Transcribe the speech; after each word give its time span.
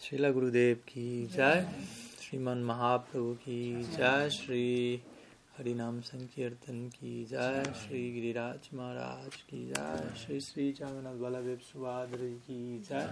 श्रीला 0.00 0.30
गुरुदेव 0.30 0.76
की 0.88 1.26
जय 1.26 1.66
श्रीमन 2.20 2.58
महाप्रभु 2.64 3.32
की 3.34 3.82
जय 3.84 4.28
श्री 4.30 5.00
हरिनाम 5.56 6.00
संकीर्तन 6.00 6.86
की 6.88 7.24
जय 7.24 7.62
श्री 7.76 8.02
गिरिराज 8.12 8.68
महाराज 8.74 9.36
की 9.42 9.64
जय 9.66 10.12
श्री 10.16 10.40
श्री 10.40 10.70
जगन्नाथ 10.72 11.16
बलदेव 11.22 11.58
सुभाद्र 11.62 12.28
की 12.46 12.78
जय 12.88 13.10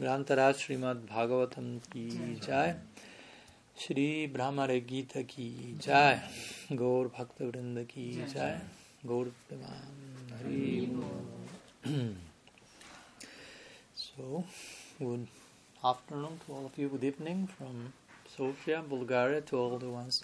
ग्रांतराज 0.00 0.54
श्रीमद् 0.54 1.06
भागवतम 1.06 1.76
की 1.92 2.08
जय 2.36 2.76
श्री 3.76 4.26
ब्राह्मण 4.34 4.78
गीता 4.88 5.22
की 5.30 5.50
जय 5.84 6.20
गौर 6.74 7.12
भक्त 7.18 7.42
वृंद 7.42 7.86
की 7.86 8.10
जय 8.26 8.60
Gaura 9.06 9.32
Hari 10.34 10.86
So, 13.96 14.44
good. 14.98 15.28
Afternoon 15.84 16.40
to 16.44 16.52
all 16.52 16.66
of 16.66 16.76
you, 16.76 16.88
good 16.88 17.04
evening 17.04 17.48
from 17.56 17.92
Sofia, 18.36 18.82
Bulgaria, 18.82 19.40
to 19.42 19.56
all 19.56 19.78
the 19.78 19.88
ones 19.88 20.20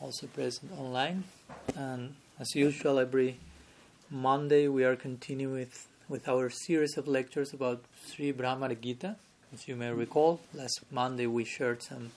also 0.00 0.28
present 0.28 0.70
online. 0.78 1.24
And 1.74 2.14
as 2.38 2.54
usual, 2.54 3.00
every 3.00 3.40
Monday 4.12 4.68
we 4.68 4.84
are 4.84 4.94
continuing 4.94 5.54
with, 5.54 5.88
with 6.08 6.28
our 6.28 6.50
series 6.50 6.96
of 6.96 7.08
lectures 7.08 7.52
about 7.52 7.82
Sri 8.06 8.32
Bhramara 8.32 8.80
Gita. 8.80 9.16
As 9.52 9.66
you 9.66 9.74
may 9.74 9.90
recall, 9.90 10.38
last 10.54 10.78
Monday 10.92 11.26
we 11.26 11.44
shared 11.44 11.82
some 11.82 12.12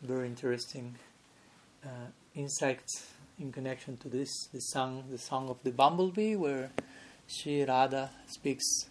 very 0.00 0.28
interesting 0.28 0.94
uh, 1.84 2.12
insights 2.36 3.08
in 3.40 3.50
connection 3.50 3.96
to 3.96 4.08
this, 4.08 4.46
the 4.52 4.60
song, 4.60 5.06
the 5.10 5.18
song 5.18 5.48
of 5.48 5.56
the 5.64 5.72
bumblebee, 5.72 6.36
where 6.36 6.70
Sri 7.26 7.64
Radha 7.64 8.10
speaks 8.28 8.86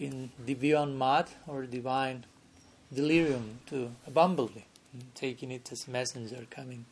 in 0.00 0.30
divine 0.44 0.96
mad 0.96 1.26
or 1.46 1.66
divine 1.66 2.24
delirium 2.92 3.60
to 3.66 3.90
a 4.06 4.10
bumblebee, 4.10 4.64
mm, 4.96 5.02
taking 5.14 5.50
it 5.52 5.70
as 5.70 5.86
messenger 5.86 6.46
coming 6.50 6.86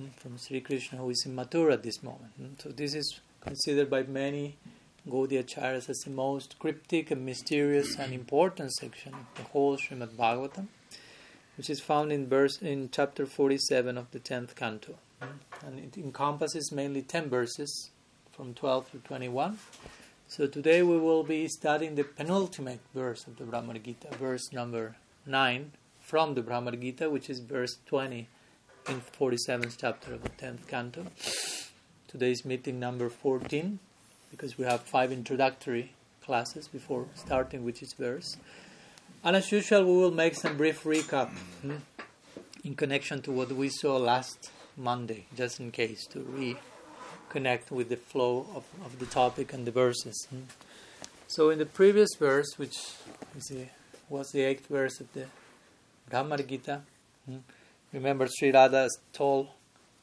mm, 0.00 0.12
from 0.14 0.36
Sri 0.38 0.60
Krishna, 0.60 0.98
who 0.98 1.10
is 1.10 1.24
in 1.26 1.34
Mathura 1.34 1.72
at 1.72 1.82
this 1.82 2.02
moment. 2.02 2.32
Mm. 2.40 2.62
So 2.62 2.68
this 2.68 2.94
is 2.94 3.20
considered 3.40 3.88
by 3.88 4.02
many 4.02 4.56
Gaudiya 5.08 5.44
Acharyas 5.44 5.88
as 5.88 6.00
the 6.00 6.10
most 6.10 6.58
cryptic 6.58 7.10
and 7.10 7.24
mysterious 7.24 7.96
and 7.96 8.12
important 8.12 8.72
section 8.74 9.14
of 9.14 9.26
the 9.36 9.42
whole 9.44 9.78
Srimad 9.78 10.10
Bhagavatam, 10.10 10.66
which 11.56 11.70
is 11.70 11.80
found 11.80 12.12
in 12.12 12.28
verse 12.28 12.60
in 12.60 12.90
chapter 12.92 13.24
47 13.24 13.96
of 13.96 14.10
the 14.10 14.20
10th 14.20 14.54
canto. 14.54 14.96
And 15.66 15.80
it 15.80 15.96
encompasses 15.96 16.70
mainly 16.70 17.02
10 17.02 17.28
verses 17.28 17.90
from 18.30 18.54
12 18.54 18.92
to 18.92 18.98
21 18.98 19.58
so 20.28 20.46
today 20.46 20.82
we 20.82 20.98
will 20.98 21.24
be 21.24 21.48
studying 21.48 21.94
the 21.94 22.04
penultimate 22.04 22.80
verse 22.94 23.26
of 23.26 23.38
the 23.38 23.44
Bhramara 23.44 23.82
Gita, 23.82 24.08
verse 24.16 24.52
number 24.52 24.96
9 25.24 25.72
from 26.00 26.34
the 26.34 26.42
Bhramara 26.42 26.78
Gita, 26.78 27.08
which 27.08 27.30
is 27.30 27.40
verse 27.40 27.78
20 27.86 28.28
in 28.90 29.00
47th 29.00 29.76
chapter 29.78 30.12
of 30.12 30.22
the 30.22 30.28
10th 30.28 30.68
canto. 30.68 31.06
Today's 32.06 32.44
meeting 32.44 32.78
number 32.78 33.08
14, 33.08 33.78
because 34.30 34.58
we 34.58 34.66
have 34.66 34.82
five 34.82 35.12
introductory 35.12 35.92
classes 36.22 36.68
before 36.68 37.06
starting 37.14 37.64
with 37.64 37.82
each 37.82 37.94
verse. 37.94 38.36
And 39.24 39.34
as 39.34 39.50
usual, 39.50 39.84
we 39.84 39.92
will 39.92 40.10
make 40.10 40.34
some 40.34 40.58
brief 40.58 40.84
recap 40.84 41.30
hmm, 41.62 41.76
in 42.64 42.74
connection 42.74 43.22
to 43.22 43.32
what 43.32 43.50
we 43.50 43.70
saw 43.70 43.96
last 43.96 44.50
Monday, 44.76 45.24
just 45.34 45.58
in 45.58 45.70
case 45.70 46.06
to 46.08 46.20
re 46.20 46.56
connect 47.28 47.70
with 47.70 47.88
the 47.88 47.96
flow 47.96 48.46
of, 48.54 48.64
of 48.84 48.98
the 48.98 49.06
topic 49.06 49.52
and 49.52 49.66
the 49.66 49.70
verses. 49.70 50.26
So, 51.26 51.50
in 51.50 51.58
the 51.58 51.66
previous 51.66 52.10
verse, 52.18 52.56
which 52.56 52.76
the, 53.48 53.66
was 54.08 54.30
the 54.30 54.42
eighth 54.42 54.66
verse 54.66 55.00
of 55.00 55.12
the 55.12 55.26
Bhramar 56.10 56.46
Gita, 56.46 56.80
remember 57.92 58.26
Sri 58.26 58.50
Radha 58.50 58.88
told 59.12 59.48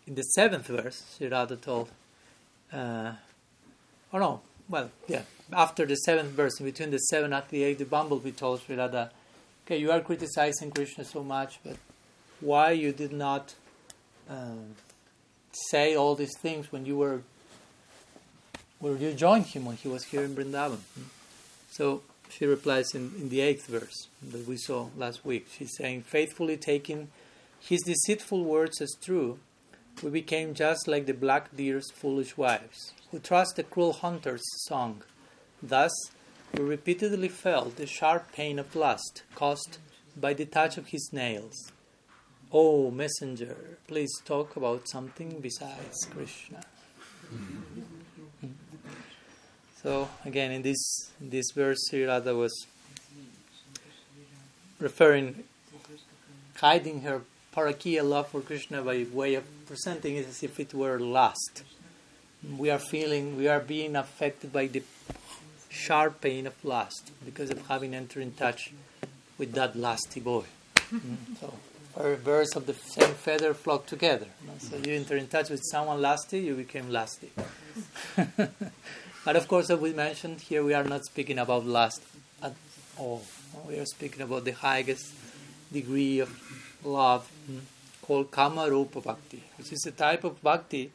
in 0.07 0.15
the 0.15 0.21
seventh 0.21 0.67
verse, 0.67 1.03
Sri 1.17 1.27
Radha 1.27 1.55
told, 1.55 1.89
uh, 2.71 3.13
oh 4.13 4.19
no, 4.19 4.41
well, 4.69 4.91
yeah, 5.07 5.23
after 5.51 5.85
the 5.85 5.95
seventh 5.95 6.29
verse, 6.29 6.59
in 6.59 6.65
between 6.65 6.91
the 6.91 6.99
seventh 6.99 7.33
and 7.33 7.43
the 7.49 7.63
eighth, 7.63 7.79
the 7.79 7.85
bumblebee 7.85 8.31
told 8.31 8.61
Sri 8.61 8.75
Radha, 8.75 9.11
okay, 9.65 9.77
you 9.77 9.91
are 9.91 10.01
criticizing 10.01 10.71
Krishna 10.71 11.05
so 11.05 11.23
much, 11.23 11.59
but 11.63 11.77
why 12.39 12.71
you 12.71 12.91
did 12.91 13.13
not. 13.13 13.55
Um, 14.29 14.75
say 15.69 15.95
all 15.95 16.15
these 16.15 16.37
things 16.37 16.71
when 16.71 16.85
you 16.85 16.97
were 16.97 17.21
when 18.79 18.99
you 18.99 19.13
joined 19.13 19.45
him 19.47 19.65
when 19.65 19.77
he 19.77 19.87
was 19.87 20.05
here 20.05 20.23
in 20.23 20.35
Vrindavan. 20.35 20.79
Hmm? 20.95 21.03
So 21.71 22.01
she 22.29 22.45
replies 22.45 22.93
in, 22.93 23.13
in 23.17 23.29
the 23.29 23.41
eighth 23.41 23.67
verse 23.67 24.07
that 24.21 24.47
we 24.47 24.57
saw 24.57 24.89
last 24.97 25.25
week. 25.25 25.47
She's 25.57 25.75
saying, 25.77 26.03
faithfully 26.03 26.57
taking 26.57 27.09
his 27.59 27.81
deceitful 27.81 28.43
words 28.43 28.81
as 28.81 28.95
true, 29.01 29.39
we 30.03 30.09
became 30.09 30.53
just 30.53 30.87
like 30.87 31.05
the 31.05 31.13
black 31.13 31.55
deer's 31.55 31.89
foolish 31.91 32.37
wives, 32.37 32.93
who 33.11 33.19
trust 33.19 33.55
the 33.55 33.63
cruel 33.63 33.93
hunter's 33.93 34.43
song. 34.67 35.03
Thus, 35.63 35.91
we 36.53 36.63
repeatedly 36.63 37.29
felt 37.29 37.77
the 37.77 37.87
sharp 37.87 38.31
pain 38.33 38.59
of 38.59 38.75
lust 38.75 39.23
caused 39.33 39.77
by 40.15 40.33
the 40.33 40.45
touch 40.45 40.77
of 40.77 40.87
his 40.87 41.09
nails. 41.11 41.71
Oh, 42.57 42.89
messenger, 42.89 43.57
please 43.85 44.13
talk 44.23 44.55
about 44.55 44.87
something 44.87 45.41
besides 45.41 46.07
Krishna. 46.09 46.61
so 49.83 50.07
again, 50.23 50.51
in 50.53 50.61
this 50.61 51.11
in 51.19 51.31
this 51.31 51.51
verse, 51.53 51.79
Sri 51.89 52.05
Radha 52.05 52.33
was 52.33 52.65
referring, 54.79 55.43
hiding 56.55 57.01
her 57.01 57.23
parakiya 57.53 58.07
love 58.09 58.29
for 58.29 58.39
Krishna 58.39 58.81
by 58.81 59.05
way 59.11 59.35
of 59.35 59.43
presenting 59.65 60.15
it 60.15 60.25
as 60.25 60.41
if 60.41 60.57
it 60.57 60.73
were 60.73 60.97
lust. 60.97 61.63
We 62.57 62.69
are 62.69 62.79
feeling, 62.79 63.35
we 63.35 63.49
are 63.49 63.59
being 63.59 63.97
affected 63.97 64.53
by 64.53 64.67
the 64.67 64.83
sharp 65.67 66.21
pain 66.21 66.47
of 66.47 66.53
lust 66.63 67.11
because 67.25 67.49
of 67.49 67.67
having 67.67 67.93
entered 67.93 68.23
in 68.23 68.31
touch 68.31 68.71
with 69.37 69.51
that 69.55 69.75
lusty 69.75 70.21
boy. 70.21 70.45
Mm, 70.89 71.37
so 71.41 71.47
or 71.47 71.74
birds 71.95 72.55
of 72.55 72.65
the 72.65 72.73
same 72.73 73.13
feather 73.13 73.53
flock 73.53 73.85
together. 73.85 74.27
So 74.59 74.77
you 74.77 74.95
enter 74.95 75.15
in 75.15 75.27
touch 75.27 75.49
with 75.49 75.61
someone 75.63 76.01
lusty, 76.01 76.39
you 76.39 76.55
became 76.55 76.89
lusty. 76.89 77.31
but 79.25 79.35
of 79.35 79.47
course, 79.47 79.69
as 79.69 79.79
we 79.79 79.93
mentioned, 79.93 80.41
here 80.41 80.63
we 80.63 80.73
are 80.73 80.83
not 80.83 81.05
speaking 81.05 81.39
about 81.39 81.65
lust 81.65 82.01
at 82.43 82.53
all. 82.97 83.23
We 83.67 83.77
are 83.79 83.85
speaking 83.85 84.21
about 84.21 84.43
the 84.43 84.51
highest 84.51 85.13
degree 85.71 86.19
of 86.19 86.29
love 86.83 87.29
hmm, 87.47 87.59
called 88.01 88.29
Kama 88.29 88.69
Rupa 88.69 89.01
Bhakti, 89.01 89.43
which 89.57 89.71
is 89.71 89.85
a 89.85 89.91
type 89.91 90.23
of 90.23 90.41
bhakti 90.41 90.91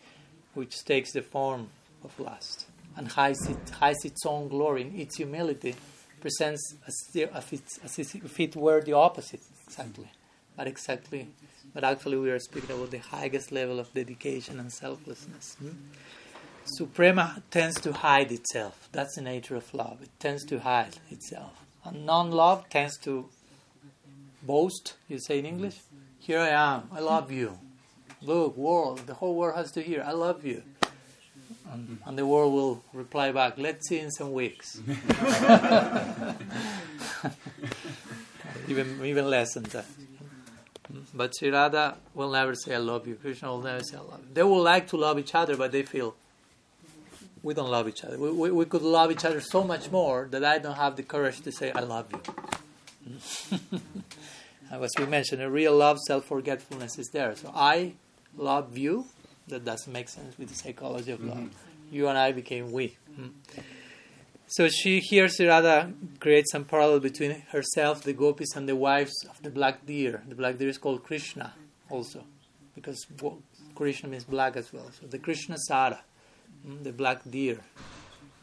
which 0.54 0.84
takes 0.84 1.12
the 1.12 1.22
form 1.22 1.68
of 2.04 2.18
lust 2.20 2.66
and 2.96 3.08
hides, 3.08 3.48
it, 3.48 3.70
hides 3.70 4.04
its 4.04 4.26
own 4.26 4.48
glory 4.48 4.82
in 4.82 5.00
its 5.00 5.16
humility, 5.16 5.74
presents 6.20 6.74
as, 6.86 7.26
as 7.82 7.98
if 7.98 8.40
it 8.40 8.56
were 8.56 8.82
the 8.82 8.92
opposite, 8.92 9.40
exactly 9.66 10.10
but 10.60 10.68
exactly, 10.68 11.26
but 11.72 11.84
actually 11.84 12.18
we 12.18 12.30
are 12.30 12.38
speaking 12.38 12.70
about 12.70 12.90
the 12.90 12.98
highest 12.98 13.50
level 13.50 13.80
of 13.80 13.94
dedication 13.94 14.60
and 14.60 14.70
selflessness. 14.70 15.56
Hmm? 15.58 15.70
Suprema 16.66 17.42
tends 17.50 17.80
to 17.80 17.94
hide 17.94 18.30
itself. 18.30 18.90
That's 18.92 19.14
the 19.14 19.22
nature 19.22 19.56
of 19.56 19.72
love. 19.72 20.02
It 20.02 20.10
tends 20.18 20.44
to 20.44 20.58
hide 20.58 20.98
itself. 21.10 21.64
And 21.82 22.04
non-love 22.04 22.68
tends 22.68 22.98
to 22.98 23.30
boast. 24.42 24.96
You 25.08 25.18
say 25.18 25.38
in 25.38 25.46
English, 25.46 25.78
"Here 26.18 26.40
I 26.40 26.50
am. 26.50 26.90
I 26.92 27.00
love 27.00 27.32
you. 27.32 27.58
Look, 28.20 28.54
world. 28.58 29.06
The 29.06 29.14
whole 29.14 29.34
world 29.34 29.56
has 29.56 29.72
to 29.72 29.82
hear. 29.82 30.02
I 30.06 30.12
love 30.12 30.44
you." 30.44 30.62
And, 31.72 32.00
and 32.04 32.18
the 32.18 32.26
world 32.26 32.52
will 32.52 32.82
reply 32.92 33.32
back, 33.32 33.56
"Let's 33.56 33.88
see 33.88 33.98
in 33.98 34.10
some 34.10 34.34
weeks." 34.34 34.66
even 38.68 39.02
even 39.04 39.24
less 39.30 39.54
than 39.54 39.64
that. 39.72 39.86
But 41.12 41.34
Sri 41.36 41.50
Radha 41.50 41.96
will 42.14 42.30
never 42.30 42.54
say 42.54 42.74
I 42.74 42.78
love 42.78 43.06
you. 43.06 43.16
Krishna 43.16 43.48
will 43.48 43.62
never 43.62 43.82
say 43.82 43.96
I 43.96 44.00
love 44.00 44.20
you. 44.20 44.34
They 44.34 44.42
will 44.42 44.62
like 44.62 44.88
to 44.88 44.96
love 44.96 45.18
each 45.18 45.34
other, 45.34 45.56
but 45.56 45.72
they 45.72 45.82
feel 45.82 46.14
we 47.42 47.54
don't 47.54 47.70
love 47.70 47.88
each 47.88 48.04
other. 48.04 48.18
We, 48.18 48.30
we, 48.30 48.50
we 48.50 48.64
could 48.64 48.82
love 48.82 49.10
each 49.10 49.24
other 49.24 49.40
so 49.40 49.64
much 49.64 49.90
more 49.90 50.28
that 50.30 50.44
I 50.44 50.58
don't 50.58 50.76
have 50.76 50.96
the 50.96 51.02
courage 51.02 51.40
to 51.42 51.52
say 51.52 51.72
I 51.72 51.80
love 51.80 52.06
you. 52.12 52.20
As 54.70 54.90
we 54.98 55.06
mentioned, 55.06 55.42
a 55.42 55.50
real 55.50 55.76
love, 55.76 55.98
self 56.06 56.26
forgetfulness 56.26 56.98
is 56.98 57.08
there. 57.08 57.34
So 57.34 57.50
I 57.54 57.94
love 58.36 58.78
you. 58.78 59.06
That 59.48 59.64
doesn't 59.64 59.92
make 59.92 60.08
sense 60.08 60.38
with 60.38 60.48
the 60.48 60.54
psychology 60.54 61.10
of 61.10 61.24
love. 61.24 61.38
Mm-hmm. 61.38 61.94
You 61.94 62.06
and 62.06 62.16
I 62.16 62.30
became 62.30 62.70
we. 62.70 62.96
Mm. 63.18 63.32
So 64.50 64.68
she 64.68 64.98
here 64.98 65.28
Sri 65.28 65.46
Radha 65.46 65.92
creates 66.18 66.50
some 66.50 66.64
parallel 66.64 66.98
between 66.98 67.42
herself, 67.52 68.02
the 68.02 68.12
gopis, 68.12 68.56
and 68.56 68.68
the 68.68 68.74
wives 68.74 69.24
of 69.30 69.40
the 69.42 69.48
black 69.48 69.86
deer. 69.86 70.24
The 70.28 70.34
black 70.34 70.58
deer 70.58 70.68
is 70.68 70.76
called 70.76 71.04
Krishna 71.04 71.54
also, 71.88 72.24
because 72.74 73.06
Krishna 73.76 74.08
means 74.08 74.24
black 74.24 74.56
as 74.56 74.72
well. 74.72 74.90
So 75.00 75.06
the 75.06 75.20
Krishna 75.20 75.56
Sara, 75.56 76.00
mm, 76.66 76.82
the 76.82 76.92
black 76.92 77.20
deer, 77.30 77.60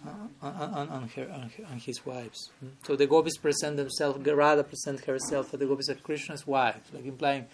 on, 0.06 0.30
on, 0.42 0.88
on, 0.88 1.09
her, 1.09 1.30
on, 1.30 1.51
her, 1.57 1.65
on 1.69 1.80
his 1.80 2.06
wives. 2.06 2.51
Hmm? 2.62 2.68
So 2.83 2.95
the 2.95 3.06
gopis 3.06 3.36
present 3.36 3.75
themselves, 3.75 4.25
Radha 4.25 4.63
presents 4.63 5.03
herself 5.03 5.53
as 5.53 5.60
the 5.60 5.65
gopis 5.65 5.89
as 5.89 5.98
Krishna's 5.98 6.48
wives, 6.48 6.88
like 6.94 7.06
implying, 7.06 7.48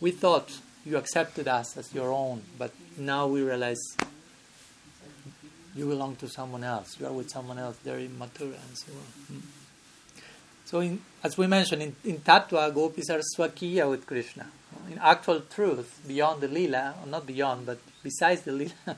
we 0.00 0.12
thought 0.12 0.50
you 0.86 0.96
accepted 0.96 1.46
us 1.46 1.76
as 1.76 1.92
your 1.92 2.10
own, 2.10 2.40
but 2.58 2.72
now 2.96 3.26
we 3.26 3.42
realize 3.42 3.82
you 5.74 5.86
belong 5.86 6.16
to 6.16 6.28
someone 6.28 6.64
else. 6.64 6.98
You 6.98 7.06
are 7.06 7.12
with 7.12 7.30
someone 7.30 7.58
else. 7.58 7.76
They're 7.82 7.98
in 7.98 8.18
Mathura 8.18 8.58
and 8.68 8.76
so 8.76 8.92
on. 8.92 9.36
Hmm? 9.36 9.40
So, 10.64 10.80
in, 10.80 11.00
as 11.22 11.36
we 11.36 11.46
mentioned, 11.46 11.82
in, 11.82 11.96
in 12.04 12.18
Tattva, 12.18 12.72
gopis 12.72 13.10
are 13.10 13.20
swakiya 13.36 13.90
with 13.90 14.06
Krishna. 14.06 14.46
In 14.90 14.98
actual 14.98 15.40
truth, 15.40 16.00
beyond 16.06 16.40
the 16.40 16.48
lila, 16.48 16.94
or 17.02 17.06
not 17.06 17.26
beyond, 17.26 17.66
but 17.66 17.78
besides 18.02 18.42
the 18.42 18.52
lila, 18.52 18.72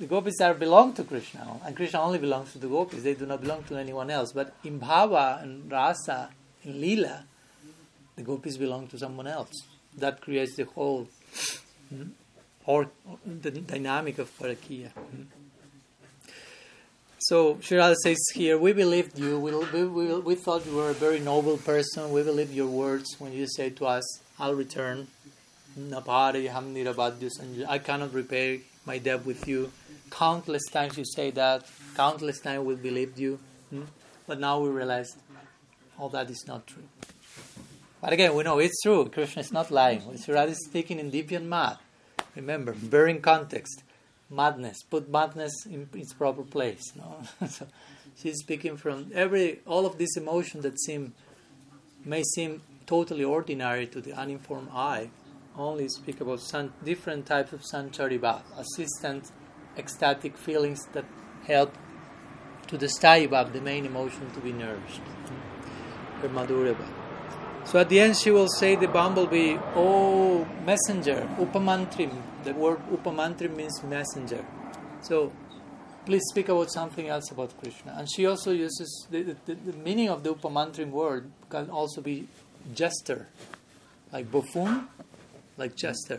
the 0.00 0.06
gopis 0.06 0.40
are 0.40 0.54
belong 0.54 0.94
to 0.94 1.04
Krishna, 1.04 1.60
and 1.64 1.76
Krishna 1.76 2.00
only 2.00 2.18
belongs 2.18 2.52
to 2.52 2.58
the 2.58 2.68
gopis. 2.68 3.02
They 3.02 3.14
do 3.14 3.26
not 3.26 3.42
belong 3.42 3.64
to 3.64 3.76
anyone 3.76 4.10
else. 4.10 4.32
But 4.32 4.54
in 4.64 4.80
bhava 4.80 5.42
and 5.42 5.70
rasa, 5.70 6.30
in 6.64 6.80
lila, 6.80 7.24
the 8.16 8.22
gopis 8.22 8.56
belong 8.56 8.86
to 8.88 8.98
someone 8.98 9.26
else. 9.26 9.52
That 9.96 10.20
creates 10.20 10.56
the 10.56 10.64
whole 10.64 11.08
hmm, 11.88 12.10
or 12.64 12.88
the 13.26 13.50
dynamic 13.50 14.18
of 14.18 14.36
parakiya. 14.38 14.90
Hmm. 14.92 15.22
So 17.28 17.58
Sri 17.60 17.76
Radha 17.76 17.94
says 17.96 18.16
here, 18.32 18.56
we 18.56 18.72
believed 18.72 19.18
you. 19.18 19.38
We, 19.38 19.52
we, 19.52 20.18
we, 20.20 20.34
thought 20.34 20.64
you 20.64 20.74
were 20.74 20.88
a 20.88 20.94
very 20.94 21.20
noble 21.20 21.58
person. 21.58 22.10
We 22.10 22.22
believed 22.22 22.54
your 22.54 22.68
words 22.68 23.16
when 23.18 23.34
you 23.34 23.46
said 23.46 23.76
to 23.76 23.84
us, 23.84 24.22
I'll 24.38 24.54
return. 24.54 25.08
I 25.76 26.00
cannot 27.84 28.14
repay 28.14 28.60
my 28.86 28.96
debt 28.96 29.26
with 29.26 29.46
you. 29.46 29.70
Countless 30.10 30.64
times 30.72 30.96
you 30.96 31.04
say 31.04 31.30
that. 31.32 31.66
Countless 31.94 32.40
times 32.40 32.64
we 32.64 32.76
believed 32.76 33.18
you. 33.18 33.38
Hmm? 33.68 33.82
But 34.26 34.40
now 34.40 34.60
we 34.60 34.70
realize 34.70 35.14
all 35.98 36.08
that 36.08 36.30
is 36.30 36.46
not 36.48 36.66
true. 36.66 36.88
But 38.00 38.14
again, 38.14 38.34
we 38.36 38.42
know 38.42 38.58
it's 38.58 38.80
true. 38.80 39.10
Krishna 39.12 39.40
is 39.40 39.52
not 39.52 39.70
lying. 39.70 40.16
Sri 40.16 40.32
Radha 40.32 40.52
is 40.52 40.64
speaking 40.64 40.98
in 40.98 41.10
Divyam 41.10 41.44
Mad. 41.44 41.76
Remember, 42.34 42.72
bearing 42.72 43.20
context 43.20 43.82
madness. 44.30 44.82
Put 44.82 45.08
madness 45.08 45.66
in 45.66 45.88
its 45.94 46.12
proper 46.12 46.42
place. 46.42 46.92
No? 46.96 47.22
so 47.46 47.66
she's 48.16 48.38
speaking 48.38 48.76
from 48.76 49.10
every 49.14 49.60
all 49.66 49.86
of 49.86 49.98
these 49.98 50.16
emotions 50.16 50.62
that 50.62 50.80
seem 50.80 51.14
may 52.04 52.22
seem 52.34 52.62
totally 52.86 53.24
ordinary 53.24 53.86
to 53.86 54.00
the 54.00 54.12
uninformed 54.12 54.68
eye. 54.72 55.10
Only 55.56 55.88
speak 55.88 56.20
about 56.20 56.40
some 56.40 56.72
different 56.84 57.26
types 57.26 57.52
of 57.52 57.62
sanchari 57.62 58.18
bhav, 58.18 58.42
assistant, 58.56 59.32
ecstatic 59.76 60.38
feelings 60.38 60.86
that 60.92 61.04
help 61.46 61.76
to 62.68 62.78
the 62.78 62.86
sthayi 62.86 63.28
bhav, 63.28 63.52
the 63.52 63.60
main 63.60 63.84
emotion, 63.84 64.30
to 64.32 64.40
be 64.40 64.52
nourished. 64.52 65.00
Her 66.22 66.28
madhurya 66.28 66.74
bhav. 66.74 67.07
So 67.70 67.78
at 67.78 67.90
the 67.90 68.00
end, 68.00 68.16
she 68.16 68.30
will 68.30 68.48
say, 68.48 68.76
the 68.76 68.88
bumblebee, 68.88 69.58
Oh, 69.76 70.46
messenger, 70.64 71.28
upamantrim. 71.38 72.16
The 72.42 72.54
word 72.54 72.78
upamantrim 72.90 73.54
means 73.54 73.82
messenger. 73.82 74.42
So 75.02 75.30
please 76.06 76.22
speak 76.30 76.48
about 76.48 76.72
something 76.72 77.08
else 77.08 77.30
about 77.30 77.52
Krishna. 77.60 77.94
And 77.98 78.08
she 78.10 78.24
also 78.24 78.52
uses 78.52 79.06
the, 79.10 79.36
the, 79.44 79.54
the 79.54 79.74
meaning 79.74 80.08
of 80.08 80.24
the 80.24 80.32
upamantrim 80.32 80.88
word 80.88 81.30
can 81.50 81.68
also 81.68 82.00
be 82.00 82.26
jester, 82.74 83.28
like 84.14 84.30
buffoon, 84.30 84.88
like 85.58 85.76
jester. 85.76 86.16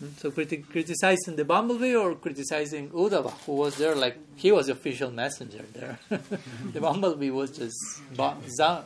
Hmm? 0.00 0.08
So 0.16 0.32
criti- 0.32 0.68
criticizing 0.68 1.36
the 1.36 1.44
bumblebee 1.44 1.94
or 1.94 2.16
criticizing 2.16 2.90
Uddhava, 2.90 3.30
who 3.46 3.52
was 3.52 3.76
there 3.76 3.94
like 3.94 4.18
he 4.34 4.50
was 4.50 4.66
the 4.66 4.72
official 4.72 5.12
messenger 5.12 5.64
there. 5.72 6.00
the 6.72 6.80
bumblebee 6.80 7.30
was 7.30 7.52
just 7.52 7.78
ba- 8.16 8.38
za- 8.48 8.82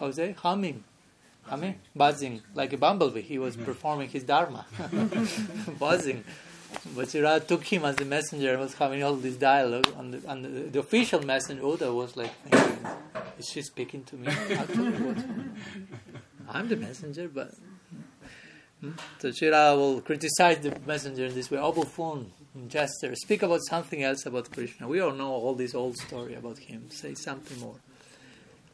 how 0.00 0.10
say 0.12 0.32
humming 0.32 0.82
I 1.50 1.56
mean, 1.56 1.76
buzzing 1.94 2.42
like 2.54 2.72
a 2.72 2.78
bumblebee. 2.78 3.22
He 3.22 3.38
was 3.38 3.56
performing 3.56 4.08
his 4.08 4.24
dharma, 4.24 4.64
buzzing. 5.78 6.24
But 6.96 7.10
Sri 7.10 7.20
Radha 7.20 7.44
took 7.44 7.64
him 7.64 7.84
as 7.84 7.96
the 7.96 8.04
messenger 8.04 8.52
and 8.52 8.60
was 8.60 8.74
having 8.74 9.02
all 9.02 9.14
this 9.14 9.36
dialogue. 9.36 9.88
And 9.98 10.14
the, 10.14 10.30
and 10.30 10.44
the, 10.44 10.48
the 10.70 10.78
official 10.78 11.22
messenger, 11.22 11.62
Uddha, 11.62 11.94
was 11.94 12.16
like, 12.16 12.32
thinking, 12.44 12.86
Is 13.38 13.48
she 13.48 13.62
speaking 13.62 14.04
to 14.04 14.16
me? 14.16 14.28
I'm 16.48 16.68
the 16.68 16.76
messenger, 16.76 17.28
but. 17.28 17.52
Hmm? 18.80 18.92
So 19.18 19.28
Shirada 19.28 19.76
will 19.76 20.00
criticize 20.00 20.58
the 20.58 20.76
messenger 20.86 21.26
in 21.26 21.34
this 21.34 21.50
way. 21.50 21.58
Oh, 21.58 21.72
buffoon, 21.72 22.32
jester, 22.68 23.14
speak 23.14 23.42
about 23.42 23.60
something 23.68 24.02
else 24.02 24.26
about 24.26 24.50
Krishna. 24.50 24.88
We 24.88 25.00
all 25.00 25.12
know 25.12 25.30
all 25.30 25.54
this 25.54 25.74
old 25.74 25.96
story 25.98 26.34
about 26.34 26.58
him. 26.58 26.90
Say 26.90 27.14
something 27.14 27.60
more. 27.60 27.76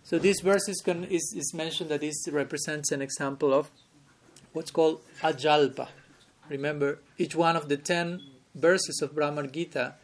So 0.08 0.18
this 0.18 0.40
verse 0.40 0.66
is, 0.70 0.80
con- 0.80 1.04
is, 1.04 1.34
is 1.36 1.52
mentioned 1.52 1.90
that 1.90 2.00
this 2.00 2.26
represents 2.30 2.92
an 2.92 3.02
example 3.02 3.52
of 3.52 3.70
what's 4.54 4.70
called 4.70 5.02
ajalpa. 5.20 5.88
Remember, 6.48 7.00
each 7.18 7.34
one 7.34 7.56
of 7.56 7.68
the 7.68 7.76
ten 7.76 8.22
verses 8.54 9.02
of 9.02 9.12
Bhramar 9.14 9.52
Gita 9.52 9.96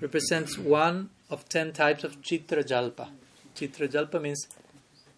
represents 0.00 0.56
one 0.56 1.10
of 1.30 1.48
ten 1.48 1.72
types 1.72 2.04
of 2.04 2.22
chitra 2.22 2.62
jalpa. 2.62 3.08
Chitra 3.56 3.88
jalpa 3.88 4.22
means 4.22 4.46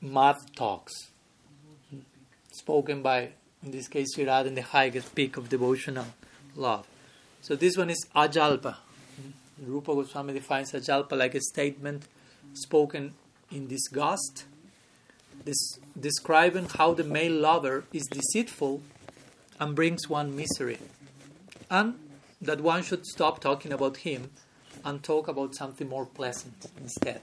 math 0.01 0.55
talks, 0.55 1.11
spoken 2.53 3.03
by, 3.03 3.29
in 3.63 3.71
this 3.71 3.87
case, 3.87 4.17
Shirad 4.17 4.47
in 4.47 4.55
the 4.55 4.63
highest 4.63 5.15
peak 5.15 5.37
of 5.37 5.51
devotional 5.51 6.07
love. 6.57 6.87
So 7.43 7.55
this 7.55 7.77
one 7.77 7.91
is 7.91 8.07
ajalpa. 8.17 8.77
Rupa 9.63 9.93
Goswami 9.95 10.33
defines 10.33 10.73
ajalpa 10.73 11.19
like 11.19 11.35
a 11.35 11.41
statement 11.43 12.05
spoken 12.55 13.13
in 13.53 13.69
disgust, 13.69 14.45
describing 15.99 16.67
how 16.67 16.95
the 16.95 17.05
male 17.05 17.33
lover 17.33 17.85
is 17.93 18.05
deceitful 18.07 18.83
and 19.61 19.75
brings 19.75 20.09
one 20.09 20.35
misery, 20.35 20.79
and 21.71 21.95
that 22.41 22.61
one 22.61 22.83
should 22.83 23.07
stop 23.07 23.41
talking 23.41 23.73
about 23.73 23.99
him 23.99 24.31
and 24.85 25.03
talk 25.03 25.29
about 25.29 25.55
something 25.55 25.89
more 25.89 26.07
pleasant 26.07 26.67
instead. 26.81 27.21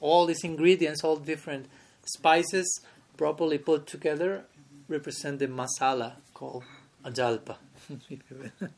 All 0.00 0.26
these 0.26 0.44
ingredients, 0.44 1.02
all 1.02 1.16
different 1.16 1.66
spices, 2.04 2.80
properly 3.16 3.58
put 3.58 3.86
together, 3.86 4.44
represent 4.88 5.38
the 5.38 5.48
masala 5.48 6.14
called 6.34 6.64
ajalpa. 7.04 7.56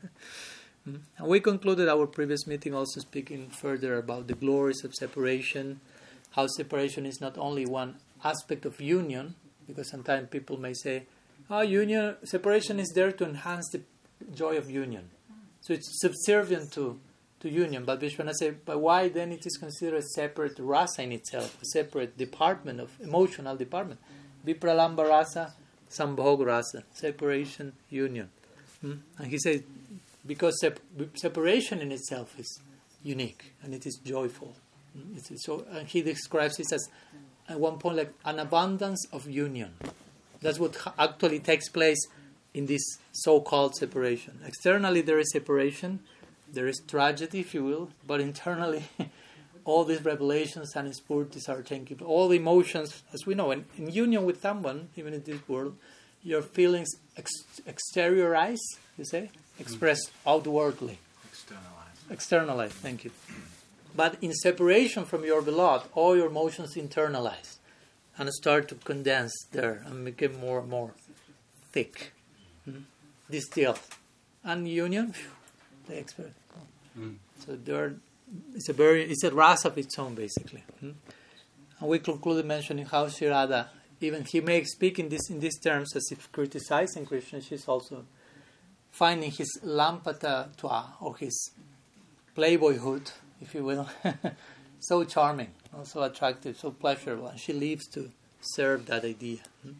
Hmm. 0.87 0.99
and 1.17 1.27
we 1.27 1.41
concluded 1.41 1.89
our 1.89 2.07
previous 2.07 2.47
meeting 2.47 2.73
also 2.73 3.01
speaking 3.01 3.49
further 3.49 3.97
about 3.97 4.27
the 4.27 4.35
glories 4.35 4.85
of 4.85 4.95
separation 4.95 5.81
how 6.31 6.47
separation 6.47 7.05
is 7.05 7.19
not 7.19 7.37
only 7.37 7.65
one 7.65 7.95
aspect 8.23 8.65
of 8.65 8.79
union, 8.81 9.35
because 9.67 9.89
sometimes 9.89 10.29
people 10.29 10.57
may 10.57 10.73
say, 10.73 11.05
"Oh, 11.49 11.61
union 11.61 12.15
separation 12.23 12.79
is 12.79 12.91
there 12.95 13.11
to 13.11 13.25
enhance 13.25 13.69
the 13.71 13.81
joy 14.33 14.57
of 14.57 14.69
union." 14.69 15.09
So 15.61 15.73
it's 15.73 15.99
subservient 16.01 16.71
to 16.73 16.99
to 17.39 17.49
union. 17.49 17.85
But 17.85 18.01
Vishwanath 18.01 18.35
say, 18.39 18.51
but 18.65 18.79
why 18.79 19.09
then 19.09 19.31
it 19.31 19.45
is 19.45 19.57
considered 19.57 19.97
a 19.97 20.01
separate 20.01 20.57
rasa 20.59 21.03
in 21.03 21.11
itself, 21.11 21.61
a 21.61 21.65
separate 21.65 22.17
department 22.17 22.79
of 22.79 22.91
emotional 22.99 23.55
department? 23.55 23.99
Vipralambha 24.45 25.07
rasa, 25.07 25.53
sambhog 25.89 26.45
rasa, 26.45 26.83
separation, 26.93 27.73
union. 27.89 28.29
Hmm? 28.81 28.93
And 29.17 29.27
he 29.27 29.37
says, 29.37 29.61
because 30.25 30.59
sep- 30.59 30.79
separation 31.15 31.79
in 31.79 31.91
itself 31.91 32.39
is 32.39 32.59
unique 33.03 33.53
and 33.63 33.73
it 33.73 33.85
is 33.85 33.99
joyful. 34.03 34.55
So 35.37 35.65
uh, 35.71 35.83
he 35.83 36.01
describes 36.01 36.59
it 36.59 36.71
as 36.71 36.87
at 37.49 37.59
one 37.59 37.77
point 37.77 37.97
like 37.97 38.13
an 38.25 38.39
abundance 38.39 39.05
of 39.11 39.29
union. 39.29 39.73
That's 40.41 40.59
what 40.59 40.77
actually 40.99 41.39
takes 41.39 41.69
place 41.69 41.99
in 42.53 42.65
this 42.65 42.83
so-called 43.11 43.75
separation. 43.75 44.39
Externally, 44.45 45.01
there 45.01 45.19
is 45.19 45.31
separation, 45.31 45.99
there 46.51 46.67
is 46.67 46.81
tragedy, 46.87 47.39
if 47.39 47.53
you 47.53 47.63
will, 47.63 47.89
but 48.05 48.19
internally, 48.19 48.85
all 49.65 49.83
these 49.83 50.03
revelations 50.03 50.75
and 50.75 50.91
sphurtis 50.93 51.49
are 51.49 51.61
taking. 51.61 51.99
All 52.01 52.27
the 52.27 52.37
emotions, 52.37 53.03
as 53.13 53.25
we 53.25 53.35
know, 53.35 53.51
in, 53.51 53.65
in, 53.77 53.91
union 53.91 54.25
with 54.25 54.41
someone, 54.41 54.89
even 54.95 55.13
in 55.13 55.23
this 55.23 55.39
world, 55.47 55.77
your 56.23 56.41
feelings 56.41 56.89
ex- 57.15 57.43
exteriorize, 57.67 58.63
you 58.97 59.05
say, 59.05 59.29
expressed 59.59 60.09
outwardly. 60.25 60.97
Externalize. 61.31 61.97
Externalize. 62.09 62.71
Thank 62.71 63.03
you. 63.03 63.11
But 63.97 64.17
in 64.21 64.31
separation 64.31 65.05
from 65.05 65.25
your 65.25 65.41
beloved, 65.41 65.89
all 65.95 66.15
your 66.15 66.27
emotions 66.27 66.75
internalize 66.75 67.57
and 68.15 68.31
start 68.31 68.67
to 68.69 68.75
condense 68.75 69.33
there 69.51 69.81
and 69.87 70.05
become 70.05 70.39
more 70.39 70.59
and 70.59 70.69
more 70.69 70.91
thick, 71.71 72.13
mm-hmm. 72.69 72.81
distilled. 73.31 73.79
And 74.43 74.69
union, 74.69 75.15
the 75.87 75.97
expert. 75.97 76.33
Mm. 76.97 77.15
So 77.43 77.55
there, 77.55 77.95
it's 78.53 78.69
a 78.69 78.73
very, 78.73 79.03
it's 79.03 79.23
a 79.23 79.31
ras 79.31 79.65
of 79.65 79.75
its 79.79 79.97
own 79.97 80.13
basically. 80.13 80.63
Mm. 80.83 80.93
And 81.79 81.89
we 81.89 81.97
concluded 81.97 82.45
mentioning 82.45 82.85
how 82.85 83.07
Sri 83.07 83.29
Radha, 83.29 83.71
even 83.99 84.25
he 84.25 84.41
may 84.41 84.63
speak 84.63 84.99
in 84.99 85.09
this 85.09 85.27
in 85.31 85.39
these 85.39 85.59
terms 85.59 85.95
as 85.95 86.07
if 86.11 86.31
criticizing 86.31 87.07
Krishna. 87.07 87.41
She's 87.41 87.67
also 87.67 88.05
finding 88.91 89.31
his 89.31 89.59
lampata 89.65 90.55
tua 90.55 90.93
or 91.01 91.17
his 91.17 91.51
playboyhood 92.35 93.11
if 93.41 93.53
you 93.53 93.63
will. 93.63 93.89
so 94.79 95.03
charming, 95.03 95.51
so 95.83 96.03
attractive, 96.03 96.57
so 96.57 96.71
pleasurable. 96.71 97.27
And 97.27 97.39
she 97.39 97.53
lives 97.53 97.87
to 97.89 98.11
serve 98.41 98.85
that 98.87 99.03
idea. 99.03 99.39
Hmm? 99.63 99.73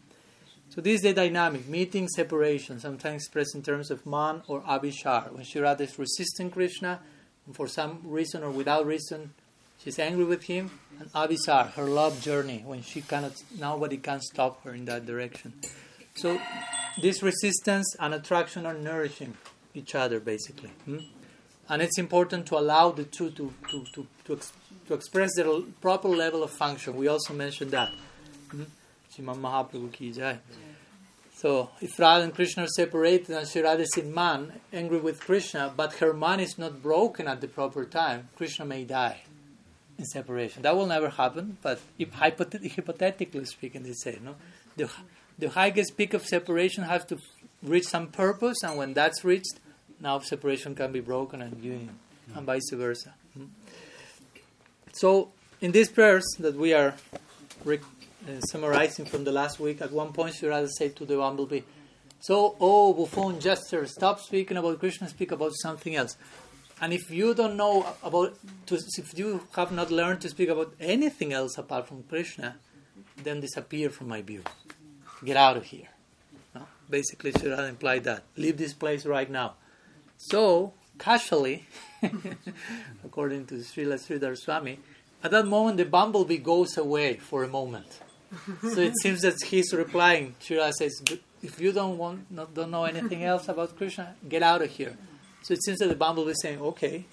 So 0.70 0.82
this 0.82 0.96
is 0.96 1.02
the 1.02 1.14
dynamic, 1.14 1.66
meeting, 1.66 2.08
separation, 2.08 2.78
sometimes 2.78 3.22
expressed 3.22 3.54
in 3.54 3.62
terms 3.62 3.90
of 3.90 4.04
man 4.04 4.42
or 4.46 4.60
abhishar. 4.62 5.32
When 5.32 5.44
Shri 5.44 5.62
Radha 5.62 5.84
is 5.84 5.98
resisting 5.98 6.50
Krishna, 6.50 7.00
and 7.46 7.56
for 7.56 7.66
some 7.66 8.00
reason 8.04 8.42
or 8.42 8.50
without 8.50 8.86
reason, 8.86 9.32
she's 9.82 9.98
angry 9.98 10.24
with 10.24 10.44
him, 10.44 10.70
and 11.00 11.10
abhisar, 11.12 11.72
her 11.72 11.84
love 11.84 12.20
journey, 12.20 12.62
when 12.66 12.82
she 12.82 13.00
cannot, 13.00 13.32
nobody 13.58 13.96
can 13.96 14.20
stop 14.20 14.62
her 14.64 14.74
in 14.74 14.84
that 14.84 15.06
direction. 15.06 15.54
So 16.16 16.38
this 17.00 17.22
resistance 17.22 17.96
and 17.98 18.12
attraction 18.12 18.66
are 18.66 18.74
nourishing 18.74 19.38
each 19.74 19.94
other, 19.94 20.20
basically. 20.20 20.70
Hmm? 20.84 20.98
And 21.68 21.82
it's 21.82 21.98
important 21.98 22.46
to 22.46 22.58
allow 22.58 22.90
the 22.92 23.04
two 23.04 23.30
to, 23.32 23.52
to, 23.70 23.84
to, 23.94 24.06
to, 24.24 24.32
ex- 24.32 24.52
to 24.86 24.94
express 24.94 25.34
their 25.36 25.46
proper 25.80 26.08
level 26.08 26.42
of 26.42 26.50
function. 26.50 26.96
We 26.96 27.08
also 27.08 27.34
mentioned 27.34 27.72
that. 27.72 27.90
Hmm? 28.50 28.62
So, 31.34 31.70
if 31.80 31.98
Radha 31.98 32.24
and 32.24 32.34
Krishna 32.34 32.64
are 32.64 32.68
separated 32.68 33.30
and 33.30 33.46
Sri 33.46 33.62
Radha 33.62 33.82
is 33.82 33.96
in 33.96 34.12
man, 34.12 34.60
angry 34.72 34.98
with 34.98 35.20
Krishna, 35.20 35.72
but 35.76 35.94
her 35.94 36.12
man 36.12 36.40
is 36.40 36.58
not 36.58 36.82
broken 36.82 37.28
at 37.28 37.40
the 37.40 37.48
proper 37.48 37.84
time, 37.84 38.28
Krishna 38.36 38.64
may 38.64 38.84
die 38.84 39.22
in 39.98 40.04
separation. 40.04 40.62
That 40.62 40.76
will 40.76 40.86
never 40.86 41.10
happen, 41.10 41.58
but 41.62 41.80
if 41.98 42.12
hypothet- 42.12 42.74
hypothetically 42.74 43.44
speaking, 43.44 43.82
they 43.82 43.92
say, 43.92 44.18
no? 44.22 44.36
The, 44.76 44.90
the 45.38 45.50
highest 45.50 45.96
peak 45.96 46.14
of 46.14 46.24
separation 46.24 46.84
has 46.84 47.04
to 47.06 47.18
reach 47.62 47.86
some 47.86 48.08
purpose, 48.08 48.62
and 48.62 48.76
when 48.76 48.94
that's 48.94 49.24
reached, 49.24 49.60
now 50.00 50.18
separation 50.20 50.74
can 50.74 50.92
be 50.92 51.00
broken 51.00 51.42
and 51.42 51.62
union, 51.62 51.98
and 52.34 52.46
vice 52.46 52.70
versa. 52.72 53.14
Hmm? 53.34 53.46
So, 54.92 55.30
in 55.60 55.72
these 55.72 55.88
prayers 55.88 56.24
that 56.38 56.54
we 56.54 56.72
are 56.74 56.94
rec- 57.64 57.80
uh, 58.28 58.40
summarizing 58.40 59.06
from 59.06 59.24
the 59.24 59.32
last 59.32 59.60
week, 59.60 59.80
at 59.80 59.92
one 59.92 60.12
point 60.12 60.34
Sri 60.34 60.48
Radha 60.48 60.68
said 60.68 60.96
to 60.96 61.04
the 61.04 61.16
bumblebee, 61.16 61.62
So, 62.20 62.56
oh 62.60 62.92
buffoon 62.92 63.40
jester, 63.40 63.86
stop 63.86 64.20
speaking 64.20 64.56
about 64.56 64.78
Krishna, 64.78 65.08
speak 65.08 65.30
about 65.32 65.52
something 65.54 65.94
else. 65.94 66.16
And 66.80 66.92
if 66.92 67.10
you 67.10 67.34
don't 67.34 67.56
know 67.56 67.86
about, 68.02 68.36
to, 68.66 68.76
if 68.76 69.18
you 69.18 69.46
have 69.56 69.72
not 69.72 69.90
learned 69.90 70.20
to 70.20 70.28
speak 70.28 70.48
about 70.48 70.74
anything 70.80 71.32
else 71.32 71.58
apart 71.58 71.88
from 71.88 72.04
Krishna, 72.04 72.56
then 73.16 73.40
disappear 73.40 73.90
from 73.90 74.08
my 74.08 74.22
view. 74.22 74.42
Get 75.24 75.36
out 75.36 75.56
of 75.56 75.64
here. 75.64 75.88
No? 76.54 76.66
Basically, 76.88 77.32
Sri 77.32 77.50
Radha 77.50 77.66
implied 77.66 78.04
that. 78.04 78.22
Leave 78.36 78.56
this 78.56 78.72
place 78.72 79.04
right 79.06 79.28
now. 79.28 79.54
So, 80.18 80.72
casually, 80.98 81.66
according 83.04 83.46
to 83.46 83.54
Srila 83.54 83.98
Sridhar 83.98 84.36
Swami, 84.36 84.80
at 85.22 85.30
that 85.30 85.46
moment 85.46 85.76
the 85.76 85.84
bumblebee 85.84 86.38
goes 86.38 86.76
away 86.76 87.16
for 87.16 87.44
a 87.44 87.48
moment. 87.48 88.00
so 88.60 88.80
it 88.80 88.94
seems 89.00 89.22
that 89.22 89.36
he's 89.46 89.72
replying. 89.72 90.34
Srila 90.40 90.72
says, 90.72 91.00
"If 91.42 91.60
you 91.60 91.72
don't 91.72 91.96
want, 91.96 92.30
not, 92.30 92.52
don't 92.52 92.70
know 92.72 92.84
anything 92.84 93.24
else 93.24 93.48
about 93.48 93.76
Krishna, 93.76 94.16
get 94.28 94.42
out 94.42 94.60
of 94.60 94.70
here." 94.70 94.96
So 95.42 95.54
it 95.54 95.62
seems 95.62 95.78
that 95.78 95.88
the 95.88 95.94
bumblebee 95.94 96.32
is 96.32 96.42
saying, 96.42 96.60
"Okay," 96.60 97.06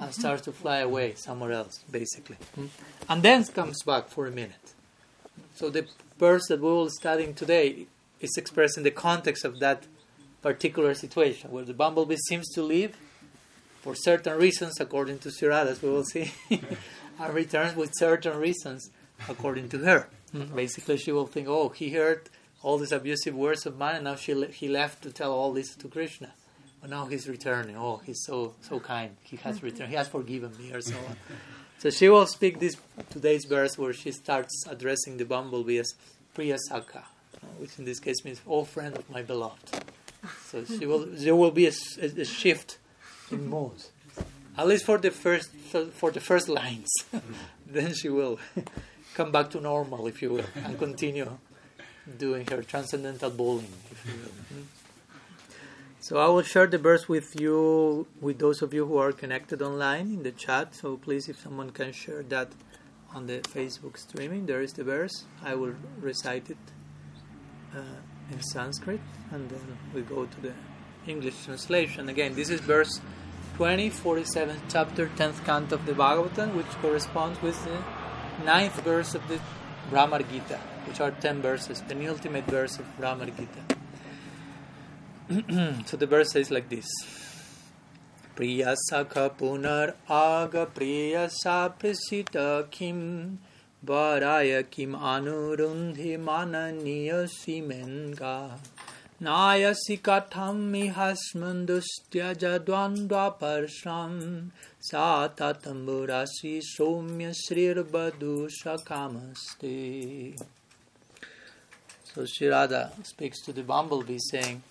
and 0.00 0.12
starts 0.12 0.42
to 0.42 0.52
fly 0.52 0.78
away 0.78 1.14
somewhere 1.14 1.52
else, 1.52 1.84
basically, 1.90 2.36
hmm? 2.54 2.66
and 3.08 3.22
then 3.22 3.44
comes 3.44 3.82
back 3.82 4.08
for 4.08 4.26
a 4.26 4.30
minute. 4.32 4.74
So 5.54 5.70
the 5.70 5.86
verse 6.18 6.46
that 6.48 6.60
we 6.60 6.68
will 6.68 6.90
studying 6.90 7.34
today 7.34 7.86
is 8.20 8.36
expressed 8.36 8.76
in 8.76 8.82
the 8.82 8.90
context 8.90 9.44
of 9.44 9.60
that 9.60 9.86
particular 10.42 10.94
situation, 10.94 11.50
where 11.50 11.64
the 11.64 11.74
bumblebee 11.74 12.16
seems 12.28 12.48
to 12.54 12.62
leave 12.62 12.96
for 13.80 13.94
certain 13.94 14.36
reasons, 14.38 14.80
according 14.80 15.18
to 15.20 15.30
Sri 15.30 15.48
Radha, 15.48 15.70
as 15.70 15.82
we 15.82 15.90
will 15.90 16.04
see, 16.04 16.32
and 16.50 17.34
returns 17.34 17.76
with 17.76 17.92
certain 17.94 18.36
reasons, 18.38 18.90
according 19.28 19.68
to 19.70 19.78
her. 19.78 20.08
Mm-hmm. 20.34 20.54
Basically, 20.54 20.96
she 20.96 21.12
will 21.12 21.26
think, 21.26 21.48
oh, 21.48 21.70
he 21.70 21.90
heard 21.90 22.28
all 22.62 22.78
these 22.78 22.92
abusive 22.92 23.34
words 23.34 23.66
of 23.66 23.78
mine, 23.78 23.96
and 23.96 24.04
now 24.04 24.16
she 24.16 24.34
le- 24.34 24.48
he 24.48 24.68
left 24.68 25.02
to 25.02 25.10
tell 25.10 25.32
all 25.32 25.52
this 25.52 25.74
to 25.76 25.88
Krishna. 25.88 26.32
But 26.80 26.90
now 26.90 27.06
he's 27.06 27.28
returning. 27.28 27.76
Oh, 27.76 28.00
he's 28.04 28.22
so 28.24 28.54
so 28.60 28.78
kind. 28.78 29.16
He 29.22 29.36
has 29.38 29.62
returned. 29.62 29.90
He 29.90 29.96
has 29.96 30.08
forgiven 30.08 30.52
me, 30.58 30.72
or 30.72 30.80
so 30.80 30.96
on. 30.96 31.16
So 31.78 31.90
she 31.90 32.08
will 32.08 32.26
speak 32.26 32.60
this 32.60 32.76
today's 33.10 33.44
verse 33.44 33.76
where 33.78 33.92
she 33.92 34.12
starts 34.12 34.64
addressing 34.68 35.16
the 35.16 35.24
bumblebee 35.24 35.78
as 35.78 35.94
Priya 36.34 36.58
Saka, 36.68 37.04
which 37.58 37.78
in 37.78 37.84
this 37.84 37.98
case 37.98 38.24
means, 38.24 38.40
"Oh, 38.46 38.64
friend 38.64 38.96
of 38.96 39.08
my 39.10 39.22
beloved." 39.22 39.80
So 40.46 40.64
she 40.64 40.86
will. 40.86 41.06
There 41.06 41.36
will 41.36 41.50
be 41.50 41.66
a, 41.66 41.72
a, 42.00 42.06
a 42.06 42.24
shift 42.24 42.78
in 43.30 43.48
mood, 43.48 43.84
at 44.56 44.66
least 44.66 44.84
for 44.84 44.98
the 44.98 45.10
first 45.10 45.50
for 45.92 46.10
the 46.10 46.20
first 46.20 46.48
lines. 46.48 46.88
then 47.66 47.94
she 47.94 48.08
will 48.08 48.38
come 49.14 49.30
back 49.30 49.50
to 49.50 49.60
normal, 49.60 50.06
if 50.06 50.22
you 50.22 50.30
will, 50.30 50.44
and 50.64 50.78
continue 50.78 51.38
doing 52.18 52.46
her 52.46 52.62
transcendental 52.62 53.30
bowling, 53.30 53.72
if 53.90 54.06
you 54.06 54.12
will. 54.22 54.64
So 56.00 56.16
I 56.16 56.28
will 56.28 56.42
share 56.42 56.66
the 56.66 56.78
verse 56.78 57.06
with 57.08 57.38
you, 57.38 58.06
with 58.20 58.38
those 58.38 58.62
of 58.62 58.72
you 58.72 58.86
who 58.86 58.96
are 58.96 59.12
connected 59.12 59.60
online 59.60 60.06
in 60.06 60.22
the 60.22 60.30
chat. 60.30 60.74
So 60.74 60.96
please, 60.96 61.28
if 61.28 61.38
someone 61.38 61.70
can 61.70 61.92
share 61.92 62.22
that 62.22 62.52
on 63.14 63.26
the 63.26 63.40
Facebook 63.40 63.98
streaming, 63.98 64.46
there 64.46 64.62
is 64.62 64.72
the 64.72 64.84
verse. 64.84 65.24
I 65.44 65.54
will 65.54 65.74
recite 66.00 66.48
it 66.48 66.56
uh, 67.76 67.82
in 68.30 68.42
Sanskrit, 68.42 69.00
and 69.30 69.48
then 69.48 69.78
we 69.94 70.02
go 70.02 70.26
to 70.26 70.40
the 70.40 70.52
English 71.06 71.44
translation. 71.44 72.08
Again, 72.08 72.34
this 72.34 72.50
is 72.50 72.60
verse 72.60 73.00
20, 73.56 73.90
47th 73.90 74.60
chapter, 74.68 75.08
10th 75.16 75.44
canto 75.44 75.74
of 75.76 75.86
the 75.86 75.92
Bhagavatam, 75.92 76.54
which 76.54 76.66
corresponds 76.82 77.40
with 77.42 77.62
the 77.64 77.78
ninth 78.44 78.80
verse 78.82 79.14
of 79.14 79.26
the 79.28 79.40
Bhramar 79.90 80.28
Gita, 80.30 80.58
which 80.86 81.00
are 81.00 81.10
10 81.10 81.42
verses, 81.42 81.82
the 81.88 82.06
ultimate 82.06 82.44
verse 82.44 82.78
of 82.78 82.86
Bhramar 82.98 83.26
Gita. 83.36 83.62
so 85.86 85.96
the 85.96 86.06
verse 86.06 86.32
says 86.32 86.50
like 86.50 86.68
this 86.68 86.86
Punar 88.36 89.94
Aga 90.08 90.66
Priya 90.66 91.28
Varaya 93.84 94.68
Kim 94.68 94.94
Anurundhi 94.94 96.18
Mananiya 96.18 97.28
Simenga 97.28 98.58
Nayasi 99.22 100.00
Katham 100.00 100.72
Mihasmandustya 100.72 102.34
Jadwandwa 102.34 103.38
Parsham 103.38 104.50
Satatamburasi 104.82 106.60
Somya 106.60 107.32
Srirbadu 107.32 108.48
Shakamaste. 108.50 110.36
So 112.02 112.26
Sri 112.26 112.48
Radha 112.48 112.92
speaks 113.04 113.40
to 113.42 113.52
the 113.52 113.62
bumblebee 113.62 114.18
saying, 114.30 114.62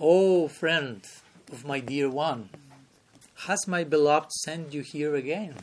O 0.00 0.44
oh, 0.44 0.48
friend 0.48 1.02
of 1.52 1.64
my 1.64 1.78
dear 1.78 2.10
one, 2.10 2.48
has 3.46 3.68
my 3.68 3.84
beloved 3.84 4.32
sent 4.32 4.74
you 4.74 4.82
here 4.82 5.14
again? 5.14 5.54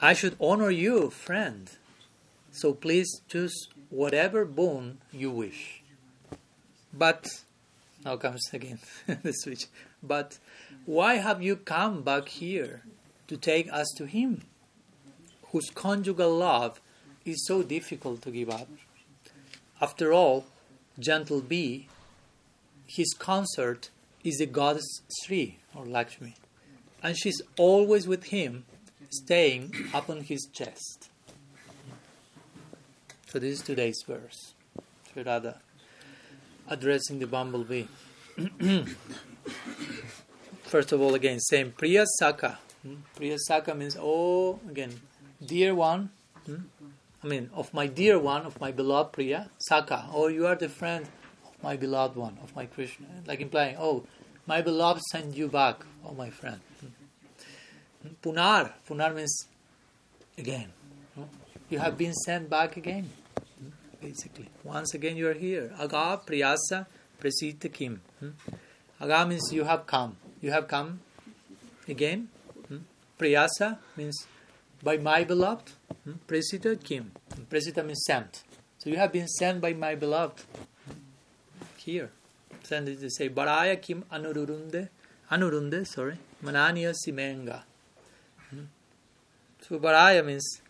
I 0.00 0.12
should 0.12 0.36
honor 0.40 0.70
you, 0.70 1.10
friend. 1.10 1.70
So 2.50 2.74
please 2.74 3.22
choose 3.28 3.68
whatever 3.88 4.44
boon 4.44 4.98
you 5.10 5.30
wish. 5.30 5.82
But, 6.92 7.26
now 8.04 8.16
comes 8.16 8.48
again 8.52 8.78
the 9.06 9.32
switch. 9.32 9.66
But 10.02 10.38
why 10.84 11.14
have 11.16 11.42
you 11.42 11.56
come 11.56 12.02
back 12.02 12.28
here 12.28 12.82
to 13.28 13.36
take 13.36 13.72
us 13.72 13.86
to 13.96 14.06
him, 14.06 14.42
whose 15.52 15.70
conjugal 15.70 16.36
love 16.36 16.80
is 17.24 17.46
so 17.46 17.62
difficult 17.62 18.22
to 18.22 18.30
give 18.30 18.50
up? 18.50 18.68
After 19.80 20.12
all, 20.12 20.46
gentle 20.98 21.40
bee, 21.40 21.88
his 22.86 23.14
consort 23.18 23.90
is 24.24 24.36
the 24.38 24.46
goddess 24.46 25.02
Sri 25.22 25.58
or 25.74 25.84
Lakshmi, 25.84 26.34
and 27.02 27.16
she's 27.16 27.42
always 27.58 28.06
with 28.06 28.24
him, 28.24 28.64
staying 29.10 29.72
upon 29.94 30.22
his 30.22 30.48
chest. 30.52 31.10
So 33.26 33.38
this 33.38 33.60
is 33.60 33.62
today's 33.62 34.02
verse. 34.06 34.54
Radha 35.14 35.60
addressing 36.68 37.18
the 37.18 37.26
bumblebee. 37.26 37.84
First 40.62 40.92
of 40.92 41.00
all, 41.00 41.14
again, 41.14 41.40
same 41.40 41.72
Priya 41.72 42.04
Saka. 42.18 42.58
Hmm? 42.82 42.96
Priya 43.14 43.38
Saka 43.38 43.74
means, 43.74 43.96
oh, 44.00 44.58
again, 44.68 45.00
dear 45.44 45.74
one. 45.74 46.10
Hmm? 46.44 46.56
I 47.22 47.26
mean, 47.28 47.50
of 47.54 47.72
my 47.72 47.86
dear 47.86 48.18
one, 48.18 48.42
of 48.42 48.60
my 48.60 48.72
beloved 48.72 49.12
Priya 49.12 49.48
Saka. 49.58 50.06
Oh, 50.12 50.28
you 50.28 50.46
are 50.46 50.56
the 50.56 50.68
friend 50.68 51.06
of 51.46 51.62
my 51.62 51.76
beloved 51.76 52.16
one, 52.16 52.36
of 52.42 52.54
my 52.54 52.66
Krishna. 52.66 53.06
Like 53.26 53.40
implying, 53.40 53.76
oh, 53.78 54.04
my 54.46 54.60
beloved 54.60 55.02
sent 55.10 55.36
you 55.36 55.48
back, 55.48 55.84
oh, 56.04 56.14
my 56.14 56.30
friend. 56.30 56.60
Hmm? 58.06 58.14
Punar. 58.22 58.72
Punar 58.88 59.14
means 59.14 59.46
again. 60.38 60.72
You 61.68 61.78
have 61.78 61.98
been 61.98 62.14
sent 62.14 62.48
back 62.48 62.76
again. 62.76 63.10
Basically, 64.00 64.48
once 64.62 64.94
again 64.94 65.16
you 65.16 65.28
are 65.28 65.34
here. 65.34 65.72
Aga 65.78 66.20
priyasa 66.26 66.86
prasita 67.20 67.72
kim. 67.72 68.00
Aga 69.00 69.26
means 69.26 69.50
you 69.52 69.64
have 69.64 69.86
come. 69.86 70.16
You 70.40 70.52
have 70.52 70.68
come 70.68 71.00
again. 71.88 72.28
Hmm? 72.68 72.78
Priyasa 73.18 73.78
means 73.96 74.26
by 74.82 74.96
my 74.98 75.24
beloved. 75.24 75.72
Hmm? 76.04 76.12
Presita 76.28 76.82
Kim. 76.82 77.10
Means 77.50 78.04
sent. 78.06 78.44
So 78.78 78.90
you 78.90 78.96
have 78.96 79.12
been 79.12 79.26
sent 79.26 79.60
by 79.60 79.72
my 79.72 79.94
beloved. 79.96 80.44
Here. 81.76 82.10
Sent 82.62 82.88
is 82.88 83.00
to 83.00 83.10
say, 83.10 83.28
Baraya 83.28 83.80
Kim 83.80 84.04
Anurunde. 84.12 84.88
Anurunde, 85.30 85.86
sorry. 85.86 86.18
Manania 86.44 86.94
Simenga. 86.94 87.62
So 89.68 90.22
means 90.22 90.60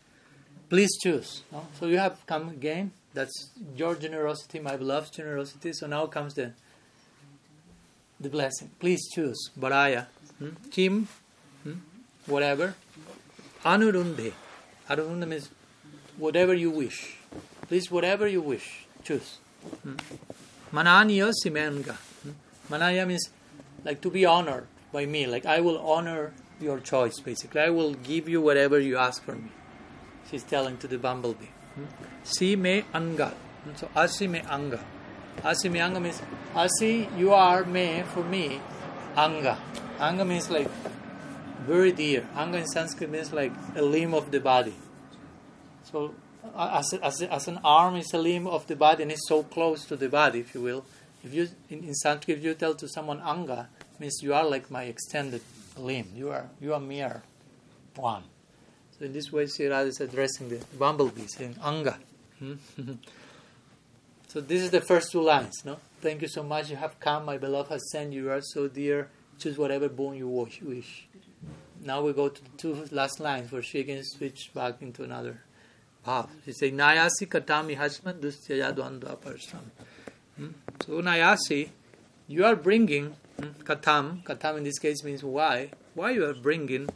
please 0.69 0.91
choose. 1.03 1.43
No? 1.53 1.67
So 1.79 1.87
you 1.87 1.99
have 1.99 2.25
come 2.26 2.49
again. 2.49 2.93
That's 3.15 3.50
your 3.76 3.95
generosity, 3.95 4.59
my 4.59 4.76
beloved 4.76 5.12
generosity. 5.12 5.73
So 5.73 5.87
now 5.87 6.07
comes 6.07 6.35
the 6.35 6.53
the 8.21 8.29
blessing. 8.29 8.71
Please 8.81 9.00
choose. 9.15 9.50
Baraya. 9.59 10.07
Hmm? 10.38 10.50
Kim. 10.71 11.09
Hmm? 11.62 11.75
Whatever. 12.26 12.75
Anurunde. 13.65 14.33
Anurunde 14.88 15.29
means 15.29 15.50
whatever 16.17 16.55
you 16.55 16.71
wish. 16.71 17.17
Please, 17.69 17.91
whatever 17.91 18.26
you 18.26 18.41
wish, 18.41 18.87
choose. 19.05 19.38
Hmm? 19.83 19.97
Simenga. 20.73 21.95
Hmm? 21.95 22.31
Manaya 22.71 23.07
means 23.07 23.29
like 23.85 24.00
to 24.00 24.11
be 24.11 24.25
honored 24.25 24.67
by 24.93 25.05
me. 25.07 25.26
Like 25.26 25.47
I 25.47 25.61
will 25.61 25.79
honor 25.79 26.33
your 26.61 26.81
choice, 26.81 27.21
basically. 27.21 27.61
I 27.61 27.71
will 27.71 27.95
give 27.95 28.29
you 28.29 28.41
whatever 28.41 28.79
you 28.79 28.97
ask 28.97 29.23
for 29.23 29.35
me. 29.35 29.51
She's 30.31 30.43
telling 30.43 30.79
to 30.79 30.89
the 30.89 30.99
bumblebee. 30.99 31.47
Hmm? 31.75 31.85
Si 32.25 32.57
me 32.57 32.85
anga. 32.93 33.35
So 33.77 33.89
asi 33.95 34.27
me 34.27 34.41
anga. 34.49 34.81
Asi 35.45 35.69
me 35.69 35.81
anga 35.81 36.01
means 36.01 36.23
asi 36.55 37.09
you 37.17 37.33
are 37.33 37.65
me 37.65 38.03
for 38.13 38.25
me. 38.25 38.61
Anga. 39.17 39.59
Anga 40.01 40.25
means 40.25 40.51
like 40.51 40.69
very 41.67 41.93
dear. 41.93 42.27
Anga 42.35 42.59
in 42.59 42.67
Sanskrit 42.67 43.11
means 43.11 43.33
like 43.33 43.53
a 43.75 43.83
limb 43.83 44.15
of 44.15 44.31
the 44.31 44.41
body. 44.41 44.75
So 45.85 46.15
as, 46.57 46.93
as, 46.95 47.23
as 47.23 47.49
an 47.49 47.61
arm 47.65 47.97
is 47.97 48.13
a 48.13 48.19
limb 48.19 48.47
of 48.47 48.67
the 48.67 48.77
body 48.77 49.03
and 49.03 49.13
it's 49.13 49.29
so 49.29 49.43
close 49.43 49.85
to 49.87 49.97
the 49.97 50.09
body, 50.09 50.41
if 50.41 50.55
you 50.55 50.63
will. 50.63 50.85
If 51.23 51.35
you 51.35 51.49
in, 51.69 51.85
in 51.85 51.95
Sanskrit, 51.95 52.39
if 52.39 52.45
you 52.45 52.55
tell 52.55 52.75
to 52.75 52.89
someone 52.89 53.21
anga, 53.21 53.69
means 53.99 54.21
you 54.23 54.33
are 54.35 54.45
like 54.45 54.71
my 54.71 54.85
extended 54.85 55.43
limb. 55.76 56.12
You 56.14 56.30
are 56.30 56.49
you 56.61 56.75
are 56.75 56.80
mere 56.80 57.23
one. 57.95 58.25
So 58.99 59.04
in 59.04 59.12
this 59.12 59.30
way, 59.30 59.47
Sri 59.47 59.66
is 59.66 60.00
addressing 60.00 60.49
the 60.49 60.61
bumblebees 60.78 61.38
in 61.40 61.56
anga. 61.62 61.99
so 64.28 64.40
this 64.40 64.62
is 64.62 64.71
the 64.71 64.80
first 64.80 65.12
two 65.12 65.21
lines. 65.21 65.62
No, 65.64 65.78
thank 66.00 66.23
you 66.23 66.28
so 66.28 66.42
much. 66.42 66.71
You 66.71 66.76
have 66.76 66.99
come, 66.99 67.26
my 67.26 67.37
beloved 67.37 67.71
has 67.71 67.90
sent 67.90 68.12
you. 68.12 68.30
Are 68.30 68.40
so 68.40 68.68
dear. 68.68 69.09
Choose 69.38 69.59
whatever 69.59 69.90
boon 69.90 70.16
you 70.16 70.28
wish. 70.28 71.06
Now 71.85 72.00
we 72.02 72.12
go 72.14 72.28
to 72.30 72.42
the 72.42 72.50
two 72.56 72.87
last 72.90 73.21
lines 73.21 73.52
where 73.52 73.62
she 73.62 73.80
again 73.80 74.02
switch 74.02 74.50
back 74.54 74.80
into 74.80 75.04
another 75.04 75.42
bhav. 76.06 76.28
She 76.45 76.52
says, 76.52 76.73
Nayasi 76.73 77.28
katami 77.28 77.76
hasman 77.76 78.21
dustyaya 78.21 78.75
dvandva 78.75 79.18
parsham. 79.18 79.71
Hmm? 80.37 80.49
So 80.85 80.92
Nayasi, 81.02 81.68
you 82.28 82.45
are 82.45 82.56
bringing 82.56 83.09
hmm, 83.11 83.25
katam. 83.37 84.23
Katam 84.25 84.59
in 84.59 84.64
this 84.64 84.78
case 84.78 85.02
means 85.05 85.23
why. 85.23 85.71
Why 85.95 86.11
you 86.11 86.25
are 86.25 86.35
bringing 86.35 86.88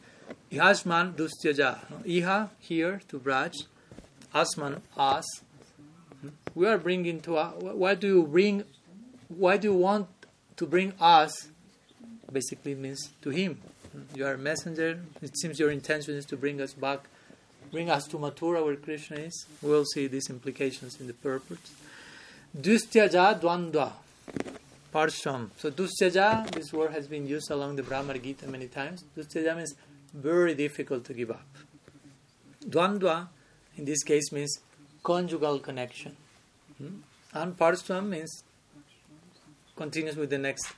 ihasman 0.50 1.14
dustyaja. 1.14 1.78
Iha 2.04 2.50
here 2.58 3.00
to 3.08 3.18
Braj, 3.18 3.64
asman 4.34 4.80
us. 4.96 5.24
We 6.54 6.66
are 6.66 6.78
bringing 6.78 7.20
to. 7.22 7.36
Uh, 7.36 7.50
why 7.50 7.94
do 7.94 8.06
you 8.06 8.26
bring? 8.26 8.64
Why 9.28 9.56
do 9.56 9.68
you 9.68 9.74
want 9.74 10.08
to 10.56 10.66
bring 10.66 10.92
us? 11.00 11.48
Basically 12.30 12.74
means 12.74 13.10
to 13.22 13.30
him. 13.30 13.60
You 14.14 14.26
are 14.26 14.34
a 14.34 14.38
messenger. 14.38 15.00
It 15.22 15.36
seems 15.38 15.58
your 15.58 15.70
intention 15.70 16.14
is 16.14 16.24
to 16.26 16.36
bring 16.36 16.60
us 16.60 16.74
back, 16.74 17.00
bring 17.72 17.90
us 17.90 18.06
to 18.08 18.18
Mathura 18.18 18.64
where 18.64 18.76
Krishna 18.76 19.16
is. 19.16 19.46
We'll 19.62 19.84
see 19.84 20.06
these 20.06 20.30
implications 20.30 21.00
in 21.00 21.06
the 21.06 21.14
purport. 21.14 21.60
Dustyaja 22.56 23.40
dvandva. 23.40 23.92
Parsham. 24.92 25.50
So 25.56 25.70
dustyaja, 25.70 26.50
this 26.50 26.72
word 26.72 26.92
has 26.92 27.06
been 27.06 27.26
used 27.26 27.50
along 27.50 27.76
the 27.76 27.82
Brahma 27.82 28.18
Gita 28.18 28.46
many 28.46 28.66
times. 28.66 29.04
Dustyaja 29.16 29.56
means 29.56 29.74
very 30.12 30.54
difficult 30.54 31.04
to 31.04 31.14
give 31.14 31.30
up. 31.30 31.46
Dvandva, 32.68 33.28
in 33.76 33.84
this 33.84 34.02
case, 34.02 34.32
means 34.32 34.58
conjugal 35.02 35.58
connection. 35.58 36.16
Hmm? 36.78 36.96
And 37.32 37.56
parsham 37.56 38.10
means 38.10 38.42
continues 39.76 40.16
with 40.16 40.30
the 40.30 40.38
next 40.38 40.72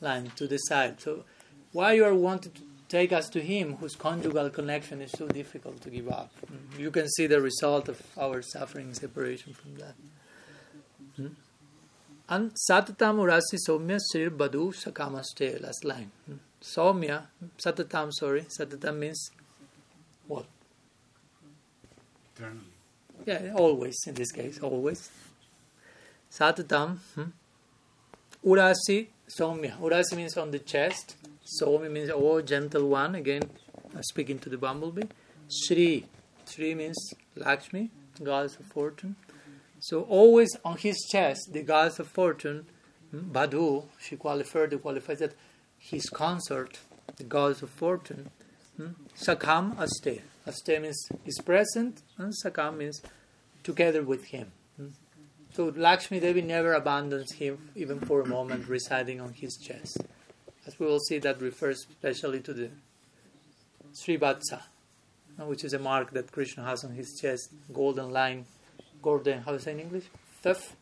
line 0.00 0.30
to 0.36 0.46
the 0.46 0.58
side. 0.58 1.00
So 1.00 1.24
why 1.72 1.92
you 1.94 2.04
are 2.04 2.14
wanting 2.14 2.52
to 2.52 2.62
take 2.88 3.12
us 3.12 3.28
to 3.30 3.40
him 3.40 3.76
whose 3.76 3.96
conjugal 3.96 4.48
connection 4.50 5.02
is 5.02 5.10
so 5.10 5.26
difficult 5.26 5.80
to 5.82 5.90
give 5.90 6.08
up? 6.08 6.30
Hmm? 6.48 6.80
You 6.80 6.90
can 6.90 7.08
see 7.08 7.26
the 7.26 7.40
result 7.40 7.88
of 7.88 8.00
our 8.16 8.42
suffering 8.42 8.94
separation 8.94 9.52
from 9.52 9.74
that. 9.76 9.94
Hmm? 11.16 11.28
And 12.28 12.52
satatam 12.54 13.18
urasi 13.18 13.56
somya 13.68 13.98
srir 14.00 14.30
badu 14.30 14.74
sakamaste, 14.74 15.62
last 15.62 15.84
line. 15.84 16.10
Hmm? 16.26 16.34
Somya, 16.60 17.22
satatam, 17.56 18.12
sorry, 18.12 18.42
satatam 18.42 18.98
means 18.98 19.30
what? 20.26 20.46
Eternally. 22.34 22.60
Yeah, 23.24 23.52
always 23.54 23.96
in 24.08 24.14
this 24.14 24.32
case, 24.32 24.58
always. 24.60 25.08
Satatam, 26.32 26.98
hmm? 27.14 27.24
urasi 28.44 29.06
somya. 29.28 29.78
Urasi 29.78 30.16
means 30.16 30.36
on 30.36 30.50
the 30.50 30.58
chest. 30.58 31.14
Somya 31.62 31.90
means 31.90 32.10
oh 32.12 32.42
gentle 32.42 32.88
one. 32.88 33.14
Again, 33.14 33.42
speaking 34.00 34.40
to 34.40 34.48
the 34.48 34.58
bumblebee. 34.58 35.06
Sri, 35.48 36.04
Sri 36.44 36.74
means 36.74 37.14
Lakshmi, 37.36 37.90
goddess 38.20 38.56
of 38.56 38.66
fortune. 38.66 39.14
So 39.88 40.02
always 40.02 40.50
on 40.64 40.78
his 40.78 40.96
chest, 41.12 41.52
the 41.52 41.62
goddess 41.62 42.00
of 42.00 42.08
fortune, 42.08 42.66
hmm, 43.12 43.30
Badhu, 43.30 43.84
she 44.00 44.16
qualified, 44.16 44.82
qualifies 44.82 45.20
that 45.20 45.34
his 45.78 46.10
consort, 46.10 46.80
the 47.18 47.22
goddess 47.22 47.62
of 47.62 47.70
fortune, 47.70 48.30
hmm, 48.76 48.88
Sakam 49.16 49.76
Aste. 49.78 50.22
Aste 50.44 50.82
means 50.82 51.08
is 51.24 51.38
present, 51.38 52.02
and 52.18 52.32
Sakam 52.34 52.78
means 52.78 53.00
together 53.62 54.02
with 54.02 54.24
him. 54.24 54.50
Hmm. 54.76 54.88
So 55.52 55.72
Lakshmi 55.76 56.18
Devi 56.18 56.42
never 56.42 56.72
abandons 56.72 57.34
him 57.34 57.70
even 57.76 58.00
for 58.00 58.22
a 58.22 58.26
moment, 58.26 58.66
residing 58.66 59.20
on 59.20 59.34
his 59.34 59.56
chest. 59.56 59.98
As 60.66 60.80
we 60.80 60.86
will 60.86 60.98
see, 60.98 61.18
that 61.18 61.40
refers 61.40 61.86
especially 61.88 62.40
to 62.40 62.52
the 62.52 62.70
Srivatsa, 63.92 64.62
which 65.38 65.62
is 65.62 65.74
a 65.74 65.78
mark 65.78 66.10
that 66.10 66.32
Krishna 66.32 66.64
has 66.64 66.82
on 66.82 66.94
his 66.94 67.16
chest, 67.20 67.52
golden 67.72 68.10
line 68.10 68.46
golden, 69.02 69.42
how 69.42 69.52
to 69.52 69.60
say 69.60 69.72
in 69.72 69.80
English? 69.80 70.04
Tuft? 70.42 70.74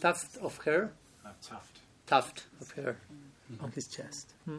Tuft 0.00 0.36
of 0.38 0.58
hair? 0.64 0.92
Uh, 1.24 1.30
tuft. 1.42 1.80
Tuft 2.06 2.44
of 2.60 2.70
hair 2.72 2.96
on 3.60 3.70
his 3.72 3.86
chest. 3.86 4.32
Hmm. 4.44 4.58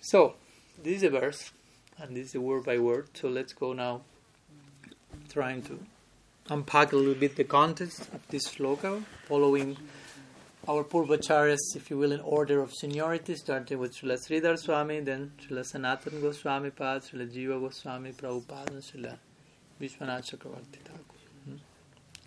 So, 0.00 0.34
this 0.82 0.98
is 0.98 1.02
a 1.04 1.10
verse, 1.10 1.52
and 1.98 2.16
this 2.16 2.28
is 2.28 2.34
a 2.34 2.40
word 2.40 2.64
by 2.64 2.78
word. 2.78 3.08
So 3.14 3.28
let's 3.28 3.52
go 3.52 3.72
now, 3.72 4.02
trying 5.28 5.62
to 5.62 5.78
unpack 6.50 6.92
a 6.92 6.96
little 6.96 7.14
bit 7.14 7.36
the 7.36 7.44
context 7.44 8.00
of 8.12 8.26
this 8.28 8.48
sloka, 8.48 9.02
following 9.26 9.76
our 10.68 10.84
Purvacharyas, 10.84 11.76
if 11.76 11.90
you 11.90 11.98
will, 11.98 12.12
in 12.12 12.20
order 12.20 12.60
of 12.60 12.72
seniority, 12.72 13.34
starting 13.34 13.78
with 13.78 13.94
Srila 13.94 14.18
Sridhar 14.18 14.58
Swami, 14.58 15.00
then 15.00 15.32
Srila 15.42 15.64
Sanatan 15.64 16.20
Goswami 16.20 16.70
Pad, 16.70 17.02
Srila 17.02 17.30
Jiva 17.30 17.60
Goswami 17.60 18.12
Prabhupada, 18.12 18.70
and 18.70 18.82
Srila 18.82 19.16
Vishwanath 19.80 20.30
Chakravarti. 20.30 20.78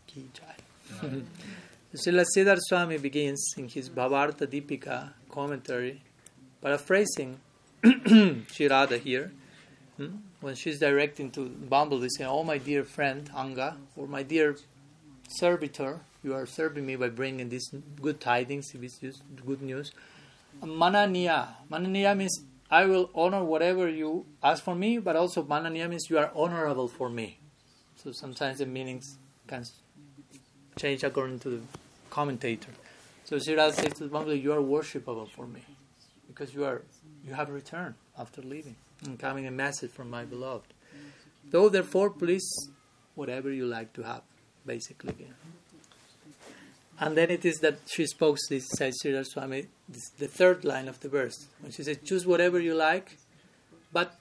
Ki 0.07 0.29
jai. 0.33 1.21
Srila 1.93 2.25
Sridhar 2.35 2.57
Swami 2.59 2.97
begins 2.97 3.53
in 3.57 3.67
his 3.67 3.89
Bhavartha 3.89 4.47
Deepika 4.47 5.13
commentary, 5.29 6.01
paraphrasing 6.61 7.39
Sri 8.51 8.67
Radha 8.67 8.97
here, 8.97 9.31
hmm, 9.97 10.15
when 10.41 10.55
she's 10.55 10.79
directing 10.79 11.31
to 11.31 11.47
Bumblebee, 11.47 12.07
saying, 12.17 12.29
Oh, 12.29 12.43
my 12.43 12.57
dear 12.57 12.83
friend 12.83 13.29
Anga, 13.35 13.77
or 13.95 14.07
my 14.07 14.23
dear 14.23 14.57
servitor, 15.29 16.01
you 16.23 16.33
are 16.33 16.45
serving 16.45 16.85
me 16.85 16.95
by 16.95 17.09
bringing 17.09 17.49
these 17.49 17.69
good 18.01 18.19
tidings, 18.19 18.71
this 18.73 19.21
good 19.45 19.61
news. 19.61 19.91
Mananiya. 20.61 21.47
Mananiya 21.71 22.17
means 22.17 22.39
I 22.69 22.85
will 22.85 23.09
honor 23.15 23.43
whatever 23.43 23.87
you 23.87 24.25
ask 24.43 24.63
for 24.63 24.75
me, 24.75 24.97
but 24.97 25.15
also 25.15 25.43
mananiya 25.43 25.89
means 25.89 26.09
you 26.09 26.17
are 26.17 26.31
honorable 26.35 26.87
for 26.87 27.09
me. 27.09 27.39
So 27.95 28.11
sometimes 28.11 28.57
the 28.57 28.65
meanings 28.65 29.17
can 29.47 29.63
change 30.77 31.03
according 31.03 31.39
to 31.39 31.49
the 31.49 31.61
commentator. 32.09 32.71
So 33.25 33.37
Sriraj 33.37 33.73
says 33.73 33.93
to 33.93 34.07
the 34.07 34.37
you 34.37 34.53
are 34.53 34.61
worshipable 34.61 35.29
for 35.29 35.45
me 35.47 35.61
because 36.27 36.53
you 36.53 36.63
are 36.65 36.81
you 37.25 37.33
have 37.33 37.49
returned 37.49 37.95
after 38.17 38.41
leaving 38.41 38.75
and 39.05 39.19
coming 39.19 39.45
a 39.47 39.51
message 39.51 39.91
from 39.91 40.09
my 40.09 40.23
beloved. 40.23 40.73
Though 41.49 41.69
therefore 41.69 42.09
please 42.09 42.69
whatever 43.15 43.51
you 43.51 43.65
like 43.65 43.93
to 43.93 44.03
have, 44.03 44.21
basically 44.65 45.09
again. 45.09 45.33
and 46.99 47.17
then 47.17 47.29
it 47.31 47.45
is 47.45 47.59
that 47.59 47.79
she 47.87 48.05
spoke 48.05 48.37
this, 48.49 48.67
says 48.69 48.97
Sridhar 49.03 49.25
Swami, 49.25 49.67
this, 49.89 50.09
the 50.09 50.27
third 50.27 50.63
line 50.63 50.87
of 50.87 50.99
the 50.99 51.09
verse. 51.09 51.47
When 51.61 51.71
she 51.71 51.83
says, 51.83 51.97
choose 52.03 52.25
whatever 52.25 52.59
you 52.59 52.75
like, 52.75 53.17
but 53.91 54.15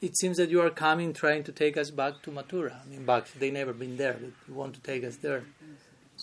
it 0.00 0.16
seems 0.18 0.36
that 0.36 0.50
you 0.50 0.60
are 0.60 0.70
coming 0.70 1.12
trying 1.12 1.44
to 1.44 1.52
take 1.52 1.76
us 1.76 1.90
back 1.90 2.22
to 2.22 2.30
Mathura. 2.30 2.84
I 2.84 2.88
mean, 2.88 3.04
back, 3.04 3.32
they 3.32 3.50
never 3.50 3.72
been 3.72 3.96
there, 3.96 4.16
but 4.20 4.32
you 4.48 4.54
want 4.54 4.74
to 4.74 4.80
take 4.80 5.04
us 5.04 5.16
there. 5.16 5.44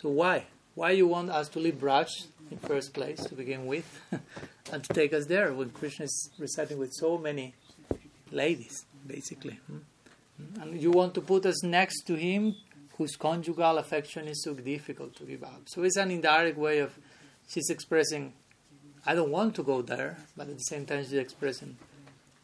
So 0.02 0.08
why? 0.08 0.46
Why 0.76 0.92
you 0.92 1.08
want 1.08 1.30
us 1.30 1.50
to 1.50 1.60
leave 1.60 1.76
Braj 1.76 2.08
in 2.50 2.58
first 2.58 2.94
place 2.94 3.20
to 3.26 3.36
begin 3.36 3.66
with, 3.66 4.02
and 4.72 4.82
to 4.82 4.94
take 4.94 5.12
us 5.12 5.26
there 5.26 5.54
when 5.54 5.72
Krishna 5.72 6.06
is 6.06 6.30
reciting 6.40 6.78
with 6.80 6.94
so 6.94 7.18
many 7.18 7.54
ladies, 8.32 8.86
basically. 9.06 9.60
Hmm? 9.68 10.62
And 10.62 10.82
you 10.82 10.92
want 10.92 11.16
to 11.16 11.22
put 11.22 11.46
us 11.46 11.64
next 11.64 12.04
to 12.04 12.16
him 12.16 12.56
whose 12.98 13.18
conjugal 13.18 13.78
affection 13.78 14.30
is 14.30 14.42
so 14.42 14.54
difficult 14.54 15.18
to 15.18 15.24
give 15.24 15.44
up. 15.44 15.64
So 15.68 15.84
it's 15.84 15.98
an 15.98 16.12
indirect 16.12 16.58
way 16.58 16.80
of 16.80 16.98
she's 17.50 17.70
expressing, 17.70 18.32
I 19.06 19.16
don't 19.16 19.32
want 19.32 19.54
to 19.56 19.64
go 19.64 19.82
there, 19.82 20.18
but 20.38 20.48
at 20.48 20.58
the 20.58 20.64
same 20.64 20.86
time 20.86 21.04
she's 21.04 21.14
expressing 21.14 21.76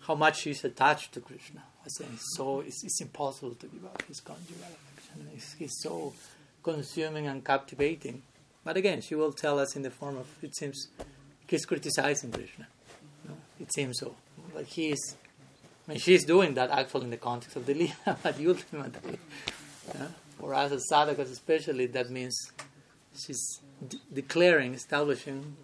how 0.02 0.16
much 0.16 0.42
she's 0.42 0.62
attached 0.66 1.14
to 1.14 1.22
Krishna. 1.22 1.64
I 1.86 1.88
saying 1.88 2.18
so 2.36 2.60
it's, 2.60 2.84
it's 2.84 3.00
impossible 3.00 3.56
to 3.56 3.68
give 3.68 3.86
up 3.86 4.02
his 4.10 4.20
conjugal 4.20 4.66
affection. 4.66 5.30
It's, 5.34 5.54
he's 5.54 5.80
so 5.82 6.14
consuming 6.72 7.26
and 7.28 7.46
captivating. 7.46 8.24
But 8.64 8.76
again, 8.82 9.00
she 9.08 9.14
will 9.14 9.34
tell 9.44 9.58
us 9.64 9.76
in 9.78 9.84
the 9.84 9.92
form 9.92 10.18
of 10.18 10.28
it 10.42 10.56
seems 10.56 10.88
he's 11.48 11.66
criticizing 11.72 12.32
Krishna. 12.32 12.68
No, 13.28 13.36
it 13.60 13.72
seems 13.72 14.00
so. 14.00 14.16
But 14.54 14.66
he 14.66 14.86
is 14.96 15.04
I 15.88 15.92
mean 15.92 16.00
she's 16.00 16.26
doing 16.26 16.56
that 16.56 16.70
actually 16.72 17.06
in 17.10 17.12
the 17.18 17.24
context 17.30 17.56
of 17.56 17.64
the 17.68 17.76
Leela, 17.82 18.18
but 18.24 18.36
ultimately 18.54 19.20
yeah, 19.94 20.08
for 20.40 20.56
us 20.56 20.72
as 20.72 20.84
sadhakas 20.92 21.32
especially, 21.32 21.86
that 21.98 22.10
means 22.10 22.36
she's 23.22 23.44
de- 23.88 24.02
declaring, 24.22 24.74
establishing 24.74 25.56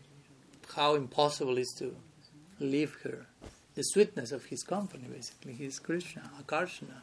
how 0.76 0.94
impossible 0.96 1.58
it 1.58 1.62
is 1.62 1.74
to 1.80 1.96
leave 2.60 2.94
her. 3.04 3.26
The 3.74 3.84
sweetness 3.84 4.32
of 4.32 4.46
his 4.46 4.62
company, 4.64 5.06
basically. 5.12 5.54
He's 5.54 5.80
Krishna, 5.80 6.30
Akarshana. 6.42 7.00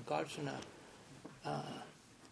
Akarshana 0.00 0.54
uh, 1.44 1.62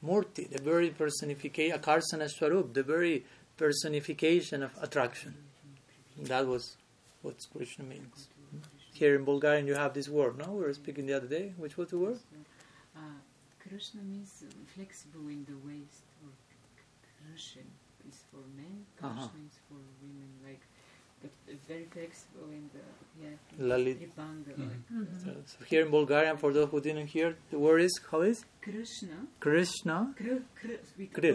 Murti, 0.04 0.48
the 0.50 0.60
very 0.62 0.90
personification, 0.90 1.78
Akarsana 1.78 2.28
Swarup, 2.28 2.74
the 2.74 2.82
very 2.82 3.24
personification 3.56 4.62
of 4.62 4.70
attraction. 4.80 5.34
That 6.22 6.46
was 6.46 6.76
what 7.22 7.36
Krishna 7.56 7.84
means. 7.84 8.28
Here 8.92 9.16
in 9.16 9.24
Bulgarian, 9.24 9.66
you 9.66 9.74
have 9.74 9.94
this 9.94 10.08
word, 10.08 10.38
no? 10.38 10.52
We 10.52 10.62
were 10.64 10.72
speaking 10.74 11.06
the 11.06 11.14
other 11.14 11.26
day. 11.26 11.52
Which 11.56 11.76
was 11.76 11.88
the 11.90 11.98
word? 11.98 12.18
Uh, 12.96 13.00
Krishna 13.68 14.02
means 14.02 14.44
flexible 14.74 15.26
in 15.28 15.44
the 15.50 15.56
waist, 15.68 16.04
or 16.22 16.30
Krishna 17.26 17.62
is 18.08 18.18
for 18.30 18.42
men, 18.56 18.86
Krishna 18.96 19.20
Uh-huh. 19.24 19.46
is 19.48 19.56
for 19.68 19.78
women, 20.02 20.30
like 20.46 20.60
very 21.68 21.86
flexible 21.94 22.48
in 22.58 22.64
the 22.74 22.84
yeah. 23.22 23.66
Lalit. 23.70 23.98
Tribhanga, 24.00 24.52
Mhm. 24.56 24.70
like 24.70 25.20
So, 25.24 25.30
so 25.52 25.64
here 25.70 25.82
in 25.86 25.90
Bulgarian, 25.90 26.36
for 26.36 26.52
those 26.52 26.68
who 26.70 26.80
didn't 26.80 27.06
hear, 27.16 27.36
the 27.50 27.58
word 27.58 27.80
is, 27.82 27.94
how 28.10 28.20
is? 28.22 28.44
Krishna, 28.62 29.18
Krishna. 29.40 29.96
kr, 30.18 30.36
kr, 30.60 30.72
with 30.98 31.12
Kr. 31.12 31.32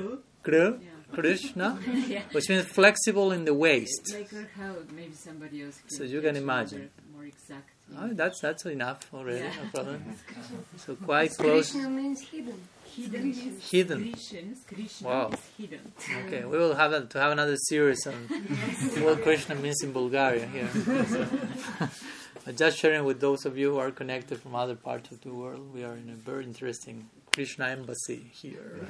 Kr. 0.48 0.56
yeah. 0.56 0.98
Krishna. 1.20 1.68
yeah. 2.16 2.24
Which 2.36 2.48
means 2.50 2.66
flexible 2.80 3.32
in 3.32 3.46
the 3.46 3.54
waist. 3.54 4.04
Like 4.14 4.32
or 4.34 4.48
how 4.60 4.72
maybe 5.00 5.14
somebody 5.14 5.64
else 5.64 5.78
can 5.82 5.90
So 5.98 6.04
you 6.04 6.22
can 6.22 6.36
imagine. 6.36 6.82
more- 6.82 7.18
more 7.22 7.26
exact. 7.26 7.70
You 7.92 7.98
Oh, 8.02 8.10
that's 8.14 8.40
that's 8.40 8.66
enough 8.66 9.00
already, 9.14 9.40
Yeah. 9.40 9.54
no 9.64 9.70
problem. 9.74 10.04
So 10.86 10.96
quite 10.96 11.32
close. 11.38 11.72
Krishna 11.72 11.90
means 11.90 12.22
hidden. 12.22 12.60
hidden. 12.96 13.34
Hidden. 13.72 14.02
Krishna, 14.12 14.42
Krishna 14.68 15.08
Wow. 15.08 15.30
is 15.34 15.40
hidden. 15.58 15.92
Okay, 16.26 16.44
we 16.46 16.58
will 16.58 16.76
have 16.76 16.92
a, 16.94 17.02
to 17.14 17.20
have 17.20 17.32
another 17.32 17.58
series 17.70 18.06
on 18.08 18.16
what 19.06 19.22
Krishna 19.24 19.56
means 19.56 19.82
in 19.84 19.92
Bulgaria 19.94 20.46
here. 20.56 20.70
So, 21.14 21.26
but 22.46 22.56
just 22.64 22.78
sharing 22.78 23.04
with 23.10 23.20
those 23.20 23.46
of 23.46 23.58
you 23.58 23.68
who 23.74 23.80
are 23.80 23.92
connected 23.92 24.40
from 24.42 24.56
other 24.56 24.76
parts 24.76 25.12
of 25.12 25.22
the 25.22 25.34
world, 25.42 25.64
we 25.74 25.84
are 25.84 25.96
in 26.04 26.10
a 26.10 26.16
very 26.30 26.44
interesting 26.46 27.10
Krishna 27.34 27.66
embassy 27.78 28.22
here. 28.42 28.72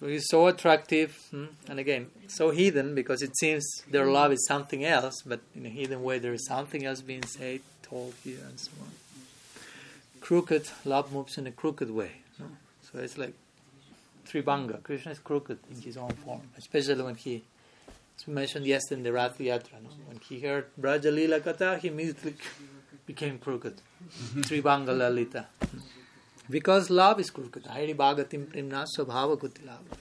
So 0.00 0.06
he's 0.06 0.26
so 0.28 0.46
attractive, 0.46 1.18
mm, 1.30 1.48
and 1.68 1.78
again, 1.78 2.06
so 2.26 2.50
hidden 2.50 2.94
because 2.94 3.20
it 3.20 3.36
seems 3.36 3.82
their 3.90 4.06
love 4.06 4.32
is 4.32 4.46
something 4.46 4.82
else, 4.82 5.20
but 5.26 5.40
in 5.54 5.66
a 5.66 5.68
hidden 5.68 6.02
way 6.02 6.18
there 6.18 6.32
is 6.32 6.46
something 6.46 6.86
else 6.86 7.02
being 7.02 7.22
said, 7.22 7.60
told 7.82 8.14
here, 8.24 8.38
and 8.48 8.58
so 8.58 8.70
on. 8.80 8.88
Crooked, 10.22 10.70
love 10.86 11.12
moves 11.12 11.36
in 11.36 11.46
a 11.46 11.50
crooked 11.50 11.90
way. 11.90 12.12
no? 12.38 12.46
So 12.90 12.98
it's 12.98 13.18
like 13.18 13.34
Tribhanga. 14.26 14.82
Krishna 14.82 15.12
is 15.12 15.18
crooked 15.18 15.58
in 15.70 15.82
his 15.82 15.98
own 15.98 16.12
form, 16.24 16.40
especially 16.56 17.02
when 17.02 17.16
he, 17.16 17.42
as 18.16 18.26
we 18.26 18.32
mentioned 18.32 18.66
yesterday 18.66 19.00
in 19.00 19.04
the 19.04 19.12
Rath 19.12 19.38
Yatra, 19.38 19.82
no? 19.82 19.90
when 20.06 20.18
he 20.26 20.40
heard 20.40 20.66
Braja 20.78 21.10
Lila 21.10 21.40
Katha, 21.40 21.78
he 21.78 21.88
immediately 21.88 22.36
became 23.04 23.38
crooked. 23.38 23.82
Tribhanga 24.48 24.96
Lalita. 24.96 25.46
Because 26.50 26.90
love 26.90 27.20
is 27.20 27.30
crooked. 27.30 27.64
Hairi 27.64 27.94
Bhagatim 27.94 28.46
Primna 28.46 28.84
Swabhava 28.96 29.38
Kutilava. 29.38 29.96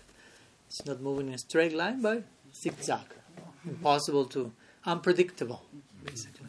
It's 0.68 0.86
not 0.86 1.00
moving 1.00 1.28
in 1.28 1.36
a 1.36 1.38
straight 1.38 1.74
line, 1.74 2.02
but 2.02 2.24
zigzag. 2.54 3.06
Impossible 3.66 4.26
to, 4.26 4.52
unpredictable, 4.86 5.62
basically. 6.04 6.48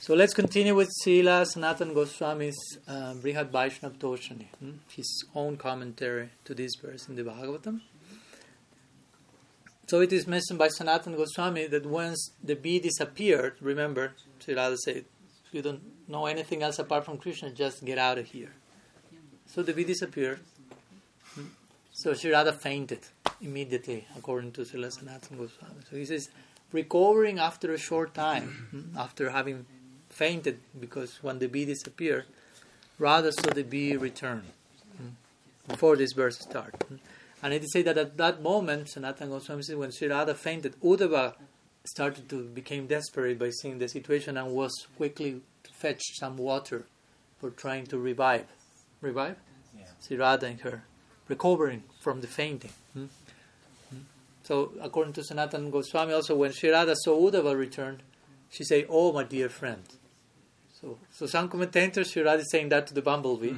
So 0.00 0.14
let's 0.14 0.34
continue 0.34 0.74
with 0.74 0.90
Srila 1.02 1.46
Sanatan 1.46 1.94
Goswami's 1.94 2.78
uh, 2.86 3.14
Brihad 3.14 3.50
Vaishnav 3.50 3.96
Toshani, 3.96 4.48
hmm? 4.58 4.72
his 4.94 5.24
own 5.34 5.56
commentary 5.56 6.28
to 6.44 6.54
this 6.54 6.72
verse 6.74 7.08
in 7.08 7.16
the 7.16 7.22
Bhagavatam. 7.22 7.80
So 9.86 10.00
it 10.00 10.12
is 10.12 10.26
mentioned 10.26 10.58
by 10.58 10.68
Sanatan 10.68 11.16
Goswami 11.16 11.68
that 11.68 11.86
once 11.86 12.32
the 12.42 12.54
bee 12.54 12.80
disappeared, 12.80 13.56
remember, 13.62 14.12
Sri 14.40 14.54
Radha 14.54 14.76
said, 14.76 15.06
you 15.52 15.62
don't 15.62 15.80
know 16.08 16.26
anything 16.26 16.62
else 16.62 16.78
apart 16.78 17.04
from 17.04 17.18
Krishna, 17.18 17.50
just 17.50 17.84
get 17.84 17.98
out 17.98 18.18
of 18.18 18.26
here. 18.26 18.52
So 19.46 19.62
the 19.62 19.72
bee 19.72 19.84
disappeared. 19.84 20.40
Hmm? 21.34 21.46
So 21.92 22.14
Sri 22.14 22.32
Radha 22.32 22.52
fainted 22.52 23.00
immediately, 23.40 24.06
according 24.16 24.52
to 24.52 24.62
Srila 24.62 24.92
Sanatan 24.92 25.38
Goswami. 25.38 25.80
So 25.90 25.96
he 25.96 26.04
says, 26.04 26.28
recovering 26.72 27.38
after 27.38 27.72
a 27.72 27.78
short 27.78 28.14
time, 28.14 28.68
hmm, 28.70 28.98
after 28.98 29.30
having 29.30 29.66
fainted 30.08 30.60
because 30.78 31.22
when 31.22 31.38
the 31.38 31.46
bee 31.46 31.64
disappeared, 31.64 32.24
rather 32.98 33.32
so 33.32 33.50
the 33.50 33.64
bee 33.64 33.96
returned. 33.96 34.44
Hmm. 34.96 35.08
Before 35.68 35.96
this 35.96 36.12
verse 36.12 36.38
starts. 36.38 36.78
And 37.42 37.52
it 37.52 37.62
is 37.62 37.72
said 37.72 37.86
that 37.86 37.98
at 37.98 38.16
that 38.16 38.42
moment, 38.42 38.88
Sanatan 38.88 39.28
Goswami 39.28 39.62
says, 39.62 39.76
when 39.76 39.92
Sri 39.92 40.08
Radha 40.08 40.34
fainted, 40.34 40.80
Uddhava 40.80 41.34
started 41.84 42.28
to 42.30 42.42
become 42.44 42.86
desperate 42.86 43.38
by 43.38 43.50
seeing 43.50 43.78
the 43.78 43.88
situation 43.88 44.36
and 44.36 44.52
was 44.52 44.86
quickly 44.96 45.42
fetch 45.84 46.04
some 46.18 46.36
water 46.38 46.86
for 47.38 47.50
trying 47.50 47.86
to 47.92 47.98
revive. 47.98 48.46
Revive? 49.02 49.36
Yeah. 49.78 49.84
Sri 50.00 50.16
Radha 50.16 50.46
and 50.46 50.60
her 50.62 50.84
recovering 51.28 51.82
from 52.00 52.22
the 52.22 52.26
fainting. 52.26 52.72
Hmm. 52.94 53.08
Hmm. 53.90 54.04
So, 54.44 54.72
according 54.80 55.12
to 55.14 55.22
Sanatan 55.24 55.70
Goswami, 55.70 56.14
also 56.14 56.36
when 56.36 56.52
Sri 56.52 56.70
Radha 56.70 56.94
saw 56.96 57.14
Uddhava 57.24 57.54
returned, 57.54 58.00
she 58.50 58.64
said, 58.64 58.86
"Oh, 58.88 59.12
my 59.12 59.24
dear 59.24 59.50
friend." 59.50 59.84
So, 60.80 60.98
so 61.10 61.26
some 61.26 61.48
commentators, 61.50 62.10
Sri 62.12 62.22
Radha 62.22 62.42
is 62.42 62.50
saying 62.50 62.70
that 62.70 62.86
to 62.88 62.94
the 62.94 63.02
bumblebee, 63.02 63.54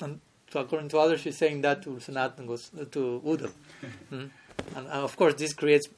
and 0.00 0.20
so 0.50 0.60
according 0.60 0.88
to 0.88 0.98
others, 0.98 1.20
she's 1.20 1.38
saying 1.38 1.62
that 1.62 1.82
to 1.84 2.00
Sanatan 2.00 2.46
Gos- 2.46 2.72
to 2.96 3.22
Uddhav. 3.24 3.52
Hmm. 4.10 4.26
And 4.76 4.86
of 4.88 5.16
course, 5.16 5.34
this 5.34 5.54
creates 5.54 5.88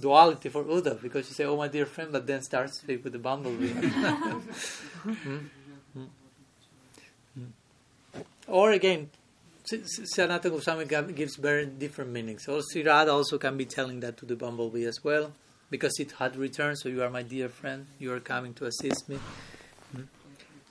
duality 0.00 0.48
for 0.48 0.64
Uddhav 0.64 1.02
because 1.02 1.26
she 1.26 1.34
say, 1.34 1.44
"Oh, 1.44 1.56
my 1.56 1.68
dear 1.68 1.86
friend," 1.86 2.12
but 2.12 2.26
then 2.26 2.42
starts 2.42 2.78
to 2.78 2.84
speak 2.84 3.04
with 3.04 3.12
the 3.12 3.18
bumblebee. 3.18 3.68
Hmm. 3.68 4.38
Hmm. 5.94 6.04
Hmm. 7.34 7.44
Or 8.46 8.72
again, 8.72 9.10
Sanatana 9.70 10.50
Goswami 10.50 10.84
gives 11.12 11.36
very 11.36 11.66
different 11.66 12.10
meanings. 12.10 12.44
So 12.44 12.60
Sri 12.60 12.82
Radha 12.82 13.12
also 13.12 13.38
can 13.38 13.56
be 13.56 13.64
telling 13.64 14.00
that 14.00 14.16
to 14.18 14.26
the 14.26 14.36
bumblebee 14.36 14.84
as 14.84 15.04
well, 15.04 15.32
because 15.70 15.98
it 15.98 16.12
had 16.12 16.36
returned. 16.36 16.78
So 16.78 16.88
you 16.88 17.02
are 17.02 17.10
my 17.10 17.22
dear 17.22 17.48
friend. 17.48 17.86
You 17.98 18.12
are 18.12 18.20
coming 18.20 18.54
to 18.54 18.66
assist 18.66 19.08
me. 19.08 19.18
Hmm. 19.92 20.02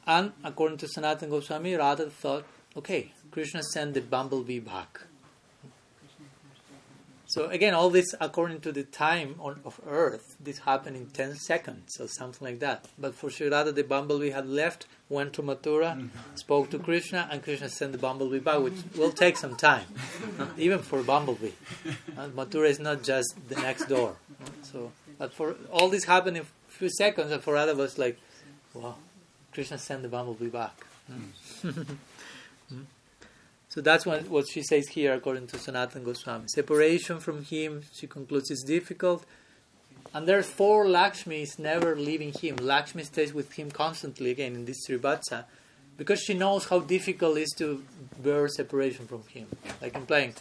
And 0.06 0.34
according 0.44 0.78
to 0.80 0.88
Sanatana 0.88 1.30
Goswami, 1.30 1.76
Radha 1.76 2.10
thought, 2.10 2.46
okay, 2.76 3.14
Krishna 3.32 3.64
sent 3.64 3.94
the 3.94 4.02
bumblebee 4.02 4.60
back. 4.60 5.02
So 7.30 7.48
again, 7.50 7.74
all 7.74 7.90
this 7.90 8.16
according 8.22 8.62
to 8.62 8.72
the 8.72 8.84
time 8.84 9.36
on, 9.40 9.60
of 9.66 9.82
Earth, 9.86 10.38
this 10.40 10.60
happened 10.60 10.96
in 10.96 11.08
10 11.08 11.36
seconds 11.36 11.98
or 12.00 12.08
something 12.08 12.48
like 12.48 12.60
that. 12.60 12.86
But 12.98 13.16
for 13.16 13.30
Sri 13.30 13.50
Radha, 13.50 13.74
the 13.74 13.84
bumblebee 13.84 14.30
had 14.30 14.48
left, 14.48 14.86
went 15.10 15.34
to 15.34 15.42
Mathura, 15.44 16.08
spoke 16.36 16.70
to 16.70 16.80
Krishna, 16.80 17.28
and 17.30 17.44
Krishna 17.44 17.68
sent 17.68 17.92
the 17.92 17.98
bumblebee 17.98 18.40
back, 18.40 18.62
which 18.62 18.76
will 18.96 19.12
take 19.12 19.36
some 19.36 19.58
time, 19.58 19.88
uh, 20.40 20.48
even 20.58 20.80
for 20.80 21.00
a 21.00 21.04
bumblebee. 21.04 21.52
And 22.16 22.34
Mathura 22.34 22.70
is 22.70 22.80
not 22.80 23.04
just 23.04 23.36
the 23.50 23.56
next 23.58 23.88
door. 23.88 24.16
uh, 24.42 24.50
So, 24.64 24.92
but 25.20 25.34
for 25.34 25.56
all 25.70 25.90
this 25.90 26.06
happened 26.06 26.38
in 26.38 26.44
a 26.44 26.48
few 26.70 26.90
seconds, 26.90 27.30
and 27.32 27.44
for 27.44 27.56
Radha 27.56 27.76
was 27.76 27.98
like, 27.98 28.18
wow, 28.74 28.96
Krishna 29.52 29.78
sent 29.78 30.02
the 30.02 30.08
bumblebee 30.10 30.48
back. 30.48 30.86
So 33.78 33.82
that's 33.82 34.08
what, 34.08 34.28
what 34.28 34.48
she 34.50 34.64
says 34.64 34.88
here, 34.88 35.14
according 35.14 35.46
to 35.50 35.60
Sanatan 35.60 36.04
Goswami. 36.04 36.48
Separation 36.48 37.20
from 37.20 37.44
him, 37.44 37.84
she 37.94 38.08
concludes, 38.08 38.50
is 38.50 38.64
difficult. 38.64 39.24
And 40.16 40.28
therefore, 40.28 40.90
Lakshmi 40.90 41.44
is 41.44 41.60
never 41.60 41.96
leaving 41.96 42.34
him. 42.34 42.56
Lakshmi 42.56 43.04
stays 43.04 43.36
with 43.36 43.54
him 43.54 43.70
constantly, 43.70 44.32
again, 44.32 44.56
in 44.56 44.66
this 44.66 44.88
Srivatsa, 44.88 45.46
because 45.96 46.20
she 46.20 46.34
knows 46.34 46.66
how 46.66 46.80
difficult 46.80 47.38
it 47.38 47.42
is 47.42 47.54
to 47.60 47.84
bear 48.18 48.48
separation 48.48 49.06
from 49.06 49.22
him. 49.28 49.46
Like 49.80 49.96
implying, 49.96 50.34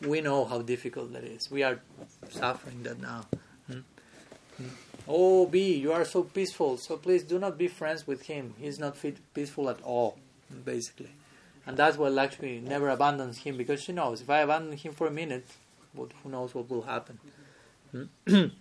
we 0.00 0.22
know 0.22 0.46
how 0.46 0.62
difficult 0.62 1.12
that 1.12 1.24
is. 1.24 1.50
We 1.50 1.62
are 1.62 1.80
suffering 2.30 2.82
that 2.84 2.98
now. 2.98 3.26
Hmm? 3.66 3.80
Hmm. 4.56 4.68
Oh, 5.06 5.44
bee, 5.44 5.74
you 5.74 5.92
are 5.92 6.06
so 6.06 6.22
peaceful, 6.22 6.78
so 6.78 6.96
please 6.96 7.24
do 7.24 7.38
not 7.38 7.58
be 7.58 7.68
friends 7.68 8.06
with 8.06 8.22
him. 8.22 8.54
He's 8.58 8.78
not 8.78 8.96
fit, 8.96 9.18
peaceful 9.34 9.68
at 9.68 9.82
all, 9.82 10.16
basically. 10.64 11.10
And 11.66 11.76
that's 11.76 11.96
why 11.96 12.08
Lakshmi 12.08 12.60
never 12.60 12.88
abandons 12.88 13.38
him 13.38 13.56
because 13.56 13.82
she 13.82 13.92
knows 13.92 14.22
if 14.22 14.30
I 14.30 14.40
abandon 14.40 14.76
him 14.76 14.92
for 14.92 15.06
a 15.06 15.10
minute, 15.10 15.46
what, 15.92 16.10
who 16.22 16.30
knows 16.30 16.54
what 16.54 16.70
will 16.70 16.82
happen. 16.82 17.18
and 18.26 18.52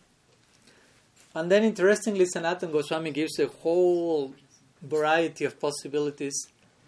then 1.33 1.63
interestingly, 1.63 2.25
Sanatan 2.25 2.71
Goswami 2.71 3.11
gives 3.11 3.39
a 3.39 3.47
whole 3.47 4.33
variety 4.81 5.45
of 5.45 5.59
possibilities. 5.59 6.47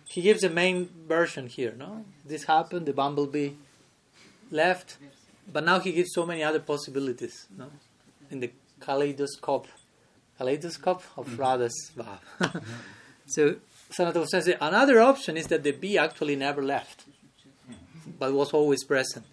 He 0.09 0.21
gives 0.21 0.41
the 0.41 0.49
main 0.49 0.89
version 1.07 1.47
here, 1.47 1.73
no? 1.77 2.05
This 2.25 2.43
happened, 2.45 2.85
the 2.85 2.93
bumblebee 2.93 3.51
left, 4.49 4.97
but 5.51 5.63
now 5.63 5.79
he 5.79 5.93
gives 5.93 6.13
so 6.13 6.25
many 6.25 6.43
other 6.43 6.59
possibilities, 6.59 7.47
no? 7.57 7.71
In 8.29 8.39
the 8.39 8.51
kaleidoscope, 8.79 9.67
kaleidoscope 10.37 11.03
of 11.17 11.27
mm-hmm. 11.27 11.41
Radha's 11.41 11.91
Vav. 11.97 12.63
so 13.27 13.55
Sanatana 13.97 14.27
says 14.27 14.47
another 14.61 15.01
option 15.01 15.37
is 15.37 15.47
that 15.47 15.63
the 15.63 15.71
bee 15.71 15.97
actually 15.97 16.35
never 16.35 16.63
left, 16.63 17.05
but 18.17 18.33
was 18.33 18.51
always 18.53 18.83
present. 18.83 19.25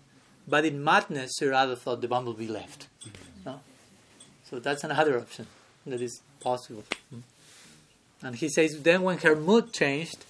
But 0.46 0.64
in 0.64 0.82
madness, 0.82 1.32
Sri 1.38 1.48
Radha 1.48 1.76
thought 1.76 2.00
the 2.00 2.08
bumblebee 2.08 2.48
left. 2.48 2.88
No? 3.44 3.60
So 4.44 4.58
that's 4.58 4.82
another 4.82 5.18
option 5.18 5.46
that 5.86 6.00
is 6.00 6.20
possible. 6.40 6.84
Hmm? 7.10 7.20
And 8.22 8.36
he 8.36 8.48
says 8.48 8.82
then 8.82 9.02
when 9.02 9.18
her 9.18 9.36
mood 9.36 9.72
changed, 9.72 10.24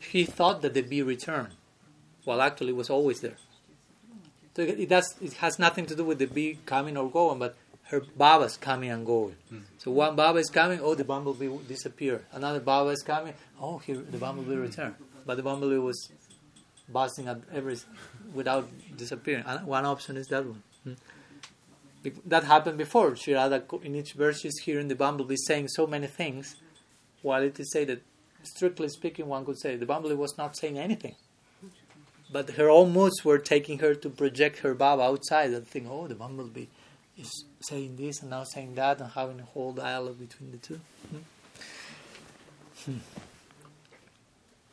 she 0.00 0.24
thought 0.24 0.62
that 0.62 0.74
the 0.74 0.82
bee 0.82 1.02
returned, 1.02 1.52
while 2.24 2.40
actually 2.40 2.72
was 2.72 2.90
always 2.90 3.20
there. 3.20 3.36
So 4.56 4.62
it, 4.62 4.88
does, 4.88 5.14
it 5.22 5.34
has 5.34 5.58
nothing 5.60 5.86
to 5.86 5.94
do 5.94 6.04
with 6.04 6.18
the 6.18 6.26
bee 6.26 6.58
coming 6.66 6.96
or 6.96 7.08
going, 7.08 7.38
but 7.38 7.54
her 7.88 8.00
babas 8.00 8.56
coming 8.56 8.90
and 8.90 9.04
going. 9.06 9.36
Mm. 9.52 9.62
So 9.78 9.90
one 9.90 10.14
baba 10.14 10.38
is 10.38 10.50
coming, 10.50 10.80
oh, 10.82 10.94
the 10.94 11.04
bumblebee 11.04 11.48
disappeared. 11.66 12.24
Another 12.32 12.60
baba 12.60 12.90
is 12.90 13.02
coming, 13.02 13.34
oh, 13.60 13.78
here 13.78 13.96
the 13.96 14.18
bumblebee 14.18 14.56
returned. 14.56 14.94
But 15.24 15.36
the 15.36 15.42
bumblebee 15.42 15.78
was 15.78 16.10
buzzing 16.88 17.28
at 17.28 17.40
every 17.52 17.76
without 18.34 18.68
disappearing. 18.96 19.44
And 19.46 19.66
one 19.66 19.86
option 19.86 20.16
is 20.16 20.26
that 20.28 20.44
one. 20.44 20.62
Mm. 20.86 20.96
That 22.26 22.44
happened 22.44 22.78
before. 22.78 23.16
Sri 23.16 23.34
Radha, 23.34 23.64
in 23.82 23.94
each 23.94 24.12
verse, 24.12 24.40
she's 24.40 24.58
hearing 24.58 24.88
the 24.88 24.94
bumblebee 24.94 25.36
saying 25.36 25.68
so 25.68 25.86
many 25.86 26.06
things, 26.06 26.56
while 27.22 27.42
it 27.42 27.58
is 27.58 27.72
said 27.72 27.88
that, 27.88 28.02
strictly 28.42 28.88
speaking, 28.88 29.26
one 29.26 29.44
could 29.44 29.58
say 29.58 29.76
the 29.76 29.86
bumblebee 29.86 30.14
was 30.14 30.36
not 30.38 30.56
saying 30.56 30.78
anything. 30.78 31.16
But 32.30 32.50
her 32.50 32.68
own 32.68 32.92
moods 32.92 33.24
were 33.24 33.38
taking 33.38 33.78
her 33.78 33.94
to 33.94 34.10
project 34.10 34.58
her 34.58 34.74
baba 34.74 35.02
outside 35.02 35.50
and 35.52 35.66
think, 35.66 35.86
oh, 35.90 36.06
the 36.06 36.14
bumblebee 36.14 36.66
is 37.16 37.44
saying 37.60 37.96
this 37.96 38.20
and 38.20 38.30
now 38.30 38.44
saying 38.44 38.74
that 38.74 39.00
and 39.00 39.10
having 39.12 39.40
a 39.40 39.44
whole 39.44 39.72
dialogue 39.72 40.18
between 40.18 40.50
the 40.50 40.58
two. 40.58 40.80
Hmm. 41.10 41.18
Hmm. 42.84 42.98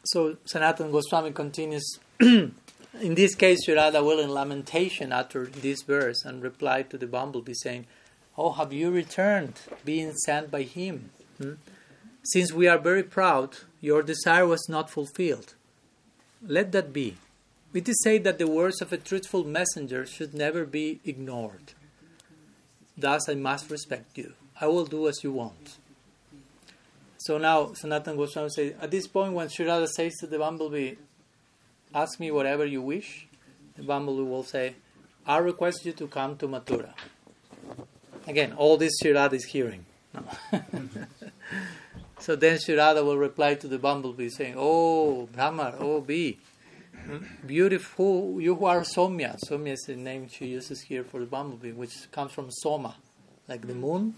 So 0.06 0.38
Sanatana 0.46 0.92
Goswami 0.92 1.32
continues. 1.32 2.00
in 2.20 2.54
this 3.02 3.36
case, 3.36 3.68
Radha 3.68 4.04
will 4.04 4.20
in 4.20 4.30
lamentation 4.30 5.12
utter 5.12 5.46
this 5.46 5.82
verse 5.82 6.24
and 6.24 6.44
reply 6.44 6.84
to 6.84 6.98
the 6.98 7.08
bumblebee 7.08 7.54
saying, 7.56 7.88
Oh, 8.38 8.52
have 8.52 8.74
you 8.74 8.92
returned, 8.92 9.62
being 9.84 10.14
sent 10.26 10.52
by 10.52 10.64
him? 10.64 11.10
Hmm? 11.38 11.54
Since 12.24 12.52
we 12.54 12.68
are 12.68 12.78
very 12.78 13.04
proud, 13.04 13.58
your 13.82 14.04
desire 14.04 14.46
was 14.46 14.68
not 14.68 14.90
fulfilled. 14.90 15.54
Let 16.46 16.72
that 16.74 16.92
be. 16.92 17.18
It 17.74 17.90
is 17.90 18.02
said 18.04 18.24
that 18.24 18.40
the 18.40 18.48
words 18.48 18.82
of 18.82 18.94
a 18.94 18.98
truthful 18.98 19.44
messenger 19.44 20.06
should 20.06 20.34
never 20.34 20.66
be 20.66 21.00
ignored. 21.06 21.74
Thus, 22.98 23.28
I 23.30 23.36
must 23.36 23.70
respect 23.70 24.18
you. 24.18 24.34
I 24.60 24.68
will 24.68 24.86
do 24.86 25.08
as 25.08 25.24
you 25.24 25.32
want. 25.32 25.78
So 27.18 27.38
now, 27.38 27.74
Sanatan 27.74 28.16
Goswami 28.16 28.50
says, 28.50 28.74
at 28.80 28.92
this 28.92 29.08
point, 29.08 29.34
when 29.34 29.50
Sri 29.50 29.66
Radha 29.66 29.88
says 29.88 30.16
to 30.20 30.28
the 30.28 30.38
bumblebee, 30.38 30.96
Ask 31.94 32.20
me 32.20 32.30
whatever 32.30 32.66
you 32.66 32.82
wish, 32.82 33.28
the 33.78 33.84
bumblebee 33.84 34.30
will 34.30 34.44
say, 34.44 34.76
I 35.26 35.38
request 35.38 35.86
you 35.86 35.94
to 35.94 36.08
come 36.08 36.38
to 36.38 36.48
Mathura. 36.48 36.94
Again, 38.28 38.54
all 38.54 38.78
this 38.78 38.94
Sri 39.02 39.12
Radha 39.12 39.36
is 39.36 39.46
hearing. 39.46 39.86
No. 40.14 40.24
so 42.20 42.36
then 42.36 42.60
Sri 42.60 42.76
Radha 42.76 43.04
will 43.04 43.18
reply 43.18 43.56
to 43.56 43.68
the 43.68 43.80
bumblebee 43.80 44.30
saying, 44.30 44.56
Oh, 44.58 45.28
Brahmar, 45.28 45.76
oh, 45.80 46.02
bee, 46.02 46.38
beautiful, 47.46 48.40
you 48.40 48.56
who 48.56 48.66
are 48.66 48.82
Somya. 48.82 49.38
Somya 49.48 49.74
is 49.74 49.82
the 49.82 49.96
name 49.96 50.28
she 50.28 50.48
uses 50.48 50.82
here 50.82 51.04
for 51.04 51.20
the 51.20 51.26
bumblebee, 51.26 51.72
which 51.72 52.12
comes 52.12 52.32
from 52.32 52.50
Soma, 52.52 52.96
like 53.48 53.66
the 53.68 53.76
moon. 53.76 54.16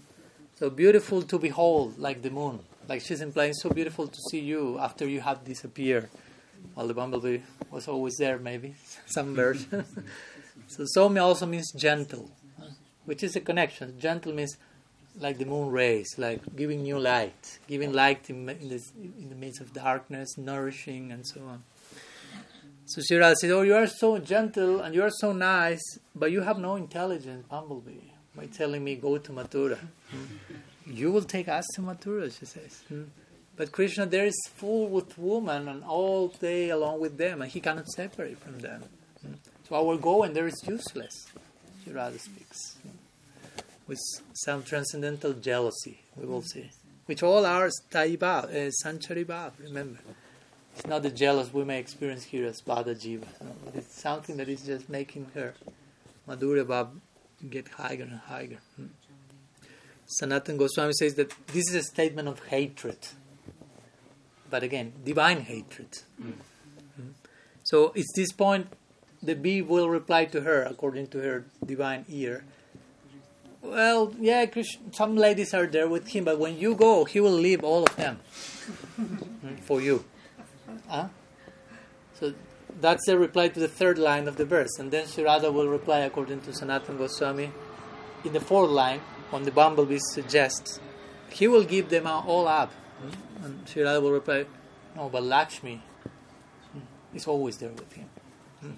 So 0.56 0.70
beautiful 0.70 1.22
to 1.22 1.38
behold, 1.38 1.98
like 1.98 2.22
the 2.22 2.30
moon. 2.30 2.60
Like 2.88 3.02
she's 3.02 3.20
implying, 3.20 3.52
so 3.54 3.70
beautiful 3.70 4.08
to 4.08 4.18
see 4.30 4.40
you 4.40 4.78
after 4.78 5.06
you 5.06 5.20
have 5.20 5.44
disappeared. 5.44 6.08
While 6.74 6.88
the 6.88 6.94
bumblebee 6.94 7.40
was 7.70 7.86
always 7.86 8.16
there, 8.16 8.38
maybe, 8.38 8.74
some 9.06 9.34
version. 9.34 9.84
so 10.66 10.84
Somya 10.96 11.22
also 11.22 11.46
means 11.46 11.72
gentle, 11.72 12.30
which 13.04 13.22
is 13.22 13.36
a 13.36 13.40
connection. 13.40 14.00
Gentle 14.00 14.32
means 14.32 14.56
like 15.20 15.38
the 15.38 15.44
moon 15.44 15.70
rays, 15.70 16.14
like 16.18 16.40
giving 16.56 16.82
new 16.82 16.98
light, 16.98 17.58
giving 17.66 17.92
light 17.92 18.30
in, 18.30 18.48
in, 18.48 18.68
this, 18.68 18.92
in 18.96 19.28
the 19.28 19.34
midst 19.34 19.60
of 19.60 19.72
darkness, 19.72 20.38
nourishing, 20.38 21.12
and 21.12 21.26
so 21.26 21.40
on. 21.42 21.62
So 22.88 23.02
Sri 23.02 23.18
Radha 23.18 23.36
says, 23.36 23.50
Oh, 23.50 23.60
you 23.60 23.74
are 23.74 23.86
so 23.86 24.16
gentle 24.16 24.80
and 24.80 24.94
you 24.94 25.02
are 25.02 25.10
so 25.10 25.34
nice, 25.34 25.98
but 26.14 26.30
you 26.30 26.40
have 26.40 26.58
no 26.58 26.76
intelligence, 26.76 27.44
Bumblebee, 27.50 28.12
by 28.34 28.46
telling 28.46 28.82
me 28.82 28.96
go 28.96 29.18
to 29.18 29.30
Mathura. 29.30 29.76
Hmm. 30.10 30.24
You 30.86 31.12
will 31.12 31.22
take 31.22 31.48
us 31.48 31.66
to 31.74 31.82
Mathura, 31.82 32.32
she 32.32 32.46
says. 32.46 32.82
Hmm. 32.88 33.02
But 33.56 33.72
Krishna 33.72 34.06
there 34.06 34.24
is 34.24 34.40
full 34.54 34.88
with 34.88 35.18
women 35.18 35.68
and 35.68 35.84
all 35.84 36.28
day 36.28 36.70
along 36.70 37.00
with 37.00 37.18
them, 37.18 37.42
and 37.42 37.50
he 37.50 37.60
cannot 37.60 37.88
separate 37.88 38.38
from 38.38 38.60
them. 38.60 38.82
Hmm. 39.20 39.34
So 39.68 39.76
our 39.76 39.98
going 39.98 40.32
there 40.32 40.46
is 40.46 40.58
useless, 40.66 41.26
Sri 41.84 41.92
Radha 41.92 42.18
speaks. 42.18 42.78
With 43.86 44.00
some 44.32 44.62
transcendental 44.62 45.34
jealousy, 45.34 46.00
we 46.16 46.24
will 46.24 46.42
see. 46.42 46.70
Which 47.04 47.22
all 47.22 47.44
are 47.44 47.68
Staiba, 47.68 48.44
uh, 48.44 48.70
Sanchari 48.82 49.26
Bhav, 49.26 49.52
remember. 49.60 49.98
It's 50.78 50.86
not 50.86 51.02
the 51.02 51.10
jealous 51.10 51.52
we 51.52 51.64
may 51.64 51.80
experience 51.80 52.22
here 52.22 52.46
as 52.46 52.62
Bada 52.62 52.94
Jiva. 52.94 53.26
but 53.64 53.74
it's 53.74 54.00
something 54.00 54.36
that 54.36 54.48
is 54.48 54.62
just 54.62 54.88
making 54.88 55.26
her 55.34 55.54
Madhurya 56.28 56.68
Bab, 56.68 57.00
get 57.50 57.66
higher 57.66 58.02
and 58.02 58.12
higher. 58.12 58.60
Hmm. 58.76 58.86
Sanatan 60.06 60.56
Goswami 60.56 60.92
says 60.92 61.16
that 61.16 61.32
this 61.48 61.68
is 61.68 61.74
a 61.74 61.82
statement 61.82 62.28
of 62.28 62.38
hatred. 62.46 62.96
But 64.48 64.62
again, 64.62 64.92
divine 65.04 65.40
hatred. 65.40 65.98
Mm. 66.22 66.34
So 67.64 67.90
it's 67.96 68.12
this 68.14 68.30
point 68.30 68.68
the 69.20 69.34
bee 69.34 69.60
will 69.62 69.90
reply 69.90 70.26
to 70.26 70.42
her 70.42 70.62
according 70.62 71.08
to 71.08 71.18
her 71.18 71.44
divine 71.66 72.04
ear. 72.08 72.44
Well, 73.62 74.14
yeah, 74.20 74.46
Krishna, 74.46 74.92
some 74.92 75.16
ladies 75.16 75.52
are 75.52 75.66
there 75.66 75.88
with 75.88 76.06
him, 76.06 76.24
but 76.24 76.38
when 76.38 76.56
you 76.56 76.76
go, 76.76 77.04
he 77.04 77.18
will 77.18 77.32
leave 77.32 77.64
all 77.64 77.82
of 77.82 77.96
them 77.96 78.20
hmm, 78.94 79.56
for 79.56 79.80
you. 79.80 80.04
Huh? 80.88 81.08
So 82.18 82.34
that's 82.80 83.04
the 83.06 83.18
reply 83.18 83.48
to 83.48 83.60
the 83.60 83.68
third 83.68 83.98
line 83.98 84.28
of 84.28 84.36
the 84.36 84.44
verse. 84.44 84.78
And 84.78 84.90
then 84.90 85.06
Sri 85.06 85.24
Radha 85.24 85.52
will 85.52 85.68
reply 85.68 86.00
according 86.00 86.40
to 86.42 86.52
Sanatan 86.52 86.96
Goswami 86.96 87.50
in 88.24 88.32
the 88.32 88.40
fourth 88.40 88.70
line 88.70 89.00
when 89.30 89.44
the 89.44 89.50
bumblebee 89.50 89.98
suggests 90.12 90.80
he 91.30 91.46
will 91.46 91.64
give 91.64 91.90
them 91.90 92.06
all 92.06 92.48
up. 92.48 92.72
Hmm? 92.72 93.44
And 93.44 93.68
Sri 93.68 93.82
Radha 93.82 94.00
will 94.00 94.12
reply, 94.12 94.46
No, 94.96 95.08
but 95.08 95.22
Lakshmi 95.22 95.82
hmm, 96.72 96.80
is 97.16 97.26
always 97.26 97.58
there 97.58 97.70
with 97.70 97.92
him. 97.92 98.08
Hmm? 98.60 98.72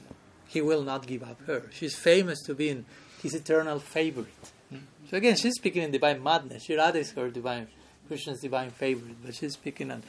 He 0.48 0.60
will 0.60 0.82
not 0.82 1.06
give 1.06 1.22
up 1.22 1.40
her. 1.46 1.62
She's 1.70 1.96
famous 1.96 2.42
to 2.42 2.54
being 2.54 2.84
his 3.22 3.34
eternal 3.34 3.78
favorite. 3.78 4.50
So 5.10 5.16
again, 5.16 5.34
she's 5.34 5.54
speaking 5.54 5.82
in 5.82 5.90
divine 5.90 6.22
madness. 6.22 6.64
Sri 6.64 6.76
Radha 6.76 7.00
is 7.00 7.10
her 7.12 7.30
divine, 7.30 7.66
Krishna's 8.06 8.40
divine 8.40 8.70
favorite, 8.70 9.16
but 9.24 9.34
she's 9.34 9.54
speaking 9.54 9.90
on 9.90 10.04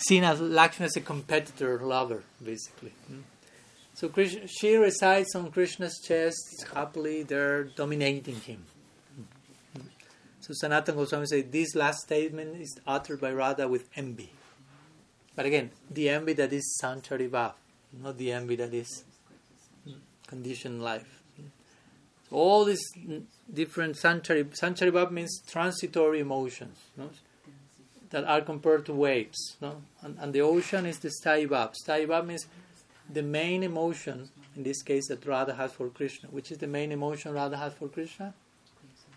seen 0.00 0.24
as 0.24 0.40
Lakshmi 0.40 0.86
as 0.86 0.96
a 0.96 1.00
competitor 1.00 1.78
lover, 1.78 2.22
basically. 2.42 2.92
Hmm? 3.06 3.20
So 3.94 4.08
Krishna, 4.08 4.46
she 4.46 4.76
resides 4.76 5.34
on 5.34 5.50
Krishna's 5.50 6.00
chest 6.02 6.66
happily 6.74 7.22
there, 7.22 7.64
dominating 7.64 8.36
him. 8.36 8.64
Hmm? 9.14 9.80
So 10.40 10.54
Sanatana 10.54 10.96
Goswami 10.96 11.26
says 11.26 11.44
this 11.50 11.74
last 11.74 12.00
statement 12.00 12.60
is 12.60 12.78
uttered 12.86 13.20
by 13.20 13.32
Radha 13.32 13.68
with 13.68 13.88
envy. 13.96 14.32
But 15.36 15.46
again, 15.46 15.70
the 15.90 16.08
envy 16.08 16.32
that 16.34 16.52
is 16.52 16.80
Sanchari 16.82 17.28
Bhav, 17.28 17.52
not 18.02 18.18
the 18.18 18.32
envy 18.32 18.56
that 18.56 18.74
is 18.74 19.04
conditioned 20.26 20.82
life. 20.82 21.22
So 22.28 22.36
all 22.36 22.64
these 22.64 22.84
different 23.52 23.96
sanchari, 23.96 24.44
Sancharibhav 24.44 25.10
means 25.10 25.42
transitory 25.46 26.20
emotions? 26.20 26.78
That 28.10 28.24
are 28.24 28.40
compared 28.40 28.86
to 28.86 28.92
waves. 28.92 29.56
No? 29.60 29.82
And, 30.02 30.16
and 30.20 30.32
the 30.32 30.40
ocean 30.40 30.86
is 30.86 30.98
the. 30.98 31.08
Sthayi 31.08 31.48
bhav 31.48 32.26
means 32.26 32.46
the 33.12 33.22
main 33.22 33.62
emotion, 33.62 34.28
in 34.56 34.62
this 34.62 34.82
case, 34.82 35.08
that 35.08 35.24
Radha 35.24 35.54
has 35.54 35.72
for 35.72 35.88
Krishna. 35.88 36.28
Which 36.30 36.50
is 36.52 36.58
the 36.58 36.66
main 36.66 36.92
emotion 36.92 37.32
Radha 37.32 37.56
has 37.56 37.72
for 37.74 37.88
Krishna? 37.88 38.34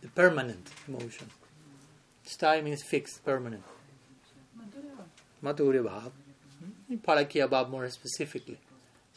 The 0.01 0.09
permanent 0.09 0.69
emotion. 0.87 1.29
Sthayi 2.25 2.63
means 2.63 2.83
fixed, 2.83 3.23
permanent. 3.25 3.63
Madhurya 5.43 5.83
bhav. 5.83 6.11
Hmm? 6.87 6.95
Parakya 6.95 7.47
bhav 7.49 7.69
more 7.69 7.89
specifically. 7.89 8.59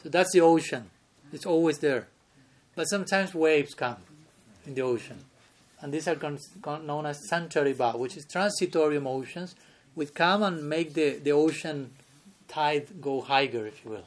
So 0.03 0.09
that's 0.09 0.33
the 0.33 0.41
ocean. 0.41 0.89
It's 1.31 1.45
always 1.45 1.79
there. 1.79 2.07
But 2.75 2.85
sometimes 2.85 3.33
waves 3.33 3.73
come 3.73 3.97
in 4.65 4.75
the 4.75 4.81
ocean. 4.81 5.25
And 5.81 5.93
these 5.93 6.07
are 6.07 6.15
con- 6.15 6.39
con- 6.61 6.87
known 6.87 7.05
as 7.05 7.29
sanchari 7.29 7.75
bhav, 7.75 7.97
which 7.99 8.17
is 8.17 8.25
transitory 8.25 8.95
emotions, 8.95 9.55
which 9.93 10.13
come 10.13 10.43
and 10.43 10.67
make 10.67 10.93
the, 10.93 11.17
the 11.17 11.31
ocean 11.31 11.91
tide 12.47 13.01
go 13.01 13.21
higher, 13.21 13.65
if 13.67 13.83
you 13.83 13.91
will. 13.91 14.05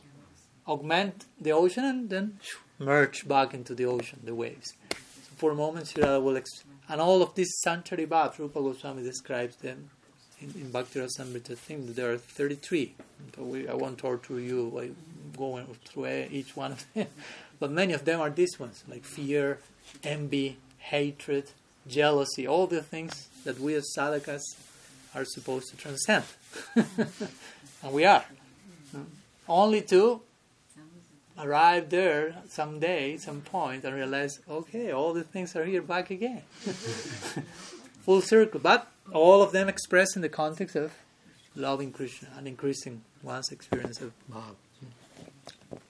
Augment 0.66 1.26
the 1.40 1.52
ocean 1.52 1.84
and 1.84 2.10
then 2.10 2.38
merge 2.78 3.26
back 3.26 3.54
into 3.54 3.74
the 3.74 3.84
ocean, 3.84 4.20
the 4.24 4.34
waves. 4.34 4.72
So 4.90 5.30
for 5.36 5.50
a 5.52 5.54
moment, 5.54 5.88
Sri 5.88 6.02
Radha 6.02 6.20
will. 6.20 6.36
Ex- 6.36 6.64
and 6.88 7.00
all 7.00 7.22
of 7.22 7.34
these 7.34 7.52
sanchari 7.64 8.06
bhavs, 8.06 8.38
Rupa 8.38 8.60
Goswami 8.60 9.02
describes 9.02 9.56
them 9.56 9.90
in, 10.40 10.50
in 10.60 10.70
Bhakti 10.70 10.98
Rasamrita 10.98 11.56
thing. 11.56 11.92
There 11.92 12.12
are 12.12 12.18
33. 12.18 12.94
So 13.36 13.42
we, 13.42 13.68
I 13.68 13.74
won't 13.74 13.98
torture 13.98 14.40
you 14.40 14.72
by 14.74 14.90
going 15.36 15.66
through 15.84 16.06
each 16.30 16.56
one 16.56 16.72
of 16.72 16.84
them. 16.94 17.06
But 17.60 17.70
many 17.70 17.92
of 17.92 18.06
them 18.06 18.20
are 18.20 18.30
these 18.30 18.58
ones, 18.58 18.82
like 18.88 19.04
fear, 19.04 19.58
envy, 20.02 20.56
hatred, 20.78 21.50
jealousy, 21.86 22.46
all 22.46 22.66
the 22.66 22.82
things 22.82 23.28
that 23.44 23.58
we 23.58 23.74
as 23.74 23.92
sadhakas 23.96 24.42
are 25.14 25.24
supposed 25.24 25.68
to 25.70 25.76
transcend. 25.76 26.24
and 26.76 27.92
we 27.92 28.04
are. 28.04 28.24
Only 29.48 29.82
to 29.82 30.20
arrive 31.38 31.90
there 31.90 32.36
someday, 32.48 33.16
some 33.16 33.40
point, 33.40 33.84
and 33.84 33.94
realize, 33.94 34.40
okay, 34.48 34.92
all 34.92 35.12
the 35.12 35.24
things 35.24 35.56
are 35.56 35.64
here 35.64 35.82
back 35.82 36.10
again. 36.10 36.42
Full 38.04 38.20
circle. 38.20 38.60
But 38.60 38.86
all 39.12 39.42
of 39.42 39.52
them 39.52 39.68
expressed 39.68 40.16
in 40.16 40.22
the 40.22 40.28
context 40.28 40.76
of 40.76 40.92
loving 41.56 41.92
Krishna 41.92 42.28
and 42.36 42.46
increasing 42.46 43.02
one's 43.22 43.50
experience 43.50 44.00
of 44.00 44.12
Bhav. 44.30 44.54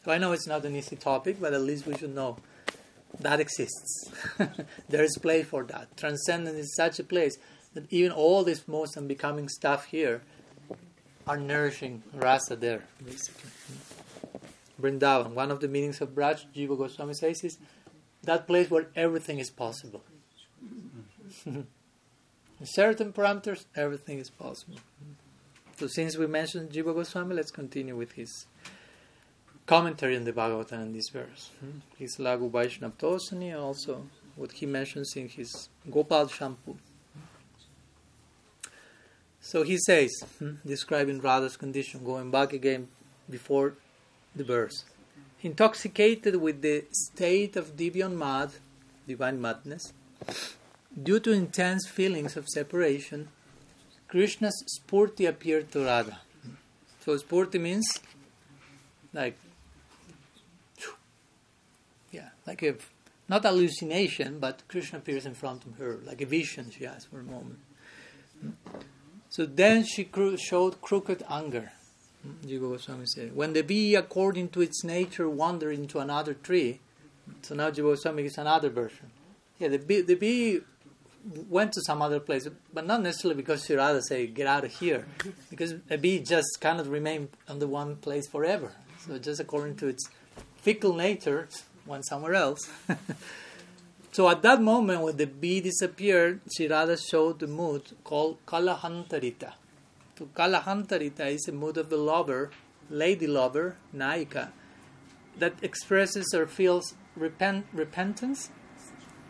So 0.04 0.12
I 0.12 0.18
know 0.18 0.32
it's 0.32 0.46
not 0.46 0.64
an 0.64 0.76
easy 0.76 0.96
topic, 0.96 1.36
but 1.40 1.52
at 1.52 1.60
least 1.60 1.86
we 1.86 1.96
should 1.96 2.14
know 2.14 2.36
that 3.18 3.40
exists. 3.40 4.10
there 4.88 5.02
is 5.02 5.18
place 5.18 5.46
for 5.46 5.64
that. 5.64 5.96
Transcendence 5.96 6.58
is 6.58 6.74
such 6.74 6.98
a 6.98 7.04
place 7.04 7.36
that 7.74 7.90
even 7.92 8.12
all 8.12 8.44
this 8.44 8.66
most 8.66 8.96
unbecoming 8.96 9.48
stuff 9.48 9.86
here 9.86 10.22
are 11.26 11.36
nourishing 11.36 12.02
rasa 12.14 12.56
there, 12.56 12.84
basically. 13.04 13.50
Vrindavan, 14.80 15.34
one 15.34 15.50
of 15.50 15.60
the 15.60 15.68
meanings 15.68 16.00
of 16.00 16.14
Braj, 16.14 16.44
Jiva 16.54 16.76
Goswami 16.76 17.14
says, 17.14 17.44
is 17.44 17.58
that 18.22 18.46
place 18.46 18.70
where 18.70 18.86
everything 18.96 19.38
is 19.38 19.50
possible. 19.50 20.02
In 21.46 21.66
certain 22.64 23.12
parameters, 23.12 23.64
everything 23.74 24.18
is 24.18 24.30
possible. 24.30 24.78
So, 25.78 25.86
since 25.86 26.16
we 26.16 26.26
mentioned 26.26 26.70
Jiva 26.72 26.94
Goswami, 26.94 27.34
let's 27.34 27.50
continue 27.50 27.96
with 27.96 28.12
his 28.12 28.46
commentary 29.70 30.16
on 30.16 30.24
the 30.24 30.32
Bhagavatam 30.32 30.82
in 30.86 30.92
this 30.92 31.10
verse. 31.10 31.50
Hmm? 31.60 31.78
His 31.96 32.16
Laghu 32.16 32.50
Vaishnav 32.50 32.94
Toshani, 33.02 33.50
also 33.56 34.04
what 34.34 34.50
he 34.50 34.66
mentions 34.66 35.14
in 35.14 35.28
his 35.28 35.68
Gopal 35.88 36.26
Champu. 36.26 36.76
So 39.40 39.62
he 39.62 39.78
says, 39.78 40.10
hmm, 40.40 40.54
describing 40.66 41.20
Radha's 41.20 41.56
condition, 41.56 42.04
going 42.04 42.32
back 42.32 42.52
again 42.52 42.88
before 43.36 43.74
the 44.34 44.42
verse. 44.42 44.84
Intoxicated 45.42 46.34
with 46.46 46.62
the 46.62 46.84
state 46.90 47.54
of 47.54 47.76
Divyonmad, 47.76 48.50
divine 49.06 49.40
madness, 49.40 49.92
due 51.00 51.20
to 51.20 51.30
intense 51.30 51.86
feelings 51.86 52.36
of 52.36 52.48
separation, 52.48 53.28
Krishna's 54.08 54.58
Sphurti 54.74 55.28
appeared 55.28 55.70
to 55.70 55.84
Radha. 55.84 56.18
So 57.04 57.16
Sphurti 57.16 57.60
means 57.60 57.86
like, 59.12 59.36
like 62.46 62.62
a, 62.62 62.74
not 63.28 63.44
hallucination, 63.44 64.38
but 64.38 64.62
Krishna 64.68 64.98
appears 64.98 65.26
in 65.26 65.34
front 65.34 65.64
of 65.64 65.76
her, 65.76 66.00
like 66.04 66.20
a 66.20 66.26
vision 66.26 66.70
she 66.70 66.84
has 66.84 67.04
for 67.04 67.20
a 67.20 67.24
moment. 67.24 67.58
So 69.28 69.46
then 69.46 69.84
she 69.84 70.08
showed 70.38 70.80
crooked 70.80 71.22
anger. 71.30 71.72
Jiva 72.44 72.72
Goswami 72.72 73.06
said, 73.06 73.34
when 73.34 73.52
the 73.52 73.62
bee, 73.62 73.94
according 73.94 74.50
to 74.50 74.60
its 74.60 74.84
nature, 74.84 75.28
wandered 75.28 75.74
into 75.74 76.00
another 76.00 76.34
tree, 76.34 76.80
so 77.42 77.54
now 77.54 77.70
Jiva 77.70 77.94
Goswami 77.94 78.24
is 78.24 78.36
another 78.36 78.68
version. 78.68 79.10
Yeah, 79.58 79.68
the 79.68 79.78
bee, 79.78 80.00
the 80.02 80.16
bee 80.16 80.60
went 81.48 81.72
to 81.72 81.80
some 81.82 82.02
other 82.02 82.20
place, 82.20 82.48
but 82.72 82.86
not 82.86 83.02
necessarily 83.02 83.36
because 83.36 83.64
she 83.64 83.74
rather 83.74 84.00
say, 84.00 84.26
get 84.26 84.46
out 84.46 84.64
of 84.64 84.72
here, 84.72 85.06
because 85.50 85.74
a 85.90 85.96
bee 85.96 86.18
just 86.18 86.58
cannot 86.60 86.86
remain 86.86 87.28
on 87.48 87.58
the 87.58 87.66
one 87.66 87.96
place 87.96 88.26
forever. 88.26 88.72
So 89.06 89.18
just 89.18 89.40
according 89.40 89.76
to 89.76 89.88
its 89.88 90.08
fickle 90.56 90.94
nature, 90.94 91.48
went 91.86 92.06
somewhere 92.06 92.34
else. 92.34 92.68
so 94.12 94.28
at 94.28 94.42
that 94.42 94.60
moment, 94.60 95.02
when 95.02 95.16
the 95.16 95.26
bee 95.26 95.60
disappeared, 95.60 96.40
Sri 96.54 96.68
Radha 96.68 96.96
showed 96.96 97.38
the 97.40 97.46
mood 97.46 97.82
called 98.04 98.38
Kalahantarita. 98.46 99.52
So 100.18 100.28
Kalahantarita 100.34 101.26
is 101.32 101.48
a 101.48 101.52
mood 101.52 101.76
of 101.76 101.90
the 101.90 101.96
lover, 101.96 102.50
lady 102.90 103.26
lover, 103.26 103.76
Nayika, 103.94 104.50
that 105.38 105.54
expresses 105.62 106.34
or 106.34 106.46
feels 106.46 106.94
repent, 107.16 107.66
repentance 107.72 108.50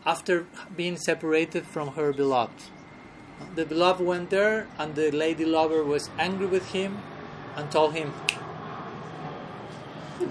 after 0.05 0.47
being 0.75 0.97
separated 0.97 1.65
from 1.65 1.89
her 1.89 2.11
beloved. 2.11 2.63
The 3.55 3.65
beloved 3.65 4.05
went 4.05 4.29
there, 4.29 4.67
and 4.77 4.95
the 4.95 5.11
lady 5.11 5.45
lover 5.45 5.83
was 5.83 6.09
angry 6.17 6.47
with 6.47 6.71
him 6.71 6.99
and 7.55 7.71
told 7.71 7.93
him, 7.93 8.13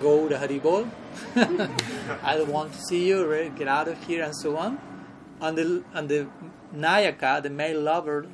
Go 0.00 0.28
to 0.28 0.36
Haribol. 0.36 0.90
I 2.22 2.36
don't 2.36 2.50
want 2.50 2.72
to 2.72 2.80
see 2.80 3.08
you, 3.08 3.24
right? 3.26 3.54
get 3.54 3.68
out 3.68 3.88
of 3.88 4.02
here, 4.04 4.24
and 4.24 4.36
so 4.36 4.56
on. 4.56 4.78
And 5.40 5.56
the, 5.56 5.84
and 5.94 6.08
the 6.08 6.28
Nayaka, 6.74 7.42
the 7.42 7.50
male 7.50 7.80
lover, 7.80 8.26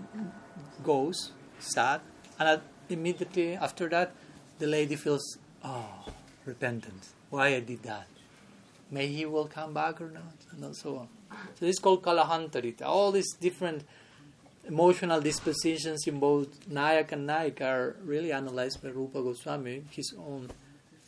goes, 0.83 1.33
sad, 1.59 2.01
and 2.39 2.61
immediately 2.89 3.55
after 3.55 3.89
that, 3.89 4.13
the 4.59 4.67
lady 4.67 4.97
feels, 4.97 5.39
oh, 5.65 6.07
repentant. 6.45 7.09
Why 7.31 7.55
I 7.57 7.61
did 7.61 7.83
that? 7.83 8.07
May 8.91 9.09
he 9.09 9.27
will 9.27 9.47
come 9.47 9.75
back 9.75 10.01
or 10.01 10.11
not, 10.11 10.35
and 10.53 10.77
so 10.77 10.99
on. 10.99 11.09
So 11.31 11.67
this 11.67 11.77
is 11.77 11.79
called 11.79 12.03
Kalahantarita. 12.03 12.83
All 12.83 13.11
these 13.11 13.33
different 13.35 13.85
emotional 14.69 15.21
dispositions 15.21 16.07
in 16.07 16.19
both 16.19 16.69
Nayak 16.69 17.13
and 17.13 17.29
Nayika 17.29 17.63
are 17.63 17.97
really 18.05 18.33
analyzed 18.33 18.83
by 18.83 18.91
Rupa 18.91 19.23
Goswami. 19.23 19.85
His 19.91 20.15
own 20.19 20.51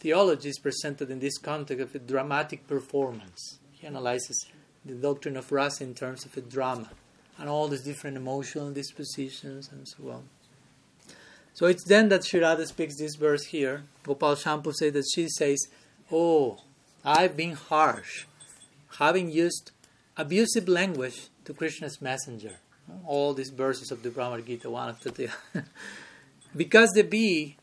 theology 0.00 0.48
is 0.48 0.58
presented 0.58 1.10
in 1.10 1.18
this 1.18 1.38
context 1.38 1.82
of 1.82 1.94
a 1.94 1.98
dramatic 1.98 2.66
performance. 2.66 3.58
He 3.72 3.86
analyzes 3.86 4.46
the 4.84 4.94
doctrine 4.94 5.36
of 5.36 5.52
rasa 5.52 5.84
in 5.84 5.94
terms 5.94 6.24
of 6.24 6.36
a 6.36 6.40
drama 6.40 6.90
and 7.38 7.48
all 7.48 7.68
these 7.68 7.82
different 7.82 8.16
emotional 8.16 8.70
dispositions 8.70 9.70
and 9.70 9.86
so 9.86 10.10
on. 10.10 10.28
So 11.54 11.66
it's 11.66 11.84
then 11.84 12.08
that 12.10 12.24
Sri 12.24 12.40
Radha 12.40 12.66
speaks 12.66 12.96
this 12.98 13.16
verse 13.16 13.46
here. 13.46 13.82
Gopal 14.04 14.36
Champu 14.36 14.72
says 14.72 14.92
that 14.92 15.04
she 15.12 15.28
says, 15.28 15.66
Oh, 16.10 16.58
I've 17.04 17.36
been 17.36 17.52
harsh, 17.52 18.26
having 18.98 19.30
used 19.30 19.72
abusive 20.16 20.68
language 20.68 21.28
to 21.44 21.52
Krishna's 21.52 22.00
messenger. 22.00 22.56
All 23.04 23.34
these 23.34 23.50
verses 23.50 23.90
of 23.90 24.02
the 24.02 24.10
Bhramar 24.10 24.44
Gita, 24.44 24.70
one 24.70 24.88
after 24.88 25.10
the 25.10 25.28
other. 25.54 25.66
because 26.56 26.90
the 26.92 27.02
bee 27.02 27.57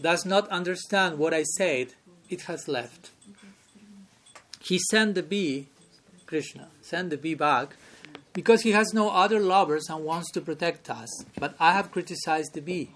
does 0.00 0.24
not 0.24 0.48
understand 0.48 1.18
what 1.18 1.34
I 1.34 1.42
said, 1.42 1.94
it 2.28 2.42
has 2.42 2.68
left. 2.68 3.10
He 4.60 4.78
sent 4.90 5.14
the 5.14 5.22
bee, 5.22 5.68
Krishna, 6.26 6.68
sent 6.80 7.10
the 7.10 7.16
bee 7.16 7.34
back 7.34 7.76
because 8.32 8.62
he 8.62 8.72
has 8.72 8.92
no 8.94 9.10
other 9.10 9.40
lovers 9.40 9.88
and 9.88 10.04
wants 10.04 10.30
to 10.32 10.40
protect 10.40 10.90
us. 10.90 11.10
But 11.38 11.54
I 11.60 11.72
have 11.72 11.92
criticized 11.92 12.54
the 12.54 12.60
bee. 12.60 12.90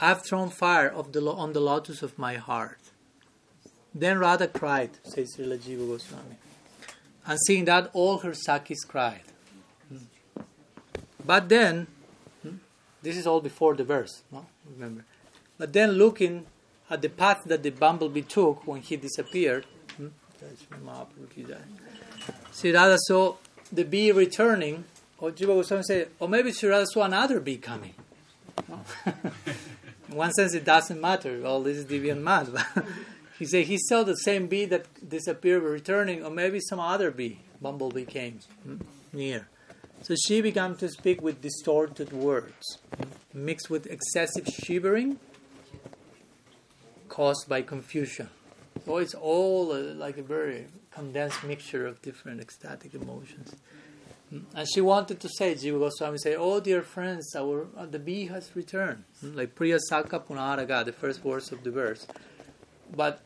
I 0.00 0.08
have 0.08 0.24
thrown 0.24 0.50
fire 0.50 0.94
the, 1.10 1.22
on 1.30 1.52
the 1.52 1.60
lotus 1.60 2.02
of 2.02 2.18
my 2.18 2.34
heart. 2.34 2.78
Then 3.94 4.18
Radha 4.18 4.48
cried, 4.48 4.90
says 5.02 5.36
Srila 5.36 5.58
Jiva 5.58 5.86
Goswami. 5.86 6.36
And 7.26 7.38
seeing 7.46 7.64
that, 7.66 7.90
all 7.92 8.18
her 8.18 8.30
Sakhis 8.30 8.86
cried. 8.86 9.22
But 11.24 11.48
then, 11.48 11.88
hmm, 12.42 12.56
this 13.02 13.16
is 13.16 13.26
all 13.26 13.40
before 13.40 13.74
the 13.74 13.84
verse, 13.84 14.22
no? 14.32 14.46
Remember. 14.72 15.04
But 15.58 15.72
then 15.72 15.92
looking 15.92 16.46
at 16.88 17.02
the 17.02 17.08
path 17.08 17.42
that 17.46 17.62
the 17.62 17.70
bumblebee 17.70 18.22
took 18.22 18.66
when 18.66 18.80
he 18.80 18.96
disappeared, 18.96 19.66
hmm? 19.96 20.08
Sri 22.52 22.72
Radha 22.72 22.96
saw 23.06 23.34
the 23.72 23.84
bee 23.84 24.12
returning, 24.12 24.84
or 25.18 25.32
Jiva 25.32 25.48
Goswami 25.48 25.82
said, 25.82 26.08
or 26.20 26.28
maybe 26.28 26.52
Sri 26.52 26.70
Radha 26.70 26.86
saw 26.86 27.02
another 27.02 27.40
bee 27.40 27.56
coming. 27.56 27.94
In 30.08 30.16
one 30.16 30.32
sense, 30.32 30.54
it 30.54 30.64
doesn't 30.64 31.00
matter. 31.00 31.44
All 31.44 31.62
this 31.62 31.78
is 31.78 31.84
divyonmad. 31.84 32.64
he 33.38 33.44
said 33.44 33.66
he 33.66 33.76
saw 33.78 34.04
the 34.04 34.14
same 34.14 34.46
bee 34.46 34.64
that 34.66 34.86
disappeared 35.06 35.62
returning, 35.62 36.24
or 36.24 36.30
maybe 36.30 36.60
some 36.60 36.80
other 36.80 37.10
bee, 37.10 37.40
bumblebee 37.60 38.04
came 38.04 38.38
hmm, 38.62 38.76
near. 39.12 39.48
So 40.02 40.14
she 40.14 40.40
began 40.40 40.76
to 40.76 40.88
speak 40.88 41.20
with 41.20 41.42
distorted 41.42 42.12
words, 42.12 42.78
hmm, 42.96 43.44
mixed 43.44 43.68
with 43.68 43.86
excessive 43.86 44.46
shivering 44.46 45.18
caused 47.18 47.48
by 47.48 47.60
confusion. 47.62 48.28
So 48.86 48.98
it's 48.98 49.12
all 49.14 49.72
uh, 49.72 49.78
like 50.04 50.18
a 50.18 50.22
very 50.22 50.66
condensed 50.92 51.42
mixture 51.42 51.84
of 51.84 52.00
different 52.00 52.40
ecstatic 52.40 52.94
emotions. 52.94 53.56
Hmm, 54.30 54.42
and 54.54 54.64
she 54.72 54.80
wanted 54.80 55.18
to 55.24 55.28
say, 55.28 55.56
Jiva 55.56 55.80
Goswami 55.80 56.18
say, 56.18 56.36
Oh 56.36 56.60
dear 56.60 56.82
friends, 56.82 57.34
our 57.34 57.66
uh, 57.76 57.86
the 57.86 57.98
bee 57.98 58.26
has 58.26 58.54
returned. 58.54 59.02
Like 59.20 59.56
Priya 59.56 59.78
Saka 59.88 60.20
Punaraga, 60.20 60.84
the 60.84 60.92
first 60.92 61.24
words 61.24 61.50
of 61.50 61.64
the 61.64 61.72
verse. 61.72 62.06
But 62.94 63.20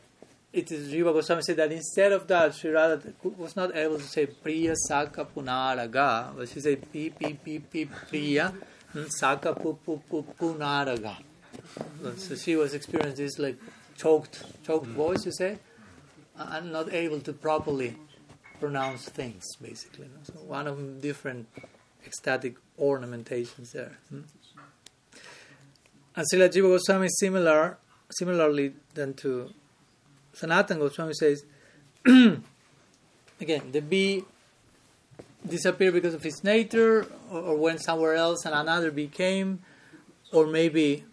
it 0.51 0.71
is 0.71 0.91
Jiva 0.91 1.13
Goswami 1.13 1.43
said 1.43 1.57
that 1.57 1.71
instead 1.71 2.13
of 2.13 2.25
that, 2.29 2.55
she 2.55 2.69
rather 2.69 2.99
was 3.37 3.55
not 3.55 3.75
able 3.75 3.97
to 3.99 4.09
say 4.15 4.25
Priya 4.25 4.73
Saka 4.87 5.23
Punaraga, 5.23 6.35
but 6.35 6.49
she 6.49 6.59
said 6.61 6.81
Pi 6.91 7.11
Pi 7.19 7.37
Pi 7.45 7.61
Pi 7.71 7.83
Priya 8.09 8.53
Saka 9.19 9.53
Pu 9.53 9.77
Pu 9.85 10.25
Punaraga. 10.39 11.15
So 12.17 12.35
she 12.35 12.55
was 12.55 12.73
experiencing 12.73 13.25
this 13.25 13.37
like 13.39 13.57
choked, 13.97 14.43
choked 14.65 14.87
voice, 14.87 15.25
you 15.25 15.31
say, 15.31 15.57
and 16.37 16.71
not 16.71 16.93
able 16.93 17.19
to 17.21 17.33
properly 17.33 17.95
pronounce 18.59 19.05
things, 19.09 19.43
basically. 19.61 20.09
So 20.23 20.33
one 20.47 20.67
of 20.67 21.01
different 21.01 21.47
ecstatic 22.05 22.55
ornamentations 22.79 23.71
there. 23.71 23.97
Hmm? 24.09 24.21
And 26.15 26.25
Srila 26.31 26.49
Jiva 26.49 26.77
Goswami 26.77 27.07
similar, 27.09 27.77
similarly 28.11 28.73
than 28.93 29.13
to 29.15 29.51
Sanatan 30.33 30.79
Goswami 30.79 31.13
says, 31.13 31.45
again, 32.05 32.41
the 33.71 33.81
bee 33.81 34.23
disappeared 35.47 35.93
because 35.93 36.13
of 36.13 36.25
its 36.25 36.43
nature, 36.43 37.07
or, 37.31 37.39
or 37.41 37.57
went 37.57 37.81
somewhere 37.81 38.15
else 38.15 38.45
and 38.45 38.53
another 38.53 38.91
bee 38.91 39.07
came, 39.07 39.59
or 40.31 40.45
maybe 40.47 41.03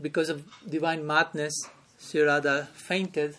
because 0.00 0.28
of 0.28 0.44
divine 0.68 1.06
madness, 1.06 1.54
Sri 2.06 2.20
Radha 2.20 2.68
fainted 2.72 3.38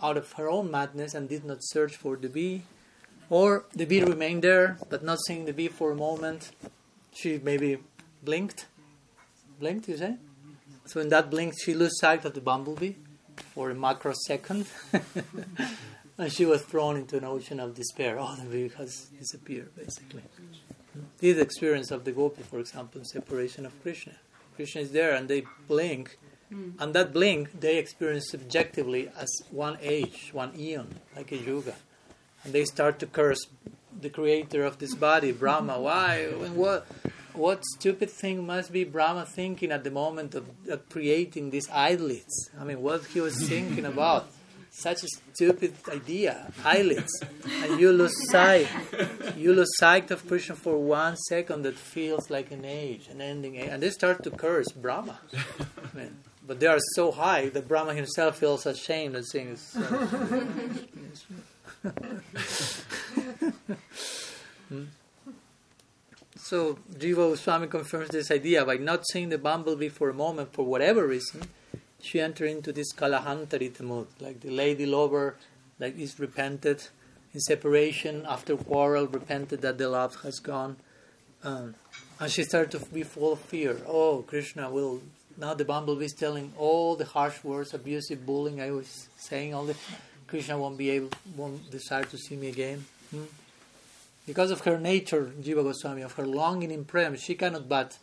out 0.00 0.16
of 0.16 0.32
her 0.32 0.48
own 0.48 0.70
madness 0.70 1.14
and 1.14 1.28
did 1.28 1.44
not 1.44 1.58
search 1.60 1.96
for 1.96 2.16
the 2.16 2.28
bee. 2.28 2.62
Or 3.30 3.64
the 3.74 3.84
bee 3.84 4.02
remained 4.02 4.42
there, 4.42 4.78
but 4.88 5.02
not 5.02 5.18
seeing 5.26 5.44
the 5.44 5.52
bee 5.52 5.68
for 5.68 5.90
a 5.90 5.96
moment. 5.96 6.52
She 7.14 7.40
maybe 7.42 7.78
blinked. 8.22 8.66
Blinked, 9.58 9.88
you 9.88 9.96
say? 9.96 10.16
So 10.86 11.00
in 11.00 11.08
that 11.08 11.30
blink, 11.30 11.54
she 11.62 11.74
lost 11.74 12.00
sight 12.00 12.24
of 12.24 12.34
the 12.34 12.40
bumblebee 12.40 12.94
for 13.54 13.70
a 13.70 13.74
microsecond. 13.74 14.66
and 16.18 16.32
she 16.32 16.46
was 16.46 16.62
thrown 16.62 16.96
into 16.96 17.18
an 17.18 17.24
ocean 17.24 17.58
of 17.60 17.74
despair. 17.74 18.18
Oh, 18.20 18.36
the 18.36 18.44
bee 18.44 18.72
has 18.78 19.06
disappeared, 19.18 19.74
basically. 19.76 20.22
This 21.18 21.38
experience 21.38 21.90
of 21.90 22.04
the 22.04 22.12
gopi, 22.12 22.42
for 22.42 22.60
example, 22.60 23.04
separation 23.04 23.66
of 23.66 23.82
Krishna. 23.82 24.14
Krishna 24.54 24.82
is 24.82 24.92
there 24.92 25.14
and 25.14 25.28
they 25.28 25.44
blink 25.66 26.18
Mm. 26.52 26.80
And 26.80 26.94
that 26.94 27.12
blink 27.12 27.60
they 27.60 27.78
experience 27.78 28.30
subjectively 28.30 29.10
as 29.18 29.28
one 29.50 29.76
age, 29.82 30.30
one 30.32 30.52
eon, 30.58 30.94
like 31.14 31.32
a 31.32 31.36
yuga. 31.36 31.74
And 32.44 32.52
they 32.52 32.64
start 32.64 32.98
to 33.00 33.06
curse 33.06 33.46
the 34.00 34.10
creator 34.10 34.64
of 34.64 34.78
this 34.78 34.94
body, 34.94 35.32
Brahma. 35.32 35.80
Why? 35.80 36.26
What? 36.26 36.86
What 37.34 37.64
stupid 37.78 38.10
thing 38.10 38.46
must 38.46 38.72
be 38.72 38.82
Brahma 38.82 39.24
thinking 39.24 39.70
at 39.70 39.84
the 39.84 39.92
moment 39.92 40.34
of, 40.34 40.46
of 40.68 40.88
creating 40.88 41.50
these 41.50 41.68
eyelids? 41.70 42.50
I 42.58 42.64
mean, 42.64 42.82
what 42.82 43.04
he 43.06 43.20
was 43.20 43.48
thinking 43.48 43.84
about? 43.84 44.26
Such 44.70 45.04
a 45.04 45.08
stupid 45.34 45.74
idea, 45.88 46.52
eyelids, 46.64 47.12
and 47.62 47.80
you 47.80 47.92
lose 47.92 48.14
sight. 48.30 48.68
You 49.36 49.52
lose 49.52 49.70
sight 49.76 50.10
of 50.10 50.26
Krishna 50.26 50.56
for 50.56 50.78
one 50.78 51.16
second. 51.16 51.62
That 51.62 51.76
feels 51.76 52.28
like 52.28 52.50
an 52.50 52.64
age, 52.64 53.06
an 53.08 53.20
ending 53.20 53.54
age, 53.56 53.68
and 53.70 53.82
they 53.82 53.90
start 53.90 54.24
to 54.24 54.30
curse 54.30 54.72
Brahma. 54.72 55.20
I 55.32 55.96
mean, 55.96 56.16
but 56.48 56.58
they 56.60 56.66
are 56.66 56.80
so 56.94 57.12
high 57.12 57.50
that 57.50 57.68
Brahma 57.68 57.92
himself 57.94 58.38
feels 58.38 58.64
ashamed 58.64 59.14
of 59.14 59.26
seeing 59.26 59.48
his. 59.48 59.72
hmm? 64.68 64.84
So 66.36 66.78
Jiva 66.94 67.36
Swami 67.36 67.66
confirms 67.66 68.08
this 68.08 68.30
idea 68.30 68.64
by 68.64 68.78
not 68.78 69.06
seeing 69.06 69.28
the 69.28 69.36
bumblebee 69.36 69.90
for 69.90 70.08
a 70.08 70.14
moment, 70.14 70.54
for 70.54 70.64
whatever 70.64 71.06
reason, 71.06 71.42
she 72.00 72.18
entered 72.18 72.48
into 72.50 72.72
this 72.72 72.94
kalahantarita 72.94 73.82
mood, 73.82 74.06
like 74.18 74.40
the 74.40 74.50
lady 74.50 74.86
lover, 74.86 75.36
like 75.78 75.98
is 75.98 76.18
repented 76.18 76.84
in 77.34 77.40
separation 77.40 78.24
after 78.26 78.56
quarrel, 78.56 79.06
repented 79.06 79.60
that 79.60 79.76
the 79.76 79.90
love 79.90 80.22
has 80.22 80.38
gone, 80.38 80.78
um, 81.44 81.74
and 82.18 82.32
she 82.32 82.42
started 82.42 82.70
to 82.70 82.86
be 82.86 83.02
full 83.02 83.34
of 83.34 83.40
fear. 83.40 83.82
Oh, 83.86 84.24
Krishna 84.26 84.70
will 84.70 85.02
now 85.38 85.54
the 85.54 85.64
bumblebee 85.64 86.06
is 86.06 86.12
telling 86.12 86.52
all 86.58 86.96
the 86.96 87.04
harsh 87.04 87.44
words, 87.44 87.72
abusive 87.72 88.26
bullying. 88.26 88.60
I 88.60 88.72
was 88.72 89.08
saying 89.16 89.54
all 89.54 89.64
the 89.64 89.76
Krishna 90.26 90.58
won't 90.58 90.76
be 90.76 90.90
able, 90.90 91.10
won't 91.36 91.70
desire 91.70 92.04
to 92.04 92.18
see 92.18 92.36
me 92.36 92.48
again. 92.48 92.84
Hmm? 93.10 93.24
Because 94.26 94.50
of 94.50 94.60
her 94.62 94.78
nature, 94.78 95.32
Jiva 95.40 95.62
Goswami, 95.62 96.02
of 96.02 96.12
her 96.14 96.26
longing 96.26 96.70
in 96.70 96.84
prem, 96.84 97.16
she 97.16 97.34
cannot 97.34 97.68
but. 97.68 97.98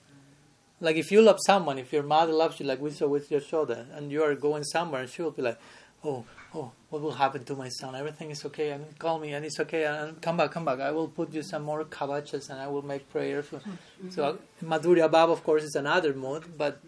Like 0.81 0.95
if 0.95 1.11
you 1.11 1.21
love 1.21 1.37
someone, 1.45 1.77
if 1.77 1.93
your 1.93 2.03
mother 2.03 2.33
loves 2.33 2.59
you, 2.59 2.65
like 2.65 2.81
we 2.81 2.89
saw 2.91 3.07
with 3.07 3.29
your 3.29 3.41
Yashoda, 3.41 3.85
and 3.95 4.11
you 4.11 4.23
are 4.23 4.33
going 4.35 4.63
somewhere, 4.63 5.01
and 5.01 5.09
she 5.09 5.21
will 5.21 5.31
be 5.31 5.41
like, 5.41 5.59
"Oh, 6.03 6.25
oh, 6.53 6.71
what 6.89 7.01
will 7.01 7.13
happen 7.13 7.45
to 7.45 7.55
my 7.55 7.69
son? 7.69 7.95
Everything 7.95 8.31
is 8.31 8.43
okay. 8.45 8.71
And 8.71 8.97
call 8.99 9.19
me, 9.19 9.33
and 9.33 9.45
it's 9.45 9.59
okay. 9.59 9.85
And 9.85 10.21
come 10.21 10.35
back, 10.37 10.51
come 10.51 10.65
back. 10.65 10.79
I 10.79 10.91
will 10.91 11.07
put 11.07 11.33
you 11.33 11.43
some 11.43 11.63
more 11.63 11.85
kavachas, 11.85 12.49
and 12.49 12.59
I 12.59 12.67
will 12.67 12.81
make 12.81 13.09
prayers." 13.09 13.45
Mm-hmm. 13.45 14.09
So 14.09 14.37
Madhurya 14.63 15.09
Bhav, 15.09 15.29
of 15.31 15.43
course, 15.43 15.63
is 15.63 15.75
another 15.75 16.13
mode, 16.13 16.57
but 16.57 16.81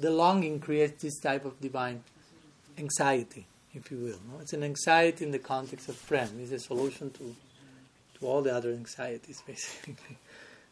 the 0.00 0.10
longing 0.10 0.60
creates 0.60 1.02
this 1.02 1.18
type 1.18 1.44
of 1.44 1.60
divine 1.60 2.02
anxiety, 2.78 3.46
if 3.74 3.90
you 3.90 3.98
will. 3.98 4.20
No? 4.30 4.40
It's 4.40 4.52
an 4.52 4.62
anxiety 4.62 5.24
in 5.24 5.30
the 5.30 5.38
context 5.38 5.88
of 5.88 6.06
prem. 6.06 6.28
It's 6.40 6.52
a 6.52 6.58
solution 6.58 7.10
to, 7.12 7.34
to 8.18 8.26
all 8.26 8.42
the 8.42 8.54
other 8.54 8.70
anxieties, 8.70 9.42
basically. 9.46 10.18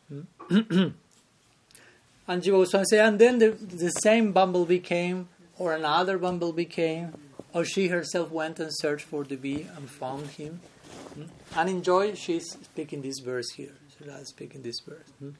and 0.10 0.94
Jiva 2.28 2.52
Goswami 2.52 2.84
say, 2.88 3.00
and 3.00 3.18
then 3.18 3.38
the, 3.38 3.50
the 3.50 3.90
same 3.90 4.32
bumblebee 4.32 4.78
came, 4.78 5.28
or 5.58 5.74
another 5.74 6.18
bumblebee 6.18 6.66
came, 6.66 7.12
or 7.52 7.64
she 7.64 7.88
herself 7.88 8.30
went 8.30 8.60
and 8.60 8.70
searched 8.72 9.06
for 9.06 9.24
the 9.24 9.36
bee 9.36 9.66
and 9.76 9.90
found 9.90 10.26
him. 10.28 10.60
Hmm? 11.14 11.22
And 11.56 11.70
in 11.70 11.82
joy, 11.82 12.14
she's 12.14 12.50
speaking 12.50 13.02
this 13.02 13.18
verse 13.20 13.50
here. 13.56 13.74
She's 13.98 14.28
speaking 14.28 14.62
this 14.62 14.80
verse. 14.86 15.10
Hmm? 15.18 15.30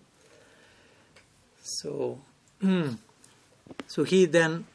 So, 1.63 2.21
So 3.87 4.05
he 4.05 4.27
then, 4.27 4.67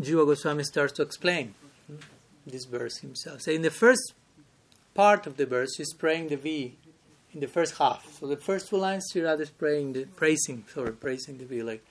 Jiva 0.00 0.26
Goswami 0.26 0.64
starts 0.64 0.92
to 0.94 1.02
explain 1.02 1.54
this 2.46 2.64
verse 2.64 2.98
himself. 2.98 3.42
So 3.42 3.50
in 3.50 3.62
the 3.62 3.70
first 3.70 4.14
part 4.94 5.26
of 5.26 5.36
the 5.36 5.46
verse, 5.46 5.76
he's 5.76 5.92
praying 5.92 6.28
the 6.28 6.36
bee 6.36 6.76
in 7.34 7.40
the 7.40 7.46
first 7.46 7.78
half. 7.78 8.18
So 8.18 8.26
the 8.26 8.36
first 8.36 8.68
two 8.68 8.76
lines, 8.76 9.06
Sri 9.10 9.22
Radha 9.22 9.42
is 9.42 9.50
praying 9.50 9.92
the 9.92 10.04
praising, 10.04 10.64
sorry, 10.72 10.92
praising 10.92 11.38
the 11.38 11.44
bee, 11.44 11.62
like, 11.62 11.84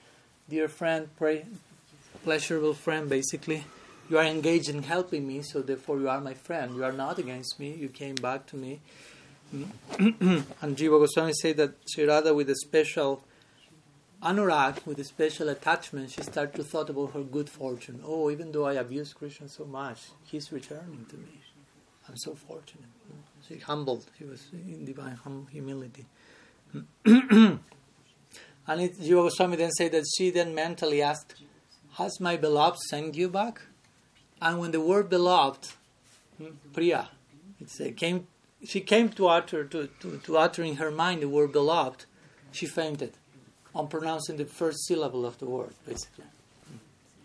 dear 0.48 0.68
friend, 0.68 1.08
pray, 1.16 1.46
pleasurable 2.24 2.74
friend, 2.74 3.08
basically. 3.08 3.64
You 4.10 4.18
are 4.18 4.24
engaged 4.24 4.68
in 4.68 4.82
helping 4.82 5.26
me, 5.26 5.42
so 5.42 5.60
therefore 5.60 6.00
you 6.00 6.08
are 6.08 6.20
my 6.20 6.34
friend. 6.34 6.74
You 6.74 6.84
are 6.84 6.92
not 6.92 7.18
against 7.18 7.60
me. 7.60 7.74
You 7.74 7.88
came 7.88 8.14
back 8.14 8.46
to 8.46 8.56
me. 8.56 8.80
and 9.52 10.76
Jiva 10.76 10.98
Goswami 10.98 11.32
said 11.34 11.56
that 11.58 11.74
Sri 11.88 12.04
Radha, 12.04 12.34
with 12.34 12.48
a 12.50 12.56
special 12.56 13.22
Anurag, 14.22 14.84
with 14.84 14.98
a 14.98 15.04
special 15.04 15.48
attachment, 15.48 16.10
she 16.10 16.22
started 16.22 16.56
to 16.56 16.64
thought 16.64 16.90
about 16.90 17.12
her 17.12 17.22
good 17.22 17.48
fortune. 17.48 18.02
Oh, 18.04 18.30
even 18.30 18.50
though 18.50 18.66
I 18.66 18.74
abused 18.74 19.14
Krishna 19.14 19.48
so 19.48 19.64
much, 19.64 20.08
he's 20.24 20.50
returning 20.50 21.06
to 21.10 21.16
me. 21.16 21.40
I'm 22.08 22.16
so 22.16 22.34
fortunate. 22.34 22.88
She 23.46 23.58
humbled. 23.58 24.06
She 24.18 24.24
was 24.24 24.48
in 24.52 24.84
divine 24.84 25.14
hum- 25.22 25.46
humility. 25.52 26.06
and 27.04 27.60
it, 28.66 28.98
Jiva 28.98 29.28
Goswami 29.28 29.56
then 29.56 29.70
said 29.70 29.92
that 29.92 30.04
she 30.16 30.30
then 30.30 30.52
mentally 30.52 31.00
asked, 31.00 31.36
Has 31.92 32.18
my 32.18 32.36
beloved 32.36 32.78
sent 32.90 33.14
you 33.14 33.28
back? 33.28 33.62
And 34.42 34.58
when 34.58 34.72
the 34.72 34.80
word 34.80 35.08
beloved, 35.08 35.68
hmm, 36.38 36.56
Priya, 36.72 37.08
it's 37.60 37.80
a, 37.80 37.92
came, 37.92 38.26
she 38.64 38.80
came 38.80 39.10
to 39.10 39.28
utter 39.28 39.64
to, 39.64 39.88
to, 40.00 40.18
to 40.18 40.36
utter 40.36 40.64
in 40.64 40.76
her 40.76 40.90
mind 40.90 41.22
the 41.22 41.28
word 41.28 41.52
beloved, 41.52 42.04
she 42.50 42.66
fainted 42.66 43.12
on 43.74 43.88
pronouncing 43.88 44.36
the 44.36 44.44
first 44.44 44.86
syllable 44.86 45.26
of 45.26 45.38
the 45.38 45.46
word, 45.46 45.74
basically. 45.86 46.24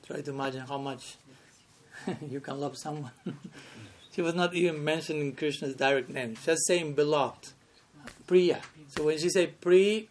Try 0.05 0.21
to 0.21 0.31
imagine 0.31 0.61
how 0.61 0.77
much 0.77 1.15
you 2.29 2.39
can 2.39 2.59
love 2.59 2.77
someone. 2.77 3.11
she 4.11 4.21
was 4.21 4.35
not 4.35 4.53
even 4.53 4.83
mentioning 4.83 5.33
Krishna's 5.33 5.75
direct 5.75 6.09
name, 6.09 6.35
just 6.43 6.67
saying 6.67 6.93
beloved, 6.93 7.51
Priya. 8.27 8.61
So 8.89 9.05
when 9.05 9.17
she 9.17 9.29
said 9.29 9.59
Pri, 9.61 10.07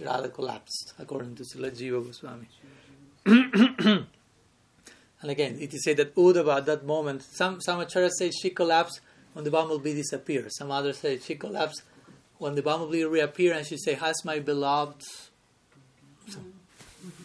Radha 0.00 0.28
collapsed, 0.28 0.94
according 0.98 1.36
to 1.36 1.42
Srila 1.44 1.70
Jiva 1.70 2.04
Goswami. 2.04 2.48
and 5.20 5.30
again, 5.30 5.58
it 5.60 5.74
is 5.74 5.84
said 5.84 5.98
that 5.98 6.14
Uddhava 6.16 6.56
at 6.56 6.66
that 6.66 6.84
moment, 6.84 7.22
some, 7.22 7.60
some 7.60 7.80
acharyas 7.80 8.12
say 8.18 8.30
she 8.30 8.50
collapsed 8.50 9.00
when 9.32 9.44
the 9.44 9.50
bumblebee 9.50 9.94
disappeared. 9.94 10.50
Some 10.52 10.70
others 10.70 10.98
say 10.98 11.18
she 11.18 11.34
collapsed 11.34 11.82
when 12.42 12.56
the 12.56 12.62
bumblebee 12.62 13.04
reappeared 13.04 13.56
and 13.56 13.64
she 13.64 13.76
say, 13.76 13.94
Has 13.94 14.24
my 14.24 14.40
beloved. 14.40 15.02
So, 16.28 16.40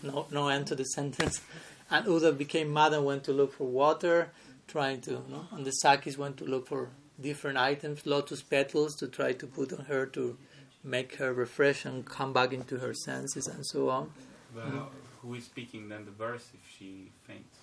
no, 0.04 0.28
no 0.32 0.48
end 0.48 0.68
to 0.68 0.76
the 0.76 0.84
sentence. 0.98 1.42
And 1.90 2.06
Uddhava 2.06 2.38
became 2.38 2.72
mad 2.72 2.94
and 2.94 3.04
went 3.04 3.24
to 3.24 3.34
look 3.34 3.54
for 3.54 3.66
water, 3.66 4.32
trying 4.68 5.02
to, 5.02 5.12
you 5.12 5.24
know, 5.30 5.48
and 5.52 5.66
the 5.66 5.74
Sakhis 5.84 6.18
went 6.18 6.38
to 6.38 6.46
look 6.46 6.68
for 6.68 6.90
different 7.20 7.58
items, 7.58 8.06
lotus 8.06 8.44
petals 8.44 8.96
to 8.98 9.08
try 9.08 9.34
to 9.34 9.48
put 9.48 9.74
on 9.74 9.86
her 9.86 10.06
to 10.06 10.38
make 10.84 11.16
her 11.16 11.34
refresh 11.34 11.86
and 11.86 12.06
come 12.06 12.32
back 12.32 12.54
into 12.54 12.78
her 12.78 12.94
senses 12.94 13.48
and 13.48 13.66
so 13.66 13.90
on. 13.90 14.12
Well, 14.56 14.92
who 15.22 15.34
is 15.34 15.46
speaking 15.46 15.90
then 15.90 16.06
the 16.06 16.12
verse 16.12 16.52
if 16.54 16.78
she 16.78 17.12
faints? 17.26 17.58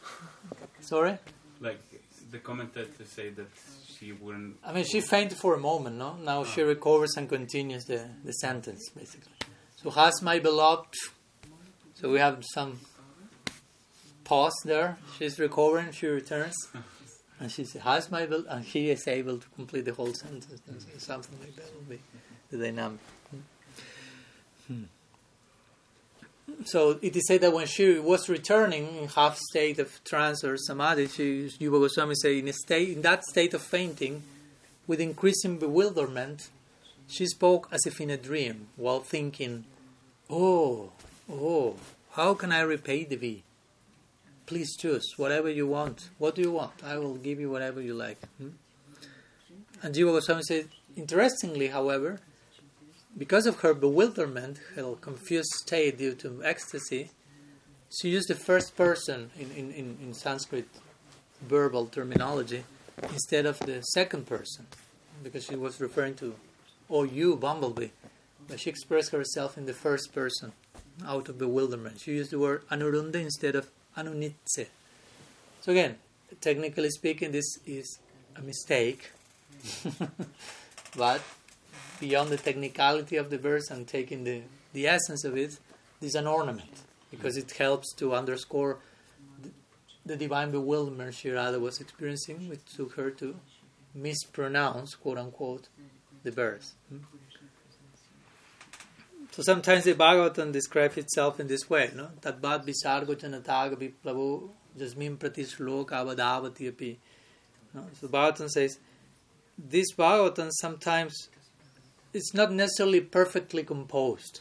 Sorry? 0.81 1.19
Like 1.61 1.81
the 2.35 2.41
commentators 2.41 3.09
say 3.09 3.31
that 3.31 3.47
she 3.95 4.11
wouldn't. 4.13 4.57
I 4.65 4.73
mean, 4.73 4.85
she 4.85 5.01
fainted 5.01 5.39
for 5.39 5.55
a 5.55 5.59
moment, 5.71 5.97
no? 5.97 6.17
Now 6.17 6.43
she 6.43 6.63
recovers 6.63 7.17
and 7.17 7.29
continues 7.29 7.85
the, 7.85 8.01
the 8.25 8.33
sentence, 8.33 8.83
basically. 8.91 9.33
So, 9.77 9.91
has 9.91 10.21
my 10.21 10.41
beloved. 10.41 10.95
So, 11.95 12.11
we 12.11 12.19
have 12.19 12.43
some 12.53 12.81
pause 14.25 14.59
there. 14.65 14.99
She's 15.17 15.39
recovering, 15.39 15.93
she 15.93 16.07
returns. 16.07 16.57
And 17.41 17.51
she 17.51 17.65
says, 17.65 17.83
has 17.83 18.13
my 18.13 18.27
beloved. 18.27 18.47
And 18.49 18.65
she 18.65 18.91
is 18.91 19.09
able 19.09 19.39
to 19.39 19.49
complete 19.57 19.85
the 19.85 19.93
whole 19.93 20.15
sentence. 20.15 20.47
Something 20.99 21.37
like 21.41 21.57
that 21.57 21.69
will 21.75 21.89
be 21.97 22.01
the 22.51 22.59
dynamic. 22.59 23.01
Hmm. 24.69 24.85
So 26.67 26.99
it 27.03 27.17
is 27.17 27.27
said 27.27 27.41
that 27.41 27.53
when 27.53 27.67
she 27.67 27.99
was 27.99 28.29
returning 28.29 28.97
in 28.97 29.09
half 29.09 29.39
state 29.39 29.79
of 29.79 30.03
trance 30.05 30.45
or 30.45 30.57
samadhi, 30.57 31.09
she, 31.09 31.51
Jiva 31.61 31.81
Goswami 31.81 32.15
say, 32.15 32.39
in, 32.39 32.53
state, 32.53 32.91
in 32.91 33.03
that 33.03 33.25
state 33.25 33.55
of 33.55 33.63
fainting, 33.63 34.23
with 34.87 35.01
increasing 35.01 35.59
bewilderment, 35.59 36.49
she 37.07 37.27
spoke 37.27 37.69
as 37.73 37.87
if 37.87 38.01
in 38.01 38.11
a 38.11 38.17
dream, 38.17 38.69
while 38.77 39.01
thinking, 39.01 39.65
Oh, 40.31 40.93
oh, 41.31 41.77
how 42.13 42.35
can 42.35 42.53
I 42.53 42.61
repay 42.61 43.05
thee? 43.05 43.43
Please 44.47 44.77
choose 44.77 45.15
whatever 45.17 45.49
you 45.49 45.67
want. 45.67 46.11
What 46.19 46.35
do 46.35 46.43
you 46.43 46.53
want? 46.53 46.73
I 46.85 46.99
will 46.99 47.17
give 47.17 47.41
you 47.41 47.51
whatever 47.51 47.81
you 47.81 47.95
like. 47.95 48.19
Hmm? 48.39 48.51
And 49.83 49.95
Jiva 49.95 50.13
Goswami 50.13 50.43
said, 50.43 50.69
interestingly, 50.97 51.69
however, 51.69 52.21
because 53.17 53.47
of 53.47 53.61
her 53.61 53.75
bewilderment, 53.75 54.59
her 54.75 54.95
confused 55.01 55.51
state 55.55 55.99
due 55.99 56.15
to 56.17 56.43
ecstasy, 56.45 57.11
she 57.97 58.09
used 58.09 58.29
the 58.29 58.35
first 58.35 58.77
person 58.77 59.31
in, 59.39 59.51
in, 59.53 59.71
in, 59.73 59.99
in 60.03 60.15
Sanskrit 60.15 60.69
verbal 61.41 61.87
terminology 61.87 62.65
instead 63.03 63.47
of 63.47 63.59
the 63.61 63.81
second 63.83 64.27
person, 64.27 64.67
because 65.23 65.45
she 65.45 65.55
was 65.55 65.81
referring 65.81 66.15
to, 66.15 66.35
oh, 66.91 67.05
you, 67.05 67.37
bumblebee. 67.37 67.89
But 68.49 68.61
she 68.61 68.71
expressed 68.71 69.13
herself 69.13 69.57
in 69.57 69.67
the 69.67 69.73
first 69.73 70.13
person 70.13 70.53
out 71.07 71.29
of 71.29 71.39
bewilderment. 71.39 72.01
She 72.01 72.13
used 72.13 72.31
the 72.31 72.39
word 72.39 72.67
anurunda 72.69 73.17
instead 73.17 73.55
of 73.55 73.71
anunitse. 73.97 74.67
So, 75.61 75.73
again, 75.73 75.97
technically 76.41 76.91
speaking, 76.91 77.33
this 77.33 77.59
is 77.67 77.99
a 78.37 78.43
mistake, 78.43 79.11
but 80.97 81.23
beyond 82.05 82.29
the 82.31 82.37
technicality 82.37 83.17
of 83.17 83.31
the 83.31 83.39
verse 83.39 83.71
and 83.71 83.89
taking 83.89 84.25
the, 84.25 84.43
the 84.75 84.87
essence 84.87 85.25
of 85.25 85.37
it 85.37 85.59
is 86.03 86.15
an 86.15 86.27
ornament 86.27 86.83
because 87.11 87.37
it 87.37 87.51
helps 87.53 87.95
to 87.95 88.15
underscore 88.15 88.79
the, 89.43 89.51
the 90.05 90.17
divine 90.17 90.51
bewilderment 90.51 91.15
Sri 91.15 91.31
Radha 91.31 91.59
was 91.59 91.81
experiencing, 91.81 92.49
which 92.51 92.65
took 92.77 92.93
her 92.95 93.11
to 93.11 93.37
mispronounce, 93.95 94.95
quote 94.95 95.19
unquote, 95.19 95.69
the 96.25 96.31
verse. 96.31 96.75
So 99.31 99.43
sometimes 99.43 99.85
the 99.85 99.95
Bhagavatam 99.95 100.53
describes 100.53 100.97
itself 100.99 101.41
in 101.41 101.47
this 101.47 101.69
way, 101.71 101.91
no? 101.95 102.09
Tadbad 102.21 102.67
visargo 102.67 103.15
chanataga 103.17 103.77
viplavo 103.77 104.51
jasmin 104.79 105.17
pratish 105.17 105.57
loka 105.59 105.95
avadavati 106.03 106.69
api. 106.69 106.99
So 108.01 108.09
Bhagavatam 108.09 108.51
says, 108.51 108.79
this 109.59 109.93
Bhagavatam 109.95 110.51
sometimes 110.53 111.29
it's 112.15 112.33
not 112.33 112.53
necessarily 112.53 113.01
perfectly 113.01 113.65
composed. 113.65 114.41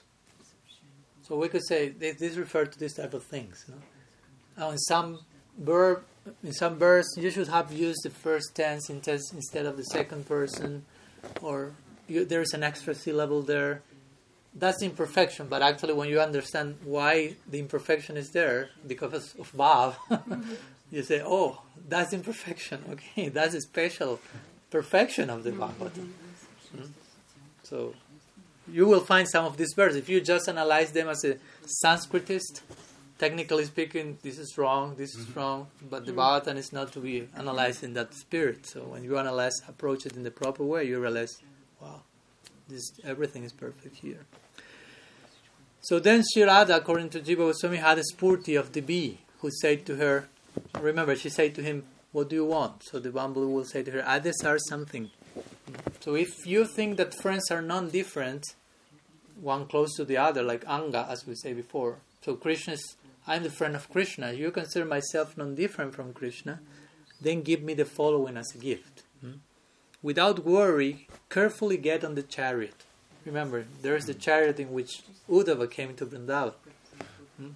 So 1.28 1.36
we 1.36 1.50
could 1.50 1.66
say 1.68 1.90
this 1.90 2.36
refers 2.36 2.70
to 2.70 2.80
this 2.80 2.94
type 2.94 3.14
of 3.14 3.24
things. 3.24 3.66
Now, 4.58 4.70
in 4.70 4.78
some 4.78 5.20
verb, 5.58 6.04
in 6.44 6.54
some 6.54 6.78
verse, 6.78 7.08
you 7.18 7.32
should 7.32 7.48
have 7.48 7.74
used 7.74 8.02
the 8.04 8.10
first 8.10 8.56
tense 8.56 8.90
instead 8.90 9.66
of 9.66 9.76
the 9.78 9.84
second 9.84 10.28
person, 10.28 10.86
or 11.42 11.72
you, 12.08 12.24
there 12.26 12.42
is 12.42 12.54
an 12.54 12.64
extra 12.64 12.94
syllable 12.94 13.42
there. 13.42 13.82
That's 14.54 14.84
imperfection, 14.84 15.48
but 15.48 15.64
actually, 15.64 15.94
when 15.94 16.10
you 16.10 16.22
understand 16.22 16.78
why 16.84 17.36
the 17.50 17.58
imperfection 17.58 18.18
is 18.18 18.30
there 18.30 18.70
because 18.86 19.34
of 19.40 19.52
Bhav, 19.54 19.96
you 20.92 21.02
say, 21.02 21.24
"Oh, 21.26 21.62
that's 21.90 22.14
imperfection. 22.14 22.84
Okay, 22.92 23.30
that's 23.30 23.56
a 23.56 23.62
special 23.62 24.20
perfection 24.70 25.32
of 25.32 25.44
the 25.44 25.52
Bhagavatam." 25.52 26.10
So 27.64 27.96
you 28.72 28.86
will 28.86 29.02
find 29.02 29.28
some 29.28 29.46
of 29.46 29.58
these 29.58 29.74
verses. 29.74 29.98
If 29.98 30.10
you 30.10 30.22
just 30.22 30.48
analyze 30.48 30.92
them 30.92 31.10
as 31.10 31.24
a 31.24 31.38
Sanskritist, 31.84 32.62
technically 33.18 33.66
speaking, 33.66 34.18
this 34.22 34.38
is 34.38 34.58
wrong, 34.58 34.96
this 34.96 35.16
is 35.16 35.26
mm-hmm. 35.26 35.40
wrong, 35.40 35.68
but 35.90 36.06
the 36.06 36.12
mm-hmm. 36.12 36.20
Bhagavatam 36.20 36.58
is 36.58 36.74
not 36.74 36.92
to 36.94 37.00
be 37.00 37.28
analyzed 37.38 37.84
in 37.84 37.94
that 37.94 38.14
spirit. 38.14 38.66
So 38.66 38.82
when 38.82 39.04
you 39.04 39.18
analyze, 39.18 39.54
approach 39.68 40.06
it 40.06 40.16
in 40.16 40.24
the 40.24 40.32
proper 40.32 40.64
way, 40.64 40.86
you 40.86 41.00
realize, 41.00 41.38
wow, 41.82 42.02
this 42.68 42.92
everything 43.04 43.44
is 43.44 43.54
perfect 43.54 43.98
here. 43.98 44.26
So 45.82 46.00
then 46.00 46.24
Sri 46.24 46.44
Radha, 46.44 46.78
according 46.78 47.10
to 47.10 47.20
Jiva 47.20 47.38
Goswami, 47.38 47.78
had 47.78 48.00
a 48.00 48.04
sphurti 48.14 48.58
of 48.58 48.72
the 48.72 48.82
bee 48.82 49.20
who 49.40 49.50
said 49.52 49.86
to 49.88 49.98
her, 49.98 50.30
remember, 50.80 51.16
she 51.16 51.30
said 51.30 51.54
to 51.56 51.62
him, 51.62 51.84
What 52.14 52.30
do 52.30 52.36
you 52.36 52.46
want? 52.46 52.84
So 52.86 53.00
the 53.00 53.12
bamboo 53.12 53.50
will 53.50 53.66
say 53.66 53.84
to 53.84 53.92
her, 53.92 54.04
I 54.08 54.20
desire 54.20 54.60
something. 54.70 55.12
So 56.04 56.16
if 56.16 56.46
you 56.46 56.66
think 56.66 56.98
that 56.98 57.14
friends 57.14 57.50
are 57.50 57.62
non-different, 57.62 58.44
one 59.40 59.66
close 59.68 59.96
to 59.96 60.04
the 60.04 60.18
other, 60.18 60.44
like 60.44 60.66
Anga, 60.68 61.08
as 61.10 61.26
we 61.26 61.34
say 61.34 61.54
before. 61.54 62.00
So 62.22 62.36
Krishna 62.36 62.74
is, 62.74 62.96
I'm 63.26 63.44
the 63.44 63.50
friend 63.50 63.74
of 63.74 63.90
Krishna. 63.90 64.34
You 64.34 64.52
consider 64.52 64.86
myself 64.86 65.38
non-different 65.38 65.96
from 65.96 66.12
Krishna, 66.12 66.60
then 67.22 67.42
give 67.42 67.62
me 67.62 67.74
the 67.74 67.86
following 67.86 68.36
as 68.36 68.54
a 68.54 68.58
gift. 68.58 69.04
Hmm? 69.22 69.38
Without 70.02 70.46
worry, 70.46 71.08
carefully 71.30 71.78
get 71.78 72.04
on 72.04 72.16
the 72.16 72.24
chariot. 72.24 72.84
Remember, 73.26 73.66
there 73.82 73.96
is 73.96 74.06
the 74.06 74.14
chariot 74.14 74.60
in 74.60 74.74
which 74.74 75.04
Uddhava 75.30 75.72
came 75.72 75.96
to 75.96 76.06
Vrindavan. 76.06 76.54
Hmm? 77.38 77.50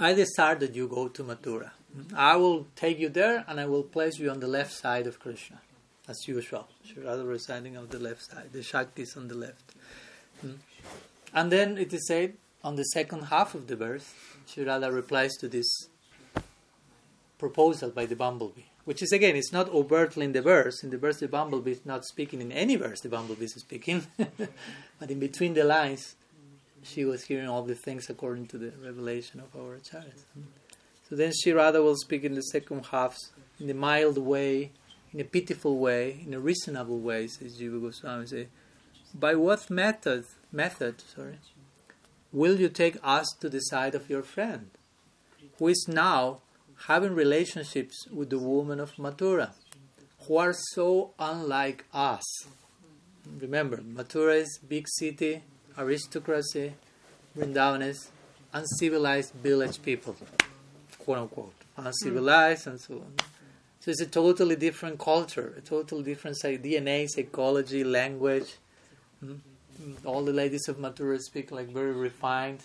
I 0.00 0.14
desire 0.14 0.56
that 0.56 0.74
you 0.74 0.88
go 0.88 1.06
to 1.06 1.22
Mathura. 1.22 1.70
Hmm? 1.94 2.16
I 2.16 2.34
will 2.34 2.66
take 2.74 2.98
you 2.98 3.08
there 3.08 3.44
and 3.46 3.60
I 3.60 3.66
will 3.66 3.84
place 3.84 4.18
you 4.18 4.30
on 4.30 4.40
the 4.40 4.48
left 4.48 4.72
side 4.72 5.06
of 5.06 5.20
Krishna 5.20 5.60
as 6.08 6.26
usual. 6.28 6.68
Sri 6.84 7.02
Radha 7.02 7.24
reciting 7.24 7.76
on 7.76 7.88
the 7.88 7.98
left 7.98 8.22
side, 8.22 8.52
the 8.52 8.62
Shakti 8.62 9.02
is 9.02 9.16
on 9.16 9.28
the 9.28 9.34
left. 9.34 9.72
Hmm. 10.40 10.52
And 11.34 11.52
then 11.52 11.78
it 11.78 11.92
is 11.92 12.06
said 12.06 12.34
on 12.62 12.76
the 12.76 12.84
second 12.84 13.24
half 13.24 13.54
of 13.54 13.66
the 13.66 13.76
verse, 13.76 14.12
Sri 14.46 14.64
Radha 14.64 14.90
replies 14.90 15.36
to 15.36 15.48
this 15.48 15.88
proposal 17.38 17.90
by 17.90 18.06
the 18.06 18.16
bumblebee, 18.16 18.62
which 18.84 19.02
is 19.02 19.12
again, 19.12 19.36
it's 19.36 19.52
not 19.52 19.68
overtly 19.68 20.24
in 20.24 20.32
the 20.32 20.42
verse. 20.42 20.82
In 20.82 20.90
the 20.90 20.98
verse, 20.98 21.18
the 21.18 21.28
bumblebee 21.28 21.72
is 21.72 21.84
not 21.84 22.04
speaking 22.04 22.40
in 22.40 22.50
any 22.52 22.76
verse, 22.76 23.00
the 23.00 23.08
bumblebee 23.08 23.44
is 23.44 23.54
speaking. 23.54 24.06
but 24.98 25.10
in 25.10 25.18
between 25.18 25.54
the 25.54 25.64
lines, 25.64 26.14
she 26.82 27.04
was 27.04 27.24
hearing 27.24 27.48
all 27.48 27.62
the 27.62 27.74
things 27.74 28.08
according 28.08 28.46
to 28.46 28.58
the 28.58 28.72
revelation 28.82 29.40
of 29.40 29.60
our 29.60 29.78
child. 29.78 30.24
So 31.08 31.16
then 31.16 31.32
Sri 31.34 31.52
Radha 31.52 31.82
will 31.82 31.96
speak 31.96 32.24
in 32.24 32.34
the 32.34 32.42
second 32.42 32.86
half 32.86 33.16
in 33.60 33.66
the 33.66 33.74
mild 33.74 34.18
way 34.18 34.72
in 35.16 35.22
a 35.22 35.24
pitiful 35.24 35.78
way, 35.78 36.20
in 36.26 36.34
a 36.34 36.38
reasonable 36.38 36.98
way, 36.98 37.26
says 37.26 37.58
Jiva 37.58 37.80
Goswami. 37.80 38.26
Say, 38.26 38.48
by 39.14 39.34
what 39.34 39.70
method, 39.70 40.26
method, 40.52 41.00
sorry, 41.00 41.38
will 42.32 42.60
you 42.60 42.68
take 42.68 42.98
us 43.02 43.26
to 43.40 43.48
the 43.48 43.60
side 43.60 43.94
of 43.94 44.10
your 44.10 44.22
friend, 44.22 44.68
who 45.58 45.68
is 45.68 45.86
now 45.88 46.42
having 46.88 47.14
relationships 47.14 48.06
with 48.12 48.28
the 48.28 48.38
woman 48.38 48.78
of 48.78 48.94
Mathura, 48.96 49.52
who 50.26 50.36
are 50.36 50.54
so 50.74 51.14
unlike 51.18 51.86
us? 51.94 52.26
Remember, 53.40 53.78
Mathura 53.78 54.36
is 54.36 54.58
big 54.68 54.86
city, 54.86 55.42
aristocracy, 55.78 56.74
Vrindavan 57.34 57.82
is 57.82 58.10
uncivilized 58.52 59.32
village 59.32 59.80
people, 59.80 60.14
quote 60.98 61.16
unquote, 61.16 61.54
uncivilized 61.78 62.66
and 62.66 62.78
so 62.78 62.96
on. 62.96 63.35
So 63.86 63.92
it's 63.92 64.00
a 64.00 64.06
totally 64.06 64.56
different 64.56 64.98
culture, 64.98 65.54
a 65.56 65.60
totally 65.60 66.02
different 66.02 66.36
say, 66.38 66.58
DNA, 66.58 67.08
psychology, 67.08 67.84
language. 67.84 68.56
Mm. 69.24 69.38
All 70.04 70.24
the 70.24 70.32
ladies 70.32 70.66
of 70.66 70.78
Mathura 70.78 71.20
speak 71.20 71.52
like 71.52 71.68
very 71.68 71.92
refined 71.92 72.64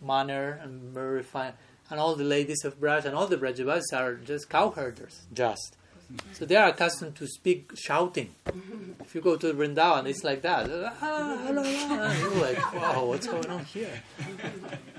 manner 0.00 0.58
and 0.62 0.94
very 0.94 1.16
refined. 1.16 1.56
And 1.90 2.00
all 2.00 2.16
the 2.16 2.24
ladies 2.24 2.64
of 2.64 2.80
Braj 2.80 3.04
and 3.04 3.14
all 3.14 3.26
the 3.26 3.36
Brajavasis 3.36 3.92
are 3.92 4.14
just 4.14 4.48
cowherders, 4.48 5.26
just. 5.34 5.76
So 6.32 6.44
they 6.44 6.56
are 6.56 6.68
accustomed 6.68 7.16
to 7.16 7.26
speak 7.26 7.72
shouting. 7.76 8.34
If 9.00 9.14
you 9.14 9.20
go 9.20 9.36
to 9.36 9.52
Vrindavan, 9.54 10.06
it's 10.06 10.24
like 10.24 10.42
that. 10.42 10.68
Ah, 11.00 11.48
You're 11.48 12.30
like, 12.40 12.74
wow, 12.74 13.04
what's 13.06 13.26
going 13.26 13.48
on 13.50 13.64
here? 13.64 14.02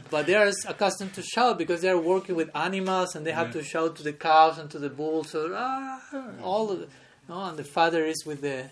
But 0.09 0.27
they 0.27 0.35
are 0.35 0.51
accustomed 0.67 1.13
to 1.15 1.21
shout 1.23 1.57
because 1.57 1.81
they 1.81 1.89
are 1.89 1.97
working 1.99 2.35
with 2.35 2.49
animals 2.55 3.15
and 3.15 3.25
they 3.25 3.31
have 3.31 3.51
to 3.53 3.63
shout 3.63 3.95
to 3.97 4.03
the 4.03 4.13
cows 4.13 4.57
and 4.57 4.69
to 4.71 4.79
the 4.79 4.89
bulls. 4.89 5.31
So 5.31 5.51
ah, 5.55 6.01
all 6.43 6.71
of 6.71 6.79
the, 6.81 6.87
no, 7.27 7.43
and 7.45 7.57
the 7.57 7.63
father 7.63 8.05
is 8.05 8.23
with 8.25 8.41
the 8.41 8.69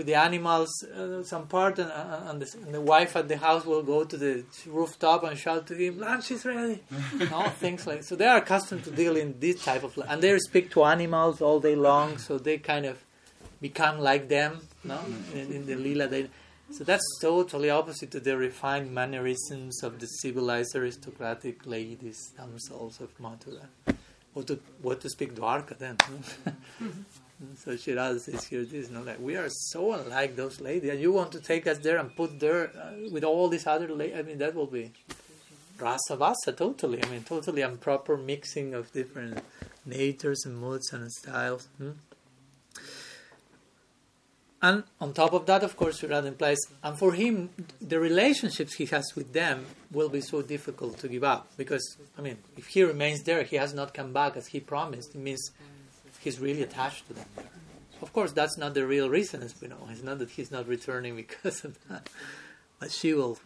with 0.00 0.06
the 0.06 0.14
animals 0.14 0.82
uh, 0.84 1.22
some 1.22 1.46
part, 1.46 1.78
and, 1.78 1.92
uh, 1.92 2.20
and, 2.28 2.40
the, 2.40 2.48
and, 2.64 2.72
the, 2.72 2.80
wife 2.80 3.16
at 3.16 3.28
the 3.28 3.36
house 3.36 3.66
will 3.66 3.82
go 3.82 4.02
to 4.02 4.16
the 4.16 4.44
rooftop 4.66 5.24
and 5.24 5.38
shout 5.38 5.66
to 5.66 5.74
him, 5.74 6.00
"Lunch 6.00 6.30
is 6.30 6.46
ready." 6.46 6.80
no 7.30 7.42
things 7.64 7.86
like 7.86 8.02
so. 8.02 8.16
They 8.16 8.26
are 8.26 8.38
accustomed 8.38 8.84
to 8.84 8.90
deal 8.90 9.14
in 9.14 9.38
this 9.38 9.62
type 9.62 9.84
of, 9.84 9.98
and 10.08 10.22
they 10.22 10.38
speak 10.38 10.70
to 10.70 10.84
animals 10.84 11.42
all 11.42 11.60
day 11.60 11.76
long, 11.76 12.16
so 12.16 12.38
they 12.38 12.56
kind 12.56 12.86
of 12.86 12.96
become 13.60 13.98
like 14.00 14.30
them. 14.30 14.52
No, 14.84 14.98
in, 15.34 15.52
in 15.52 15.66
the 15.66 15.74
lila, 15.74 16.06
they, 16.06 16.30
so 16.70 16.82
that's 16.84 17.08
totally 17.20 17.68
opposite 17.68 18.10
to 18.12 18.20
the 18.20 18.38
refined 18.38 18.90
mannerisms 18.90 19.82
of 19.82 19.98
the 20.00 20.06
civilized 20.06 20.74
aristocratic 20.74 21.66
ladies 21.66 22.32
themselves 22.38 23.02
of 23.02 23.10
Mathura. 23.18 23.66
What 24.32 24.46
to 24.46 24.60
what 24.80 25.02
to 25.02 25.10
speak 25.10 25.34
Dwarka 25.34 25.76
then? 25.76 25.96
So 27.56 27.74
Sri 27.76 27.94
Radha 27.94 28.20
says 28.20 28.44
here 28.44 28.64
this, 28.64 28.90
no, 28.90 29.02
like 29.02 29.18
we 29.18 29.36
are 29.36 29.48
so 29.48 29.92
unlike 29.92 30.36
those 30.36 30.60
ladies, 30.60 30.90
and 30.90 31.00
you 31.00 31.10
want 31.10 31.32
to 31.32 31.40
take 31.40 31.66
us 31.66 31.78
there 31.78 31.96
and 31.96 32.14
put 32.14 32.38
there 32.38 32.70
uh, 32.76 33.10
with 33.10 33.24
all 33.24 33.48
these 33.48 33.66
other 33.66 33.88
ladies. 33.88 34.18
I 34.18 34.22
mean, 34.22 34.38
that 34.38 34.54
will 34.54 34.66
be 34.66 34.92
rasa 35.78 36.16
rasabhasa 36.16 36.56
totally. 36.56 37.02
I 37.02 37.08
mean, 37.08 37.22
totally 37.22 37.62
improper 37.62 38.18
mixing 38.18 38.74
of 38.74 38.92
different 38.92 39.40
natures 39.86 40.44
and 40.44 40.58
moods 40.58 40.92
and 40.92 41.10
styles. 41.10 41.68
Hmm? 41.78 41.92
And 44.62 44.84
on 45.00 45.14
top 45.14 45.32
of 45.32 45.46
that, 45.46 45.62
of 45.62 45.74
course, 45.74 46.00
Sri 46.00 46.10
Radha 46.10 46.28
implies, 46.28 46.58
and 46.82 46.98
for 46.98 47.14
him, 47.14 47.48
the 47.80 47.98
relationships 47.98 48.74
he 48.74 48.84
has 48.86 49.14
with 49.16 49.32
them 49.32 49.64
will 49.90 50.10
be 50.10 50.20
so 50.20 50.42
difficult 50.42 50.98
to 50.98 51.08
give 51.08 51.24
up. 51.24 51.50
Because, 51.56 51.96
I 52.18 52.20
mean, 52.20 52.36
if 52.58 52.66
he 52.66 52.82
remains 52.82 53.22
there, 53.22 53.42
he 53.44 53.56
has 53.56 53.72
not 53.72 53.94
come 53.94 54.12
back 54.12 54.36
as 54.36 54.48
he 54.48 54.60
promised. 54.60 55.14
It 55.14 55.18
means 55.18 55.50
he's 56.20 56.38
really 56.38 56.62
attached 56.62 57.08
to 57.08 57.14
them. 57.14 57.26
Of 58.02 58.12
course, 58.12 58.32
that's 58.32 58.56
not 58.56 58.74
the 58.74 58.86
real 58.86 59.10
reason, 59.10 59.42
as 59.42 59.60
we 59.60 59.68
know. 59.68 59.88
It's 59.90 60.02
not 60.02 60.18
that 60.20 60.30
he's 60.30 60.50
not 60.50 60.68
returning 60.68 61.16
because 61.24 61.64
of 61.64 61.76
that. 61.88 62.08
But 62.78 62.92
she 62.92 63.12
will 63.12 63.38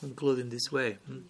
conclude 0.00 0.38
in 0.38 0.50
this 0.50 0.70
way. 0.72 0.98
Mm. 1.10 1.22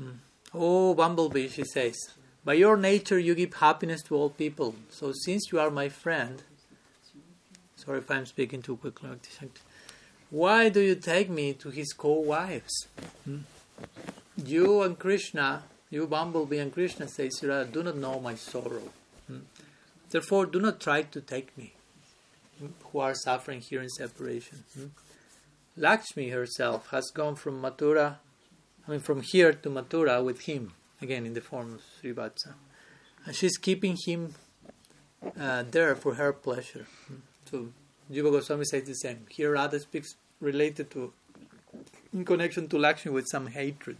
Mm. 0.00 0.14
Oh, 0.54 0.94
Bumblebee, 0.94 1.48
she 1.48 1.64
says, 1.64 1.96
by 2.44 2.54
your 2.54 2.76
nature 2.76 3.18
you 3.18 3.34
give 3.34 3.54
happiness 3.54 4.02
to 4.04 4.16
all 4.16 4.30
people. 4.30 4.74
So 4.88 5.12
since 5.12 5.52
you 5.52 5.60
are 5.60 5.70
my 5.70 5.88
friend, 5.88 6.42
sorry 7.76 7.98
if 7.98 8.10
I'm 8.10 8.26
speaking 8.26 8.62
too 8.62 8.76
quickly, 8.76 9.10
why 10.30 10.68
do 10.70 10.80
you 10.80 10.94
take 10.94 11.28
me 11.28 11.52
to 11.54 11.70
his 11.70 11.92
co-wives? 11.92 12.86
Mm. 13.28 13.42
You 14.44 14.82
and 14.82 14.98
Krishna, 14.98 15.64
you 15.90 16.06
Bumblebee 16.06 16.58
and 16.58 16.72
Krishna, 16.72 17.08
says 17.08 17.38
Sri 17.38 17.48
Radha, 17.48 17.70
do 17.70 17.82
not 17.82 17.96
know 17.96 18.20
my 18.20 18.34
sorrow. 18.36 18.82
Therefore, 20.10 20.46
do 20.46 20.60
not 20.60 20.80
try 20.80 21.02
to 21.02 21.20
take 21.20 21.56
me, 21.56 21.74
who 22.92 22.98
are 22.98 23.14
suffering 23.14 23.60
here 23.60 23.80
in 23.80 23.88
separation. 23.88 24.64
Hmm? 24.74 24.86
Lakshmi 25.76 26.30
herself 26.30 26.88
has 26.90 27.10
gone 27.14 27.36
from 27.36 27.62
Mathura, 27.62 28.16
I 28.86 28.90
mean, 28.90 29.00
from 29.00 29.22
here 29.22 29.52
to 29.52 29.70
Mathura 29.70 30.22
with 30.24 30.42
him, 30.42 30.72
again 31.00 31.24
in 31.26 31.34
the 31.34 31.40
form 31.40 31.74
of 31.74 31.82
Srivatsa. 32.02 32.54
And 33.24 33.36
she's 33.36 33.56
keeping 33.56 33.96
him 34.04 34.34
uh, 35.38 35.62
there 35.70 35.94
for 35.94 36.14
her 36.14 36.32
pleasure. 36.32 36.86
Hmm? 37.06 37.14
So, 37.48 37.68
Jiva 38.12 38.32
Goswami 38.32 38.64
says 38.64 38.84
the 38.84 38.94
same. 38.94 39.26
Here, 39.30 39.52
Radha 39.52 39.78
speaks 39.78 40.16
related 40.40 40.90
to, 40.90 41.12
in 42.12 42.24
connection 42.24 42.68
to 42.68 42.78
Lakshmi 42.78 43.12
with 43.12 43.26
some 43.30 43.46
hatred, 43.46 43.98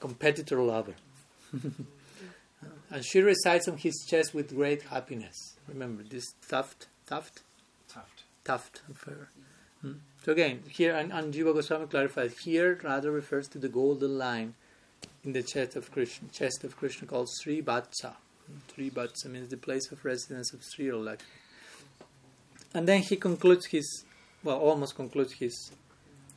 competitor 0.00 0.60
lover. 0.62 0.94
And 2.94 3.04
she 3.04 3.20
resides 3.20 3.66
on 3.66 3.78
his 3.78 4.06
chest 4.08 4.34
with 4.34 4.54
great 4.54 4.82
happiness. 4.82 5.56
Remember 5.66 6.04
this 6.04 6.32
tuft, 6.48 6.86
tuft, 7.08 7.42
tuft, 7.88 8.22
tuft 8.44 8.82
of 8.88 9.02
her. 9.02 9.30
Hmm? 9.82 9.94
So 10.24 10.30
again, 10.30 10.62
here 10.70 10.94
and, 10.94 11.12
and 11.12 11.34
Jiva 11.34 11.52
Goswami 11.52 11.88
clarifies 11.88 12.38
here 12.44 12.78
rather 12.84 13.10
refers 13.10 13.48
to 13.48 13.58
the 13.58 13.68
golden 13.68 14.16
line 14.16 14.54
in 15.24 15.32
the 15.32 15.42
chest 15.42 15.74
of 15.74 15.90
Krishna, 15.90 16.28
chest 16.28 16.62
of 16.62 16.76
Krishna 16.76 17.08
called 17.08 17.28
Sri 17.42 17.60
Vatsa. 17.60 18.14
Sri 18.72 18.90
Vatsa 18.90 19.26
means 19.26 19.48
the 19.48 19.56
place 19.56 19.90
of 19.90 20.04
residence 20.04 20.52
of 20.52 20.62
Sri 20.62 20.92
Lakshmi. 20.92 21.26
And 22.74 22.86
then 22.86 23.02
he 23.02 23.16
concludes 23.16 23.66
his, 23.66 24.04
well, 24.44 24.58
almost 24.58 24.94
concludes 24.94 25.32
his 25.32 25.72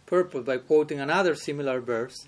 purpose 0.08 0.44
by 0.44 0.58
quoting 0.58 1.00
another 1.00 1.36
similar 1.36 1.80
verse 1.82 2.28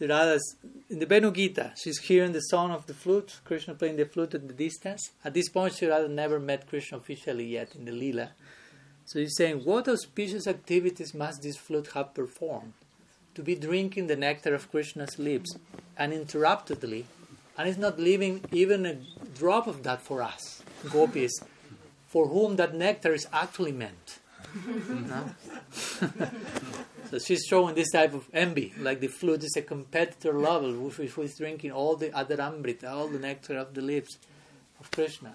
Radha's 0.00 0.56
in 0.90 1.00
the 1.00 1.06
Venu 1.06 1.32
Gita, 1.32 1.72
she's 1.76 1.98
hearing 1.98 2.32
the 2.32 2.40
sound 2.40 2.72
of 2.72 2.86
the 2.86 2.94
flute, 2.94 3.40
Krishna 3.44 3.74
playing 3.74 3.96
the 3.96 4.04
flute 4.04 4.34
at 4.34 4.46
the 4.46 4.54
distance. 4.54 5.10
At 5.24 5.34
this 5.34 5.48
point, 5.48 5.74
Sri 5.74 5.88
never 6.08 6.38
met 6.38 6.68
Krishna 6.68 6.98
officially 6.98 7.46
yet 7.46 7.74
in 7.74 7.84
the 7.84 7.90
Leela. 7.90 8.30
So 9.04 9.18
he's 9.18 9.36
saying, 9.36 9.64
What 9.64 9.88
auspicious 9.88 10.46
activities 10.46 11.14
must 11.14 11.42
this 11.42 11.56
flute 11.56 11.88
have 11.94 12.14
performed? 12.14 12.74
To 13.34 13.42
be 13.42 13.54
drinking 13.54 14.06
the 14.06 14.16
nectar 14.16 14.54
of 14.54 14.70
Krishna's 14.70 15.18
lips 15.18 15.56
uninterruptedly, 15.98 17.04
and 17.56 17.68
is 17.68 17.78
not 17.78 17.98
leaving 17.98 18.44
even 18.52 18.86
a 18.86 18.98
drop 19.36 19.66
of 19.66 19.82
that 19.82 20.00
for 20.00 20.22
us, 20.22 20.62
gopis, 20.90 21.32
for 22.06 22.28
whom 22.28 22.56
that 22.56 22.74
nectar 22.74 23.12
is 23.12 23.26
actually 23.32 23.72
meant. 23.72 24.18
So 27.10 27.18
she's 27.18 27.44
showing 27.48 27.74
this 27.74 27.90
type 27.90 28.12
of 28.12 28.28
envy, 28.34 28.74
like 28.78 29.00
the 29.00 29.08
flute 29.08 29.42
is 29.42 29.56
a 29.56 29.62
competitor 29.62 30.38
level, 30.38 30.72
which 30.74 30.98
is 31.18 31.38
drinking 31.38 31.72
all 31.72 31.96
the 31.96 32.10
adharamrita, 32.10 32.90
all 32.90 33.08
the 33.08 33.18
nectar 33.18 33.56
of 33.56 33.72
the 33.72 33.80
lips 33.80 34.18
of 34.78 34.90
Krishna. 34.90 35.32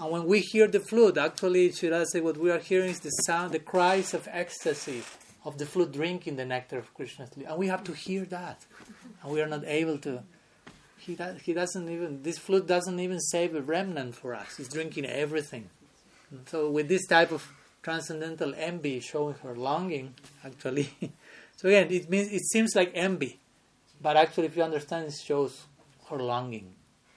And 0.00 0.10
when 0.10 0.26
we 0.26 0.40
hear 0.40 0.66
the 0.66 0.80
flute, 0.80 1.16
actually, 1.16 1.70
Sri 1.70 1.90
Radha 1.90 2.06
said 2.06 2.24
what 2.24 2.36
we 2.36 2.50
are 2.50 2.58
hearing 2.58 2.90
is 2.90 3.00
the 3.00 3.10
sound, 3.10 3.52
the 3.52 3.60
cries 3.60 4.14
of 4.14 4.28
ecstasy 4.30 5.02
of 5.44 5.58
the 5.58 5.66
flute 5.66 5.92
drinking 5.92 6.36
the 6.36 6.44
nectar 6.44 6.78
of 6.78 6.92
Krishna's 6.94 7.30
lips. 7.36 7.48
And 7.48 7.58
we 7.58 7.68
have 7.68 7.84
to 7.84 7.92
hear 7.92 8.24
that. 8.26 8.64
And 9.22 9.32
we 9.32 9.40
are 9.40 9.46
not 9.46 9.64
able 9.64 9.98
to. 9.98 10.22
He, 10.98 11.16
he 11.42 11.52
doesn't 11.54 11.88
even, 11.88 12.22
this 12.22 12.38
flute 12.38 12.66
doesn't 12.66 12.98
even 12.98 13.20
save 13.20 13.54
a 13.54 13.62
remnant 13.62 14.16
for 14.16 14.34
us. 14.34 14.56
He's 14.56 14.68
drinking 14.68 15.06
everything. 15.06 15.70
So, 16.46 16.70
with 16.70 16.88
this 16.88 17.06
type 17.06 17.32
of 17.32 17.50
transcendental 17.82 18.54
envy 18.56 19.00
showing 19.00 19.34
her 19.42 19.54
longing 19.54 20.14
actually. 20.44 20.90
So 21.56 21.68
again 21.68 21.88
it 21.90 22.08
means 22.08 22.32
it 22.32 22.40
seems 22.50 22.74
like 22.74 22.90
envy 22.94 23.38
but 24.00 24.16
actually 24.16 24.46
if 24.46 24.56
you 24.56 24.62
understand 24.62 25.08
it 25.08 25.12
shows 25.12 25.64
her 26.08 26.16
longing 26.16 26.72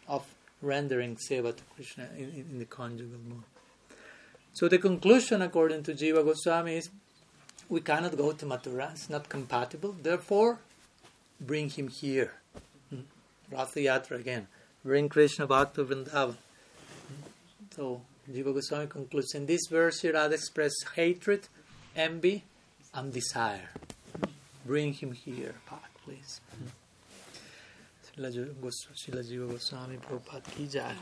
of 0.06 0.26
rendering 0.62 1.16
seva 1.16 1.56
to 1.56 1.64
krishna 1.74 2.10
in, 2.18 2.26
in, 2.26 2.46
in 2.52 2.60
the 2.60 2.66
conjugal 2.66 3.20
mood 3.30 3.44
so 4.52 4.68
the 4.68 4.78
conclusion 4.78 5.42
according 5.42 5.82
to 5.84 5.94
jiva 5.94 6.26
goswami 6.26 6.76
is 6.76 6.90
we 7.70 7.82
cannot 7.82 8.16
go 8.16 8.32
to 8.32 8.46
mathura. 8.46 8.92
It's 8.92 9.10
not 9.10 9.30
compatible. 9.30 9.96
Therefore 10.02 10.60
bring 11.40 11.70
him 11.70 11.88
here. 11.88 12.34
Hmm. 12.90 13.02
Ratha 13.52 13.80
Yatra 13.80 14.20
again. 14.20 14.48
Bring 14.86 15.10
krishna 15.10 15.48
back 15.48 15.74
to 15.74 15.86
vrindavan. 15.86 16.36
Hmm. 16.36 17.24
so 17.76 18.02
Jiva 18.32 18.54
Goswami 18.54 18.88
concludes 18.88 19.36
in 19.36 19.46
this 19.46 19.68
verse, 19.70 20.04
Radha 20.04 20.34
expressed 20.34 20.86
hatred, 20.96 21.48
envy, 21.96 22.44
and 22.94 23.12
desire. 23.12 23.70
Bring 24.66 24.94
him 24.94 25.12
here 25.12 25.56
back, 25.70 25.92
please. 26.06 26.40
Srila 28.18 28.32
Jiva 28.32 29.50
Goswami 29.52 29.98
Prabhupada 29.98 30.56
ki 30.56 30.68
jai. 30.68 30.96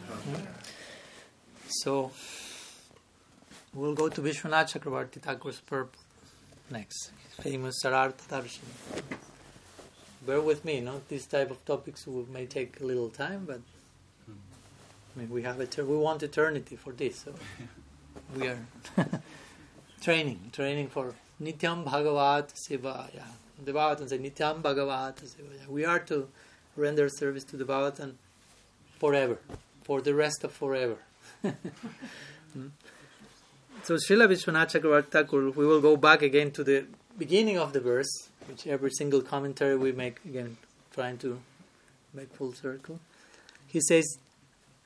So 1.68 2.12
we'll 3.74 3.94
go 3.94 4.10
to 4.10 4.22
Vishwanath 4.22 4.74
Chakravarti 4.74 5.22
Thakur's 5.22 5.60
purport 5.60 5.96
next, 6.72 7.12
famous 7.42 7.82
Sarartha 7.84 8.28
Darshan. 8.30 8.64
Bear 10.26 10.42
with 10.42 10.64
me, 10.66 10.82
no? 10.82 11.02
These 11.08 11.28
type 11.28 11.52
of 11.52 11.64
topics 11.66 12.08
may 12.32 12.46
take 12.46 12.80
a 12.80 12.86
little 12.86 13.10
time, 13.10 13.46
but 13.46 13.60
I 15.16 15.20
mean, 15.20 15.30
we 15.30 15.44
have 15.44 15.58
eter- 15.58 15.86
we 15.86 15.98
want 15.98 16.24
eternity 16.24 16.76
for 16.76 16.94
this, 16.94 17.20
so 17.26 17.34
we 18.36 18.48
are 18.48 18.58
training, 20.02 20.52
training 20.54 20.88
for 20.88 21.14
Nityam 21.42 21.84
Bhagavat 21.84 22.54
Sevaya. 22.54 23.24
The 23.64 23.72
Bhagavatam 23.72 24.10
say 24.10 24.18
Nityam 24.18 24.62
Bhagavat 24.62 25.18
Sevaya. 25.18 25.68
We 25.68 25.86
are 25.86 26.00
to 26.00 26.28
render 26.76 27.10
service 27.10 27.44
to 27.46 27.58
the 27.58 27.66
Bhagavatam 27.66 28.14
forever, 29.00 29.40
for 29.84 30.02
the 30.02 30.14
rest 30.14 30.44
of 30.44 30.52
forever. 30.52 30.98
Hmm? 32.54 32.68
So 33.84 33.96
Srila 33.96 34.28
Vishwanath 34.28 34.74
Chakravarti 34.74 35.56
we 35.56 35.66
will 35.66 35.80
go 35.80 35.96
back 35.96 36.22
again 36.22 36.52
to 36.52 36.66
the 36.66 36.86
beginning 37.18 37.58
of 37.58 37.72
the 37.72 37.80
verse, 37.80 38.30
which 38.46 38.68
every 38.68 38.92
single 38.92 39.22
commentary 39.22 39.78
we 39.78 39.94
make, 39.94 40.20
again, 40.26 40.58
trying 40.94 41.18
to 41.20 41.40
make 42.14 42.34
full 42.34 42.54
circle. 42.54 43.00
He 43.68 43.80
says, 43.80 44.18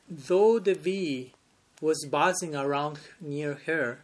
though 0.09 0.59
the 0.59 0.75
bee 0.75 1.33
was 1.81 2.05
buzzing 2.09 2.55
around 2.55 2.99
near 3.19 3.55
her, 3.65 3.99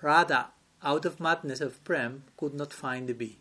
Radha, 0.00 0.48
out 0.82 1.04
of 1.04 1.20
madness 1.20 1.60
of 1.60 1.82
prem, 1.84 2.24
could 2.36 2.54
not 2.54 2.72
find 2.72 3.08
the 3.08 3.14
bee. 3.14 3.38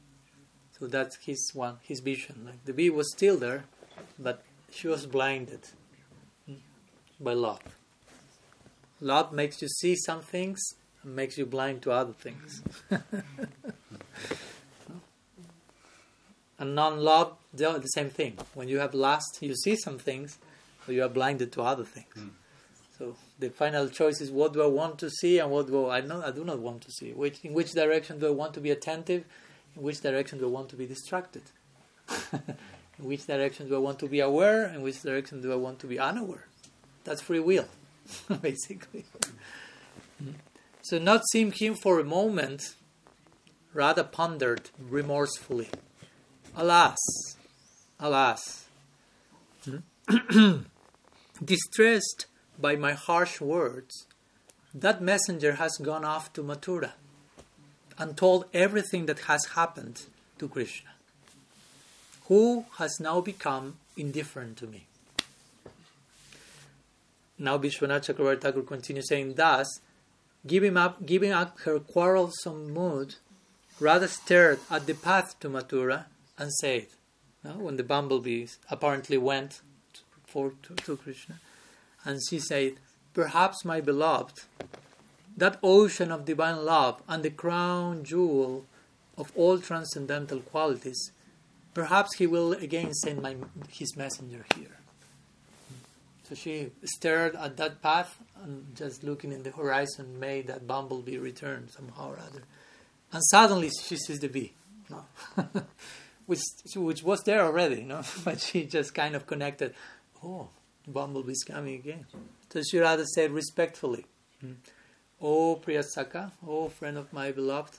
So 0.79 0.87
that's 0.87 1.17
his 1.17 1.51
one, 1.53 1.77
his 1.83 1.99
vision. 1.99 2.43
Like 2.45 2.65
the 2.65 2.73
bee 2.73 2.89
was 2.89 3.11
still 3.11 3.37
there, 3.37 3.65
but 4.17 4.43
she 4.71 4.87
was 4.87 5.05
blinded 5.05 5.61
hmm, 6.45 6.55
by 7.19 7.33
love. 7.33 7.61
Love 8.99 9.33
makes 9.33 9.61
you 9.61 9.67
see 9.67 9.95
some 9.95 10.21
things 10.21 10.61
and 11.03 11.15
makes 11.15 11.37
you 11.37 11.45
blind 11.45 11.81
to 11.83 11.91
other 11.91 12.13
things. 12.13 12.63
and 16.59 16.75
non 16.75 16.99
love, 16.99 17.35
the 17.53 17.81
same 17.93 18.09
thing. 18.09 18.37
When 18.53 18.67
you 18.67 18.79
have 18.79 18.93
lust, 18.93 19.39
you 19.41 19.55
see 19.55 19.75
some 19.75 19.99
things, 19.99 20.37
you 20.87 21.03
are 21.03 21.09
blinded 21.09 21.51
to 21.53 21.61
other 21.61 21.83
things. 21.83 22.13
Mm. 22.17 22.29
So 22.97 23.15
the 23.39 23.49
final 23.49 23.89
choice 23.89 24.21
is 24.21 24.31
what 24.31 24.53
do 24.53 24.61
I 24.61 24.67
want 24.67 24.99
to 24.99 25.09
see 25.09 25.39
and 25.39 25.49
what 25.51 25.67
do 25.67 25.89
I 25.89 26.01
not 26.01 26.25
I 26.25 26.31
do 26.31 26.43
not 26.43 26.59
want 26.59 26.81
to 26.81 26.91
see. 26.91 27.11
Which 27.11 27.43
in 27.43 27.53
which 27.53 27.71
direction 27.71 28.19
do 28.19 28.27
I 28.27 28.31
want 28.31 28.53
to 28.53 28.61
be 28.61 28.71
attentive? 28.71 29.25
In 29.75 29.81
which 29.81 30.01
direction 30.01 30.39
do 30.39 30.45
I 30.45 30.49
want 30.49 30.69
to 30.69 30.75
be 30.75 30.85
distracted? 30.85 31.43
in 32.33 33.05
which 33.05 33.25
direction 33.25 33.67
do 33.67 33.75
I 33.75 33.79
want 33.79 33.99
to 33.99 34.07
be 34.07 34.19
aware? 34.19 34.65
In 34.67 34.81
which 34.81 35.01
direction 35.01 35.41
do 35.41 35.51
I 35.51 35.55
want 35.55 35.79
to 35.79 35.87
be 35.87 35.97
unaware? 35.97 36.45
That's 37.03 37.21
free 37.21 37.39
will, 37.39 37.67
basically. 38.41 39.05
So 40.83 40.99
not 40.99 41.21
seeing 41.31 41.51
him 41.51 41.75
for 41.75 41.99
a 41.99 42.03
moment, 42.03 42.75
Radha 43.73 44.03
pondered 44.03 44.69
remorsefully. 44.77 45.69
Alas, 46.55 46.97
alas, 47.99 48.65
distressed 51.43 52.25
by 52.59 52.75
my 52.75 52.93
harsh 52.93 53.41
words, 53.41 54.07
that 54.73 55.01
messenger 55.01 55.53
has 55.53 55.77
gone 55.77 56.05
off 56.05 56.33
to 56.33 56.43
Mathura 56.43 56.93
and 57.97 58.17
told 58.17 58.45
everything 58.53 59.05
that 59.05 59.19
has 59.21 59.45
happened 59.55 60.03
to 60.39 60.47
Krishna, 60.47 60.89
who 62.27 62.65
has 62.77 62.99
now 62.99 63.21
become 63.21 63.77
indifferent 63.95 64.57
to 64.57 64.67
me. 64.67 64.87
Now 67.37 67.57
Vishwanath 67.57 68.05
Chakravarti 68.07 68.65
continues 68.65 69.09
saying, 69.09 69.35
Thus, 69.35 69.67
giving 70.45 70.77
up, 70.77 71.05
giving 71.05 71.31
up 71.31 71.59
her 71.61 71.79
quarrelsome 71.79 72.71
mood, 72.71 73.15
Radha 73.79 74.07
stared 74.07 74.59
at 74.69 74.85
the 74.85 74.93
path 74.93 75.39
to 75.39 75.49
Mathura 75.49 76.05
and 76.37 76.51
said, 76.53 76.87
now, 77.43 77.57
when 77.57 77.75
the 77.75 77.83
bumblebees 77.83 78.57
apparently 78.71 79.17
went 79.17 79.61
to, 80.33 80.75
to 80.75 80.97
Krishna, 80.97 81.39
and 82.05 82.19
she 82.29 82.39
said, 82.39 82.73
Perhaps 83.13 83.63
my 83.63 83.79
beloved, 83.79 84.41
that 85.37 85.59
ocean 85.61 86.11
of 86.11 86.25
divine 86.25 86.65
love 86.65 87.01
and 87.07 87.23
the 87.23 87.29
crown 87.29 88.03
jewel 88.03 88.65
of 89.17 89.31
all 89.35 89.59
transcendental 89.59 90.39
qualities, 90.39 91.11
perhaps 91.73 92.17
he 92.17 92.27
will 92.27 92.53
again 92.53 92.93
send 92.93 93.21
my, 93.21 93.35
his 93.69 93.95
messenger 93.95 94.45
here. 94.55 94.79
So 96.23 96.35
she 96.35 96.71
stared 96.83 97.35
at 97.35 97.57
that 97.57 97.81
path 97.81 98.17
and 98.41 98.75
just 98.75 99.03
looking 99.03 99.31
in 99.31 99.43
the 99.43 99.51
horizon 99.51 100.19
made 100.19 100.47
that 100.47 100.65
bumblebee 100.65 101.17
return 101.17 101.69
somehow 101.69 102.11
or 102.11 102.19
other. 102.19 102.43
And 103.11 103.21
suddenly 103.25 103.69
she 103.69 103.97
sees 103.97 104.19
the 104.19 104.29
bee, 104.29 104.53
no? 104.89 105.05
which, 106.25 106.41
which 106.75 107.03
was 107.03 107.21
there 107.23 107.41
already, 107.41 107.83
no? 107.83 108.01
but 108.25 108.39
she 108.39 108.65
just 108.65 108.95
kind 108.95 109.15
of 109.15 109.27
connected, 109.27 109.75
oh, 110.23 110.49
bumblebee's 110.87 111.43
coming 111.43 111.75
again. 111.75 112.05
So 112.49 112.79
rather 112.79 113.05
said 113.05 113.31
respectfully, 113.31 114.05
mm. 114.43 114.55
Oh 115.21 115.55
Priyasaka, 115.55 116.31
oh 116.45 116.69
friend 116.69 116.97
of 116.97 117.13
my 117.13 117.31
beloved, 117.31 117.77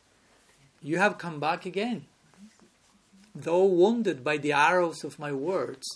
you 0.83 0.99
have 0.99 1.19
come 1.19 1.41
back 1.41 1.67
again. 1.67 2.07
Though 3.35 3.65
wounded 3.67 4.23
by 4.23 4.39
the 4.39 4.53
arrows 4.53 5.05
of 5.05 5.19
my 5.19 5.33
words, 5.33 5.87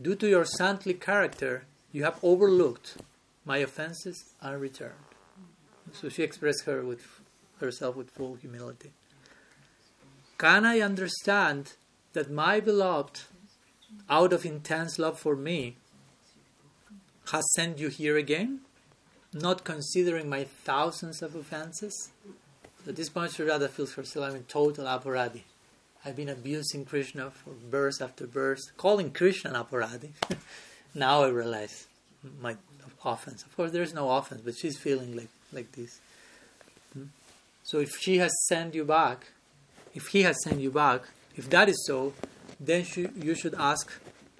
due 0.00 0.16
to 0.16 0.28
your 0.28 0.44
saintly 0.44 0.94
character, 0.94 1.64
you 1.92 2.04
have 2.04 2.18
overlooked 2.22 2.96
my 3.44 3.58
offenses 3.58 4.34
and 4.40 4.60
returned. 4.60 4.94
So 5.92 6.08
she 6.08 6.22
expressed 6.22 6.64
her 6.64 6.82
with 6.82 7.04
herself 7.60 7.94
with 7.96 8.10
full 8.10 8.34
humility. 8.34 8.92
Can 10.38 10.64
I 10.64 10.80
understand 10.80 11.74
that 12.14 12.30
my 12.30 12.60
beloved, 12.60 13.20
out 14.08 14.32
of 14.32 14.44
intense 14.44 14.98
love 14.98 15.18
for 15.18 15.36
me, 15.36 15.76
has 17.32 17.44
sent 17.54 17.78
you 17.78 17.88
here 17.88 18.16
again, 18.16 18.60
not 19.32 19.64
considering 19.64 20.28
my 20.28 20.44
thousands 20.44 21.22
of 21.22 21.34
offenses? 21.34 22.10
At 22.86 22.96
this 22.96 23.08
point, 23.08 23.38
Radha 23.38 23.68
feels 23.68 23.94
herself 23.94 24.34
in 24.34 24.44
total 24.44 24.84
aparadhi. 24.84 25.42
I've 26.04 26.16
been 26.16 26.28
abusing 26.28 26.84
Krishna 26.84 27.30
for 27.30 27.54
verse 27.70 28.02
after 28.02 28.26
verse, 28.26 28.70
calling 28.76 29.10
Krishna 29.10 29.50
an 29.50 29.56
aparadhi. 29.56 30.10
now 30.94 31.22
I 31.22 31.28
realize 31.28 31.86
my 32.42 32.56
offense. 33.04 33.42
Of 33.42 33.56
course, 33.56 33.70
there's 33.70 33.94
no 33.94 34.10
offense, 34.10 34.42
but 34.44 34.54
she's 34.56 34.78
feeling 34.78 35.16
like, 35.16 35.30
like 35.52 35.72
this. 35.72 36.00
Hmm? 36.92 37.04
So 37.62 37.78
if 37.78 37.96
she 38.00 38.18
has 38.18 38.32
sent 38.48 38.74
you 38.74 38.84
back, 38.84 39.28
if 39.94 40.08
he 40.08 40.22
has 40.22 40.36
sent 40.44 40.60
you 40.60 40.70
back, 40.70 41.02
if 41.36 41.48
that 41.50 41.70
is 41.70 41.84
so, 41.86 42.12
then 42.60 42.86
you 43.16 43.34
should 43.34 43.54
ask 43.54 43.90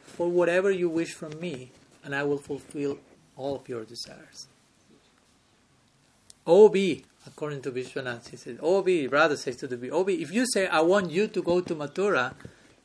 for 0.04 0.28
whatever 0.28 0.70
you 0.70 0.88
wish 0.88 1.12
from 1.12 1.38
me, 1.40 1.70
and 2.04 2.14
I 2.14 2.22
will 2.22 2.38
fulfill 2.38 2.98
all 3.36 3.56
of 3.56 3.68
your 3.68 3.84
desires. 3.84 4.46
Obi, 6.46 7.04
according 7.26 7.62
to 7.62 7.72
Vishwanath, 7.72 8.28
he 8.28 8.36
says, 8.36 8.58
Obi, 8.60 9.06
brother 9.06 9.36
says 9.36 9.56
to 9.56 9.66
the 9.66 9.76
bee, 9.76 9.90
Obi, 9.90 10.22
if 10.22 10.32
you 10.32 10.46
say, 10.46 10.66
I 10.66 10.80
want 10.80 11.10
you 11.10 11.26
to 11.28 11.42
go 11.42 11.60
to 11.60 11.74
Mathura, 11.74 12.34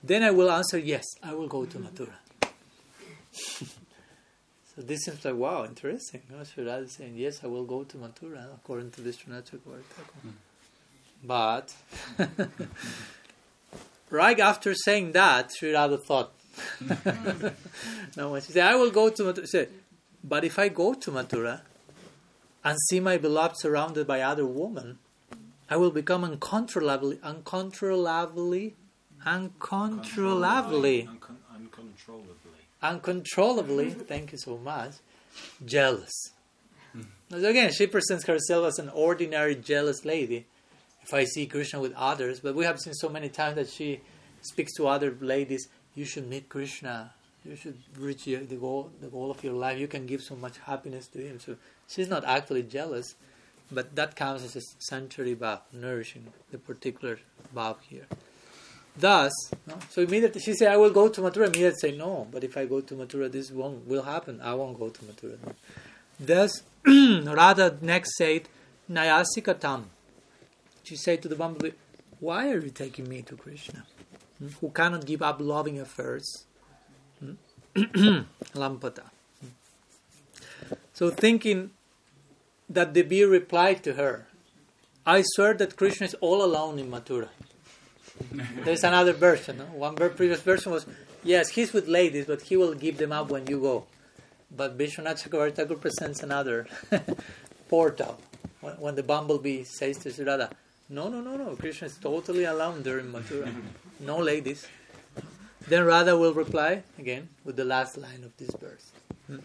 then 0.01 0.23
I 0.23 0.31
will 0.31 0.49
answer, 0.49 0.77
yes, 0.77 1.03
I 1.21 1.33
will 1.33 1.47
go 1.47 1.65
to 1.65 1.77
Mathura. 1.77 2.13
so 3.33 3.67
this 4.77 5.01
seems 5.01 5.25
like, 5.25 5.35
wow, 5.35 5.65
interesting. 5.65 6.21
You 6.29 6.37
know, 6.37 6.43
Sri 6.43 6.63
is 6.63 6.93
saying, 6.93 7.15
yes, 7.17 7.43
I 7.43 7.47
will 7.47 7.65
go 7.65 7.83
to 7.83 7.97
Mathura, 7.97 8.45
according 8.55 8.91
to 8.91 9.01
Vishwanath 9.01 9.51
Chakravarti. 9.51 9.83
Mm. 10.25 10.33
But, 11.21 11.75
right 14.09 14.39
after 14.39 14.73
saying 14.73 15.11
that, 15.13 15.51
Sri 15.53 15.73
Radha 15.73 15.97
thought, 15.97 16.31
no, 18.17 18.39
she 18.39 18.51
said, 18.51 18.67
I 18.67 18.75
will 18.75 18.91
go 18.91 19.09
to 19.09 19.23
Mathura, 19.23 19.41
she 19.41 19.47
said, 19.47 19.69
but 20.23 20.43
if 20.43 20.59
I 20.59 20.69
go 20.69 20.93
to 20.93 21.11
Mathura 21.11 21.61
and 22.63 22.77
see 22.89 22.99
my 22.99 23.17
beloved 23.17 23.57
surrounded 23.57 24.05
by 24.05 24.21
other 24.21 24.45
women, 24.45 24.99
I 25.69 25.77
will 25.77 25.91
become 25.91 26.23
uncontrollably, 26.23 27.19
uncontrollably, 27.23 28.75
uncontrollably, 29.25 31.07
uncontrollably, 31.55 32.59
uncontrollably, 32.81 33.89
thank 33.91 34.31
you 34.31 34.37
so 34.37 34.57
much, 34.57 34.93
jealous. 35.65 36.31
Again, 37.31 37.71
she 37.71 37.85
presents 37.85 38.25
herself 38.25 38.65
as 38.65 38.79
an 38.79 38.89
ordinary 38.89 39.55
jealous 39.55 40.03
lady. 40.03 40.47
If 41.09 41.13
I 41.15 41.23
see 41.23 41.47
Krishna 41.47 41.79
with 41.79 41.93
others, 41.95 42.39
but 42.39 42.53
we 42.53 42.65
have 42.65 42.79
seen 42.79 42.93
so 42.93 43.09
many 43.09 43.29
times 43.29 43.55
that 43.55 43.67
she 43.67 44.01
speaks 44.43 44.75
to 44.75 44.87
other 44.87 45.17
ladies, 45.19 45.67
you 45.95 46.05
should 46.05 46.29
meet 46.29 46.49
Krishna. 46.49 47.13
You 47.43 47.55
should 47.55 47.79
reach 47.97 48.25
the 48.25 48.37
goal, 48.61 48.91
the 49.01 49.07
goal 49.07 49.31
of 49.31 49.43
your 49.43 49.53
life. 49.53 49.79
You 49.79 49.87
can 49.87 50.05
give 50.05 50.21
so 50.21 50.35
much 50.35 50.59
happiness 50.59 51.07
to 51.07 51.17
him. 51.19 51.39
So 51.39 51.55
she's 51.87 52.09
not 52.09 52.25
actually 52.25 52.61
jealous, 52.61 53.15
but 53.71 53.95
that 53.95 54.15
counts 54.15 54.43
as 54.43 54.55
a 54.55 54.61
sanchari 54.87 55.35
bhav, 55.35 55.61
nourishing 55.73 56.27
the 56.51 56.59
particular 56.59 57.17
bhav 57.55 57.77
here. 57.89 58.05
Thus, 58.95 59.31
no? 59.65 59.79
so 59.89 60.03
immediately 60.03 60.41
she 60.41 60.53
said, 60.53 60.71
"I 60.71 60.77
will 60.77 60.91
go 60.91 61.09
to 61.09 61.21
Mathura." 61.21 61.47
Immediately 61.47 61.79
say, 61.81 61.97
"No, 61.97 62.27
but 62.31 62.43
if 62.43 62.55
I 62.55 62.65
go 62.65 62.81
to 62.81 62.93
Mathura, 62.93 63.31
this 63.31 63.49
won't 63.49 63.87
will 63.87 64.03
happen. 64.03 64.41
I 64.41 64.53
won't 64.53 64.77
go 64.77 64.89
to 64.89 65.01
Mathura." 65.05 65.37
No. 65.43 65.53
Thus, 66.19 66.61
Radha 66.85 67.79
next 67.81 68.15
said, 68.15 68.47
Nayasikatam. 68.91 69.85
She 70.83 70.95
said 70.95 71.21
to 71.21 71.27
the 71.27 71.35
bumblebee, 71.35 71.75
Why 72.19 72.51
are 72.51 72.59
you 72.59 72.69
taking 72.69 73.07
me 73.07 73.21
to 73.23 73.35
Krishna, 73.35 73.85
hmm? 74.39 74.47
who 74.59 74.69
cannot 74.69 75.05
give 75.05 75.21
up 75.21 75.37
loving 75.39 75.79
affairs? 75.79 76.45
Hmm? 77.19 77.33
Lampata. 78.55 79.03
Hmm? 79.41 80.73
So, 80.93 81.09
thinking 81.09 81.71
that 82.69 82.93
the 82.93 83.01
bee 83.01 83.23
replied 83.23 83.83
to 83.83 83.93
her, 83.93 84.27
I 85.05 85.23
swear 85.23 85.53
that 85.55 85.75
Krishna 85.75 86.05
is 86.05 86.13
all 86.15 86.43
alone 86.43 86.77
in 86.77 86.91
Mathura. 86.91 87.29
There's 88.63 88.83
another 88.83 89.13
version. 89.13 89.57
No? 89.57 89.65
One 89.65 89.95
previous 89.95 90.41
version 90.41 90.71
was, 90.71 90.85
yes, 91.23 91.49
he's 91.49 91.73
with 91.73 91.87
ladies, 91.87 92.25
but 92.25 92.41
he 92.43 92.57
will 92.57 92.73
give 92.73 92.97
them 92.97 93.11
up 93.11 93.29
when 93.29 93.47
you 93.47 93.59
go. 93.59 93.85
But 94.55 94.77
Vishwanath 94.77 95.27
Chakravarti 95.27 95.79
presents 95.79 96.21
another 96.21 96.67
portal. 97.69 98.19
When, 98.61 98.73
when, 98.73 98.95
the 98.95 99.03
bumblebee 99.03 99.63
says 99.63 99.97
to 99.99 100.11
Sri 100.11 100.25
Radha, 100.25 100.49
no, 100.89 101.07
no, 101.07 101.21
no, 101.21 101.37
no, 101.37 101.55
Krishna 101.55 101.87
is 101.87 101.97
totally 101.97 102.45
alone 102.45 102.77
in 102.77 103.11
Mathura. 103.11 103.53
No 103.99 104.17
ladies. 104.17 104.67
Then 105.67 105.85
Radha 105.85 106.17
will 106.17 106.33
reply 106.33 106.83
again 106.97 107.29
with 107.45 107.55
the 107.57 107.65
last 107.65 107.97
line 107.97 108.23
of 108.23 108.35
this 108.37 108.49
verse. 108.59 108.91
Hmm. 109.27 109.39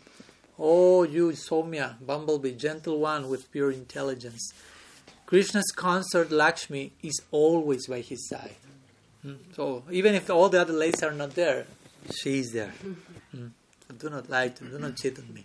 Oh, 0.58 1.02
you 1.02 1.30
Somya, 1.30 1.96
bumblebee, 2.04 2.52
gentle 2.52 2.98
one 3.00 3.28
with 3.28 3.50
pure 3.50 3.72
intelligence. 3.72 4.52
Krishna's 5.26 5.70
consort 5.74 6.30
Lakshmi 6.30 6.92
is 7.02 7.20
always 7.30 7.88
by 7.88 8.00
his 8.00 8.28
side. 8.28 8.56
Mm. 9.26 9.38
So 9.54 9.82
even 9.90 10.14
if 10.14 10.30
all 10.30 10.48
the 10.48 10.60
other 10.60 10.72
ladies 10.72 11.02
are 11.02 11.12
not 11.12 11.34
there, 11.34 11.66
she 12.14 12.38
is 12.38 12.52
there. 12.52 12.72
Mm. 13.34 13.50
So 13.88 13.94
do 13.98 14.10
not 14.10 14.30
lie 14.30 14.48
to 14.48 14.64
me, 14.64 14.70
do 14.70 14.78
not 14.78 14.96
cheat 14.96 15.18
on 15.18 15.34
me. 15.34 15.44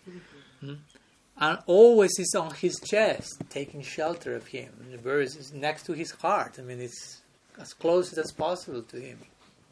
And 1.42 1.58
always 1.68 2.12
is 2.20 2.36
on 2.36 2.54
his 2.54 2.80
chest, 2.86 3.42
taking 3.50 3.82
shelter 3.82 4.36
of 4.36 4.48
him. 4.48 4.74
And 4.82 4.94
the 4.94 4.98
verse 4.98 5.38
is 5.38 5.54
next 5.54 5.84
to 5.84 5.94
his 5.94 6.12
heart. 6.12 6.56
I 6.60 6.62
mean, 6.64 6.82
it's 6.82 7.22
as 7.58 7.74
close 7.74 8.18
as 8.18 8.32
possible 8.32 8.82
to 8.84 9.00
him, 9.00 9.20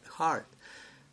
the 0.05 0.11
heart. 0.11 0.47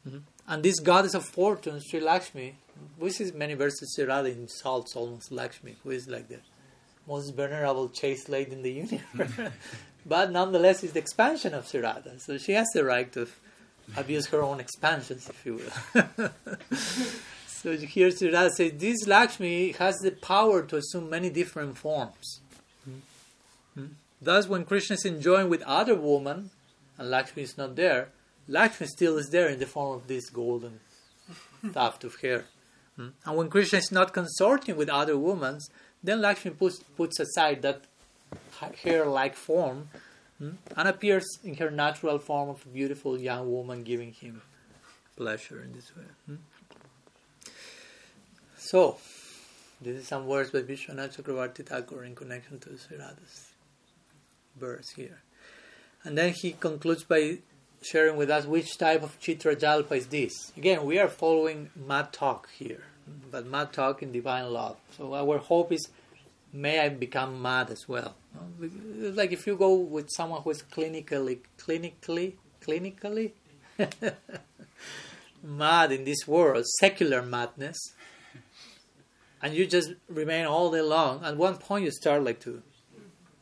Hmm. 0.09 0.19
And 0.47 0.63
this 0.63 0.79
goddess 0.79 1.15
of 1.15 1.25
fortune, 1.25 1.81
Sri 1.81 1.99
Lakshmi, 1.99 2.55
we 2.99 3.11
see 3.11 3.33
many 3.33 3.55
verses 3.55 3.95
Sri 3.95 4.05
Radha 4.05 4.31
insults 4.31 4.95
almost 4.95 5.33
Lakshmi, 5.33 5.77
who 5.83 5.91
is 5.91 6.07
like 6.07 6.29
the 6.29 6.39
most 7.09 7.31
venerable 7.35 7.89
chaste 7.89 8.29
lady 8.29 8.53
in 8.53 8.63
the 8.63 8.73
universe. 8.73 9.53
but 10.07 10.31
nonetheless, 10.31 10.85
it's 10.85 10.93
the 10.93 11.01
expansion 11.01 11.55
of 11.55 11.67
Sri 11.67 11.81
Radha. 11.81 12.21
So 12.21 12.39
she 12.39 12.53
has 12.53 12.69
the 12.75 12.85
right 12.85 13.11
to 13.13 13.27
abuse 13.97 14.27
her 14.29 14.43
own 14.43 14.61
expansions, 14.61 15.29
if 15.29 15.45
you 15.47 15.61
will. 15.95 16.31
so 17.65 17.75
here 17.79 18.11
Sri 18.11 18.31
Radha 18.31 18.51
says, 18.51 18.73
this 18.77 19.07
Lakshmi 19.07 19.73
has 19.73 19.97
the 20.03 20.11
power 20.11 20.61
to 20.67 20.77
assume 20.77 21.09
many 21.09 21.31
different 21.31 21.79
forms. 21.79 22.41
Hmm? 23.75 23.87
Thus, 24.21 24.47
when 24.47 24.67
Krishna 24.67 24.97
is 24.97 25.07
enjoying 25.07 25.49
with 25.49 25.63
other 25.63 25.95
women, 25.95 26.51
and 26.99 27.09
Lakshmi 27.09 27.43
is 27.43 27.57
not 27.57 27.75
there, 27.75 28.11
Lakshmi 28.49 28.87
still 28.89 29.17
is 29.17 29.31
there 29.31 29.49
in 29.49 29.61
the 29.61 29.65
form 29.65 29.97
of 29.97 30.09
this 30.09 30.29
golden 30.29 30.81
tuft 31.73 32.05
of 32.05 32.17
hair. 32.17 32.45
Hmm? 32.97 33.09
And 33.25 33.35
when 33.35 33.49
Krishna 33.49 33.79
is 33.79 33.91
not 33.91 34.13
consorting 34.13 34.77
with 34.77 34.91
other 34.91 35.17
women, 35.17 35.59
then 36.03 36.21
Lakshmi 36.21 36.51
puts, 36.51 36.81
puts 36.99 37.19
aside 37.19 37.63
that 37.63 37.81
hair-like 38.83 39.37
form 39.37 39.89
hmm, 40.37 40.51
and 40.77 40.87
appears 40.87 41.25
in 41.43 41.55
her 41.55 41.71
natural 41.71 42.19
form 42.19 42.51
of 42.51 42.63
a 42.67 42.69
beautiful 42.69 43.19
young 43.19 43.51
woman 43.51 43.85
giving 43.85 44.13
him 44.13 44.43
pleasure 45.17 45.63
in 45.63 45.73
this 45.73 45.97
way. 45.97 46.05
Hmm. 46.27 46.35
So, 48.75 48.97
this 49.81 49.97
is 49.99 50.09
some 50.09 50.27
words 50.27 50.51
by 50.51 50.63
Vishwanath 50.63 51.17
Chakravarti 51.17 51.65
Thakur 51.65 52.03
in 52.03 52.17
connection 52.17 52.59
to 52.59 52.77
Sri 52.77 52.97
Radha's 52.97 53.53
verse 54.59 54.91
here. 54.91 55.21
And 56.03 56.19
then 56.19 56.33
he 56.33 56.51
concludes 56.55 57.05
by 57.05 57.39
sharing 57.83 58.17
with 58.17 58.31
us 58.31 58.47
which 58.47 58.77
type 58.77 59.05
of 59.05 59.21
Chitra 59.21 59.55
Jalpa 59.55 59.97
is 59.97 60.09
this. 60.09 60.51
Again, 60.57 60.85
we 60.85 60.99
are 60.99 61.07
following 61.07 61.71
Mad 61.77 62.13
Talk 62.13 62.51
here 62.51 62.83
but 63.31 63.47
mad 63.47 63.73
talk 63.73 64.03
in 64.03 64.11
divine 64.11 64.53
love. 64.53 64.77
So 64.97 65.15
our 65.15 65.39
hope 65.39 65.71
is, 65.71 65.89
may 66.53 66.81
I 66.81 66.89
become 66.89 67.41
mad 67.41 67.71
as 67.71 67.89
well. 67.89 68.17
Like 68.59 69.31
if 69.31 69.47
you 69.47 69.57
go 69.57 69.75
with 69.75 70.11
someone 70.11 70.43
who 70.43 70.51
is 70.51 70.63
clinically, 70.63 71.39
clinically, 71.59 72.33
clinically 72.61 73.33
mad 75.45 75.93
in 75.93 76.05
this 76.05 76.27
world, 76.27 76.65
secular 76.81 77.23
madness, 77.23 77.77
and 79.45 79.55
you 79.55 79.67
just 79.67 79.93
remain 80.09 80.47
all 80.47 80.71
day 80.71 80.81
long. 80.81 81.23
At 81.23 81.37
one 81.37 81.59
point, 81.59 81.85
you 81.85 81.91
start 81.91 82.25
like 82.25 82.41
to, 82.41 82.63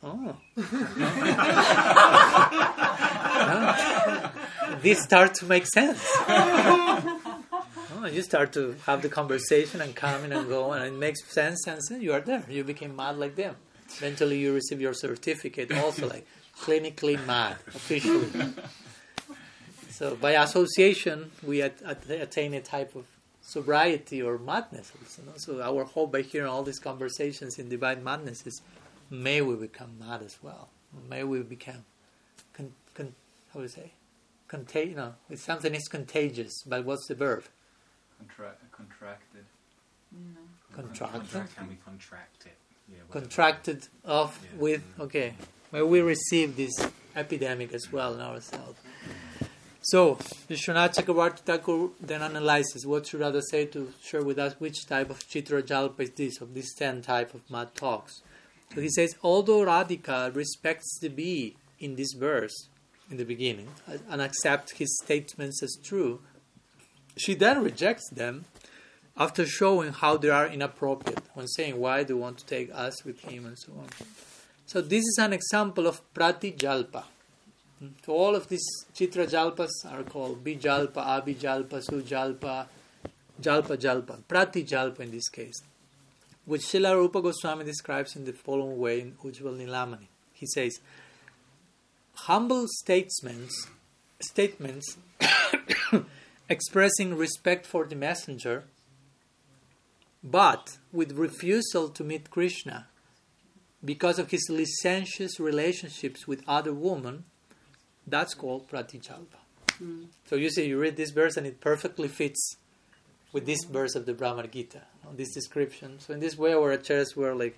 oh, 0.03 0.35
this 4.81 5.01
starts 5.01 5.39
to 5.39 5.45
make 5.45 5.65
sense 5.65 6.05
oh, 6.27 8.09
you 8.11 8.21
start 8.21 8.51
to 8.53 8.75
have 8.85 9.01
the 9.01 9.07
conversation 9.07 9.79
and 9.79 9.95
coming 9.95 10.33
and 10.33 10.49
going, 10.49 10.81
and 10.81 10.93
it 10.93 10.99
makes 10.99 11.23
sense, 11.33 11.65
and 11.67 12.03
you 12.03 12.11
are 12.11 12.19
there. 12.19 12.43
You 12.49 12.65
became 12.65 12.97
mad 12.97 13.17
like 13.17 13.37
them. 13.37 13.55
Eventually, 13.97 14.39
you 14.39 14.53
receive 14.53 14.81
your 14.81 14.93
certificate, 14.93 15.71
also 15.71 16.09
like 16.09 16.27
clinically 16.59 17.25
mad, 17.25 17.55
officially. 17.67 18.27
so, 19.89 20.17
by 20.17 20.31
association, 20.31 21.31
we 21.43 21.61
at, 21.61 21.81
at, 21.83 22.09
attain 22.09 22.53
a 22.55 22.61
type 22.61 22.93
of 22.93 23.05
sobriety 23.43 24.21
or 24.21 24.37
madness. 24.37 24.91
Also, 24.99 25.21
no? 25.23 25.33
So, 25.37 25.61
our 25.61 25.83
hope 25.83 26.11
by 26.11 26.21
hearing 26.21 26.49
all 26.49 26.63
these 26.63 26.79
conversations 26.79 27.59
in 27.59 27.69
divine 27.69 28.03
madness 28.03 28.47
is 28.47 28.61
may 29.09 29.41
we 29.41 29.55
become 29.55 29.99
mad 29.99 30.21
as 30.23 30.37
well. 30.41 30.69
May 31.09 31.23
we 31.23 31.41
become, 31.41 31.85
con, 32.53 32.73
con, 32.93 33.13
how 33.53 33.59
do 33.59 33.63
you 33.63 33.69
say? 33.69 33.91
Contag- 34.47 34.89
you 34.89 34.95
know, 34.95 35.13
something 35.35 35.73
is 35.73 35.87
contagious, 35.87 36.63
but 36.65 36.85
what's 36.85 37.07
the 37.07 37.15
verb? 37.15 37.43
Contra- 38.19 38.55
contracted. 38.71 39.45
No. 40.11 40.41
Contracted. 40.75 41.21
Contract 41.21 41.55
can 41.55 41.67
be 41.67 41.77
contracted. 41.83 42.51
Yeah, 42.89 42.97
contracted 43.11 43.87
off 44.05 44.39
Yeah. 44.43 44.61
with 44.61 44.81
mm-hmm. 44.81 45.01
okay. 45.03 45.33
Well, 45.71 45.87
we 45.87 46.01
receive 46.01 46.55
this 46.55 46.73
epidemic 47.15 47.73
as 47.73 47.91
well 47.91 48.13
in 48.13 48.21
ourselves. 48.21 48.79
So, 49.85 50.15
Vishwanath 50.49 50.95
Chakravarti 50.95 51.39
Thakur 51.39 51.89
then 51.99 52.21
analyzes 52.21 52.87
what 52.87 53.05
should 53.05 53.19
Radha 53.19 53.41
say 53.41 53.65
to 53.65 53.91
share 54.01 54.23
with 54.23 54.39
us 54.39 54.55
which 54.57 54.85
type 54.85 55.09
of 55.09 55.19
Chitra 55.19 55.61
Jalpa 55.61 55.99
is 55.99 56.11
this, 56.11 56.39
of 56.39 56.53
these 56.53 56.73
ten 56.73 57.01
type 57.01 57.33
of 57.33 57.41
mad 57.51 57.75
talks. 57.75 58.21
So 58.73 58.79
he 58.79 58.87
says, 58.89 59.17
although 59.21 59.65
Radhika 59.65 60.33
respects 60.33 60.99
the 61.01 61.09
bee 61.09 61.57
in 61.81 61.95
this 61.95 62.13
verse, 62.13 62.69
in 63.11 63.17
the 63.17 63.25
beginning, 63.25 63.67
and 64.09 64.21
accepts 64.21 64.71
his 64.71 64.97
statements 65.03 65.61
as 65.61 65.77
true, 65.83 66.21
she 67.17 67.35
then 67.35 67.61
rejects 67.61 68.09
them 68.09 68.45
after 69.17 69.45
showing 69.45 69.91
how 69.91 70.15
they 70.15 70.29
are 70.29 70.47
inappropriate 70.47 71.21
when 71.33 71.49
saying 71.49 71.77
why 71.77 72.05
you 72.07 72.15
want 72.15 72.37
to 72.37 72.45
take 72.45 72.71
us 72.73 73.03
with 73.03 73.19
him 73.19 73.45
and 73.45 73.59
so 73.59 73.73
on. 73.73 73.87
So 74.65 74.79
this 74.79 75.03
is 75.03 75.17
an 75.19 75.33
example 75.33 75.87
of 75.87 76.01
pratijalpa. 76.13 77.03
So 78.05 78.13
all 78.13 78.35
of 78.35 78.47
these 78.47 78.65
chitra 78.93 79.29
jalpas 79.29 79.71
are 79.91 80.03
called 80.03 80.43
bijalpa, 80.43 80.95
abijalpa, 80.95 81.83
sujalpa, 81.87 82.67
jalpa 83.41 83.77
jalpa, 83.77 84.17
pratijalpa 84.27 84.99
in 85.01 85.11
this 85.11 85.29
case, 85.29 85.61
which 86.45 86.61
Srila 86.61 86.95
Rupa 86.95 87.21
Goswami 87.21 87.65
describes 87.65 88.15
in 88.15 88.25
the 88.25 88.33
following 88.33 88.77
way 88.77 89.01
in 89.01 89.13
Ujjwal 89.23 89.57
Nilamani. 89.57 90.07
He 90.33 90.45
says, 90.45 90.79
humble 92.13 92.65
statements, 92.67 93.67
statements 94.19 94.97
expressing 96.49 97.15
respect 97.15 97.65
for 97.65 97.85
the 97.85 97.95
messenger, 97.95 98.65
but 100.23 100.77
with 100.91 101.13
refusal 101.13 101.89
to 101.89 102.03
meet 102.03 102.29
Krishna 102.29 102.87
because 103.83 104.17
of 104.19 104.31
his 104.31 104.47
licentious 104.49 105.39
relationships 105.39 106.27
with 106.27 106.43
other 106.47 106.73
women, 106.73 107.25
that's 108.07 108.33
called 108.33 108.69
pratijalpa. 108.69 109.39
Mm. 109.81 110.07
So 110.25 110.35
you 110.35 110.49
see, 110.49 110.67
you 110.67 110.79
read 110.79 110.97
this 110.97 111.11
verse 111.11 111.37
and 111.37 111.47
it 111.47 111.59
perfectly 111.61 112.07
fits 112.07 112.57
with 113.31 113.45
this 113.45 113.63
verse 113.63 113.95
of 113.95 114.05
the 114.05 114.13
Bhramar 114.13 114.49
Gita, 114.49 114.81
this 115.15 115.33
description. 115.33 115.99
So 115.99 116.13
in 116.13 116.19
this 116.19 116.37
way, 116.37 116.53
our 116.53 116.77
acharyas 116.77 117.15
were 117.15 117.33
like 117.33 117.57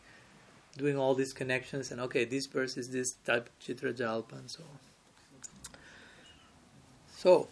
doing 0.78 0.98
all 0.98 1.16
these 1.16 1.34
connections, 1.34 1.92
and 1.92 2.02
okay, 2.02 2.26
this 2.26 2.48
verse 2.48 2.78
is 2.78 2.90
this 2.90 3.14
type 3.26 3.50
of 3.50 3.60
chitra 3.60 3.94
jalpa 3.94 4.34
and 4.34 4.52
so 4.52 4.64
on. 4.64 4.80
So, 7.18 7.48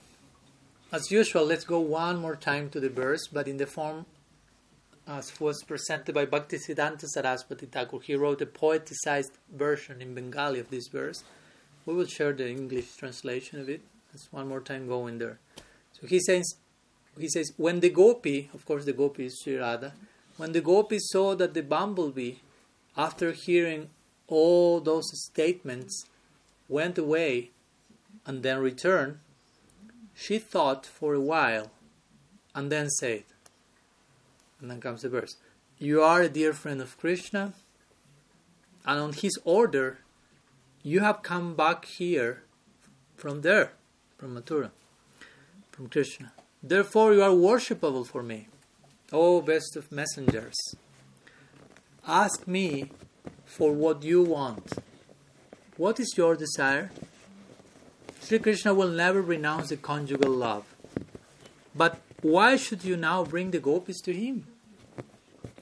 as 0.91 1.09
usual, 1.09 1.45
let's 1.45 1.63
go 1.63 1.79
one 1.79 2.19
more 2.19 2.35
time 2.35 2.69
to 2.71 2.79
the 2.79 2.89
verse, 2.89 3.27
but 3.27 3.47
in 3.47 3.57
the 3.57 3.65
form 3.65 4.05
as 5.07 5.39
was 5.39 5.63
presented 5.63 6.15
by 6.15 6.25
Bhaktisiddhanta 6.25 7.07
Saraswati 7.07 7.65
Thakur. 7.65 7.99
He 8.01 8.15
wrote 8.15 8.41
a 8.41 8.45
poeticized 8.45 9.31
version 9.51 10.01
in 10.01 10.13
Bengali 10.13 10.59
of 10.59 10.69
this 10.69 10.87
verse. 10.87 11.23
We 11.85 11.93
will 11.93 12.05
share 12.05 12.33
the 12.33 12.49
English 12.49 12.95
translation 12.95 13.59
of 13.59 13.69
it. 13.69 13.81
Let's 14.11 14.31
one 14.31 14.47
more 14.47 14.61
time 14.61 14.87
go 14.87 15.07
in 15.07 15.17
there. 15.17 15.39
So 15.99 16.07
he 16.07 16.19
says, 16.19 16.55
he 17.17 17.27
says, 17.29 17.51
when 17.57 17.79
the 17.79 17.89
gopi, 17.89 18.49
of 18.53 18.65
course 18.65 18.85
the 18.85 18.93
gopi 18.93 19.25
is 19.25 19.39
Sri 19.41 19.57
Radha, 19.57 19.93
when 20.37 20.51
the 20.51 20.61
gopi 20.61 20.97
saw 20.99 21.35
that 21.35 21.53
the 21.53 21.61
bumblebee, 21.61 22.35
after 22.97 23.31
hearing 23.31 23.89
all 24.27 24.79
those 24.79 25.05
statements, 25.25 26.05
went 26.67 26.97
away 26.97 27.51
and 28.25 28.41
then 28.43 28.59
returned, 28.59 29.19
she 30.15 30.39
thought 30.39 30.85
for 30.85 31.13
a 31.13 31.21
while 31.21 31.71
and 32.55 32.71
then 32.71 32.89
said, 32.89 33.23
and 34.59 34.71
then 34.71 34.79
comes 34.79 35.01
the 35.01 35.09
verse, 35.09 35.35
You 35.77 36.01
are 36.01 36.21
a 36.21 36.29
dear 36.29 36.53
friend 36.53 36.81
of 36.81 36.97
Krishna, 36.97 37.53
and 38.85 38.99
on 38.99 39.13
his 39.13 39.37
order, 39.43 39.99
you 40.83 40.99
have 40.99 41.23
come 41.23 41.55
back 41.55 41.85
here 41.85 42.43
from 43.15 43.41
there, 43.41 43.71
from 44.17 44.35
Mathura, 44.35 44.71
from 45.71 45.87
Krishna. 45.87 46.33
Therefore, 46.61 47.13
you 47.13 47.23
are 47.23 47.29
worshipable 47.29 48.05
for 48.05 48.21
me, 48.21 48.47
O 49.11 49.41
best 49.41 49.77
of 49.77 49.91
messengers. 49.91 50.55
Ask 52.05 52.47
me 52.47 52.91
for 53.45 53.71
what 53.71 54.03
you 54.03 54.23
want. 54.23 54.73
What 55.77 55.99
is 56.01 56.13
your 56.17 56.35
desire? 56.35 56.91
Sri 58.21 58.39
Krishna 58.39 58.73
will 58.73 58.89
never 58.89 59.21
renounce 59.21 59.69
the 59.69 59.77
conjugal 59.77 60.31
love. 60.31 60.65
But 61.73 62.01
why 62.21 62.57
should 62.57 62.83
you 62.83 62.97
now 62.97 63.23
bring 63.23 63.51
the 63.51 63.59
gopis 63.59 64.01
to 64.01 64.13
him? 64.13 64.47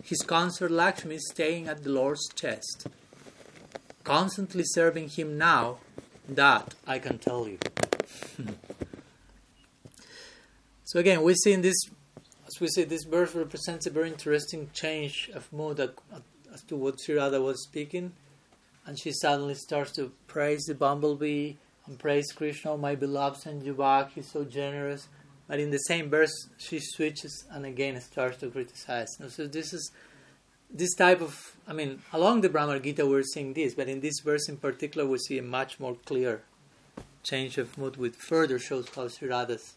His 0.03 0.21
consort 0.23 0.71
Lakshmi 0.71 1.15
is 1.15 1.29
staying 1.29 1.67
at 1.67 1.83
the 1.83 1.91
Lord's 1.91 2.27
chest, 2.33 2.87
constantly 4.03 4.63
serving 4.65 5.09
him 5.09 5.37
now. 5.37 5.77
That 6.27 6.75
I 6.87 6.99
can 6.99 7.17
tell 7.17 7.47
you. 7.47 7.57
so 10.83 10.99
again, 10.99 11.23
we 11.23 11.33
see 11.33 11.51
in 11.51 11.61
this, 11.61 11.75
as 12.47 12.59
we 12.61 12.67
see, 12.67 12.83
this 12.83 13.03
verse 13.03 13.35
represents 13.35 13.85
a 13.85 13.89
very 13.89 14.09
interesting 14.09 14.69
change 14.73 15.29
of 15.33 15.51
mood 15.51 15.79
as 15.79 16.63
to 16.63 16.75
what 16.75 17.01
Sri 17.01 17.15
Radha 17.15 17.41
was 17.41 17.63
speaking, 17.63 18.13
and 18.85 18.97
she 18.99 19.11
suddenly 19.11 19.55
starts 19.55 19.91
to 19.93 20.11
praise 20.27 20.63
the 20.65 20.75
bumblebee 20.75 21.55
and 21.87 21.97
praise 21.97 22.31
Krishna, 22.31 22.77
my 22.77 22.95
beloved, 22.95 23.41
send 23.41 23.63
you 23.63 23.73
back. 23.73 24.13
He's 24.13 24.31
so 24.31 24.45
generous. 24.45 25.07
But 25.47 25.59
in 25.59 25.71
the 25.71 25.79
same 25.79 26.09
verse, 26.09 26.47
she 26.57 26.79
switches 26.79 27.45
and 27.51 27.65
again 27.65 27.99
starts 27.99 28.37
to 28.37 28.49
criticize. 28.49 29.09
So 29.27 29.47
this 29.47 29.73
is 29.73 29.91
this 30.73 30.93
type 30.95 31.21
of, 31.21 31.55
I 31.67 31.73
mean, 31.73 32.01
along 32.13 32.41
the 32.41 32.49
Bhramar 32.49 32.81
Gita 32.81 33.05
we're 33.05 33.23
seeing 33.23 33.53
this, 33.53 33.73
but 33.73 33.87
in 33.87 33.99
this 33.99 34.19
verse 34.19 34.47
in 34.49 34.57
particular 34.57 35.07
we 35.07 35.17
see 35.17 35.37
a 35.37 35.43
much 35.43 35.79
more 35.79 35.95
clear 36.05 36.43
change 37.23 37.57
of 37.57 37.77
mood, 37.77 37.97
which 37.97 38.15
further 38.15 38.57
shows 38.59 38.87
how 38.95 39.07
Sri 39.07 39.29
Radha's 39.29 39.73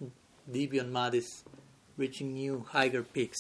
Divyonmad 0.51 1.15
is 1.15 1.45
reaching 1.97 2.33
new 2.33 2.67
higher 2.71 3.03
peaks. 3.03 3.39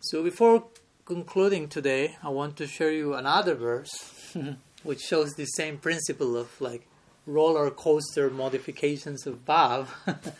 So 0.00 0.22
before 0.22 0.64
concluding 1.04 1.68
today, 1.68 2.16
I 2.22 2.28
want 2.28 2.56
to 2.58 2.66
share 2.66 2.92
you 2.92 3.14
another 3.14 3.54
verse, 3.54 4.34
which 4.82 5.00
shows 5.00 5.32
the 5.32 5.46
same 5.46 5.78
principle 5.78 6.36
of 6.36 6.60
like 6.60 6.86
roller 7.26 7.70
coaster 7.70 8.30
modifications 8.30 9.26
of 9.26 9.44
Bhav. 9.44 9.88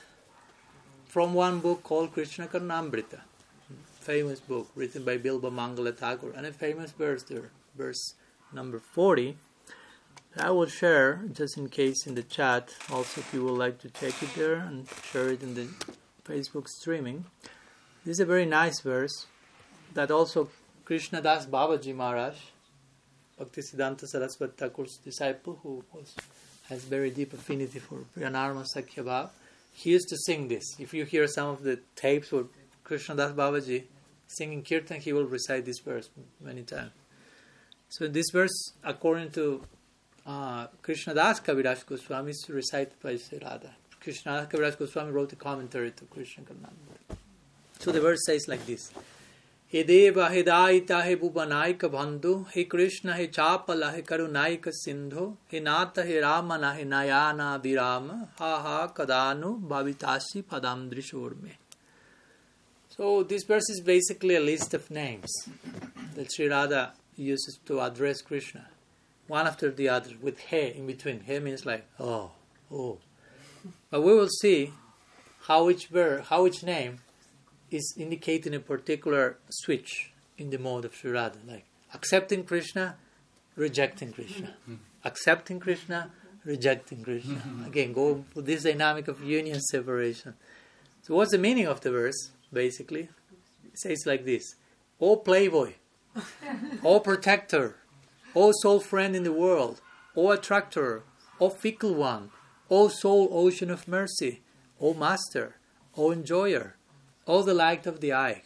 from 1.15 1.33
one 1.33 1.61
book 1.61 1.85
called 1.85 2.13
Krishna 2.13 2.49
Karnamrita, 2.49 3.21
famous 4.05 4.39
book 4.39 4.69
written 4.77 5.03
by 5.03 5.17
Bilva 5.17 5.51
Mangala 5.51 6.37
and 6.37 6.47
a 6.47 6.53
famous 6.53 6.93
verse 6.93 7.23
there, 7.23 7.49
verse 7.75 8.13
number 8.53 8.79
40. 8.79 9.39
I 10.37 10.51
will 10.51 10.67
share 10.67 11.23
just 11.33 11.57
in 11.57 11.71
case 11.71 12.07
in 12.07 12.15
the 12.15 12.23
chat, 12.23 12.75
also 12.91 13.23
if 13.23 13.33
you 13.33 13.43
would 13.45 13.57
like 13.57 13.79
to 13.79 13.89
check 13.89 14.23
it 14.23 14.35
there 14.37 14.57
and 14.57 14.87
share 15.11 15.31
it 15.31 15.43
in 15.43 15.55
the 15.55 15.69
Facebook 16.29 16.69
streaming. 16.69 17.25
This 18.05 18.17
is 18.17 18.21
a 18.21 18.27
very 18.27 18.45
nice 18.45 18.83
verse 18.83 19.27
that 19.95 20.11
also 20.11 20.51
Krishna 20.85 21.23
Das 21.23 21.47
Babaji 21.47 21.95
Maharaj, 21.95 22.37
Bhaktisiddhanta 23.41 24.07
Saraswati 24.07 24.53
Thakur's 24.55 24.99
disciple, 25.03 25.59
who 25.63 25.83
was, 25.95 26.15
has 26.69 26.85
very 26.85 27.11
deep 27.11 27.33
affinity 27.33 27.79
for 27.79 28.05
Priyanarma 28.15 28.67
Sakhya 28.77 29.03
Bhav, 29.03 29.31
he 29.73 29.91
used 29.93 30.09
to 30.11 30.17
sing 30.27 30.49
this. 30.49 30.65
If 30.79 30.93
you 30.93 31.07
hear 31.07 31.27
some 31.27 31.49
of 31.49 31.63
the 31.63 31.81
tapes 31.97 32.31
with 32.31 32.49
Krishna 32.85 33.17
Das 33.17 33.33
Babaji 33.33 33.85
singing 34.27 34.63
kirtan, 34.63 35.01
he 35.01 35.13
will 35.13 35.27
recite 35.27 35.65
this 35.65 35.79
verse 35.81 36.11
many 36.41 36.63
times. 36.63 36.93
So 37.89 38.09
this 38.09 38.27
verse, 38.33 38.73
according 38.83 39.31
to 39.33 39.63
uh, 40.27 40.67
Krishna 40.83 41.15
Das 41.15 41.41
Kaviraj 41.41 41.87
Goswami, 41.87 42.31
is 42.31 42.47
recited 42.49 42.95
by 43.03 43.17
Sri 43.17 43.39
Radha. 43.39 43.71
Krishna 44.01 44.33
Das 44.33 44.49
Kaviraj 44.49 44.79
Goswami 44.79 45.13
wrote 45.13 45.33
a 45.33 45.37
commentary 45.37 45.91
to 45.93 46.05
Krishna 46.07 46.45
Karnamrita. 46.45 47.17
So 47.79 47.93
the 47.93 48.01
verse 48.01 48.21
says 48.27 48.47
like 48.49 48.65
this. 48.67 48.93
हे 49.75 49.83
देव 49.83 50.21
हे 50.31 50.43
दायिता 50.43 51.01
हे 51.03 51.15
भुवनायक 51.17 51.85
बंधु 51.93 52.35
हे 52.55 52.63
कृष्ण 52.73 53.13
हे 53.13 53.27
चापल 53.27 53.83
हे 53.85 54.03
करुणायक 54.09 54.69
सिंधु 54.81 55.25
हे 55.53 55.61
नाथ 55.61 55.99
हे 56.07 56.21
राम 56.21 56.53
ना 56.63 56.71
हे 56.73 56.85
नयाना 56.85 57.55
विराम 57.65 58.09
हा 58.41 58.55
हा 58.67 58.85
कदानु 58.97 59.51
भावितासी 59.71 60.43
फदाम 60.51 60.89
दृशोर 60.91 61.35
में 61.43 61.57
so 62.97 63.25
this 63.25 63.43
verse 63.43 63.69
is 63.71 63.81
basically 63.81 64.37
a 64.37 64.41
list 64.41 64.73
of 64.73 64.89
names 64.89 65.29
that 66.15 66.33
Sri 66.33 66.49
Radha 66.49 66.93
uses 67.17 67.59
to 67.67 67.81
address 67.81 68.23
Krishna, 68.23 68.67
one 69.27 69.49
after 69.49 69.73
the 69.73 69.89
other, 69.89 70.11
with 70.23 70.39
he 70.39 70.69
in 70.69 70.87
between. 70.87 71.21
He 71.21 71.41
means 71.41 71.67
like 71.67 71.87
oh, 71.99 72.31
oh. 72.73 72.99
But 73.91 74.03
we 74.03 74.15
will 74.15 74.29
see 74.29 74.73
how 75.43 75.71
each 75.71 75.89
verse, 75.89 76.27
how 76.29 76.47
each 76.47 76.63
name 76.63 77.01
is 77.69 77.95
indicating 77.99 78.55
a 78.55 78.61
particular 78.61 79.39
switch 79.51 80.13
in 80.39 80.51
the 80.51 80.59
mode 80.59 80.85
of 80.85 80.95
Sri 80.95 81.11
Radha, 81.11 81.39
like 81.49 81.65
accepting 81.93 82.45
Krishna, 82.45 82.95
rejecting 83.57 84.13
Krishna, 84.13 84.55
accepting 85.05 85.59
Krishna, 85.59 86.13
rejecting 86.45 87.03
Krishna. 87.03 87.43
Again, 87.67 87.93
go 87.93 88.25
with 88.35 88.47
this 88.47 88.63
dynamic 88.63 89.09
of 89.09 89.21
union 89.21 89.61
separation. 89.61 90.35
So, 91.03 91.17
what's 91.17 91.33
the 91.33 91.39
meaning 91.39 91.67
of 91.67 91.81
the 91.81 91.91
verse? 91.91 92.31
Basically, 92.55 93.09
it 93.65 93.79
says 93.79 94.07
like 94.07 94.25
this: 94.25 94.55
"O 95.01 95.17
playboy, 95.17 95.75
O 96.85 97.01
protector, 97.01 97.77
O 98.35 98.53
soul 98.63 98.81
friend 98.81 99.15
in 99.17 99.25
the 99.25 99.33
world, 99.33 99.81
O 100.17 100.31
attractor, 100.31 101.03
O 101.41 101.51
fickle 101.51 101.95
one, 101.95 102.31
O 102.71 102.89
soul 102.89 103.29
ocean 103.33 103.71
of 103.71 103.89
mercy, 103.89 104.41
O 104.81 104.95
master, 104.95 105.57
O 105.97 106.13
enjoyer." 106.13 106.77
O 107.27 107.43
the 107.43 107.55
light 107.55 107.87
of 107.87 108.01
the 108.01 108.13
eye, 108.13 108.43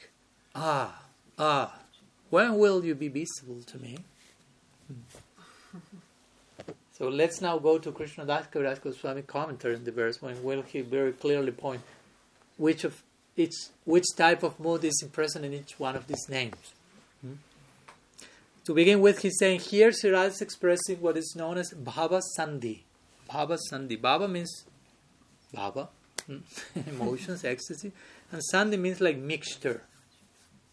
ah, 0.54 1.02
ah, 1.36 1.80
when 2.30 2.56
will 2.58 2.84
you 2.84 2.94
be 2.94 3.08
visible 3.08 3.60
to 3.66 3.76
me? 3.78 3.98
So 6.92 7.08
let's 7.08 7.40
now 7.40 7.58
go 7.58 7.78
to 7.78 7.90
Krishna 7.90 8.24
Das 8.24 8.46
Goswami 8.48 9.22
commentary 9.22 9.74
on 9.74 9.84
the 9.84 9.92
verse 9.92 10.22
when 10.22 10.42
will 10.42 10.62
he 10.62 10.80
very 10.80 11.12
clearly 11.12 11.52
point 11.52 11.80
which 12.56 12.84
of 12.84 13.02
each 13.38 13.54
which 13.84 14.04
type 14.16 14.42
of 14.42 14.58
mood 14.58 14.84
is 14.84 15.02
present 15.12 15.44
in 15.44 15.52
each 15.54 15.78
one 15.78 15.96
of 15.96 16.06
these 16.06 16.28
names. 16.28 16.72
Hmm? 17.22 17.34
To 18.64 18.74
begin 18.74 19.00
with, 19.00 19.20
he's 19.20 19.38
saying 19.38 19.60
here 19.60 19.92
Sri 19.92 20.10
Radha 20.10 20.34
is 20.34 20.42
expressing 20.42 21.00
what 21.00 21.16
is 21.16 21.34
known 21.36 21.58
as 21.58 21.72
Bhava 21.72 22.20
Sandhi. 22.38 22.80
Bhava 23.30 23.58
Sandhi. 23.70 23.98
Bhava 23.98 24.30
means 24.30 24.64
Bhava, 25.54 25.88
hmm? 26.26 26.38
emotions, 26.88 27.44
ecstasy. 27.44 27.92
And 28.30 28.42
sandhi 28.52 28.78
means 28.78 29.00
like 29.00 29.16
mixture. 29.16 29.82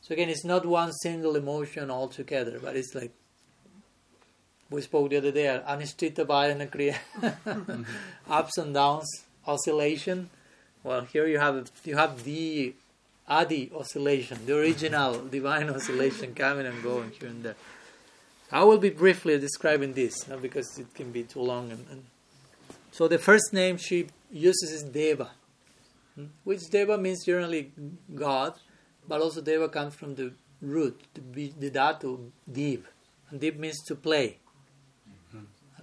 So 0.01 0.13
again, 0.13 0.30
it's 0.30 0.45
not 0.45 0.66
one 0.66 0.91
single 0.91 1.36
emotion 1.36 1.89
altogether, 1.89 2.59
but 2.61 2.76
it's 2.76 2.93
like 2.93 3.11
we 4.70 4.82
spoke 4.82 5.09
the 5.09 5.18
other 5.18 5.32
day, 5.32 5.45
anishtita 5.45 6.26
bhajana 6.26 6.70
kriya, 6.70 7.86
ups 8.30 8.57
and 8.57 8.74
downs, 8.74 9.09
oscillation. 9.47 10.30
Well, 10.86 11.01
here 11.01 11.25
you 11.25 11.39
have 11.39 11.71
you 11.83 11.97
have 11.97 12.23
the 12.23 12.75
adi 13.27 13.71
oscillation, 13.75 14.45
the 14.45 14.55
original 14.55 15.25
divine 15.38 15.67
oscillation 15.67 16.36
coming 16.36 16.67
and 16.67 16.83
going 16.83 17.09
here 17.09 17.29
and 17.29 17.41
there. 17.41 17.55
I 18.51 18.63
will 18.65 18.77
be 18.77 18.91
briefly 18.91 19.39
describing 19.39 19.93
this, 19.93 20.27
not 20.27 20.43
because 20.43 20.77
it 20.77 20.93
can 20.93 21.11
be 21.11 21.23
too 21.23 21.41
long. 21.41 21.71
And, 21.71 21.88
and 21.89 22.03
so 22.91 23.07
the 23.07 23.17
first 23.17 23.51
name 23.51 23.77
she 23.77 24.09
uses 24.31 24.71
is 24.71 24.83
Deva. 24.83 25.31
Hmm? 26.13 26.25
Which 26.43 26.61
Deva 26.69 26.99
means 26.99 27.25
generally 27.25 27.71
God, 28.13 28.53
but 29.07 29.21
also 29.21 29.41
Deva 29.41 29.69
comes 29.69 29.95
from 29.95 30.13
the 30.13 30.33
root, 30.61 31.01
the, 31.15 31.51
the 31.59 31.71
dhatu. 31.71 32.29
And 33.31 33.39
Div 33.39 33.57
means 33.57 33.81
to 33.88 33.95
play. 33.95 34.38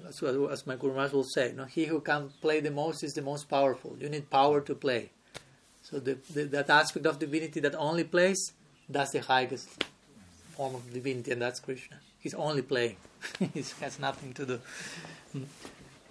As, 0.08 0.22
as 0.22 0.66
my 0.66 0.76
Guru 0.76 0.94
Maharaj 0.94 1.12
will 1.12 1.24
say, 1.24 1.52
no, 1.56 1.64
he 1.64 1.86
who 1.86 2.00
can 2.00 2.30
play 2.40 2.60
the 2.60 2.70
most 2.70 3.02
is 3.02 3.14
the 3.14 3.22
most 3.22 3.48
powerful. 3.48 3.96
You 3.98 4.08
need 4.08 4.30
power 4.30 4.60
to 4.60 4.74
play. 4.74 5.10
So 5.82 5.98
the, 5.98 6.18
the, 6.32 6.44
that 6.44 6.70
aspect 6.70 7.06
of 7.06 7.18
divinity 7.18 7.60
that 7.60 7.74
only 7.74 8.04
plays, 8.04 8.52
that's 8.88 9.12
the 9.12 9.20
highest 9.20 9.68
form 10.56 10.74
of 10.74 10.92
divinity, 10.92 11.32
and 11.32 11.42
that's 11.42 11.60
Krishna. 11.60 11.96
He's 12.20 12.34
only 12.34 12.62
playing. 12.62 12.96
he 13.54 13.64
has 13.80 13.98
nothing 13.98 14.32
to 14.34 14.46
do. 14.46 14.60
Hmm. 15.32 15.38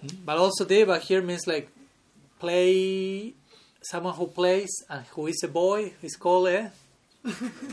Hmm. 0.00 0.16
But 0.24 0.38
also 0.38 0.64
Deva 0.64 0.98
here 0.98 1.22
means 1.22 1.46
like 1.46 1.68
play 2.38 3.34
someone 3.82 4.14
who 4.14 4.26
plays 4.26 4.70
and 4.88 5.04
who 5.12 5.26
is 5.26 5.40
a 5.42 5.48
boy 5.48 5.92
is 6.02 6.16
called 6.16 6.48
a 6.48 6.72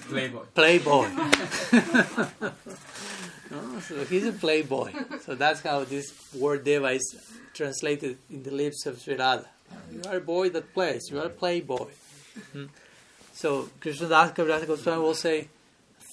Playboy. 0.09 0.43
playboy. 0.53 1.07
No, 3.51 3.79
so 3.79 4.03
he's 4.05 4.25
a 4.25 4.31
playboy. 4.31 4.91
So 5.21 5.35
that's 5.35 5.61
how 5.61 5.83
this 5.83 6.13
word 6.33 6.63
deva 6.63 6.89
is 6.89 7.15
translated 7.53 8.17
in 8.29 8.43
the 8.43 8.51
lips 8.51 8.85
of 8.85 8.99
Sri 9.01 9.15
Radha. 9.15 9.47
You 9.91 10.01
are 10.07 10.17
a 10.17 10.21
boy 10.21 10.49
that 10.49 10.73
plays. 10.73 11.09
You 11.09 11.19
are 11.19 11.25
a 11.25 11.29
playboy. 11.29 11.87
Hmm. 12.53 12.65
So 13.33 13.69
Krishna 13.79 14.09
Das 14.09 14.31
Kaviraj 14.31 14.67
Goswami 14.67 15.01
will 15.01 15.13
say, 15.13 15.47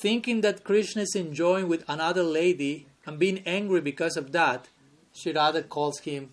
thinking 0.01 0.41
that 0.43 0.64
Krishna 0.64 1.03
is 1.03 1.14
enjoying 1.14 1.68
with 1.68 1.84
another 1.89 2.22
lady 2.22 2.87
and 3.05 3.18
being 3.18 3.43
angry 3.47 3.80
because 3.80 4.16
of 4.16 4.32
that, 4.32 4.68
Sri 5.12 5.32
Radha 5.32 5.62
calls 5.62 6.01
him 6.01 6.30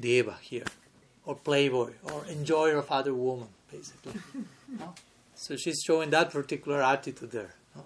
deva 0.00 0.36
here, 0.40 0.64
or 1.24 1.34
playboy, 1.36 1.92
or 2.02 2.24
enjoyer 2.28 2.76
of 2.76 2.90
other 2.90 3.14
women, 3.14 3.48
basically. 3.70 4.20
No? 4.66 4.92
So 5.36 5.54
she's 5.56 5.80
showing 5.86 6.10
that 6.10 6.32
particular 6.32 6.82
attitude 6.82 7.30
there. 7.30 7.54
No? 7.76 7.84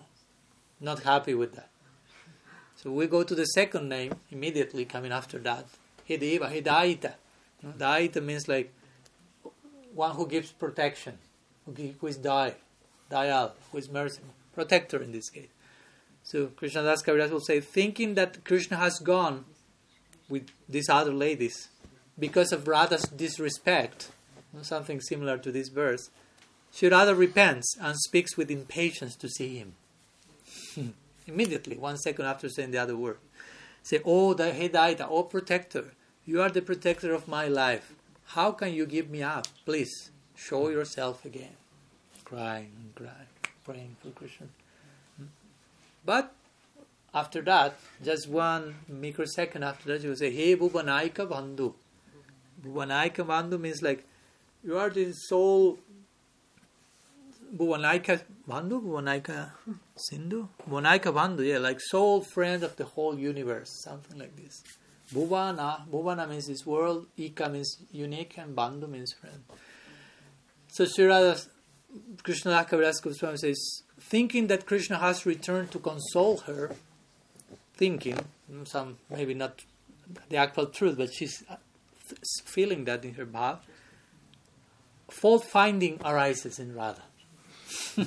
Not 0.81 1.03
happy 1.03 1.35
with 1.35 1.55
that. 1.55 1.69
So 2.83 2.93
we 2.93 3.09
go 3.09 3.25
to 3.25 3.35
the 3.35 3.45
second 3.45 3.89
name 3.89 4.15
immediately 4.31 4.85
coming 4.85 5.11
after 5.11 5.39
that. 5.41 5.67
Hedeva, 6.09 6.49
Hedaita. 6.49 7.15
No? 7.63 7.71
Hmm. 7.71 7.79
Daita 7.79 8.23
means 8.23 8.47
like 8.47 8.73
one 9.95 10.15
who 10.15 10.29
gives 10.29 10.53
protection, 10.53 11.19
who, 11.67 12.07
is 12.07 12.17
Dai, 12.19 12.55
Dayal, 13.11 13.51
who 13.73 13.79
is 13.79 13.91
merciful, 13.91 14.31
protector 14.55 15.03
in 15.03 15.11
this 15.11 15.29
case. 15.29 15.49
So 16.23 16.47
Krishna 16.47 16.85
Das 16.85 17.03
Kaviraj 17.03 17.31
will 17.31 17.41
say, 17.41 17.59
thinking 17.59 18.15
that 18.15 18.45
Krishna 18.45 18.77
has 18.77 19.01
gone 19.01 19.45
with 20.29 20.47
these 20.69 20.89
other 20.89 21.13
ladies 21.13 21.69
because 22.17 22.53
of 22.53 22.69
Radha's 22.69 23.03
disrespect, 23.03 24.11
something 24.63 25.01
similar 25.01 25.37
to 25.39 25.51
this 25.51 25.69
verse, 25.69 26.11
she 26.73 26.89
rather 26.89 27.15
repents 27.15 27.77
and 27.81 27.97
speaks 27.99 28.37
with 28.37 28.53
impatience 28.53 29.17
to 29.17 29.29
see 29.29 29.59
him. 29.59 29.75
Immediately, 31.29 31.77
one 31.77 31.99
second 31.99 32.25
after 32.25 32.49
saying 32.49 32.71
the 32.71 32.79
other 32.79 32.97
word. 32.97 33.19
Say, 33.83 34.01
Oh, 34.05 34.35
the 34.35 34.45
Hedaita, 34.45 35.07
oh 35.09 35.23
protector, 35.23 35.93
you 36.25 36.41
are 36.43 36.49
the 36.49 36.63
protector 36.63 37.13
of 37.15 37.29
my 37.29 37.47
life. 37.49 37.95
How 38.37 38.53
can 38.53 38.73
you 38.75 38.87
give 38.87 39.11
me 39.11 39.23
up? 39.23 39.47
Please, 39.65 40.11
show 40.35 40.69
yourself 40.69 41.25
again. 41.25 41.57
Crying 42.25 42.73
and 42.81 42.95
crying, 42.95 43.33
praying 43.65 43.97
for 44.03 44.11
Krishna. 44.11 44.47
Hmm? 45.17 45.27
But 46.05 46.33
after 47.15 47.43
that, 47.43 47.79
just 48.03 48.29
one 48.29 48.75
microsecond 48.89 49.65
after 49.65 49.89
that, 49.89 50.03
you 50.03 50.15
say, 50.15 50.31
Hey 50.31 50.57
Bhuvanaika 50.57 51.29
Bandhu. 51.29 51.75
Bhuvanaika 52.65 53.27
Bandhu 53.27 53.61
means 53.61 53.83
like, 53.83 54.05
you 54.65 54.77
are 54.77 54.91
the 54.91 55.13
sole 55.13 55.79
Bhuvanaika 57.57 58.23
Bandhu, 58.49 58.83
Bhuvanaika 58.83 59.51
Sindhu, 59.97 60.49
Bhuvanaika 60.69 61.13
Bandhu, 61.13 61.47
yeah, 61.47 61.59
like 61.59 61.81
sole 61.81 62.21
friend 62.21 62.63
of 62.63 62.77
the 62.77 62.85
whole 62.85 63.19
universe, 63.19 63.71
something 63.85 64.19
like 64.19 64.37
this. 64.37 64.63
Bhuvana, 65.13 65.89
Bhuvana 65.89 66.29
means 66.29 66.47
this 66.47 66.67
world, 66.67 67.07
Ika 67.17 67.49
means 67.49 67.79
unique, 67.91 68.37
and 68.37 68.55
Bandhu 68.55 68.89
means 68.89 69.15
friend. 69.15 69.43
So 70.69 70.85
Sri 70.85 71.07
Radha, 71.07 71.41
Krishna 72.23 72.67
Kaviraj 72.69 73.03
Goswami 73.03 73.39
says, 73.39 73.83
thinking 73.99 74.49
that 74.49 74.67
Krishna 74.67 74.99
has 74.99 75.25
returned 75.25 75.71
to 75.73 75.79
console 75.79 76.39
her, 76.39 76.73
thinking, 77.75 78.19
some 78.65 78.99
maybe 79.11 79.35
not 79.35 79.65
the 80.29 80.37
actual 80.37 80.67
truth, 80.67 80.99
but 80.99 81.13
she's 81.13 81.43
uh, 81.49 81.57
feeling 82.45 82.85
that 82.85 83.05
in 83.05 83.15
her 83.15 83.27
bhav, 83.27 83.59
fault 85.11 85.45
finding 85.45 86.01
arises 86.05 86.59
in 86.59 86.75
Radha. 86.75 87.03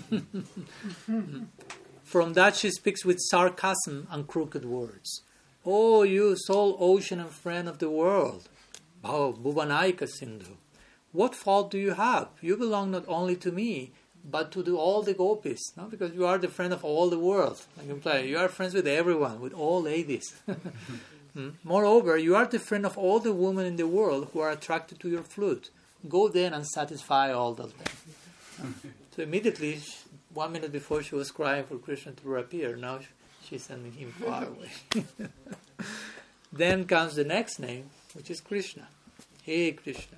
From 2.03 2.33
that, 2.33 2.55
she 2.55 2.71
speaks 2.71 3.05
with 3.05 3.19
sarcasm 3.19 4.07
and 4.09 4.27
crooked 4.27 4.65
words. 4.65 5.21
Oh, 5.65 6.03
you 6.03 6.35
sole 6.35 6.75
ocean 6.79 7.19
and 7.19 7.29
friend 7.29 7.69
of 7.69 7.77
the 7.79 7.89
world, 7.89 8.49
Bhuvanaika 9.03 10.07
Sindhu, 10.09 10.57
what 11.11 11.35
fault 11.35 11.71
do 11.71 11.77
you 11.77 11.91
have? 11.91 12.29
You 12.41 12.57
belong 12.57 12.91
not 12.91 13.05
only 13.07 13.35
to 13.37 13.51
me, 13.51 13.91
but 14.23 14.51
to 14.53 14.63
the, 14.63 14.73
all 14.73 15.01
the 15.01 15.13
gopis, 15.13 15.59
no? 15.75 15.83
because 15.83 16.13
you 16.13 16.25
are 16.25 16.37
the 16.37 16.47
friend 16.47 16.71
of 16.73 16.85
all 16.85 17.09
the 17.09 17.19
world. 17.19 17.61
Like 17.77 17.89
imply, 17.89 18.19
you 18.19 18.37
are 18.37 18.47
friends 18.47 18.73
with 18.73 18.87
everyone, 18.87 19.41
with 19.41 19.53
all 19.53 19.81
ladies. 19.81 20.35
Hmm? 21.33 21.51
Moreover, 21.63 22.17
you 22.17 22.35
are 22.35 22.45
the 22.45 22.59
friend 22.59 22.85
of 22.85 22.97
all 22.97 23.19
the 23.19 23.31
women 23.31 23.65
in 23.65 23.77
the 23.77 23.87
world 23.87 24.31
who 24.33 24.41
are 24.41 24.51
attracted 24.51 24.99
to 24.99 25.07
your 25.07 25.23
flute. 25.23 25.69
Go 26.09 26.27
then 26.27 26.53
and 26.53 26.67
satisfy 26.67 27.31
all 27.31 27.51
of 27.51 27.57
them. 27.57 28.73
So 29.15 29.23
immediately, 29.23 29.77
sh- 29.77 30.03
one 30.33 30.53
minute 30.53 30.71
before 30.71 31.03
she 31.03 31.15
was 31.15 31.31
crying 31.31 31.65
for 31.65 31.77
Krishna 31.77 32.13
to 32.13 32.27
reappear, 32.27 32.77
now 32.77 32.99
she's 33.43 33.63
sending 33.63 33.91
him 33.91 34.11
far 34.11 34.45
away. 34.45 34.71
then 36.53 36.85
comes 36.85 37.15
the 37.15 37.25
next 37.25 37.59
name, 37.59 37.89
which 38.13 38.31
is 38.31 38.39
Krishna. 38.39 38.87
Hey 39.43 39.73
Krishna. 39.73 40.17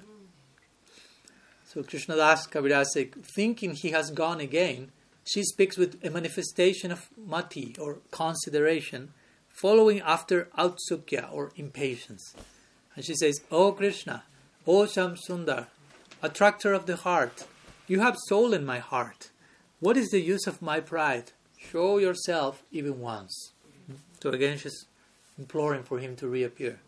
So 1.65 1.81
Krishna 1.81 2.15
Das 2.15 2.45
Kaviraj 2.45 2.85
thinking 3.35 3.73
he 3.73 3.89
has 3.89 4.11
gone 4.11 4.39
again, 4.39 4.91
she 5.25 5.41
speaks 5.41 5.77
with 5.77 6.03
a 6.05 6.11
manifestation 6.11 6.91
of 6.91 7.09
mati 7.17 7.75
or 7.79 7.97
consideration, 8.11 9.13
following 9.49 10.01
after 10.01 10.49
autsukya 10.57 11.31
or 11.31 11.51
impatience. 11.55 12.35
And 12.95 13.03
she 13.03 13.15
says, 13.15 13.41
O 13.49 13.71
Krishna, 13.71 14.23
O 14.67 14.83
Shamsundar, 14.83 15.67
attractor 16.21 16.73
of 16.73 16.85
the 16.85 16.97
heart, 16.97 17.45
you 17.93 17.99
have 17.99 18.17
stolen 18.27 18.65
my 18.65 18.79
heart. 18.79 19.29
What 19.79 19.97
is 19.97 20.09
the 20.09 20.19
use 20.19 20.47
of 20.47 20.63
my 20.63 20.79
pride? 20.79 21.27
Show 21.69 21.99
yourself 21.99 22.63
even 22.71 22.99
once. 22.99 23.51
So 24.19 24.31
again, 24.31 24.57
she's 24.57 24.85
imploring 25.37 25.83
for 25.83 25.99
him 25.99 26.15
to 26.15 26.27
reappear. 26.27 26.79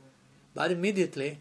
But 0.56 0.72
immediately, 0.72 1.38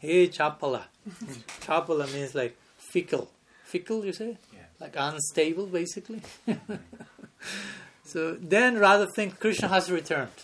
hey 0.00 0.26
Chapala. 0.36 0.84
Chapala 1.64 2.12
means 2.12 2.34
like 2.34 2.56
fickle. 2.92 3.28
Fickle, 3.62 4.04
you 4.04 4.12
say? 4.12 4.36
Yeah. 4.52 4.66
Like 4.80 4.94
unstable, 4.96 5.66
basically. 5.66 6.20
so 8.04 8.34
then 8.56 8.78
rather 8.78 9.06
think 9.06 9.38
Krishna 9.38 9.68
has 9.68 9.92
returned. 9.92 10.38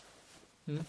Hmm? 0.67 0.83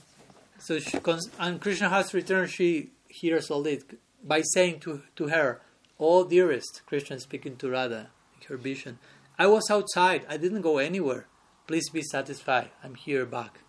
So 0.60 0.78
she, 0.78 1.00
and 1.40 1.60
Krishna 1.60 1.90
has 1.90 2.14
returned, 2.14 2.52
she 2.52 2.92
hears 3.08 3.50
all 3.50 3.64
this 3.64 3.84
by 4.24 4.42
saying 4.54 4.82
to, 4.82 5.02
to 5.16 5.30
her, 5.30 5.62
Oh 6.04 6.24
dearest, 6.28 6.82
Krishna 6.88 7.20
speaking 7.20 7.58
to 7.58 7.70
Radha, 7.70 8.10
her 8.48 8.58
vision, 8.58 8.98
I 9.38 9.46
was 9.46 9.70
outside, 9.70 10.26
I 10.28 10.36
didn't 10.36 10.62
go 10.62 10.80
anywhere. 10.80 11.28
Please 11.68 11.92
be 11.92 12.02
satisfied, 12.02 12.72
I'm 12.84 12.96
here 12.96 13.24
back. 13.24 13.60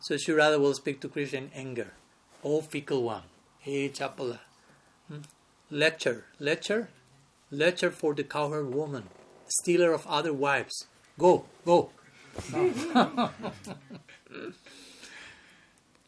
So 0.00 0.16
Sri 0.16 0.34
Radha 0.34 0.58
will 0.58 0.74
speak 0.74 1.00
to 1.02 1.08
Krishna 1.08 1.38
in 1.38 1.50
anger. 1.54 1.92
Oh 2.42 2.60
fickle 2.60 3.04
one, 3.04 3.22
hey 3.60 3.88
Chapala. 3.88 4.40
Hmm? 5.06 5.20
Lecture, 5.70 6.24
lecture, 6.40 6.88
lecture 7.52 7.92
for 7.92 8.14
the 8.14 8.24
cowherd 8.24 8.74
woman, 8.74 9.04
stealer 9.46 9.92
of 9.92 10.04
other 10.08 10.32
wives. 10.32 10.88
Go, 11.16 11.44
go. 11.64 11.90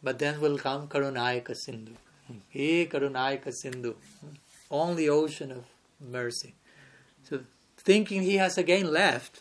but 0.02 0.18
then 0.18 0.40
will 0.40 0.58
come 0.58 0.88
Karunayaka 0.88 1.54
Sindhu. 1.54 1.92
Hey 2.48 2.86
Karunayaka 2.86 3.52
Sindhu. 3.52 3.94
Only 4.70 5.08
ocean 5.08 5.50
of 5.52 5.64
mercy. 6.00 6.54
So 7.28 7.40
thinking 7.76 8.22
he 8.22 8.36
has 8.36 8.58
again 8.58 8.92
left, 8.92 9.40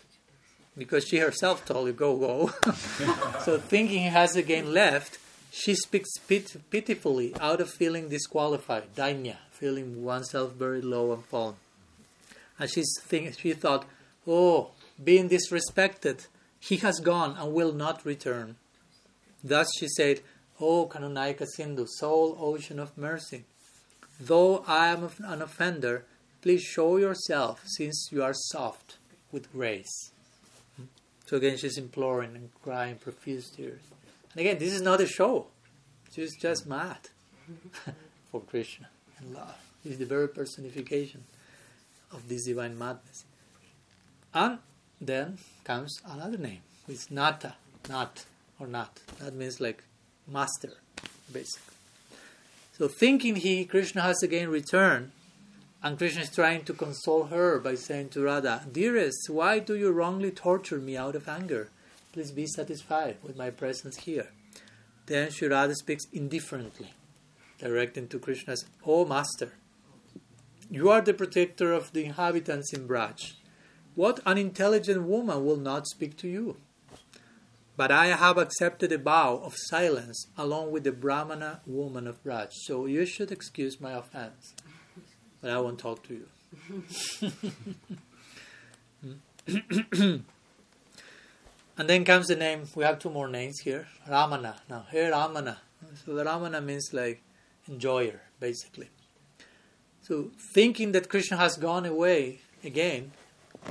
because 0.78 1.06
she 1.06 1.18
herself 1.18 1.66
told 1.66 1.88
you, 1.88 1.94
go, 1.94 2.16
go. 2.18 2.72
so 3.44 3.58
thinking 3.58 4.00
he 4.04 4.10
has 4.10 4.36
again 4.36 4.74
left, 4.74 5.18
she 5.52 5.74
speaks 5.74 6.10
pit- 6.28 6.62
pitifully 6.70 7.34
out 7.40 7.60
of 7.60 7.70
feeling 7.70 8.10
disqualified, 8.10 8.96
dainya, 8.96 9.38
feeling 9.52 10.04
oneself 10.04 10.54
very 10.54 10.82
low 10.82 11.14
and 11.14 11.26
fallen. 11.26 11.56
And 12.60 12.70
she's 12.70 12.92
think, 13.02 13.38
she 13.40 13.54
thought, 13.54 13.86
oh, 14.28 14.72
being 15.04 15.30
disrespected, 15.30 16.28
he 16.60 16.78
has 16.78 17.00
gone 17.00 17.36
and 17.38 17.54
will 17.54 17.74
not 17.74 18.06
return. 18.06 18.56
Thus 19.44 19.68
she 19.78 19.88
said, 19.88 20.22
O 20.60 20.88
Karunayaka 20.88 21.46
Sindhu, 21.56 21.86
sole 21.88 22.36
ocean 22.40 22.80
of 22.80 22.98
mercy, 22.98 23.46
though 24.20 24.64
I 24.68 24.88
am 24.88 25.10
an 25.24 25.42
offender, 25.42 26.06
please 26.42 26.62
show 26.62 26.98
yourself 26.98 27.64
since 27.66 28.10
you 28.12 28.24
are 28.24 28.34
soft 28.34 28.98
with 29.32 29.52
grace. 29.52 30.12
So 31.26 31.38
again, 31.38 31.58
she's 31.58 31.78
imploring 31.78 32.36
and 32.36 32.50
crying 32.64 32.96
profuse 32.96 33.50
tears. 33.50 33.82
And 34.32 34.42
again, 34.42 34.60
this 34.60 34.74
is 34.74 34.82
not 34.82 35.02
a 35.02 35.08
show. 35.08 35.48
She's 36.14 36.36
just 36.38 36.66
mad 36.66 37.10
for 38.32 38.42
Krishna 38.42 38.88
and 39.20 39.34
love. 39.34 39.58
He's 39.84 39.98
the 39.98 40.06
very 40.06 40.30
personification 40.30 41.24
of 42.12 42.30
this 42.30 42.46
divine 42.46 42.78
madness. 42.78 43.26
And 44.34 44.60
then 45.02 45.38
comes 45.64 46.02
another 46.06 46.38
name, 46.38 46.62
which 46.86 46.98
is 46.98 47.12
Nata, 47.12 47.56
not 47.90 48.26
or 48.60 48.68
not. 48.68 49.00
That 49.20 49.34
means 49.34 49.60
like 49.60 49.84
master, 50.28 50.74
basically. 51.32 51.77
So 52.78 52.88
thinking 52.88 53.38
he, 53.38 53.66
Krishna 53.66 54.02
has 54.02 54.22
again 54.22 54.50
returned, 54.50 55.12
And 55.82 55.98
Krishna 55.98 56.22
is 56.22 56.30
trying 56.30 56.64
to 56.66 56.74
console 56.74 57.26
her 57.26 57.60
by 57.60 57.76
saying 57.76 58.10
to 58.10 58.22
Radha, 58.22 58.66
Dearest, 58.72 59.30
why 59.30 59.60
do 59.60 59.76
you 59.76 59.92
wrongly 59.92 60.32
torture 60.32 60.78
me 60.78 60.96
out 60.96 61.16
of 61.16 61.28
anger? 61.28 61.70
Please 62.14 62.32
be 62.32 62.46
satisfied 62.46 63.18
with 63.24 63.36
my 63.36 63.50
presence 63.50 63.98
here. 63.98 64.28
Then 65.08 65.32
Sri 65.32 65.50
speaks 65.74 66.06
indifferently, 66.14 66.94
directing 67.58 68.08
to 68.10 68.20
Krishna, 68.20 68.56
O 68.86 69.06
Master, 69.06 69.54
you 70.70 70.90
are 70.90 71.00
the 71.00 71.14
protector 71.14 71.72
of 71.72 71.94
the 71.94 72.04
inhabitants 72.04 72.74
in 72.74 72.90
Braj. 72.90 73.36
What 73.96 74.20
unintelligent 74.26 75.04
woman 75.04 75.46
will 75.46 75.56
not 75.56 75.88
speak 75.88 76.18
to 76.18 76.28
you? 76.28 76.58
But 77.78 77.92
I 77.92 78.08
have 78.08 78.40
accepted 78.40 78.92
a 78.92 78.98
vow 78.98 79.38
of 79.38 79.54
silence 79.56 80.26
along 80.36 80.72
with 80.72 80.84
the 80.84 80.92
Brahmana 80.92 81.62
woman 81.68 82.08
of 82.08 82.18
Raj, 82.24 82.50
so 82.52 82.88
you 82.88 83.06
should 83.06 83.32
excuse 83.32 83.80
my 83.80 83.94
offense. 83.94 84.56
But 85.42 85.52
I 85.52 85.60
won't 85.60 85.78
talk 85.78 86.02
to 86.08 86.14
you. 86.16 86.28
Hmm? 89.00 89.14
and 91.78 91.88
then 91.88 92.04
comes 92.04 92.28
the 92.28 92.36
name, 92.36 92.64
we 92.76 92.84
have 92.84 92.98
two 92.98 93.12
more 93.12 93.28
names 93.28 93.60
here 93.60 93.88
Ramana. 94.10 94.56
Now, 94.68 94.88
here 94.92 95.12
Ramana. 95.12 95.58
So, 96.04 96.16
the 96.16 96.24
Ramana 96.24 96.64
means 96.64 96.90
like 96.92 97.22
enjoyer, 97.70 98.22
basically. 98.40 98.90
So, 100.02 100.32
thinking 100.54 100.94
that 100.94 101.10
Krishna 101.10 101.38
has 101.38 101.58
gone 101.58 101.86
away 101.86 102.42
again, 102.64 103.12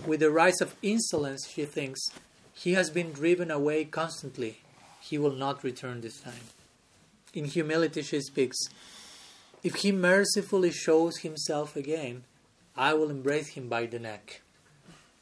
with 0.07 0.21
the 0.21 0.31
rise 0.31 0.61
of 0.61 0.77
insolence, 0.83 1.49
she 1.49 1.65
thinks, 1.65 2.01
he 2.57 2.73
has 2.73 2.89
been 2.89 3.13
driven 3.13 3.51
away 3.51 3.85
constantly. 3.85 4.59
He 5.01 5.19
will 5.19 5.33
not 5.33 5.63
return 5.63 6.01
this 6.01 6.21
time. 6.21 6.49
In 7.35 7.45
humility, 7.45 8.01
she 8.01 8.21
speaks, 8.21 8.57
If 9.63 9.77
he 9.77 9.93
mercifully 9.93 10.71
shows 10.71 11.19
himself 11.19 11.77
again, 11.77 12.25
I 12.75 12.95
will 12.95 13.11
embrace 13.11 13.49
him 13.49 13.69
by 13.69 13.85
the 13.87 13.99
neck. 13.99 14.41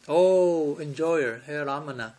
Oh, 0.06 0.78
enjoyer, 0.78 1.42
Herr 1.46 1.66
Ramana, 1.66 2.12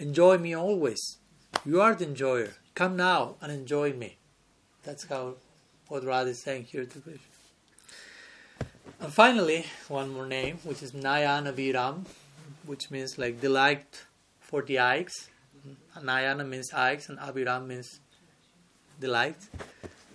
enjoy 0.00 0.38
me 0.38 0.54
always. 0.54 1.18
You 1.64 1.80
are 1.80 1.94
the 1.94 2.06
enjoyer. 2.06 2.54
Come 2.74 2.96
now 2.96 3.36
and 3.40 3.52
enjoy 3.52 3.92
me. 3.92 4.16
That's 4.82 5.06
how 5.06 5.34
what 5.88 6.04
Radha 6.04 6.30
is 6.30 6.42
saying 6.42 6.64
here 6.64 6.84
to 6.84 6.98
Krishna. 6.98 7.20
And 9.00 9.12
finally, 9.12 9.66
one 9.88 10.12
more 10.12 10.26
name, 10.26 10.58
which 10.64 10.82
is 10.82 10.92
Nayana 10.92 11.52
Viram, 11.52 12.06
which 12.64 12.90
means 12.90 13.16
like 13.16 13.40
delight 13.40 14.02
for 14.46 14.62
the 14.62 14.78
eyes. 14.78 15.28
Nayana 15.98 16.46
means 16.48 16.72
eyes, 16.72 17.08
and 17.08 17.18
Aviram 17.18 17.66
means 17.66 18.00
delight. 19.00 19.36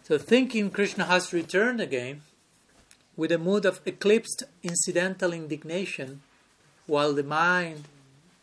So, 0.03 0.17
thinking 0.17 0.71
Krishna 0.71 1.05
has 1.05 1.33
returned 1.33 1.81
again 1.81 2.21
with 3.15 3.31
a 3.31 3.37
mood 3.37 3.65
of 3.65 3.81
eclipsed 3.85 4.43
incidental 4.63 5.33
indignation, 5.33 6.21
while 6.87 7.13
the 7.13 7.23
mind 7.23 7.83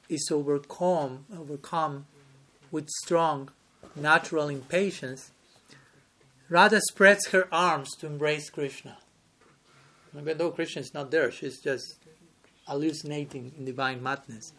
is 0.08 0.30
overcome, 0.30 1.24
overcome 1.36 2.06
with 2.70 2.88
strong 3.02 3.50
natural 3.96 4.48
impatience, 4.48 5.30
Radha 6.48 6.80
spreads 6.80 7.28
her 7.28 7.48
arms 7.52 7.90
to 7.96 8.06
embrace 8.06 8.48
Krishna. 8.50 8.98
Even 10.16 10.38
though 10.38 10.50
Krishna 10.50 10.80
is 10.80 10.94
not 10.94 11.10
there, 11.10 11.30
she's 11.30 11.60
just 11.60 11.96
hallucinating 12.66 13.52
in 13.58 13.64
divine 13.64 14.02
madness. 14.02 14.52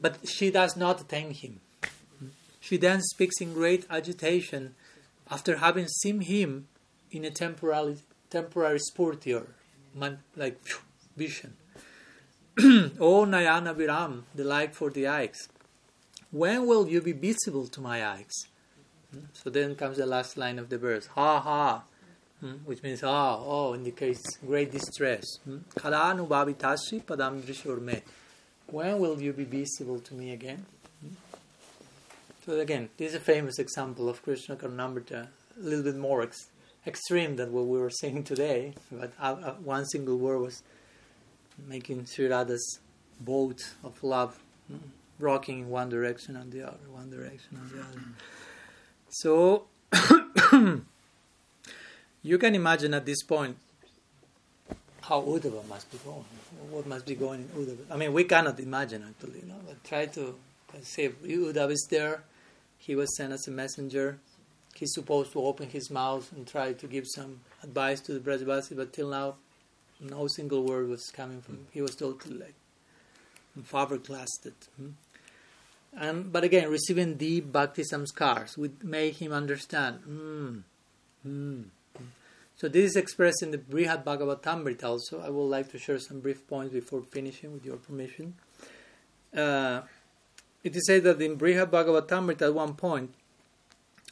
But 0.00 0.28
she 0.28 0.50
does 0.50 0.76
not 0.76 1.08
thank 1.08 1.36
him. 1.44 1.60
She 2.60 2.76
then 2.76 3.00
speaks 3.02 3.40
in 3.40 3.54
great 3.54 3.86
agitation 3.90 4.74
after 5.30 5.56
having 5.56 5.88
seen 5.88 6.20
him 6.20 6.68
in 7.10 7.24
a 7.24 7.30
temporary, 7.30 7.96
temporary 8.30 8.78
sphurti 8.78 9.34
or 9.34 9.46
man, 9.94 10.18
like 10.36 10.60
vision. 11.16 11.54
oh 12.58 13.24
Nayana 13.24 13.74
Viram, 13.74 14.22
the 14.34 14.44
light 14.44 14.74
for 14.74 14.90
the 14.90 15.06
eyes. 15.06 15.48
When 16.30 16.66
will 16.66 16.88
you 16.88 17.00
be 17.00 17.12
visible 17.12 17.66
to 17.68 17.80
my 17.80 18.06
eyes? 18.06 18.34
So 19.32 19.48
then 19.48 19.74
comes 19.74 19.96
the 19.96 20.04
last 20.04 20.36
line 20.36 20.58
of 20.58 20.68
the 20.68 20.76
verse. 20.76 21.06
Ha 21.06 21.40
ha 21.40 21.84
Hmm? 22.40 22.52
which 22.66 22.82
means 22.84 23.02
ah, 23.02 23.36
oh, 23.40 23.74
indicates 23.74 24.36
great 24.46 24.70
distress. 24.70 25.24
Kada 25.74 25.96
anubhavitashi 25.96 27.02
padam 27.04 27.40
drishurme. 27.42 28.02
When 28.70 28.98
will 28.98 29.18
you 29.20 29.32
be 29.32 29.44
visible 29.44 29.98
to 30.00 30.14
me 30.14 30.32
again? 30.32 30.66
So 32.44 32.60
again, 32.60 32.90
this 32.98 33.10
is 33.10 33.14
a 33.14 33.20
famous 33.20 33.58
example 33.58 34.10
of 34.10 34.22
Krishna 34.22 34.56
Karnamrita, 34.56 35.26
a 35.26 35.28
little 35.62 35.84
bit 35.84 35.96
more 35.96 36.20
ex- 36.22 36.50
extreme 36.86 37.36
than 37.36 37.50
what 37.52 37.66
we 37.66 37.78
were 37.78 37.88
saying 37.88 38.24
today, 38.24 38.74
but 38.92 39.12
uh, 39.18 39.54
one 39.64 39.86
single 39.86 40.18
word 40.18 40.40
was 40.40 40.62
making 41.66 42.04
Sri 42.04 42.28
Radha's 42.28 42.80
boat 43.18 43.72
of 43.82 44.04
love 44.04 44.38
hmm, 44.68 44.76
rocking 45.18 45.60
in 45.60 45.70
one 45.70 45.88
direction 45.88 46.36
and 46.36 46.52
the 46.52 46.66
other, 46.66 46.90
one 46.90 47.08
direction 47.10 47.58
and 47.60 47.70
the 47.70 47.80
other. 47.80 48.02
So 49.08 49.64
you 52.22 52.36
can 52.36 52.54
imagine 52.54 52.92
at 52.92 53.06
this 53.06 53.22
point 53.22 53.56
how 55.08 55.22
Uddhava 55.22 55.66
must 55.68 55.90
be 55.90 55.98
going. 56.04 56.24
What 56.70 56.86
must 56.86 57.06
be 57.06 57.14
going 57.14 57.40
in 57.40 57.48
Uddhava? 57.64 57.84
I 57.90 57.96
mean, 57.96 58.12
we 58.12 58.24
cannot 58.24 58.60
imagine 58.60 59.04
actually. 59.08 59.40
You 59.40 59.46
know, 59.46 59.60
but 59.66 59.82
try 59.84 60.06
to 60.06 60.34
say 60.82 61.08
Uddhava 61.08 61.72
is 61.72 61.86
there. 61.90 62.22
He 62.78 62.94
was 62.94 63.16
sent 63.16 63.32
as 63.32 63.46
a 63.48 63.50
messenger. 63.50 64.18
He's 64.74 64.92
supposed 64.92 65.32
to 65.32 65.40
open 65.40 65.70
his 65.70 65.90
mouth 65.90 66.30
and 66.32 66.46
try 66.46 66.72
to 66.72 66.86
give 66.86 67.04
some 67.06 67.40
advice 67.64 68.00
to 68.02 68.12
the 68.12 68.20
Brajavasi, 68.20 68.76
but 68.76 68.92
till 68.92 69.08
now, 69.08 69.34
no 70.00 70.28
single 70.28 70.62
word 70.62 70.88
was 70.88 71.10
coming 71.10 71.40
from. 71.40 71.54
him. 71.56 71.66
He 71.72 71.80
was 71.82 71.96
totally 71.96 72.38
like 72.38 72.54
fiberglassed. 73.60 74.52
Hmm? 74.76 74.90
And 75.96 76.32
but 76.32 76.44
again, 76.44 76.70
receiving 76.70 77.14
deep 77.14 77.50
bhakti 77.50 77.82
samskars 77.82 78.56
would 78.56 78.84
make 78.84 79.16
him 79.16 79.32
understand. 79.32 80.00
Mm, 80.08 80.62
mm, 81.26 81.64
so 82.58 82.68
this 82.68 82.90
is 82.90 82.96
expressed 82.96 83.42
in 83.44 83.52
the 83.52 83.58
Brihad 83.58 84.02
Bhagavatamrita 84.04 84.82
also. 84.82 85.20
I 85.20 85.30
would 85.30 85.44
like 85.44 85.70
to 85.70 85.78
share 85.78 86.00
some 86.00 86.18
brief 86.18 86.44
points 86.48 86.72
before 86.72 87.02
finishing 87.02 87.52
with 87.52 87.64
your 87.64 87.76
permission. 87.76 88.34
Uh, 89.34 89.82
it 90.64 90.74
is 90.74 90.84
said 90.84 91.04
that 91.04 91.22
in 91.22 91.36
Brihad 91.38 91.70
Bhagavatamrita 91.70 92.42
at 92.42 92.54
one 92.54 92.74
point, 92.74 93.14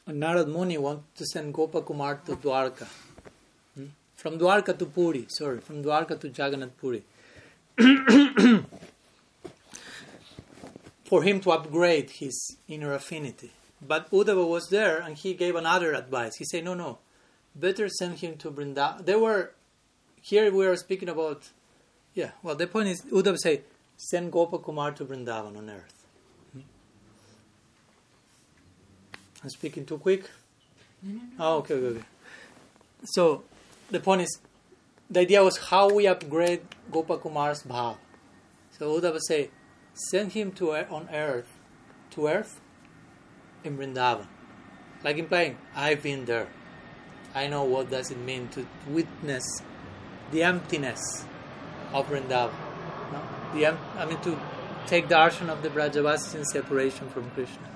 Narad 0.09 0.47
Muni 0.47 0.79
wanted 0.79 1.13
to 1.17 1.27
send 1.27 1.53
Gopakumar 1.53 2.25
to 2.25 2.37
Dwarka. 2.37 2.87
Hmm? 3.75 3.87
From 4.15 4.39
Dwarka 4.39 4.79
to 4.79 4.87
Puri, 4.87 5.27
sorry, 5.29 5.59
from 5.59 5.83
Dwarka 5.83 6.21
to 6.21 6.29
Jagannath 6.29 6.77
Puri. 6.79 7.03
For 11.05 11.25
him 11.25 11.41
to 11.41 11.51
upgrade 11.51 12.11
his 12.11 12.57
inner 12.69 12.93
affinity. 12.95 13.51
But 13.83 14.09
Uddhava 14.13 14.47
was 14.49 14.69
there 14.69 14.99
and 15.01 15.17
he 15.17 15.35
gave 15.35 15.57
another 15.57 15.95
advice. 15.95 16.37
He 16.37 16.45
said, 16.45 16.65
No, 16.65 16.75
no, 16.75 16.99
better 17.59 17.89
send 17.89 18.19
him 18.19 18.37
to 18.39 18.51
Vrindavan. 18.51 19.05
They 19.05 19.17
were 19.17 19.53
here. 20.21 20.53
We 20.53 20.67
are 20.67 20.77
speaking 20.77 21.09
about. 21.09 21.51
Yeah. 22.15 22.31
Well, 22.43 22.55
the 22.55 22.67
point 22.67 22.89
is, 22.89 23.03
Uddhav 23.03 23.37
say, 23.39 23.63
send 23.97 24.33
Gopakumar 24.33 24.95
to 24.97 25.05
Vrindavan 25.05 25.57
on 25.57 25.71
earth. 25.71 26.07
Hmm? 26.53 26.61
I'm 29.43 29.51
speaking 29.51 29.85
too 29.85 29.99
quick. 29.99 30.31
No. 31.03 31.21
Oh, 31.39 31.57
okay, 31.59 31.75
okay, 31.75 31.99
okay. 31.99 32.07
So 33.05 33.45
the 33.91 34.01
point 34.01 34.23
is, 34.23 34.41
the 35.11 35.21
idea 35.21 35.43
was 35.45 35.59
how 35.59 35.93
we 35.93 36.07
upgrade 36.07 36.63
Gopakumar's 36.91 37.63
bhav. 37.63 37.97
So 38.79 38.99
Uddhava 38.99 39.21
say, 39.21 39.51
send 39.95 40.33
him 40.33 40.53
to 40.53 40.75
on 40.75 41.09
earth, 41.13 41.49
to 42.11 42.27
earth, 42.27 42.61
in 43.65 43.77
Vrindavan, 43.77 44.27
like 45.05 45.19
implying 45.19 45.59
I've 45.75 46.03
been 46.03 46.25
there. 46.25 46.49
I 47.37 47.49
know 47.49 47.65
what 47.65 47.91
does 47.91 48.11
it 48.11 48.19
mean 48.19 48.49
to 48.49 48.67
witness 48.89 49.45
the 50.33 50.43
emptiness 50.43 51.27
of 51.93 52.09
Vrindavan. 52.09 52.51
No? 53.13 53.21
The 53.53 53.67
I 53.67 54.07
mean 54.07 54.21
to 54.23 54.39
take 54.87 55.09
the 55.09 55.17
darshan 55.17 55.51
of 55.51 55.63
the 55.63 55.69
Brajavasis 55.69 56.35
in 56.35 56.45
separation 56.47 57.11
from 57.11 57.31
Krishna. 57.33 57.69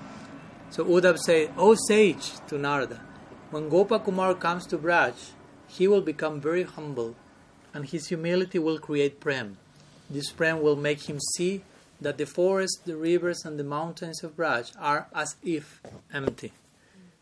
So 0.71 0.83
Uddhav 0.85 1.19
say, 1.19 1.51
O 1.57 1.75
sage 1.75 2.31
to 2.47 2.57
Narada, 2.57 3.01
when 3.51 3.69
Gopakumar 3.69 4.39
comes 4.39 4.65
to 4.65 4.79
Braj, 4.79 5.13
he 5.67 5.87
will 5.87 6.01
become 6.01 6.41
very 6.41 6.63
humble 6.63 7.15
and 7.71 7.85
his 7.85 8.07
humility 8.07 8.57
will 8.57 8.79
create 8.79 9.19
prem. 9.19 9.57
This 10.09 10.31
prem 10.31 10.61
will 10.61 10.75
make 10.75 11.03
him 11.07 11.19
see 11.35 11.63
that 12.01 12.17
the 12.17 12.25
forests, 12.25 12.81
the 12.83 12.97
rivers, 12.97 13.45
and 13.45 13.59
the 13.59 13.63
mountains 13.63 14.23
of 14.23 14.35
Braj 14.35 14.71
are 14.79 15.07
as 15.13 15.35
if 15.43 15.81
empty. 16.11 16.51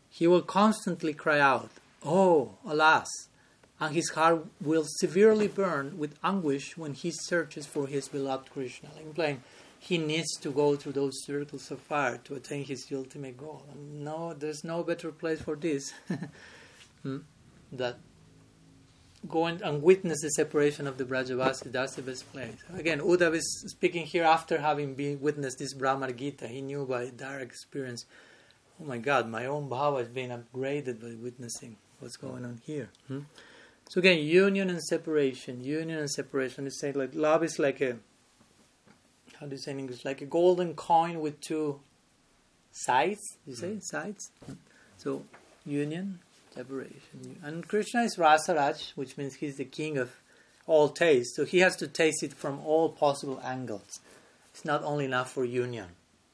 He 0.08 0.26
will 0.26 0.42
constantly 0.42 1.12
cry 1.12 1.38
out, 1.38 1.70
Oh, 2.04 2.56
alas! 2.64 3.08
And 3.78 3.94
his 3.94 4.10
heart 4.10 4.46
will 4.60 4.84
severely 4.86 5.48
burn 5.48 5.98
with 5.98 6.18
anguish 6.22 6.76
when 6.76 6.94
he 6.94 7.10
searches 7.10 7.66
for 7.66 7.86
his 7.86 8.08
beloved 8.08 8.50
Krishna. 8.50 8.90
Implying 9.00 9.42
he 9.82 9.96
needs 9.96 10.36
to 10.36 10.50
go 10.50 10.76
through 10.76 10.92
those 10.92 11.24
circles 11.24 11.70
of 11.70 11.80
fire 11.80 12.18
to 12.24 12.34
attain 12.34 12.64
his 12.64 12.86
ultimate 12.92 13.38
goal. 13.38 13.64
And 13.72 14.04
no, 14.04 14.34
there's 14.34 14.62
no 14.62 14.82
better 14.82 15.10
place 15.10 15.40
for 15.40 15.56
this. 15.56 15.94
hmm? 17.02 17.18
That 17.72 17.96
go 19.26 19.46
and, 19.46 19.82
witness 19.82 20.20
the 20.20 20.30
separation 20.30 20.86
of 20.86 20.98
the 20.98 21.04
Brajavasis. 21.04 21.72
That's 21.72 21.94
the 21.94 22.02
best 22.02 22.30
place. 22.30 22.56
Again, 22.74 23.00
Uddhav 23.00 23.34
is 23.34 23.64
speaking 23.68 24.04
here 24.04 24.24
after 24.24 24.58
having 24.60 24.94
been 24.94 25.18
witnessed 25.20 25.58
this 25.58 25.74
Bhramar 25.74 26.14
Gita. 26.14 26.46
He 26.46 26.60
knew 26.60 26.84
by 26.84 27.10
direct 27.16 27.50
experience, 27.50 28.04
oh 28.80 28.84
my 28.84 28.98
God, 28.98 29.30
my 29.30 29.46
own 29.46 29.70
bhava 29.70 30.02
is 30.02 30.08
being 30.08 30.30
upgraded 30.30 31.00
by 31.00 31.14
witnessing 31.22 31.76
what's 32.00 32.16
going 32.16 32.44
on 32.44 32.60
here. 32.64 32.90
Hmm? 33.08 33.20
So 33.88 34.00
again, 34.00 34.18
union 34.18 34.70
and 34.70 34.82
separation, 34.82 35.64
union 35.64 35.98
and 35.98 36.10
separation. 36.10 36.64
They 36.64 36.70
say 36.70 36.92
like 36.92 37.14
love 37.14 37.42
is 37.42 37.58
like 37.58 37.80
a 37.80 37.96
how 39.38 39.46
do 39.46 39.52
you 39.52 39.58
say 39.58 39.70
in 39.70 39.78
English? 39.78 40.04
Like 40.04 40.20
a 40.20 40.26
golden 40.26 40.74
coin 40.74 41.20
with 41.20 41.40
two 41.40 41.80
sides. 42.72 43.20
You 43.46 43.54
say 43.54 43.68
mm. 43.68 43.82
sides. 43.82 44.30
So 44.98 45.24
union, 45.64 46.20
separation, 46.54 47.40
and 47.42 47.66
Krishna 47.66 48.02
is 48.02 48.16
Rasaraj, 48.16 48.92
which 48.96 49.16
means 49.16 49.36
he's 49.36 49.56
the 49.56 49.64
king 49.64 49.96
of 49.96 50.10
all 50.66 50.90
taste. 50.90 51.36
So 51.36 51.44
he 51.44 51.60
has 51.60 51.74
to 51.76 51.88
taste 51.88 52.22
it 52.22 52.34
from 52.34 52.60
all 52.60 52.90
possible 52.90 53.40
angles. 53.42 54.00
It's 54.52 54.64
not 54.64 54.84
only 54.84 55.06
enough 55.06 55.32
for 55.32 55.44
union. 55.44 55.86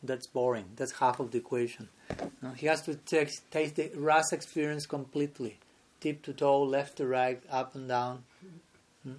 That's 0.07 0.27
boring. 0.27 0.67
That's 0.77 0.93
half 0.93 1.21
of 1.21 1.31
the 1.31 1.39
equation. 1.39 1.89
No, 2.43 2.51
he 2.51 2.67
has 2.67 2.83
to 2.83 2.95
taste, 2.95 3.51
taste 3.51 3.77
the 3.77 3.91
rasa 3.95 4.35
experience 4.35 4.87
completely 4.87 5.59
tip 6.01 6.23
to 6.23 6.33
toe, 6.33 6.63
left 6.63 6.97
to 6.99 7.07
right, 7.07 7.43
up 7.51 7.75
and 7.75 7.89
down. 7.89 8.25
Hmm? 9.03 9.15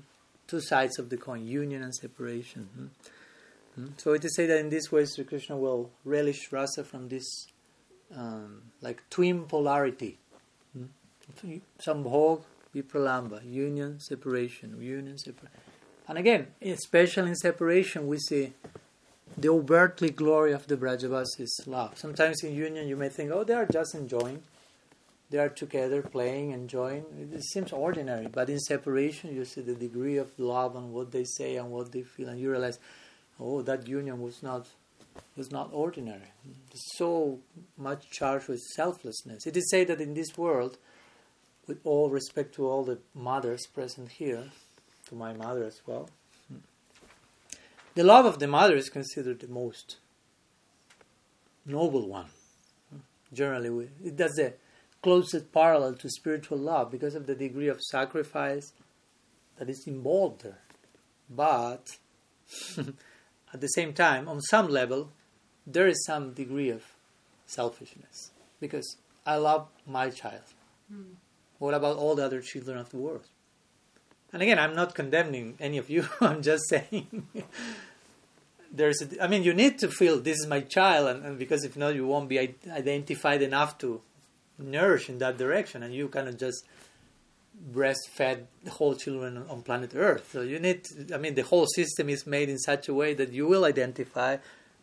Two 0.48 0.62
sides 0.62 1.00
of 1.00 1.10
the 1.10 1.18
coin, 1.18 1.46
union 1.46 1.84
and 1.84 1.94
separation. 1.94 2.70
Hmm? 2.76 3.82
Hmm? 3.82 3.88
So 3.98 4.14
it 4.14 4.24
is 4.24 4.36
said 4.36 4.50
that 4.50 4.60
in 4.60 4.70
this 4.70 4.92
way 4.92 5.06
Sri 5.06 5.24
Krishna 5.24 5.58
will 5.58 5.92
relish 6.06 6.52
rasa 6.52 6.84
from 6.84 7.10
this 7.10 7.48
um, 8.16 8.64
like 8.82 9.02
twin 9.10 9.44
polarity. 9.46 10.18
Sambhog, 11.86 12.44
vipralambha, 12.74 13.44
union, 13.46 14.00
separation, 14.00 14.82
union, 14.82 15.18
separation. 15.18 15.60
And 16.08 16.18
again, 16.18 16.48
especially 16.62 17.30
in 17.30 17.36
separation, 17.36 18.08
we 18.08 18.18
see 18.18 18.54
the 19.36 19.49
overtly 19.49 20.10
glory 20.10 20.52
of 20.52 20.68
the 20.68 20.78
Brajavasis' 20.78 21.66
love. 21.66 21.98
Sometimes 21.98 22.44
in 22.44 22.54
union, 22.54 22.88
you 22.88 22.95
may 22.95 23.10
think, 23.10 23.32
oh, 23.32 23.44
they 23.44 23.54
are 23.54 23.66
just 23.66 23.95
enjoying 23.95 24.44
they 25.30 25.40
are 25.40 25.49
together 25.49 26.02
playing, 26.02 26.52
enjoying. 26.52 27.06
It 27.34 27.44
seems 27.44 27.74
ordinary, 27.74 28.28
but 28.28 28.49
in 28.49 28.60
separation, 28.60 29.36
you 29.36 29.44
see 29.44 29.62
the 29.62 29.76
degree 29.76 30.18
of 30.18 30.32
love 30.38 30.76
and 30.76 30.94
what 30.94 31.12
they 31.12 31.26
say 31.26 31.58
and 31.58 31.70
what 31.70 31.91
they 31.91 32.04
feel, 32.04 32.30
and 32.30 32.40
you 32.40 32.49
realize, 32.49 32.80
oh, 33.40 33.62
that 33.64 33.88
union 33.88 34.22
was 34.22 34.41
not 34.41 34.68
was 35.36 35.52
not 35.52 35.72
ordinary. 35.74 36.32
So 36.76 37.40
much 37.76 38.10
charged 38.12 38.48
with 38.48 38.62
selflessness. 38.62 39.48
It 39.48 39.58
is 39.58 39.70
said 39.70 39.88
that 39.88 39.99
in 39.99 40.14
this 40.14 40.38
world, 40.38 40.78
with 41.68 41.80
all 41.84 42.10
respect 42.12 42.54
to 42.56 42.68
all 42.68 42.84
the 42.84 42.99
mothers 43.16 43.66
present 43.66 44.10
here, 44.10 44.52
to 45.10 45.16
my 45.16 45.34
mother 45.34 45.64
as 45.64 45.82
well, 45.88 46.10
the 47.98 48.03
love 48.03 48.28
of 48.28 48.38
the 48.38 48.48
mother 48.48 48.76
is 48.76 48.90
considered 48.90 49.40
the 49.40 49.48
most 49.48 49.98
noble 51.65 52.07
one. 52.07 52.28
Generally, 53.34 53.69
we, 53.72 53.90
it 54.06 54.15
does 54.15 54.34
the 54.34 54.53
closest 55.02 55.52
parallel 55.52 55.95
to 55.95 56.07
spiritual 56.07 56.60
love 56.60 56.91
because 56.91 57.15
of 57.15 57.26
the 57.26 57.34
degree 57.34 57.68
of 57.68 57.82
sacrifice 57.82 58.72
that 59.57 59.68
is 59.68 59.88
involved 59.88 60.44
there. 60.44 60.60
But 61.28 61.88
at 63.53 63.61
the 63.61 63.68
same 63.68 63.94
time, 63.94 64.28
on 64.30 64.41
some 64.41 64.68
level, 64.68 65.10
there 65.65 65.88
is 65.88 66.06
some 66.06 66.34
degree 66.34 66.69
of 66.69 66.84
selfishness 67.48 68.30
because 68.60 68.98
I 69.26 69.38
love 69.38 69.69
my 69.88 70.11
child. 70.11 70.53
Mm. 70.94 71.15
What 71.57 71.74
about 71.74 71.98
all 71.98 72.14
the 72.14 72.26
other 72.26 72.41
children 72.41 72.78
of 72.78 72.91
the 72.91 72.98
world? 72.98 73.26
And 74.38 74.44
again, 74.44 74.60
I'm 74.60 74.76
not 74.76 74.94
condemning 74.94 75.56
any 75.60 75.80
of 75.80 75.90
you. 75.90 76.08
I'm 76.22 76.44
just 76.44 76.70
saying 76.70 77.26
there's. 78.72 79.02
A, 79.02 79.24
I 79.24 79.28
mean, 79.28 79.42
you 79.42 79.52
need 79.52 79.80
to 79.80 79.88
feel 79.88 80.20
this 80.20 80.38
is 80.38 80.46
my 80.46 80.60
child, 80.60 81.08
and, 81.08 81.26
and 81.26 81.40
because 81.40 81.64
if 81.64 81.76
not, 81.76 81.96
you 81.96 82.06
won't 82.06 82.30
be 82.30 82.38
identified 82.70 83.42
enough 83.42 83.80
to 83.80 84.00
nourish 84.60 85.10
in 85.10 85.18
that 85.18 85.40
direction, 85.40 85.82
and 85.82 85.92
you 85.92 86.08
kind 86.08 86.28
of 86.28 86.38
just 86.38 86.64
breastfed 87.74 88.44
the 88.64 88.70
whole 88.70 88.94
children 88.94 89.44
on 89.50 89.64
planet 89.64 89.94
Earth. 89.96 90.30
So 90.34 90.42
you 90.42 90.60
need, 90.60 90.84
to, 90.84 91.16
I 91.16 91.18
mean, 91.18 91.34
the 91.34 91.42
whole 91.42 91.66
system 91.66 92.08
is 92.08 92.28
made 92.28 92.48
in 92.48 92.60
such 92.60 92.88
a 92.88 92.94
way 92.94 93.16
that 93.16 93.34
you 93.34 93.48
will 93.48 93.66
identify, 93.66 94.38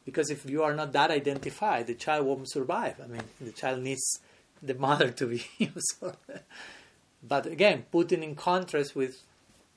because 0.04 0.30
if 0.30 0.50
you 0.50 0.64
are 0.64 0.74
not 0.74 0.92
that 0.94 1.12
identified, 1.12 1.86
the 1.86 1.94
child 1.94 2.26
won't 2.26 2.50
survive. 2.50 3.00
I 3.00 3.06
mean, 3.06 3.22
the 3.40 3.52
child 3.52 3.82
needs 3.82 4.18
the 4.60 4.74
mother 4.74 5.12
to 5.12 5.26
be 5.28 5.46
useful. 5.58 6.16
but 7.22 7.46
again, 7.46 7.84
putting 7.92 8.24
in 8.24 8.34
contrast 8.34 8.96
with, 8.96 9.22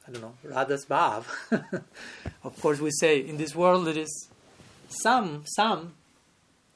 I 0.08 0.12
don't 0.12 0.22
know, 0.22 0.34
Radha's 0.44 0.86
Bhav. 0.86 1.26
of 2.44 2.62
course, 2.62 2.80
we 2.80 2.92
say 2.92 3.20
in 3.20 3.38
this 3.38 3.54
world 3.54 3.88
there 3.88 3.98
is 3.98 4.30
some, 4.88 5.44
some, 5.56 5.96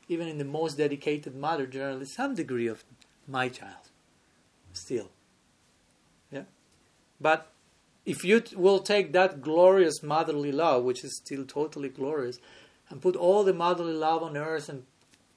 even 0.09 0.27
in 0.27 0.37
the 0.37 0.45
most 0.45 0.77
dedicated 0.77 1.35
mother, 1.35 1.65
generally 1.65 2.05
some 2.05 2.35
degree 2.35 2.67
of 2.67 2.83
my 3.27 3.47
child 3.47 3.89
still. 4.73 5.09
Yeah? 6.31 6.43
But 7.19 7.51
if 8.05 8.25
you 8.25 8.41
t- 8.41 8.55
will 8.55 8.79
take 8.79 9.13
that 9.13 9.41
glorious 9.41 10.03
motherly 10.03 10.51
love, 10.51 10.83
which 10.83 11.03
is 11.03 11.21
still 11.23 11.45
totally 11.45 11.89
glorious, 11.89 12.37
and 12.89 13.01
put 13.01 13.15
all 13.15 13.43
the 13.43 13.53
motherly 13.53 13.93
love 13.93 14.23
on 14.23 14.35
earth 14.35 14.67
and 14.67 14.83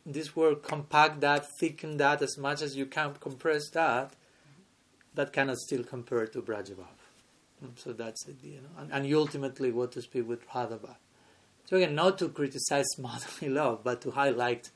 this 0.04 0.34
world, 0.34 0.62
compact 0.62 1.20
that, 1.20 1.46
thicken 1.60 1.96
that 1.98 2.20
as 2.20 2.36
much 2.36 2.60
as 2.60 2.76
you 2.76 2.86
can, 2.86 3.14
compress 3.14 3.70
that, 3.70 4.14
that 5.14 5.32
cannot 5.32 5.58
still 5.58 5.84
compare 5.84 6.26
to 6.26 6.42
Brajabhav. 6.42 6.93
So 7.77 7.93
that's 7.93 8.27
it, 8.27 8.36
you 8.43 8.61
know. 8.61 8.69
And, 8.78 8.93
and 8.93 9.15
ultimately, 9.15 9.70
what 9.73 9.93
to 9.93 10.03
speak 10.03 10.28
with 10.28 10.49
Radhabhav. 10.49 10.97
So 11.66 11.77
again, 11.77 11.95
not 11.95 12.19
to 12.19 12.28
criticize 12.28 12.86
motherly 12.99 13.53
love, 13.53 13.82
but 13.82 14.01
to 14.03 14.11
highlight 14.11 14.70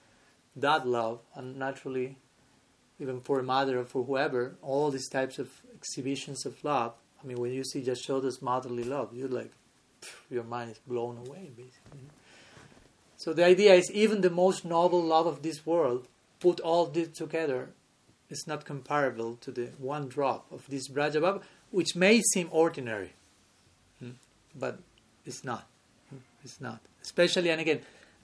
that 0.56 0.86
love, 0.86 1.20
and 1.34 1.58
naturally 1.58 2.16
even 3.00 3.20
for 3.20 3.38
a 3.38 3.42
mother 3.42 3.78
or 3.80 3.84
for 3.84 4.04
whoever, 4.04 4.56
all 4.62 4.90
these 4.90 5.08
types 5.08 5.38
of 5.38 5.48
exhibitions 5.74 6.44
of 6.44 6.62
love. 6.64 6.94
I 7.22 7.26
mean, 7.26 7.38
when 7.38 7.52
you 7.52 7.64
see 7.64 7.82
Jashoda's 7.82 8.42
motherly 8.42 8.84
love, 8.84 9.14
you're 9.14 9.28
like, 9.28 9.52
your 10.30 10.44
mind 10.44 10.72
is 10.72 10.78
blown 10.78 11.18
away, 11.18 11.50
basically. 11.56 12.08
So 13.16 13.32
the 13.32 13.44
idea 13.44 13.74
is 13.74 13.90
even 13.92 14.20
the 14.20 14.30
most 14.30 14.64
noble 14.64 15.02
love 15.02 15.26
of 15.26 15.42
this 15.42 15.66
world, 15.66 16.06
put 16.40 16.60
all 16.60 16.86
this 16.86 17.08
together, 17.08 17.70
is 18.30 18.46
not 18.46 18.64
comparable 18.64 19.36
to 19.36 19.50
the 19.50 19.66
one 19.78 20.08
drop 20.08 20.46
of 20.52 20.66
this 20.68 20.88
Brajabhava, 20.88 21.42
which 21.70 21.94
may 21.94 22.20
seem 22.32 22.48
ordinary, 22.50 23.12
hmm, 24.00 24.10
but 24.54 24.78
it's 25.24 25.44
not. 25.44 25.66
Hmm, 26.10 26.18
it's 26.44 26.60
not. 26.60 26.80
Especially, 27.02 27.50
and 27.50 27.60
again, 27.60 27.80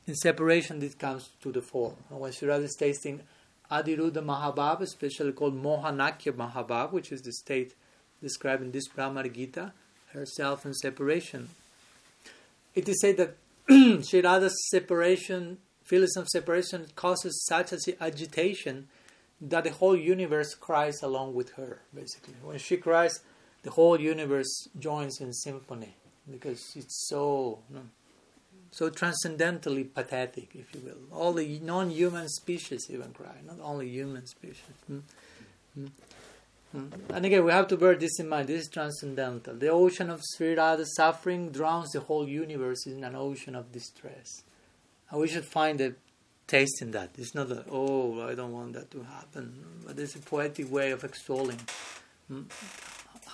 in 0.06 0.14
separation, 0.14 0.80
this 0.80 0.94
comes 0.94 1.30
to 1.42 1.52
the 1.52 1.62
fore. 1.62 1.94
When 2.08 2.32
Sri 2.32 2.48
Radha 2.48 2.64
is 2.64 2.76
tasting 2.78 3.20
Adhirudha 3.70 4.22
Mahabhav, 4.24 4.80
especially 4.80 5.32
called 5.32 5.60
Mohanakya 5.60 6.32
Mahabhav, 6.32 6.92
which 6.92 7.10
is 7.10 7.22
the 7.22 7.32
state 7.32 7.74
described 8.20 8.62
in 8.62 8.72
this 8.72 8.88
Bhramar 8.88 9.32
Gita, 9.32 9.72
herself 10.12 10.64
in 10.64 10.74
separation. 10.74 11.48
It 12.74 12.88
is 12.88 13.00
said 13.00 13.16
that 13.16 13.36
Sri 14.04 14.20
Radha's 14.20 14.68
separation, 14.70 15.58
feelings 15.82 16.16
of 16.16 16.28
separation, 16.28 16.86
causes 16.94 17.44
such 17.46 17.72
agitation 18.00 18.88
that 19.40 19.64
the 19.64 19.70
whole 19.70 19.96
universe 19.96 20.54
cries 20.54 21.02
along 21.02 21.34
with 21.34 21.52
her, 21.52 21.80
basically. 21.94 22.34
When 22.42 22.58
she 22.58 22.76
cries, 22.76 23.20
the 23.64 23.70
whole 23.70 24.00
universe 24.00 24.68
joins 24.78 25.20
in 25.20 25.32
symphony 25.32 25.96
because 26.30 26.62
it's 26.76 27.08
so. 27.08 27.58
So 28.70 28.90
transcendentally 28.90 29.84
pathetic, 29.84 30.48
if 30.54 30.74
you 30.74 30.80
will. 30.84 31.16
All 31.16 31.32
the 31.32 31.60
non-human 31.60 32.28
species 32.28 32.88
even 32.90 33.12
cry, 33.12 33.36
not 33.46 33.58
only 33.62 33.88
human 33.88 34.26
species. 34.26 34.64
Hmm? 34.88 34.98
Hmm? 35.74 35.86
Hmm? 36.72 36.86
And 37.10 37.24
again, 37.24 37.44
we 37.44 37.52
have 37.52 37.68
to 37.68 37.76
bear 37.76 37.94
this 37.94 38.18
in 38.18 38.28
mind. 38.28 38.48
This 38.48 38.62
is 38.62 38.68
transcendental. 38.68 39.54
The 39.54 39.68
ocean 39.68 40.10
of 40.10 40.20
Sri 40.24 40.56
Radha 40.56 40.84
suffering 40.96 41.52
drowns 41.52 41.92
the 41.92 42.00
whole 42.00 42.28
universe 42.28 42.84
in 42.84 43.04
an 43.04 43.14
ocean 43.14 43.54
of 43.54 43.70
distress. 43.70 44.42
And 45.08 45.20
we 45.20 45.28
should 45.28 45.44
find 45.44 45.80
a 45.80 45.94
taste 46.48 46.82
in 46.82 46.90
that. 46.90 47.10
It's 47.16 47.32
not 47.32 47.50
that, 47.50 47.66
oh, 47.70 48.26
I 48.28 48.34
don't 48.34 48.52
want 48.52 48.72
that 48.72 48.90
to 48.90 49.04
happen. 49.04 49.64
But 49.86 50.00
it's 50.00 50.16
a 50.16 50.18
poetic 50.18 50.68
way 50.68 50.90
of 50.90 51.04
extolling 51.04 51.60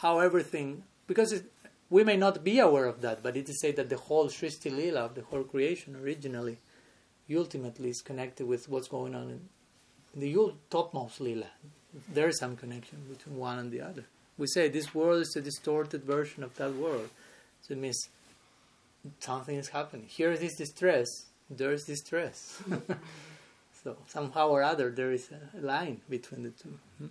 how 0.01 0.21
everything, 0.21 0.83
because 1.07 1.33
it, 1.33 1.45
we 1.91 2.05
may 2.05 2.17
not 2.17 2.43
be 2.43 2.59
aware 2.59 2.87
of 2.87 3.03
that, 3.03 3.23
but 3.23 3.37
it 3.37 3.49
is 3.49 3.61
said 3.61 3.77
that 3.77 3.91
the 3.91 3.97
whole 3.97 4.29
Shristi 4.29 4.75
Lila, 4.75 5.11
the 5.15 5.23
whole 5.23 5.43
creation 5.43 5.97
originally, 5.97 6.59
ultimately 7.35 7.91
is 7.91 8.01
connected 8.01 8.47
with 8.47 8.69
what's 8.69 8.89
going 8.89 9.15
on 9.15 9.25
in, 9.25 9.41
in 10.15 10.21
the 10.21 10.53
topmost 10.71 11.21
Lila. 11.21 11.47
There 12.13 12.29
is 12.29 12.39
some 12.39 12.57
connection 12.57 12.99
between 13.11 13.37
one 13.37 13.59
and 13.59 13.71
the 13.71 13.83
other. 13.83 14.05
We 14.39 14.47
say 14.47 14.69
this 14.69 14.95
world 14.95 15.21
is 15.21 15.37
a 15.37 15.41
distorted 15.41 16.05
version 16.05 16.43
of 16.43 16.55
that 16.57 16.75
world. 16.75 17.11
So 17.63 17.75
it 17.75 17.79
means 17.79 18.09
something 19.19 19.57
is 19.57 19.69
happening. 19.69 20.07
Here 20.09 20.33
is 20.33 20.55
distress, 20.55 21.09
there 21.51 21.73
is 21.73 21.85
distress. 21.85 22.63
so 23.85 23.97
somehow 24.07 24.49
or 24.49 24.63
other 24.63 24.91
there 24.91 25.13
is 25.13 25.29
a 25.31 25.61
line 25.61 26.01
between 26.09 26.45
the 26.45 26.51
two. 26.51 26.79
Hmm? 26.99 27.07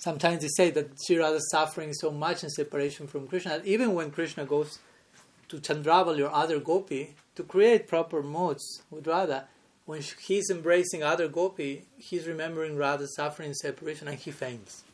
Sometimes 0.00 0.42
they 0.42 0.48
say 0.48 0.70
that 0.70 0.90
Sri 1.00 1.18
Radha 1.18 1.36
is 1.36 1.50
suffering 1.50 1.92
so 1.92 2.10
much 2.10 2.42
in 2.42 2.50
separation 2.50 3.06
from 3.06 3.28
Krishna, 3.28 3.58
that 3.58 3.66
even 3.66 3.94
when 3.94 4.10
Krishna 4.10 4.44
goes 4.44 4.80
to 5.48 5.58
Chandravali 5.58 6.24
or 6.26 6.32
other 6.32 6.58
gopi 6.58 7.14
to 7.36 7.42
create 7.44 7.86
proper 7.86 8.22
modes 8.22 8.82
with 8.90 9.06
Radha, 9.06 9.44
when 9.84 10.02
he's 10.20 10.50
embracing 10.50 11.02
other 11.02 11.28
gopi, 11.28 11.84
he's 11.98 12.26
remembering 12.26 12.76
Radha's 12.76 13.14
suffering 13.14 13.50
in 13.50 13.54
separation 13.54 14.08
and 14.08 14.18
he 14.18 14.30
faints. 14.30 14.84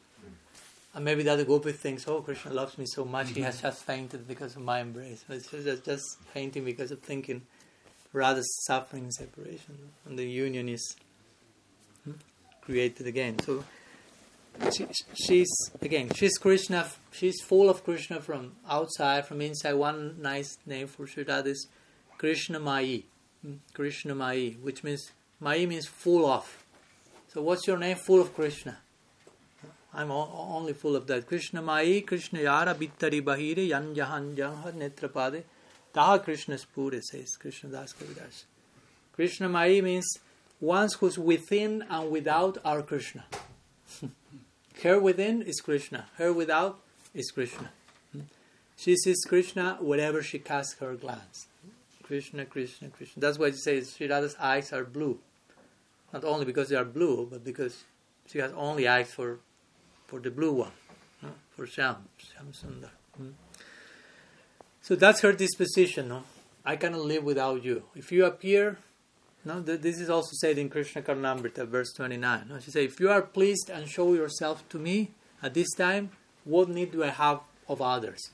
And 0.95 1.05
maybe 1.05 1.23
the 1.23 1.33
other 1.33 1.45
gopi 1.45 1.73
thinks, 1.73 2.09
oh, 2.09 2.23
Krishna 2.23 2.53
loves 2.55 2.79
me 2.79 2.87
so 2.87 3.05
much, 3.05 3.31
he 3.31 3.43
has 3.43 3.61
just 3.61 3.85
fainted 3.85 4.27
because 4.27 4.57
of 4.57 4.63
my 4.63 4.81
embrace. 4.81 5.25
But 5.29 5.37
It's 5.37 5.51
just, 5.51 5.85
just 5.85 6.19
fainting 6.33 6.65
because 6.65 6.91
of 6.91 7.01
thinking 7.01 7.43
Radha's 8.13 8.49
suffering 8.65 9.05
in 9.05 9.13
separation. 9.13 9.77
And 10.07 10.19
the 10.19 10.25
union 10.25 10.69
is 10.71 10.97
created 12.63 13.07
again. 13.07 13.39
So 13.41 13.63
she, 14.73 14.87
she's 15.15 15.53
again 15.81 16.11
she's 16.15 16.39
Krishna. 16.39 16.87
She's 17.13 17.41
full 17.43 17.71
of 17.71 17.85
Krishna 17.85 18.21
from 18.21 18.53
outside, 18.69 19.27
from 19.27 19.41
inside. 19.41 19.75
One 19.75 20.21
nice 20.21 20.59
name 20.67 20.87
for 20.87 21.07
Sri 21.07 21.25
is 21.25 21.69
Krishna 22.19 22.59
Mai, 22.59 23.03
hmm? 23.43 23.55
Krishna 23.73 24.15
Mai, 24.15 24.57
which 24.63 24.83
means 24.85 25.11
Mai 25.41 25.67
means 25.67 25.87
full 25.87 26.27
of. 26.27 26.65
So 27.33 27.43
what's 27.43 27.67
your 27.67 27.79
name? 27.79 27.97
Full 27.97 28.21
of 28.21 28.35
Krishna. 28.35 28.79
I'm 29.93 30.11
only 30.11 30.75
full 30.75 30.95
of 30.95 31.07
that. 31.07 31.27
Krishna 31.27 31.63
Mai, 31.63 32.03
Krishna 32.07 32.41
Yara 32.41 32.75
Bittari 32.75 33.23
Bahire, 33.23 33.67
Yan 33.69 33.95
Jahan 33.95 34.37
Jahan 34.37 34.75
Netrapade, 34.75 35.45
Taha 35.95 36.19
Krishna 36.19 36.57
Sphure 36.57 37.01
says 37.01 37.37
Krishna 37.37 37.71
Das 37.71 37.95
Kaviraj. 37.95 38.45
Krishna 39.13 39.49
Mai 39.49 39.81
means 39.81 40.19
ones 40.61 40.95
who's 40.95 41.19
within 41.19 41.83
and 41.89 42.11
without 42.11 42.59
are 42.65 42.83
Krishna. 42.83 43.25
Her 44.83 45.01
within 45.01 45.43
is 45.43 45.61
Krishna. 45.61 46.07
Her 46.17 46.33
without 46.33 46.79
is 47.15 47.31
Krishna. 47.31 47.71
Hmm? 48.13 48.21
She 48.77 48.97
sees 48.97 49.25
Krishna 49.27 49.79
wherever 49.81 50.23
she 50.23 50.39
casts 50.39 50.77
her 50.81 50.95
glance. 50.95 51.47
Krishna, 52.03 52.45
Krishna, 52.45 52.89
Krishna. 52.89 53.21
That's 53.21 53.39
why 53.39 53.51
she 53.51 53.57
says 53.57 53.95
Sri 53.95 54.09
Radha's 54.09 54.37
eyes 54.39 54.73
are 54.73 54.85
blue. 54.85 55.19
Not 56.13 56.25
only 56.25 56.45
because 56.45 56.69
they 56.69 56.77
are 56.77 56.85
blue, 56.85 57.27
but 57.31 57.45
because 57.45 57.85
she 58.29 58.39
has 58.39 58.53
only 58.53 58.87
eyes 58.87 59.11
for, 59.11 59.39
for 60.07 60.21
the 60.21 60.31
blue 60.31 60.53
one, 60.53 60.71
hmm? 61.21 61.31
for 61.57 61.67
Sham, 61.67 61.97
Sham 62.19 62.53
Sundar. 62.53 62.91
Hmm? 63.17 63.31
So 64.83 64.95
that's 64.95 65.21
her 65.23 65.33
disposition. 65.33 66.09
No? 66.09 66.23
I 66.65 66.77
cannot 66.77 67.01
live 67.01 67.25
without 67.25 67.65
you. 67.65 67.83
If 67.97 68.13
you 68.13 68.25
appear, 68.25 68.79
no, 69.47 69.61
this 69.61 70.01
is 70.01 70.11
also 70.11 70.33
said 70.33 70.59
in 70.59 70.69
Krishna 70.69 71.03
Karnamrita, 71.03 71.69
verse 71.69 71.93
29. 71.93 72.47
No? 72.49 72.59
She 72.59 72.73
says, 72.73 72.85
If 72.85 72.99
you 72.99 73.09
are 73.11 73.23
pleased 73.23 73.71
and 73.71 73.89
show 73.89 74.13
yourself 74.13 74.69
to 74.71 74.79
me 74.79 75.13
at 75.41 75.55
this 75.55 75.73
time, 75.75 76.11
what 76.43 76.69
need 76.69 76.91
do 76.91 77.05
I 77.05 77.11
have 77.11 77.39
of 77.69 77.81
others? 77.81 78.31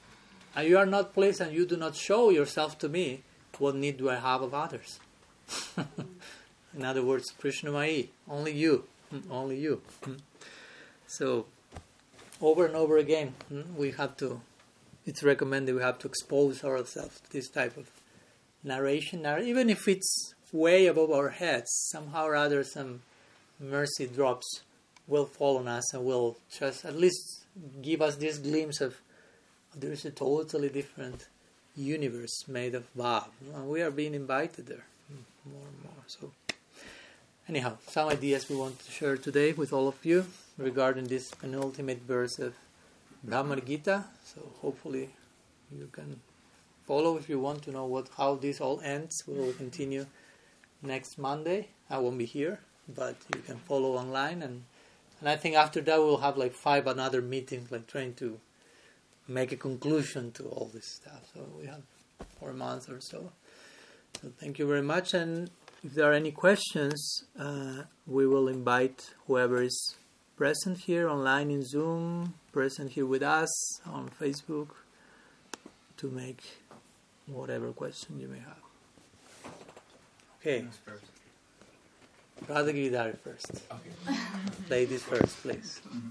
And 0.57 0.67
you 0.67 0.79
are 0.79 0.87
not 0.87 1.13
pleased 1.13 1.43
and 1.43 1.53
you 1.53 1.67
do 1.67 1.77
not 1.77 1.97
show 1.97 2.31
yourself 2.31 2.79
to 2.79 2.89
me, 2.89 3.25
what 3.59 3.75
need 3.75 3.99
do 3.99 4.09
I 4.09 4.15
have 4.15 4.41
of 4.41 4.55
others? 4.55 5.01
in 6.75 6.83
other 6.83 7.05
words, 7.05 7.31
Krishna 7.39 7.73
Mai, 7.73 8.09
only 8.27 8.53
you, 8.53 8.85
hmm, 9.11 9.31
only 9.31 9.61
you. 9.61 9.83
Hmm. 10.03 10.15
So, 11.07 11.45
over 12.41 12.65
and 12.65 12.75
over 12.75 12.97
again, 12.97 13.35
hmm, 13.51 13.77
we 13.77 13.91
have 13.91 14.17
to, 14.17 14.41
it's 15.05 15.23
recommended 15.23 15.75
we 15.75 15.83
have 15.83 15.99
to 15.99 16.09
expose 16.09 16.65
ourselves 16.65 17.21
to 17.21 17.33
this 17.33 17.49
type 17.49 17.77
of 17.77 17.91
narration, 18.65 19.27
even 19.27 19.69
if 19.69 19.87
it's 19.87 20.32
way 20.53 20.87
above 20.87 21.11
our 21.11 21.31
heads, 21.31 21.71
somehow 21.91 22.27
or 22.27 22.37
other 22.37 22.63
some 22.63 23.01
mercy 23.59 24.07
drops 24.07 24.61
will 25.07 25.27
fall 25.27 25.59
on 25.59 25.69
us 25.69 25.93
and 25.95 26.05
will 26.05 26.37
just 26.59 26.85
at 26.85 26.97
least 26.97 27.45
give 27.81 28.01
us 28.01 28.17
this 28.17 28.39
glimpse 28.39 28.81
of 28.81 28.97
there 29.75 29.93
is 29.93 30.05
a 30.05 30.11
totally 30.11 30.69
different 30.69 31.27
universe 31.77 32.47
made 32.47 32.75
of 32.75 32.85
Bhav. 32.95 33.29
And 33.55 33.69
we 33.69 33.83
are 33.83 33.91
being 33.91 34.15
invited 34.15 34.67
there 34.67 34.85
more 35.47 35.67
and 35.67 35.83
more. 35.85 36.05
So, 36.07 36.33
anyhow, 37.49 37.79
some 37.87 38.09
ideas 38.09 38.49
we 38.49 38.57
want 38.57 38.85
to 38.85 38.91
share 38.91 39.17
today 39.17 39.53
with 39.53 39.73
all 39.73 39.89
of 39.89 40.05
you 40.05 40.27
regarding 40.59 41.07
this 41.07 41.31
penultimate 41.31 42.03
verse 42.03 42.39
of 42.39 42.55
Bhramar 43.27 43.65
Gita. 43.65 44.05
So, 44.25 44.43
hopefully, 44.61 45.09
you 45.75 45.89
can 45.91 46.21
follow 46.87 47.17
if 47.17 47.29
you 47.29 47.39
want 47.39 47.63
to 47.63 47.71
know 47.71 47.87
what 47.87 48.09
how 48.17 48.35
this 48.35 48.61
all 48.61 48.81
ends. 48.83 49.23
We 49.27 49.35
will 49.35 49.53
continue 49.55 50.07
next 50.83 51.19
Monday. 51.19 51.69
I 51.89 51.99
won't 51.99 52.19
be 52.19 52.25
here, 52.25 52.61
but 52.89 53.17
you 53.35 53.41
can 53.43 53.57
follow 53.57 53.97
online 53.97 54.43
and 54.43 54.65
and 55.21 55.29
I 55.29 55.37
think 55.37 55.55
after 55.55 55.81
that 55.83 56.01
we'll 56.01 56.17
have 56.17 56.37
like 56.37 56.53
five 56.53 56.89
another 56.89 57.23
meetings, 57.23 57.71
like 57.71 57.87
trying 57.87 58.15
to 58.15 58.41
make 59.29 59.53
a 59.53 59.57
conclusion 59.57 60.33
to 60.33 60.43
all 60.45 60.69
this 60.75 60.87
stuff. 60.87 61.31
So 61.33 61.41
we 61.61 61.67
have 61.67 61.83
four 62.41 62.53
months 62.53 62.89
or 62.89 63.01
so. 63.01 63.31
So 64.21 64.33
thank 64.41 64.59
you 64.59 64.67
very 64.67 64.83
much. 64.83 65.15
And 65.15 65.49
if 65.85 65.95
there 65.95 66.11
are 66.11 66.13
any 66.13 66.33
questions, 66.33 67.25
uh, 67.39 67.85
we 68.05 68.27
will 68.27 68.49
invite 68.49 69.15
whoever 69.29 69.63
is 69.63 69.95
present 70.37 70.79
here 70.79 71.09
online 71.09 71.53
in 71.53 71.63
Zoom, 71.65 72.35
present 72.51 72.91
here 72.91 73.07
with 73.07 73.23
us 73.23 73.53
on 73.87 74.11
Facebook, 74.21 74.71
to 75.99 76.11
make 76.11 76.43
whatever 77.27 77.71
question 77.71 78.19
you 78.19 78.27
may 78.27 78.41
have. 78.41 78.72
Okay. 80.45 80.65
Radha 82.49 82.73
Giridhari 82.73 83.17
first. 83.17 83.63
Okay. 83.71 84.19
Ladies 84.71 85.05
first, 85.05 85.41
please. 85.41 85.81
Mm-hmm. 85.87 86.09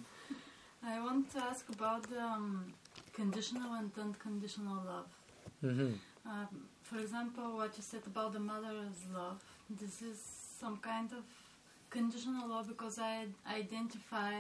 I 0.88 1.02
want 1.02 1.30
to 1.34 1.40
ask 1.40 1.68
about 1.68 2.06
um, 2.18 2.74
conditional 3.12 3.74
and 3.74 3.92
unconditional 4.00 4.82
love. 4.86 5.10
Mm-hmm. 5.62 5.92
Um, 6.26 6.48
for 6.82 7.00
example, 7.00 7.58
what 7.58 7.76
you 7.76 7.84
said 7.84 8.04
about 8.08 8.32
the 8.32 8.40
mother's 8.40 9.04
love. 9.14 9.44
This 9.70 10.02
is 10.02 10.18
some 10.62 10.78
kind 10.78 11.12
of 11.12 11.26
conditional 11.90 12.48
love 12.48 12.70
because 12.70 13.00
I 13.00 13.26
identify 13.54 14.36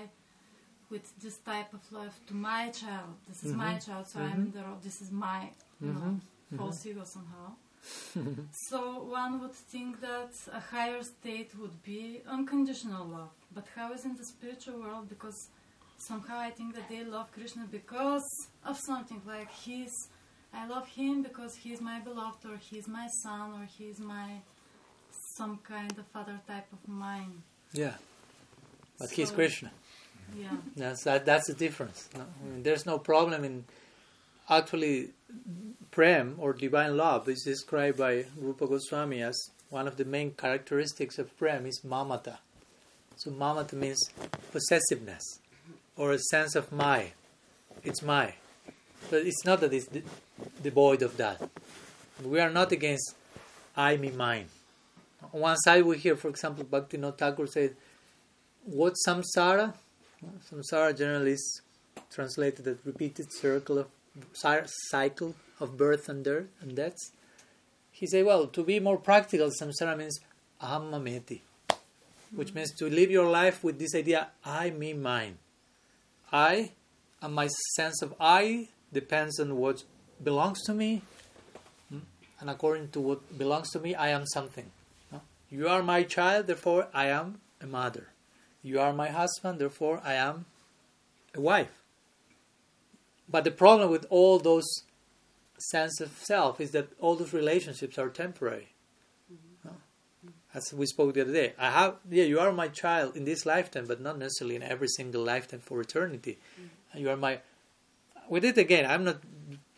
with 0.90 1.12
this 1.20 1.38
type 1.40 1.74
of 1.74 1.82
love 1.92 2.18
to 2.28 2.34
my 2.34 2.70
child. 2.70 3.16
This 3.28 3.44
is 3.44 3.52
mm-hmm. 3.52 3.60
my 3.60 3.78
child, 3.78 4.08
so 4.08 4.22
I'm 4.22 4.48
mm-hmm. 4.48 4.58
the 4.58 4.64
this 4.82 5.02
is 5.02 5.12
my 5.12 5.50
you 5.82 5.88
know, 5.88 6.00
mm-hmm. 6.00 6.58
false 6.58 6.86
ego 6.86 7.04
somehow. 7.04 7.56
so 8.70 9.04
one 9.04 9.40
would 9.42 9.54
think 9.54 10.02
that 10.02 10.32
a 10.54 10.60
higher 10.60 11.02
state 11.04 11.52
would 11.60 11.82
be 11.84 12.22
unconditional 12.28 13.06
love. 13.06 13.32
But 13.54 13.66
how 13.76 13.94
is 13.94 14.06
in 14.06 14.16
the 14.16 14.26
spiritual 14.26 14.80
world? 14.80 15.10
Because 15.10 15.50
somehow 15.98 16.40
I 16.40 16.52
think 16.52 16.76
that 16.76 16.88
they 16.90 17.04
love 17.04 17.32
Krishna 17.32 17.68
because 17.70 18.26
of 18.66 18.78
something 18.78 19.22
like 19.26 19.52
he's 19.52 19.94
I 20.54 20.68
love 20.68 20.88
him 20.88 21.24
because 21.24 21.56
he's 21.56 21.80
my 21.80 22.00
beloved 22.00 22.46
or 22.46 22.58
he's 22.58 22.88
my 22.88 23.08
son 23.24 23.54
or 23.54 23.66
he's 23.78 24.00
my 24.00 24.42
some 25.38 25.60
kind 25.64 25.92
of 25.98 26.06
other 26.14 26.40
type 26.48 26.68
of 26.74 26.88
mine. 26.88 27.42
Yeah. 27.74 27.94
But 29.00 29.10
so, 29.10 29.16
he's 29.16 29.32
Krishna. 29.32 29.72
Yeah. 30.38 30.58
That's 30.76 31.04
that, 31.04 31.26
that's 31.26 31.48
the 31.48 31.54
difference. 31.54 32.10
No? 32.16 32.22
I 32.22 32.50
mean, 32.50 32.64
there's 32.64 32.86
no 32.86 32.98
problem 32.98 33.44
in 33.44 33.64
actually 34.50 35.10
prem 35.92 36.36
or 36.38 36.54
divine 36.54 36.98
love 36.98 37.28
is 37.30 37.44
described 37.44 37.98
by 37.98 38.26
Rupa 38.38 38.68
Goswami 38.68 39.22
as 39.22 39.38
one 39.70 39.88
of 39.88 39.98
the 39.98 40.06
main 40.06 40.32
characteristics 40.32 41.18
of 41.18 41.38
prem 41.38 41.66
is 41.66 41.82
mamata. 41.86 42.38
So 43.16 43.32
mamata 43.32 43.74
means 43.74 44.00
possessiveness 44.52 45.40
or 45.96 46.12
a 46.12 46.20
sense 46.20 46.56
of 46.56 46.72
my. 46.72 47.12
It's 47.84 48.02
my. 48.02 48.36
But 49.10 49.26
it's 49.26 49.46
not 49.46 49.62
that 49.62 49.74
it's 49.74 49.90
devoid 50.62 51.02
of 51.02 51.18
that. 51.18 51.42
We 52.24 52.40
are 52.40 52.50
not 52.50 52.72
against 52.72 53.16
I, 53.76 53.98
me, 53.98 54.12
mine. 54.12 54.48
On 55.34 55.42
one 55.42 55.58
side 55.58 55.86
we 55.86 55.98
hear, 55.98 56.16
for 56.16 56.30
example, 56.30 56.66
Bhaktivinoda 56.66 57.18
Thakur 57.18 57.48
said, 57.48 57.76
what 58.66 58.94
samsara? 59.08 59.74
Samsara 60.52 60.98
generally 60.98 61.32
is 61.32 61.62
translated 62.12 62.68
as 62.68 62.78
repeated 62.86 63.28
circle 63.32 63.80
of 63.80 63.88
cycle 64.34 65.36
of 65.60 65.78
birth 65.78 66.10
and 66.10 66.24
death 66.24 66.46
and 66.62 66.76
deaths. 66.76 67.12
He 67.92 68.08
said, 68.08 68.26
well, 68.26 68.48
to 68.48 68.64
be 68.64 68.80
more 68.80 68.98
practical, 68.98 69.50
samsara 69.50 69.98
means 69.98 70.20
aham 70.62 71.40
which 72.36 72.54
means 72.54 72.74
to 72.76 72.90
live 72.90 73.12
your 73.12 73.30
life 73.30 73.64
with 73.64 73.78
this 73.78 73.94
idea, 73.94 74.30
I, 74.46 74.72
me, 74.72 74.94
mine. 74.94 75.38
I, 76.32 76.72
and 77.22 77.36
my 77.36 77.48
sense 77.76 78.02
of 78.02 78.16
I 78.20 78.70
depends 78.94 79.40
on 79.40 79.58
what 79.58 79.84
belongs 80.24 80.62
to 80.64 80.74
me, 80.74 81.02
hmm? 81.90 82.00
and 82.40 82.50
according 82.50 82.90
to 82.92 83.02
what 83.02 83.38
belongs 83.38 83.70
to 83.72 83.80
me, 83.80 83.96
I 83.96 84.10
am 84.10 84.26
something. 84.28 84.72
You 85.50 85.68
are 85.68 85.84
my 85.84 86.04
child, 86.04 86.48
therefore 86.48 86.88
I 86.94 87.08
am 87.08 87.42
a 87.60 87.68
mother. 87.68 88.08
You 88.64 88.80
are 88.80 88.94
my 88.94 89.10
husband, 89.10 89.60
therefore 89.60 90.00
I 90.02 90.14
am 90.14 90.46
a 91.36 91.42
wife. 91.42 91.81
But 93.32 93.46
the 93.46 93.52
problem 93.52 93.90
with 93.90 94.06
all 94.10 94.40
those 94.40 94.68
sense 95.58 96.02
of 96.02 96.12
self 96.18 96.60
is 96.60 96.72
that 96.72 96.90
all 97.00 97.16
those 97.16 97.34
relationships 97.34 97.98
are 97.98 98.10
temporary. 98.10 98.70
Mm-hmm. 99.32 100.30
as 100.54 100.74
we 100.74 100.86
spoke 100.86 101.14
the 101.14 101.22
other 101.22 101.32
day. 101.32 101.54
I 101.58 101.70
have, 101.70 101.96
yeah, 102.10 102.26
you 102.26 102.40
are 102.40 102.52
my 102.52 102.68
child 102.68 103.16
in 103.16 103.24
this 103.24 103.46
lifetime, 103.46 103.86
but 103.88 104.02
not 104.02 104.20
necessarily 104.20 104.58
in 104.58 104.64
every 104.64 104.90
single 104.90 105.24
lifetime 105.24 105.62
for 105.62 105.80
eternity. 105.80 106.38
You 106.94 107.10
are 107.10 107.16
my. 107.16 107.40
With 108.28 108.44
it 108.44 108.58
again, 108.58 108.86
I'm 108.86 109.06
not. 109.06 109.22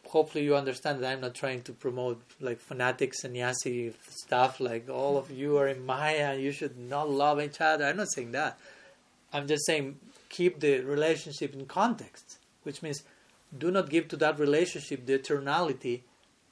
Hopefully, 0.07 0.43
you 0.43 0.55
understand 0.55 1.01
that 1.01 1.11
I'm 1.11 1.21
not 1.21 1.35
trying 1.35 1.61
to 1.63 1.71
promote 1.71 2.21
like 2.39 2.59
fanatic 2.59 3.13
sannyasi 3.13 3.93
stuff. 4.09 4.59
Like 4.59 4.89
all 4.89 5.17
of 5.17 5.29
you 5.29 5.57
are 5.57 5.67
in 5.67 5.85
Maya, 5.85 6.35
you 6.35 6.51
should 6.51 6.77
not 6.77 7.09
love 7.09 7.39
each 7.39 7.61
other. 7.61 7.85
I'm 7.85 7.97
not 7.97 8.11
saying 8.11 8.31
that. 8.31 8.57
I'm 9.31 9.47
just 9.47 9.65
saying 9.65 9.99
keep 10.29 10.59
the 10.59 10.81
relationship 10.81 11.53
in 11.53 11.65
context, 11.65 12.39
which 12.63 12.81
means 12.81 13.03
do 13.57 13.71
not 13.71 13.89
give 13.89 14.07
to 14.09 14.17
that 14.17 14.39
relationship 14.39 15.05
the 15.05 15.19
eternality 15.19 16.01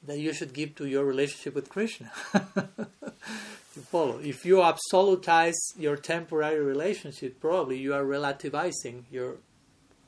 that 0.04 0.20
you 0.20 0.34
should 0.34 0.54
give 0.54 0.76
to 0.76 0.88
your 0.88 1.06
relationship 1.06 1.56
with 1.56 1.70
Krishna. 1.70 2.12
you 2.34 3.82
follow. 3.84 4.20
If 4.20 4.46
you 4.46 4.58
absolutize 4.58 5.58
your 5.78 5.96
temporary 5.96 6.60
relationship, 6.60 7.40
probably 7.40 7.78
you 7.78 7.94
are 7.94 8.04
relativizing 8.04 9.04
your 9.12 9.38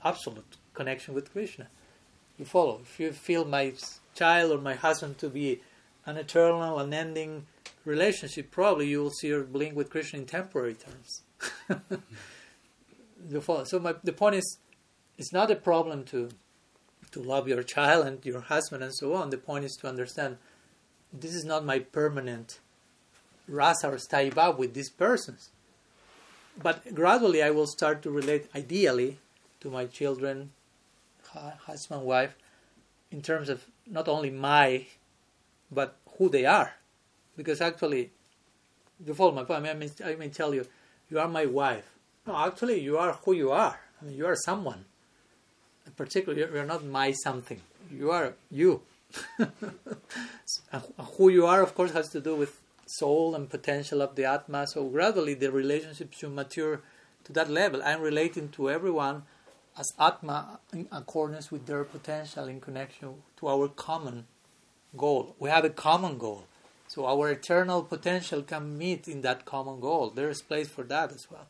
absolute 0.03 0.57
connection 0.73 1.13
with 1.13 1.31
Krishna. 1.31 1.67
You 2.37 2.45
follow. 2.45 2.79
If 2.81 2.99
you 2.99 3.11
feel 3.11 3.45
my 3.45 3.73
child 4.15 4.51
or 4.51 4.57
my 4.61 4.73
husband 4.73 5.19
to 5.19 5.29
be 5.29 5.61
an 6.05 6.17
eternal, 6.17 6.79
unending 6.79 7.45
relationship, 7.85 8.51
probably 8.51 8.87
you 8.87 9.03
will 9.03 9.11
see 9.11 9.27
your 9.27 9.45
link 9.45 9.75
with 9.75 9.89
Krishna 9.89 10.19
in 10.19 10.25
temporary 10.25 10.75
terms. 10.75 11.21
you 13.29 13.41
follow. 13.41 13.63
So 13.65 13.79
my, 13.79 13.95
the 14.03 14.13
point 14.13 14.35
is, 14.35 14.57
it's 15.17 15.31
not 15.31 15.51
a 15.51 15.55
problem 15.55 16.03
to 16.05 16.29
to 17.13 17.21
love 17.21 17.47
your 17.47 17.63
child 17.63 18.05
and 18.05 18.25
your 18.25 18.41
husband 18.41 18.83
and 18.83 18.93
so 18.93 19.13
on. 19.13 19.29
The 19.29 19.37
point 19.37 19.65
is 19.65 19.75
to 19.77 19.87
understand 19.87 20.37
this 21.11 21.33
is 21.33 21.45
not 21.45 21.65
my 21.65 21.79
permanent 21.79 22.59
rasa 23.47 23.89
or 23.89 23.97
staiva 23.97 24.57
with 24.57 24.73
these 24.73 24.89
persons. 24.89 25.49
But 26.61 26.93
gradually 26.93 27.41
I 27.41 27.51
will 27.51 27.67
start 27.67 28.01
to 28.03 28.11
relate 28.11 28.49
ideally 28.55 29.19
to 29.61 29.69
my 29.69 29.85
children, 29.85 30.51
husband, 31.65 32.03
wife, 32.03 32.35
in 33.11 33.21
terms 33.21 33.49
of 33.49 33.65
not 33.87 34.07
only 34.07 34.29
my, 34.29 34.85
but 35.71 35.95
who 36.17 36.29
they 36.29 36.45
are. 36.45 36.73
Because 37.35 37.61
actually, 37.61 38.11
you 39.03 39.13
follow 39.13 39.31
my 39.31 39.43
point. 39.43 39.65
I 39.65 39.73
mean, 39.73 39.91
I 40.03 40.15
may 40.15 40.29
tell 40.29 40.53
you, 40.53 40.65
you 41.09 41.19
are 41.19 41.27
my 41.27 41.45
wife. 41.45 41.89
No, 42.27 42.37
actually, 42.37 42.81
you 42.81 42.97
are 42.97 43.13
who 43.25 43.33
you 43.33 43.51
are. 43.51 43.79
I 44.01 44.05
mean, 44.05 44.15
you 44.15 44.25
are 44.25 44.35
someone 44.35 44.85
particularly 45.95 46.41
you're 46.41 46.65
not 46.65 46.85
my 46.85 47.11
something. 47.11 47.61
You 47.91 48.11
are 48.11 48.33
you. 48.49 48.81
Who 51.17 51.29
you 51.29 51.45
are 51.45 51.61
of 51.61 51.75
course 51.75 51.91
has 51.91 52.09
to 52.09 52.19
do 52.19 52.35
with 52.35 52.59
soul 52.85 53.35
and 53.35 53.49
potential 53.49 54.01
of 54.01 54.15
the 54.15 54.25
atma. 54.25 54.67
So 54.67 54.85
gradually 54.85 55.33
the 55.33 55.51
relationship 55.51 56.13
should 56.13 56.31
mature 56.31 56.81
to 57.25 57.31
that 57.31 57.49
level 57.49 57.81
i'm 57.85 58.01
relating 58.01 58.49
to 58.49 58.69
everyone 58.69 59.23
as 59.77 59.93
atma 59.97 60.59
in 60.73 60.87
accordance 60.91 61.49
with 61.51 61.65
their 61.65 61.85
potential 61.85 62.49
in 62.49 62.59
connection 62.59 63.15
to 63.37 63.47
our 63.47 63.67
common 63.69 64.25
goal. 64.95 65.35
We 65.39 65.49
have 65.49 65.65
a 65.65 65.69
common 65.69 66.17
goal. 66.17 66.43
So 66.87 67.07
our 67.07 67.31
eternal 67.31 67.81
potential 67.81 68.43
can 68.43 68.77
meet 68.77 69.07
in 69.07 69.21
that 69.21 69.45
common 69.45 69.79
goal. 69.79 70.11
There 70.11 70.29
is 70.29 70.41
place 70.41 70.67
for 70.67 70.83
that 70.83 71.11
as 71.11 71.31
well 71.31 71.47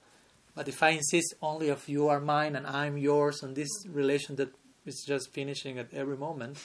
but 0.55 0.67
if 0.67 0.83
I 0.83 0.89
insist 0.89 1.33
only 1.41 1.69
of 1.69 1.87
you 1.89 2.07
are 2.07 2.19
mine 2.19 2.55
and 2.55 2.67
I'm 2.67 2.97
yours, 2.97 3.41
and 3.43 3.55
this 3.55 3.69
relation 3.87 4.35
that 4.35 4.53
is 4.85 5.03
just 5.05 5.31
finishing 5.31 5.79
at 5.79 5.93
every 5.93 6.17
moment, 6.17 6.57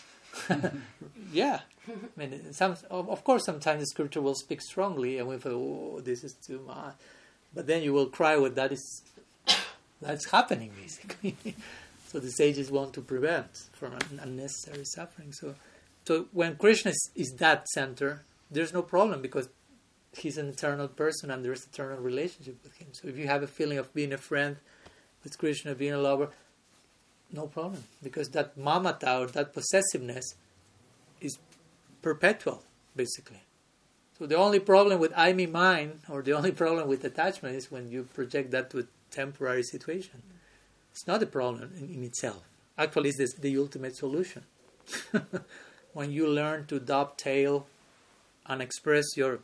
yeah. 1.32 1.60
I 1.88 1.92
mean, 2.16 2.52
some, 2.52 2.76
of 2.90 3.24
course, 3.24 3.44
sometimes 3.44 3.80
the 3.80 3.86
scripture 3.86 4.20
will 4.20 4.34
speak 4.34 4.60
strongly, 4.60 5.18
and 5.18 5.28
we 5.28 5.38
feel, 5.38 5.52
oh, 5.52 6.00
this 6.00 6.22
is 6.22 6.34
too 6.34 6.60
much. 6.66 6.94
But 7.54 7.66
then 7.66 7.82
you 7.82 7.94
will 7.94 8.06
cry 8.06 8.36
what 8.36 8.54
that 8.56 8.72
is 8.72 9.02
that's 10.00 10.30
happening, 10.30 10.72
basically. 10.80 11.36
so 12.08 12.20
the 12.20 12.30
sages 12.30 12.70
want 12.70 12.92
to 12.94 13.00
prevent 13.00 13.48
from 13.72 13.94
unnecessary 14.20 14.84
suffering. 14.84 15.32
So, 15.32 15.54
so 16.04 16.26
when 16.32 16.56
Krishna 16.56 16.90
is, 16.90 17.10
is 17.14 17.34
that 17.38 17.68
center, 17.68 18.22
there's 18.50 18.72
no 18.72 18.82
problem 18.82 19.22
because 19.22 19.48
he's 20.16 20.38
an 20.38 20.48
eternal 20.48 20.88
person 20.88 21.30
and 21.30 21.44
there's 21.44 21.64
eternal 21.64 21.98
relationship 21.98 22.58
with 22.62 22.76
him. 22.76 22.88
So 22.92 23.08
if 23.08 23.18
you 23.18 23.26
have 23.26 23.42
a 23.42 23.46
feeling 23.46 23.78
of 23.78 23.92
being 23.94 24.12
a 24.12 24.18
friend 24.18 24.56
with 25.22 25.38
Krishna, 25.38 25.74
being 25.74 25.92
a 25.92 25.98
lover, 25.98 26.30
no 27.32 27.46
problem. 27.46 27.84
Because 28.02 28.28
that 28.30 28.58
mamata 28.58 29.20
or 29.20 29.26
that 29.28 29.54
possessiveness 29.54 30.34
is 31.20 31.38
perpetual, 32.02 32.62
basically. 32.96 33.42
So 34.18 34.26
the 34.26 34.36
only 34.36 34.58
problem 34.58 34.98
with 34.98 35.12
I, 35.16 35.32
me, 35.32 35.46
mine, 35.46 36.00
or 36.08 36.22
the 36.22 36.32
only 36.32 36.52
problem 36.52 36.88
with 36.88 37.04
attachment 37.04 37.54
is 37.54 37.70
when 37.70 37.90
you 37.90 38.04
project 38.14 38.50
that 38.50 38.70
to 38.70 38.80
a 38.80 38.84
temporary 39.10 39.62
situation. 39.62 40.22
It's 40.90 41.06
not 41.06 41.22
a 41.22 41.26
problem 41.26 41.72
in, 41.78 41.94
in 41.94 42.04
itself. 42.04 42.42
Actually, 42.76 43.10
it's 43.10 43.34
the 43.38 43.56
ultimate 43.58 43.96
solution. 43.96 44.42
when 45.92 46.10
you 46.10 46.26
learn 46.26 46.66
to 46.66 46.80
dovetail 46.80 47.66
and 48.46 48.62
express 48.62 49.04
your 49.16 49.40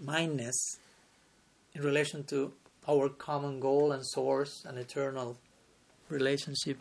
mindness 0.00 0.78
in 1.74 1.82
relation 1.82 2.24
to 2.24 2.52
our 2.88 3.08
common 3.08 3.60
goal 3.60 3.92
and 3.92 4.06
source 4.06 4.64
and 4.64 4.78
eternal 4.78 5.36
relationship. 6.08 6.78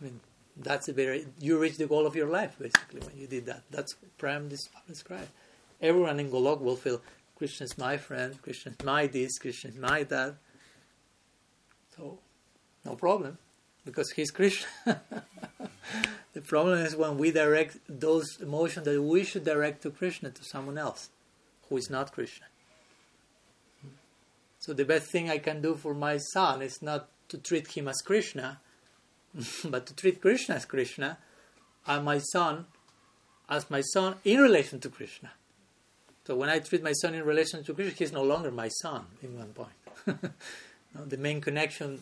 I 0.00 0.04
mean, 0.04 0.20
that's 0.56 0.88
a 0.88 0.92
very 0.92 1.26
you 1.40 1.58
reach 1.58 1.76
the 1.76 1.86
goal 1.86 2.06
of 2.06 2.14
your 2.14 2.28
life 2.28 2.56
basically 2.58 3.00
when 3.00 3.16
you 3.16 3.26
did 3.26 3.46
that. 3.46 3.62
That's 3.70 3.94
Prem 4.18 4.48
described. 4.48 5.28
Everyone 5.80 6.18
in 6.18 6.30
Golok 6.30 6.60
will 6.60 6.76
feel 6.76 7.00
Krishna 7.36 7.64
is 7.64 7.78
my 7.78 7.96
friend, 7.96 8.40
Krishna 8.42 8.72
is 8.72 8.84
my 8.84 9.06
this, 9.06 9.38
Krishna 9.38 9.70
is 9.70 9.76
my 9.76 10.02
that. 10.04 10.34
So, 11.96 12.18
no 12.84 12.96
problem, 12.96 13.38
because 13.84 14.10
he's 14.10 14.32
Krishna. 14.32 14.68
the 16.32 16.40
problem 16.40 16.78
is 16.78 16.96
when 16.96 17.16
we 17.16 17.30
direct 17.30 17.78
those 17.88 18.40
emotions 18.40 18.86
that 18.86 19.00
we 19.00 19.22
should 19.22 19.44
direct 19.44 19.82
to 19.82 19.90
Krishna 19.90 20.30
to 20.30 20.44
someone 20.44 20.78
else 20.78 21.10
who 21.68 21.76
is 21.76 21.90
not 21.90 22.12
Krishna. 22.12 22.46
So 24.58 24.72
the 24.72 24.84
best 24.84 25.10
thing 25.10 25.30
I 25.30 25.38
can 25.38 25.62
do 25.62 25.74
for 25.74 25.94
my 25.94 26.18
son 26.18 26.62
is 26.62 26.82
not 26.82 27.08
to 27.28 27.38
treat 27.38 27.68
him 27.68 27.88
as 27.88 28.02
Krishna, 28.02 28.60
but 29.64 29.86
to 29.86 29.94
treat 29.94 30.20
Krishna 30.20 30.56
as 30.56 30.64
Krishna, 30.64 31.18
and 31.86 32.04
my 32.04 32.18
son 32.18 32.66
as 33.48 33.70
my 33.70 33.80
son 33.80 34.16
in 34.24 34.40
relation 34.40 34.80
to 34.80 34.88
Krishna. 34.88 35.30
So 36.26 36.36
when 36.36 36.50
I 36.50 36.58
treat 36.58 36.82
my 36.82 36.92
son 36.92 37.14
in 37.14 37.24
relation 37.24 37.64
to 37.64 37.72
Krishna, 37.72 37.94
he's 37.96 38.12
no 38.12 38.22
longer 38.22 38.50
my 38.50 38.68
son 38.68 39.06
in 39.22 39.38
one 39.38 39.54
point. 39.54 39.72
the 40.94 41.16
main 41.16 41.40
connection. 41.40 42.00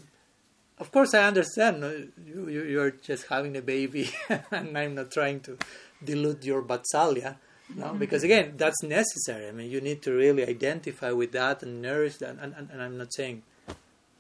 Of 0.79 0.91
course, 0.91 1.15
I 1.15 1.23
understand. 1.23 1.81
No, 1.81 1.91
you, 1.91 2.49
you, 2.49 2.65
you're 2.65 2.91
just 2.91 3.29
having 3.29 3.57
a 3.57 3.63
baby, 3.63 4.11
and 4.51 4.77
I'm 4.77 4.97
not 4.97 5.13
trying 5.13 5.41
to 5.41 5.57
dilute 6.05 6.45
your 6.45 6.63
vatsalya. 6.63 7.37
No, 7.75 7.87
mm-hmm. 7.87 7.99
because 7.99 8.23
again, 8.23 8.55
that's 8.57 8.83
necessary. 8.83 9.49
I 9.49 9.53
mean, 9.53 9.71
you 9.71 9.81
need 9.81 10.03
to 10.03 10.13
really 10.13 10.47
identify 10.47 11.11
with 11.13 11.33
that 11.33 11.63
and 11.63 11.83
nourish 11.83 12.17
that. 12.19 12.37
And, 12.41 12.55
and, 12.57 12.71
and 12.71 12.83
I'm 12.83 12.97
not 12.97 13.13
saying 13.13 13.43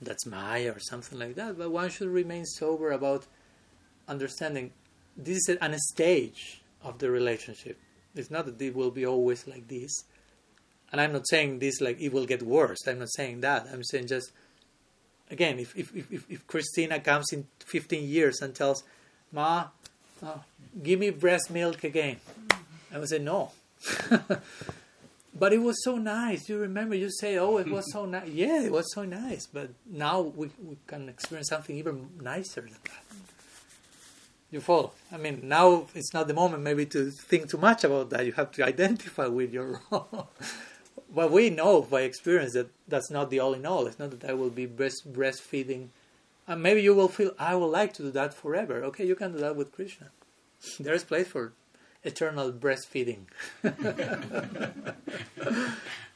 that's 0.02 0.26
Maya 0.26 0.72
or 0.72 0.80
something 0.80 1.18
like 1.18 1.36
that, 1.36 1.56
but 1.56 1.70
one 1.70 1.90
should 1.90 2.08
remain 2.08 2.44
sober 2.44 2.90
about 2.90 3.26
understanding 4.08 4.72
this 5.16 5.48
is 5.48 5.56
an, 5.60 5.74
a 5.74 5.78
stage 5.78 6.60
of 6.82 6.98
the 6.98 7.10
relationship. 7.10 7.78
It's 8.14 8.30
not 8.30 8.46
that 8.46 8.60
it 8.60 8.74
will 8.74 8.90
be 8.90 9.06
always 9.06 9.46
like 9.46 9.68
this. 9.68 10.04
And 10.92 11.00
I'm 11.00 11.12
not 11.12 11.28
saying 11.28 11.58
this 11.58 11.80
like 11.80 12.00
it 12.00 12.12
will 12.12 12.26
get 12.26 12.42
worse. 12.42 12.86
I'm 12.86 12.98
not 12.98 13.12
saying 13.12 13.40
that. 13.40 13.66
I'm 13.72 13.84
saying 13.84 14.08
just, 14.08 14.32
again, 15.30 15.58
if, 15.58 15.76
if, 15.76 15.94
if, 15.94 16.30
if 16.30 16.46
Christina 16.46 17.00
comes 17.00 17.32
in 17.32 17.46
15 17.60 18.08
years 18.08 18.40
and 18.40 18.54
tells, 18.54 18.84
Ma, 19.32 19.68
oh, 20.22 20.42
give 20.82 21.00
me 21.00 21.10
breast 21.10 21.50
milk 21.50 21.84
again 21.84 22.16
mm-hmm. 22.16 22.55
I 22.92 22.98
would 22.98 23.08
say 23.08 23.18
no. 23.18 23.52
but 25.38 25.52
it 25.52 25.58
was 25.58 25.82
so 25.84 25.96
nice. 25.96 26.48
You 26.48 26.58
remember 26.58 26.94
you 26.94 27.10
say, 27.10 27.36
"Oh, 27.38 27.58
it 27.58 27.70
was 27.70 27.90
so 27.92 28.06
nice." 28.06 28.28
Yeah, 28.42 28.62
it 28.62 28.72
was 28.72 28.92
so 28.92 29.04
nice. 29.04 29.46
But 29.46 29.70
now 29.86 30.20
we 30.20 30.50
we 30.62 30.76
can 30.86 31.08
experience 31.08 31.48
something 31.48 31.76
even 31.76 32.08
nicer 32.20 32.62
than 32.62 32.72
that. 32.84 33.04
You 34.50 34.60
follow? 34.60 34.92
I 35.12 35.16
mean, 35.16 35.40
now 35.44 35.86
it's 35.94 36.14
not 36.14 36.28
the 36.28 36.34
moment 36.34 36.62
maybe 36.62 36.86
to 36.86 37.10
think 37.10 37.50
too 37.50 37.58
much 37.58 37.82
about 37.84 38.10
that. 38.10 38.24
You 38.24 38.32
have 38.32 38.52
to 38.52 38.64
identify 38.72 39.26
with 39.26 39.52
your 39.52 39.80
role. 39.90 40.30
but 41.14 41.30
we 41.30 41.50
know 41.50 41.82
by 41.82 42.02
experience 42.02 42.52
that 42.54 42.70
that's 42.86 43.10
not 43.10 43.30
the 43.30 43.40
all 43.40 43.54
in 43.54 43.66
all. 43.66 43.86
It's 43.86 43.98
not 43.98 44.10
that 44.12 44.28
I 44.30 44.34
will 44.34 44.50
be 44.50 44.66
breast 44.66 45.12
breastfeeding. 45.12 45.88
And 46.48 46.62
maybe 46.62 46.80
you 46.80 46.94
will 46.94 47.08
feel 47.08 47.32
I 47.38 47.56
would 47.56 47.66
like 47.66 47.92
to 47.94 48.02
do 48.02 48.10
that 48.12 48.32
forever. 48.32 48.84
Okay, 48.84 49.04
you 49.04 49.16
can 49.16 49.32
do 49.32 49.38
that 49.38 49.56
with 49.56 49.72
Krishna. 49.72 50.10
There 50.78 50.94
is 50.94 51.04
place 51.04 51.26
for 51.26 51.52
eternal 52.06 52.52
breastfeeding 52.52 53.22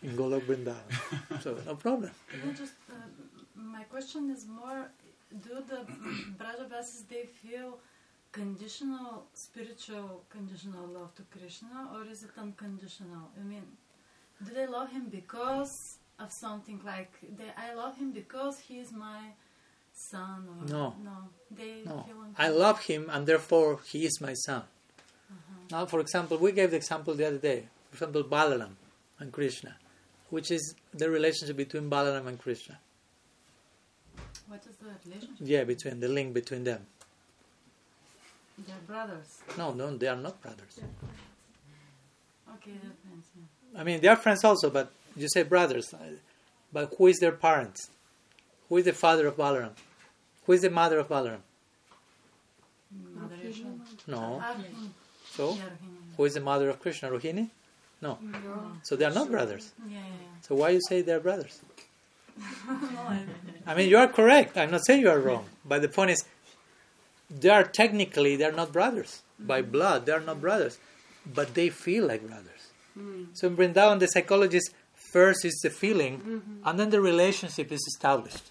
in 0.02 0.10
Golok 0.16 0.42
Vrindavan. 0.48 0.88
So 1.42 1.56
no 1.66 1.74
problem. 1.74 2.10
Just, 2.56 2.72
uh, 2.90 2.94
my 3.54 3.82
question 3.84 4.30
is 4.30 4.46
more: 4.46 4.80
Do 5.46 5.54
the 5.68 5.80
Brajavasis 6.38 7.08
they 7.08 7.24
feel 7.42 7.78
conditional, 8.32 9.24
spiritual, 9.34 10.22
conditional 10.30 10.86
love 10.86 11.14
to 11.16 11.22
Krishna, 11.36 11.90
or 11.94 12.04
is 12.10 12.22
it 12.22 12.30
unconditional? 12.38 13.24
I 13.40 13.42
mean, 13.52 13.66
do 14.44 14.54
they 14.54 14.66
love 14.66 14.90
him 14.90 15.06
because 15.10 15.72
of 16.18 16.32
something 16.32 16.80
like 16.84 17.12
they, 17.38 17.50
I 17.56 17.74
love 17.74 17.96
him 17.96 18.12
because 18.12 18.58
he 18.60 18.78
is 18.78 18.92
my 18.92 19.20
son? 19.92 20.46
Or 20.48 20.66
No. 20.74 20.94
no, 21.02 21.16
they 21.50 21.82
No, 21.84 22.04
feel. 22.06 22.16
I 22.38 22.48
love 22.48 22.78
him, 22.90 23.02
and 23.10 23.26
therefore 23.26 23.80
he 23.92 24.00
is 24.06 24.20
my 24.20 24.34
son. 24.34 24.62
Now, 25.70 25.86
for 25.86 26.00
example, 26.00 26.36
we 26.38 26.52
gave 26.52 26.70
the 26.70 26.76
example 26.76 27.14
the 27.14 27.26
other 27.26 27.38
day. 27.38 27.64
For 27.90 27.96
example, 27.96 28.24
Balaram 28.24 28.70
and 29.18 29.32
Krishna, 29.32 29.76
which 30.30 30.50
is 30.50 30.74
the 30.94 31.08
relationship 31.10 31.56
between 31.56 31.88
Balaram 31.90 32.26
and 32.26 32.38
Krishna. 32.38 32.78
What 34.48 34.60
is 34.68 34.76
the 34.76 34.86
relationship? 35.08 35.36
Yeah, 35.40 35.64
between 35.64 36.00
the 36.00 36.08
link 36.08 36.34
between 36.34 36.64
them. 36.64 36.86
They're 38.66 38.76
brothers. 38.86 39.38
No, 39.56 39.72
no, 39.72 39.96
they 39.96 40.08
are 40.08 40.16
not 40.16 40.40
brothers. 40.42 40.78
Okay, 42.54 42.72
they're 42.82 42.92
friends. 43.02 43.26
Yeah. 43.72 43.80
I 43.80 43.84
mean, 43.84 44.00
they 44.00 44.08
are 44.08 44.16
friends 44.16 44.44
also, 44.44 44.70
but 44.70 44.90
you 45.16 45.28
say 45.28 45.44
brothers. 45.44 45.94
uh, 45.94 45.98
But 46.72 46.92
who 46.98 47.06
is 47.06 47.18
their 47.18 47.32
parents? 47.32 47.90
Who 48.68 48.76
is 48.76 48.84
the 48.84 48.92
father 48.92 49.26
of 49.28 49.36
Balaram? 49.36 49.70
Who 50.46 50.52
is 50.52 50.62
the 50.62 50.70
mother 50.70 50.98
of 50.98 51.08
Balaram? 51.08 51.40
Mother 53.14 53.36
Yashoda. 53.36 53.80
No. 54.08 54.42
So, 55.36 55.56
who 56.16 56.24
is 56.24 56.34
the 56.34 56.40
mother 56.40 56.68
of 56.68 56.80
Krishna? 56.80 57.08
Rohini? 57.10 57.50
No. 58.02 58.18
So 58.82 58.96
they 58.96 59.04
are 59.04 59.12
not 59.12 59.30
brothers. 59.30 59.72
Yeah, 59.86 59.98
yeah, 59.98 60.02
So 60.42 60.54
why 60.54 60.70
you 60.70 60.80
say 60.88 61.02
they 61.02 61.12
are 61.12 61.20
brothers? 61.20 61.60
I, 63.66 63.74
mean, 63.74 63.88
you 63.88 63.98
are 63.98 64.08
correct. 64.08 64.56
I'm 64.56 64.70
not 64.70 64.84
saying 64.86 65.02
you 65.02 65.10
are 65.10 65.18
wrong. 65.18 65.44
But 65.64 65.82
the 65.82 65.88
point 65.88 66.10
is, 66.10 66.24
they 67.28 67.50
are 67.50 67.64
technically 67.64 68.36
they 68.36 68.44
are 68.44 68.52
not 68.52 68.72
brothers 68.72 69.22
by 69.38 69.60
mm-hmm. 69.60 69.70
blood. 69.70 70.06
They 70.06 70.12
are 70.12 70.20
not 70.20 70.40
brothers, 70.40 70.78
but 71.26 71.54
they 71.54 71.68
feel 71.68 72.06
like 72.06 72.26
brothers. 72.26 72.72
Mm. 72.98 73.28
So 73.34 73.46
in 73.48 73.56
Vrindavan, 73.56 74.00
the 74.00 74.06
psychologist 74.06 74.74
first 75.12 75.44
is 75.44 75.60
the 75.62 75.70
feeling, 75.70 76.18
mm-hmm. 76.18 76.68
and 76.68 76.80
then 76.80 76.90
the 76.90 77.00
relationship 77.00 77.70
is 77.70 77.80
established. 77.86 78.50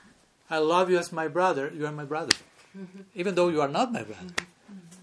I 0.50 0.60
love 0.60 0.90
you 0.90 0.98
as 0.98 1.12
my 1.12 1.28
brother. 1.28 1.72
You 1.76 1.88
are 1.88 1.92
my 1.92 2.06
brother, 2.06 2.36
mm-hmm. 2.78 3.02
even 3.16 3.36
though 3.36 3.50
you 3.50 3.62
are 3.62 3.68
not 3.68 3.92
my 3.92 4.04
brother. 4.04 4.34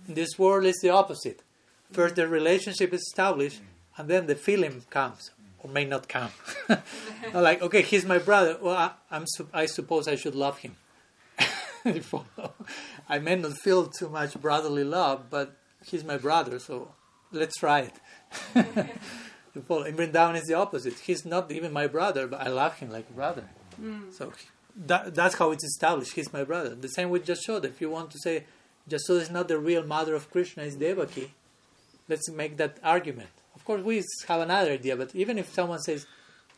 In 0.09 0.15
this 0.15 0.39
world, 0.39 0.65
is 0.65 0.79
the 0.81 0.91
opposite. 0.91 1.43
First, 1.93 2.17
the 2.17 2.29
relationship 2.29 2.93
is 2.93 3.03
established, 3.03 3.61
and 3.97 4.09
then 4.09 4.27
the 4.27 4.35
feeling 4.35 4.83
comes 4.91 5.31
or 5.67 5.71
may 5.71 5.85
not 5.85 6.09
come. 6.09 6.31
Like, 7.35 7.61
okay, 7.61 7.83
he's 7.83 8.05
my 8.05 8.19
brother. 8.19 8.57
Well, 8.61 8.77
I, 8.77 8.91
I'm 9.11 9.27
sup- 9.27 9.51
I 9.53 9.67
suppose 9.67 10.07
I 10.07 10.15
should 10.15 10.35
love 10.35 10.59
him. 10.59 10.77
I 13.09 13.19
may 13.19 13.37
not 13.37 13.59
feel 13.59 13.87
too 13.87 14.09
much 14.09 14.41
brotherly 14.41 14.85
love, 14.85 15.29
but 15.29 15.57
he's 15.85 16.05
my 16.05 16.19
brother, 16.19 16.59
so 16.59 16.93
let's 17.33 17.57
try 17.57 17.81
it. 17.81 17.95
In 18.55 19.63
Vrindavan, 19.63 20.37
is 20.37 20.45
the 20.45 20.55
opposite. 20.55 20.99
He's 21.01 21.25
not 21.25 21.51
even 21.51 21.73
my 21.73 21.87
brother, 21.87 22.27
but 22.27 22.41
I 22.41 22.49
love 22.49 22.79
him 22.79 22.91
like 22.91 23.09
a 23.11 23.13
brother. 23.13 23.45
Mm. 23.81 24.13
So 24.13 24.33
that, 24.77 25.15
that's 25.15 25.37
how 25.37 25.51
it's 25.51 25.65
established. 25.65 26.13
He's 26.13 26.33
my 26.33 26.45
brother. 26.45 26.75
The 26.75 26.89
same 26.89 27.11
with 27.11 27.27
Jashoda. 27.27 27.65
If 27.65 27.81
you 27.81 27.91
want 27.91 28.11
to 28.13 28.19
say 28.19 28.45
Jashoda 28.89 29.23
is 29.23 29.31
not 29.31 29.49
the 29.49 29.59
real 29.59 29.85
mother 29.85 30.15
of 30.15 30.31
Krishna, 30.31 30.63
it's 30.65 30.77
Devaki, 30.77 31.33
let's 32.09 32.29
make 32.31 32.57
that 32.57 32.79
argument. 32.83 33.31
Of 33.55 33.65
course, 33.65 33.83
we 33.83 34.03
have 34.29 34.41
another 34.41 34.73
idea, 34.73 34.97
but 34.97 35.15
even 35.15 35.39
if 35.39 35.53
someone 35.53 35.81
says 35.81 36.07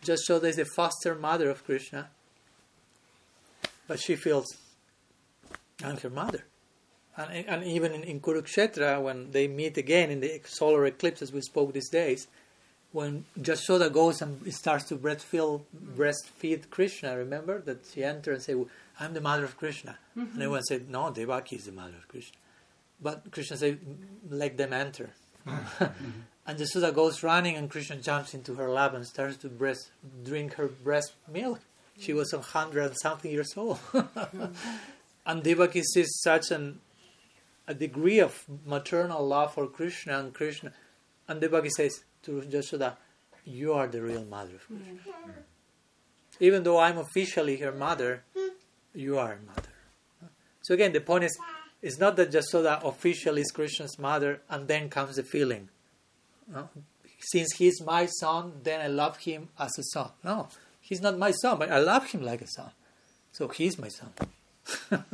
just 0.03 0.29
Jashoda 0.29 0.45
is 0.45 0.57
the 0.57 0.65
foster 0.65 1.15
mother 1.15 1.51
of 1.51 1.65
Krishna, 1.65 2.09
but 3.87 3.99
she 3.99 4.17
feels 4.17 4.57
I'm 5.83 5.97
her 5.99 6.11
mother. 6.11 6.45
And, 7.17 7.47
and 7.47 7.65
even 7.65 7.93
in, 7.93 8.05
in 8.05 8.21
Kurukshetra, 8.21 9.03
when 9.03 9.33
they 9.33 9.49
meet 9.49 9.77
again 9.77 10.11
in 10.11 10.21
the 10.21 10.41
solar 10.45 10.87
eclipse, 10.87 11.23
as 11.23 11.33
we 11.33 11.41
spoke 11.41 11.73
these 11.73 11.89
days, 11.89 12.29
when 12.93 13.25
Jashoda 13.39 13.93
goes 13.93 14.23
and 14.23 14.53
starts 14.55 14.85
to 14.85 14.97
breastfeed, 14.97 15.63
breastfeed 15.97 16.71
Krishna, 16.71 17.17
remember 17.17 17.61
that 17.63 17.85
she 17.93 18.05
entered 18.05 18.35
and 18.35 18.43
said, 18.43 18.65
I'm 19.01 19.15
the 19.15 19.21
mother 19.21 19.45
of 19.45 19.57
Krishna. 19.57 19.99
And 20.15 20.29
mm-hmm. 20.29 20.43
everyone 20.43 20.63
said, 20.63 20.89
No, 20.89 21.11
Devaki 21.11 21.57
is 21.57 21.65
the 21.65 21.73
mother 21.73 21.97
of 21.97 22.09
Krishna. 22.09 22.39
But 23.01 23.31
Krishna 23.31 23.57
said, 23.57 23.79
Let 24.31 24.57
them 24.57 24.73
enter. 24.73 25.11
and 26.47 26.59
Jashoda 26.59 26.95
goes 26.95 27.23
running, 27.23 27.57
and 27.57 27.71
Krishna 27.71 27.97
jumps 27.97 28.35
into 28.35 28.55
her 28.55 28.69
lap 28.71 28.95
and 28.95 29.07
starts 29.07 29.37
to 29.39 29.49
breast, 29.49 29.91
drink 30.25 30.55
her 30.55 30.69
breast 30.69 31.13
milk. 31.31 31.61
She 31.99 32.13
was 32.13 32.33
a 32.33 32.41
hundred 32.41 32.85
and 32.87 32.97
something 33.01 33.31
years 33.31 33.55
old. 33.57 33.81
and 35.27 35.43
Devaki 35.43 35.83
sees 35.83 36.21
such 36.23 36.51
an, 36.51 36.81
a 37.67 37.75
degree 37.75 38.21
of 38.21 38.45
maternal 38.65 39.27
love 39.27 39.55
for 39.55 39.67
Krishna 39.67 40.19
and 40.19 40.33
Krishna. 40.33 40.73
And 41.27 41.41
Devaki 41.41 41.71
says 41.71 42.05
to 42.23 42.43
Jashoda, 42.43 42.97
You 43.45 43.75
are 43.75 43.89
the 43.89 44.01
real 44.01 44.25
mother 44.25 44.55
of 44.55 44.67
Krishna. 44.67 45.35
Even 46.41 46.63
though 46.63 46.79
I'm 46.79 46.99
officially 46.99 47.57
her 47.57 47.73
mother, 47.73 48.23
you 48.95 49.19
are 49.19 49.29
her 49.29 49.41
mother. 49.45 49.69
So 50.63 50.75
again, 50.75 50.93
the 50.93 51.01
point 51.01 51.25
is, 51.25 51.39
it's 51.81 51.99
not 51.99 52.17
that 52.17 52.33
Jashoda 52.33 52.83
officially 52.85 53.43
is 53.43 53.51
Krishna's 53.51 53.99
mother 53.99 54.41
and 54.49 54.67
then 54.67 54.89
comes 54.89 55.17
the 55.17 55.23
feeling. 55.23 55.69
No? 56.53 56.69
Since 57.21 57.55
he's 57.55 57.81
my 57.83 58.07
son, 58.07 58.61
then 58.63 58.81
I 58.81 58.87
love 58.87 59.19
him 59.19 59.49
as 59.59 59.79
a 59.79 59.83
son. 59.83 60.11
No, 60.25 60.49
he's 60.81 61.01
not 61.01 61.19
my 61.19 61.31
son, 61.31 61.59
but 61.59 61.71
I 61.71 61.79
love 61.79 62.07
him 62.07 62.23
like 62.23 62.43
a 62.43 62.47
son. 62.47 62.71
So 63.33 63.49
he's 63.49 63.79
my 63.79 63.89
son. 63.89 64.13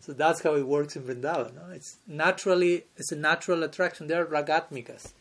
so 0.00 0.12
that's 0.12 0.42
how 0.42 0.54
it 0.54 0.66
works 0.66 0.96
in 0.96 1.02
Vrindavan. 1.02 1.54
No? 1.54 1.72
It's 1.72 1.98
naturally, 2.06 2.84
it's 2.96 3.12
a 3.12 3.16
natural 3.16 3.62
attraction. 3.62 4.06
They're 4.06 4.26
ragatmikas. 4.26 5.12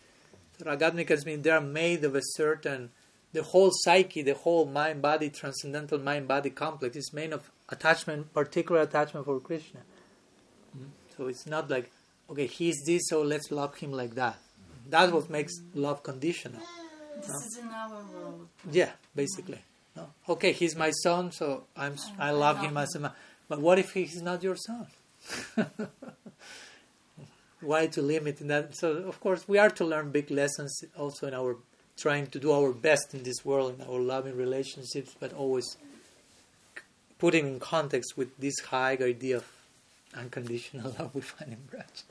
So 0.58 0.66
ragatmikas 0.66 1.26
mean 1.26 1.42
they 1.42 1.52
are 1.52 1.62
made 1.62 2.04
of 2.04 2.16
a 2.16 2.22
certain, 2.24 2.90
the 3.34 3.44
whole 3.44 3.72
psyche, 3.72 4.22
the 4.22 4.34
whole 4.34 4.66
mind-body, 4.66 5.30
transcendental 5.30 6.00
mind-body 6.00 6.52
complex 6.52 6.96
is 6.96 7.14
made 7.14 7.34
of 7.34 7.52
attachment, 7.70 8.34
particular 8.34 8.82
attachment 8.82 9.26
for 9.26 9.40
Krishna. 9.40 9.82
So 11.20 11.28
it's 11.28 11.46
not 11.46 11.70
like, 11.70 11.92
okay, 12.30 12.46
he's 12.48 12.82
this, 12.86 13.02
so 13.10 13.22
let's 13.24 13.52
love 13.52 13.76
him 13.76 13.92
like 13.92 14.16
that. 14.16 14.38
That's 14.90 15.12
what 15.12 15.30
makes 15.30 15.54
love 15.76 16.02
conditional. 16.02 16.62
this 17.18 17.28
is 17.48 17.58
in 17.58 17.68
our 17.68 17.90
world. 17.90 18.48
Yeah, 18.72 18.92
basically. 19.14 19.60
No? 19.98 20.08
Okay, 20.30 20.54
he's 20.54 20.78
my 20.78 20.92
son, 20.92 21.34
so 21.34 21.66
I'm 21.76 21.94
s- 21.94 22.10
I 22.18 22.32
love 22.32 22.62
him 22.62 22.78
as 22.78 22.96
a 22.96 23.00
man. 23.00 23.12
But 23.50 23.60
what 23.60 23.80
if 23.80 23.92
he's 23.92 24.22
not 24.22 24.42
your 24.44 24.56
son? 24.56 24.88
Why 27.60 27.88
to 27.88 28.02
limit 28.02 28.40
in 28.40 28.48
that? 28.48 28.78
So 28.78 28.88
of 29.12 29.20
course 29.20 29.46
we 29.46 29.58
are 29.58 29.70
to 29.72 29.84
learn 29.84 30.12
big 30.12 30.32
lessons 30.32 30.72
also 30.98 31.28
in 31.28 31.34
our 31.34 31.58
trying 31.98 32.28
to 32.28 32.40
do 32.40 32.54
our 32.54 32.72
best 32.72 33.14
in 33.14 33.24
this 33.24 33.44
world 33.44 33.76
in 33.78 33.86
our 33.86 34.00
loving 34.00 34.38
relationships, 34.38 35.14
but 35.20 35.34
always 35.34 35.66
putting 37.18 37.46
in 37.46 37.60
context 37.60 38.16
with 38.18 38.30
this 38.38 38.58
high 38.60 38.98
idea 39.02 39.36
of 39.36 39.46
unconditional 40.16 40.94
love 41.00 41.14
we 41.14 41.22
find 41.22 41.52
in 41.52 41.60
Braj. 41.70 42.04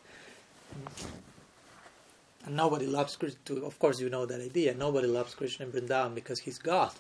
And 2.46 2.56
nobody 2.56 2.86
loves 2.86 3.16
Krishna. 3.16 3.38
Of 3.64 3.78
course, 3.78 4.00
you 4.00 4.08
know 4.08 4.26
that 4.26 4.40
idea. 4.40 4.74
Nobody 4.74 5.06
loves 5.06 5.34
Krishna 5.34 5.66
in 5.66 5.72
Vrindavan 5.72 6.14
because 6.14 6.40
he's 6.40 6.58
God. 6.58 6.92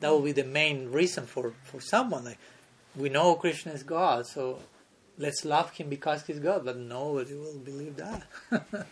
That 0.00 0.10
will 0.10 0.22
be 0.22 0.32
the 0.32 0.44
main 0.44 0.90
reason 0.92 1.26
for, 1.26 1.52
for 1.64 1.80
someone. 1.80 2.24
Like, 2.24 2.38
we 2.94 3.08
know 3.08 3.34
Krishna 3.34 3.72
is 3.72 3.82
God, 3.82 4.26
so 4.26 4.60
let's 5.18 5.44
love 5.44 5.70
him 5.72 5.88
because 5.88 6.24
he's 6.24 6.38
God. 6.38 6.64
But 6.64 6.78
nobody 6.78 7.34
will 7.34 7.58
believe 7.58 7.96
that. 7.96 8.22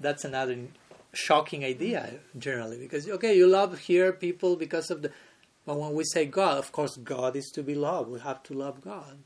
That's 0.00 0.24
another 0.24 0.56
shocking 1.12 1.64
idea, 1.64 2.14
generally. 2.38 2.78
Because, 2.78 3.08
okay, 3.08 3.36
you 3.36 3.48
love 3.48 3.78
here 3.78 4.12
people 4.12 4.56
because 4.56 4.90
of 4.90 5.02
the. 5.02 5.10
But 5.66 5.78
when 5.78 5.92
we 5.92 6.04
say 6.04 6.24
God, 6.24 6.58
of 6.58 6.72
course, 6.72 6.96
God 6.96 7.36
is 7.36 7.50
to 7.50 7.62
be 7.62 7.74
loved. 7.74 8.08
We 8.08 8.20
have 8.20 8.42
to 8.44 8.54
love 8.54 8.80
God. 8.80 9.18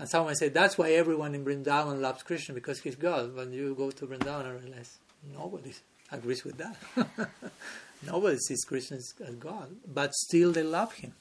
And 0.00 0.08
someone 0.08 0.34
said, 0.34 0.54
that's 0.54 0.78
why 0.78 0.92
everyone 0.92 1.34
in 1.34 1.44
Vrindavan 1.44 2.00
loves 2.00 2.22
Krishna 2.22 2.54
because 2.54 2.80
he's 2.80 2.96
God. 2.96 3.36
When 3.36 3.52
you 3.52 3.74
go 3.74 3.90
to 3.90 4.06
Vrindavan 4.06 4.46
and 4.46 4.64
realize 4.64 4.96
nobody 5.30 5.74
agrees 6.10 6.42
with 6.42 6.56
that. 6.56 6.78
nobody 8.06 8.38
sees 8.38 8.64
Krishna 8.64 8.96
as 8.96 9.34
God, 9.34 9.76
but 9.86 10.14
still 10.14 10.52
they 10.52 10.62
love 10.62 10.94
him. 10.94 11.12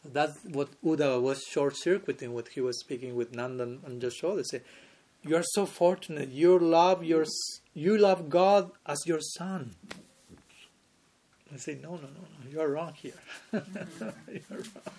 So 0.00 0.10
that's 0.12 0.38
what 0.44 0.68
Uddhava 0.84 1.20
was 1.20 1.42
short 1.42 1.76
circuiting 1.76 2.34
what 2.34 2.46
he 2.46 2.60
was 2.60 2.78
speaking 2.78 3.16
with 3.16 3.32
Nandan 3.32 3.84
and 3.84 4.00
Jashoda. 4.00 4.44
Say, 4.46 4.62
you 5.24 5.34
are 5.34 5.44
so 5.44 5.66
fortunate. 5.66 6.28
You 6.28 6.56
love 6.56 7.02
your 7.02 7.24
you 7.74 7.98
love 7.98 8.30
God 8.30 8.70
as 8.86 9.04
your 9.06 9.20
son. 9.20 9.74
I 11.52 11.56
say, 11.56 11.80
no, 11.82 11.96
no, 11.96 11.96
no, 11.96 12.22
no. 12.44 12.50
You 12.50 12.60
are 12.60 12.68
wrong 12.68 12.92
here. 12.94 13.20
you 13.52 13.60
are 14.52 14.58
wrong. 14.58 14.94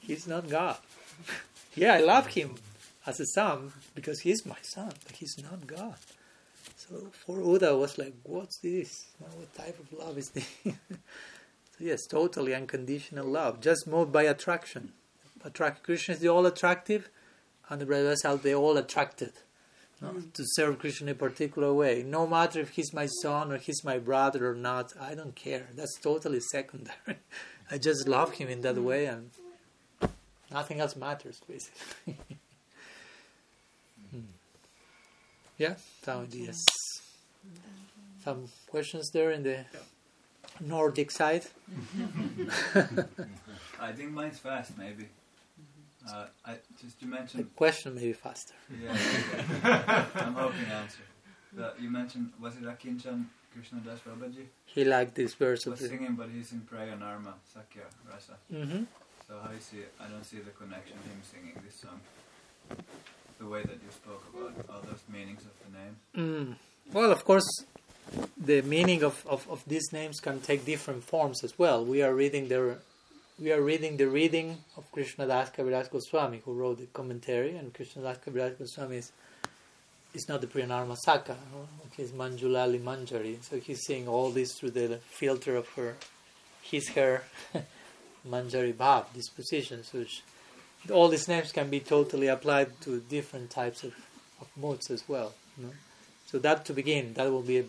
He's 0.00 0.26
not 0.26 0.48
God. 0.48 0.78
Yeah, 1.78 1.94
I 1.94 2.00
love 2.00 2.26
him 2.26 2.56
as 3.06 3.20
a 3.20 3.26
son 3.26 3.72
because 3.94 4.20
he's 4.20 4.44
my 4.44 4.56
son, 4.62 4.92
but 5.06 5.16
he's 5.16 5.36
not 5.42 5.66
God. 5.66 5.94
So 6.76 7.10
for 7.12 7.36
Uda 7.38 7.68
I 7.68 7.72
was 7.72 7.98
like, 7.98 8.14
what's 8.24 8.58
this? 8.58 9.06
What 9.18 9.54
type 9.54 9.78
of 9.78 9.92
love 9.92 10.18
is 10.18 10.30
this? 10.30 10.48
so 10.64 11.78
yes, 11.78 12.06
totally 12.06 12.54
unconditional 12.54 13.26
love, 13.26 13.60
just 13.60 13.86
moved 13.86 14.10
by 14.12 14.24
attraction. 14.24 14.92
Attract 15.44 15.84
Krishna 15.84 16.14
is 16.14 16.20
the 16.20 16.28
all 16.28 16.46
attractive, 16.46 17.08
and 17.68 17.80
the 17.80 17.86
brothers 17.86 18.24
are 18.24 18.36
the 18.36 18.54
all 18.54 18.76
attracted. 18.76 19.32
no? 20.02 20.08
Mm. 20.08 20.32
to 20.32 20.42
serve 20.46 20.80
Krishna 20.80 21.06
in 21.06 21.12
a 21.12 21.14
particular 21.14 21.72
way. 21.72 22.02
No 22.02 22.26
matter 22.26 22.60
if 22.60 22.70
he's 22.70 22.92
my 22.92 23.06
son 23.22 23.52
or 23.52 23.58
he's 23.58 23.84
my 23.84 23.98
brother 23.98 24.50
or 24.50 24.54
not, 24.54 24.94
I 25.00 25.14
don't 25.14 25.36
care. 25.36 25.68
That's 25.74 25.98
totally 26.00 26.40
secondary. 26.40 27.18
I 27.70 27.78
just 27.78 28.08
love 28.08 28.32
him 28.32 28.48
in 28.48 28.62
that 28.62 28.76
mm. 28.76 28.84
way, 28.84 29.06
and 29.06 29.30
nothing 30.50 30.80
else 30.80 30.96
matters, 30.96 31.40
basically. 31.48 32.16
Hmm. 34.10 34.20
Yeah, 35.58 35.74
some 36.02 36.22
ideas. 36.22 36.64
Some 38.24 38.48
questions 38.68 39.10
there 39.12 39.30
in 39.32 39.42
the 39.42 39.64
Nordic 40.60 41.10
side. 41.10 41.44
I 43.80 43.92
think 43.92 44.10
mine's 44.12 44.38
fast, 44.38 44.76
maybe. 44.78 45.08
Uh, 46.08 46.26
I 46.44 46.54
just 46.80 47.00
you 47.02 47.08
The 47.10 47.16
mentioned. 47.16 47.56
question 47.56 47.94
may 47.94 48.06
be 48.06 48.12
faster. 48.12 48.54
Yeah, 48.82 48.92
okay. 48.92 50.04
I'm 50.24 50.34
hoping 50.34 50.64
to 50.64 50.72
answer. 50.72 51.00
The, 51.52 51.72
you 51.80 51.90
mentioned 51.90 52.32
was 52.40 52.56
it 52.56 52.62
Akinchan 52.64 53.24
Krishna 53.52 53.80
Das 53.80 54.00
Babaji 54.00 54.44
He 54.66 54.84
liked 54.84 55.14
this 55.14 55.34
verse 55.34 55.66
of 55.66 55.72
was 55.72 55.80
the. 55.80 55.88
singing, 55.88 56.14
but 56.14 56.28
he's 56.34 56.52
in 56.52 56.60
Priya 56.60 56.96
Narma 56.96 57.34
Sakhya 57.54 57.84
Rasa. 58.10 58.36
hmm 58.50 58.84
So 59.28 59.34
how 59.44 59.52
you 59.52 59.60
see 59.60 59.76
it? 59.78 59.92
I 60.00 60.08
don't 60.08 60.24
see 60.24 60.38
the 60.38 60.52
connection 60.52 60.96
him 60.96 61.20
singing 61.22 61.52
this 61.62 61.78
song. 61.80 62.00
The 63.38 63.46
way 63.46 63.60
that 63.60 63.74
you 63.74 63.90
spoke 63.90 64.24
about 64.32 64.54
all 64.70 64.80
those 64.80 65.02
meanings 65.12 65.42
of 65.42 65.52
the 65.64 65.78
name. 65.78 66.56
Mm. 66.56 66.56
Well, 66.94 67.12
of 67.12 67.26
course, 67.26 67.46
the 68.42 68.62
meaning 68.62 69.02
of, 69.02 69.22
of, 69.26 69.46
of 69.50 69.62
these 69.66 69.92
names 69.92 70.18
can 70.20 70.40
take 70.40 70.64
different 70.64 71.04
forms 71.04 71.44
as 71.44 71.58
well. 71.58 71.84
We 71.84 72.02
are 72.02 72.14
reading 72.14 72.48
the 72.48 72.78
we 73.38 73.52
are 73.52 73.60
reading 73.60 73.98
the 73.98 74.08
reading 74.08 74.56
of 74.78 74.90
Krishna 74.92 75.26
Das 75.26 75.50
Kaviraj 75.50 75.90
Goswami, 75.90 76.40
who 76.44 76.54
wrote 76.54 76.78
the 76.78 76.86
commentary, 76.86 77.54
and 77.54 77.74
Krishna 77.74 78.02
Das 78.02 78.16
Kaviraj 78.18 78.58
Goswami 78.58 78.96
is, 78.96 79.12
is 80.14 80.26
not 80.26 80.40
the 80.40 80.46
Priyanarma 80.46 80.96
Saka, 80.96 81.36
he's 81.96 82.12
Manjulali 82.12 82.80
Manjari. 82.80 83.44
So 83.44 83.58
he's 83.58 83.80
seeing 83.80 84.08
all 84.08 84.30
this 84.30 84.54
through 84.54 84.70
the 84.70 84.96
filter 85.10 85.54
of 85.54 85.68
her, 85.76 85.96
his 86.62 86.88
her 86.88 87.22
Manjari 88.28 88.74
Bhav, 88.74 89.12
dispositions, 89.14 89.92
which 89.92 90.22
all 90.92 91.08
these 91.08 91.28
names 91.28 91.52
can 91.52 91.68
be 91.70 91.80
totally 91.80 92.28
applied 92.28 92.80
to 92.82 93.00
different 93.00 93.50
types 93.50 93.84
of, 93.84 93.94
of 94.40 94.48
moods 94.56 94.90
as 94.90 95.08
well. 95.08 95.34
No? 95.56 95.68
So 96.26 96.38
that 96.38 96.64
to 96.66 96.72
begin, 96.72 97.14
that 97.14 97.30
will 97.30 97.42
be 97.42 97.58
a 97.58 97.64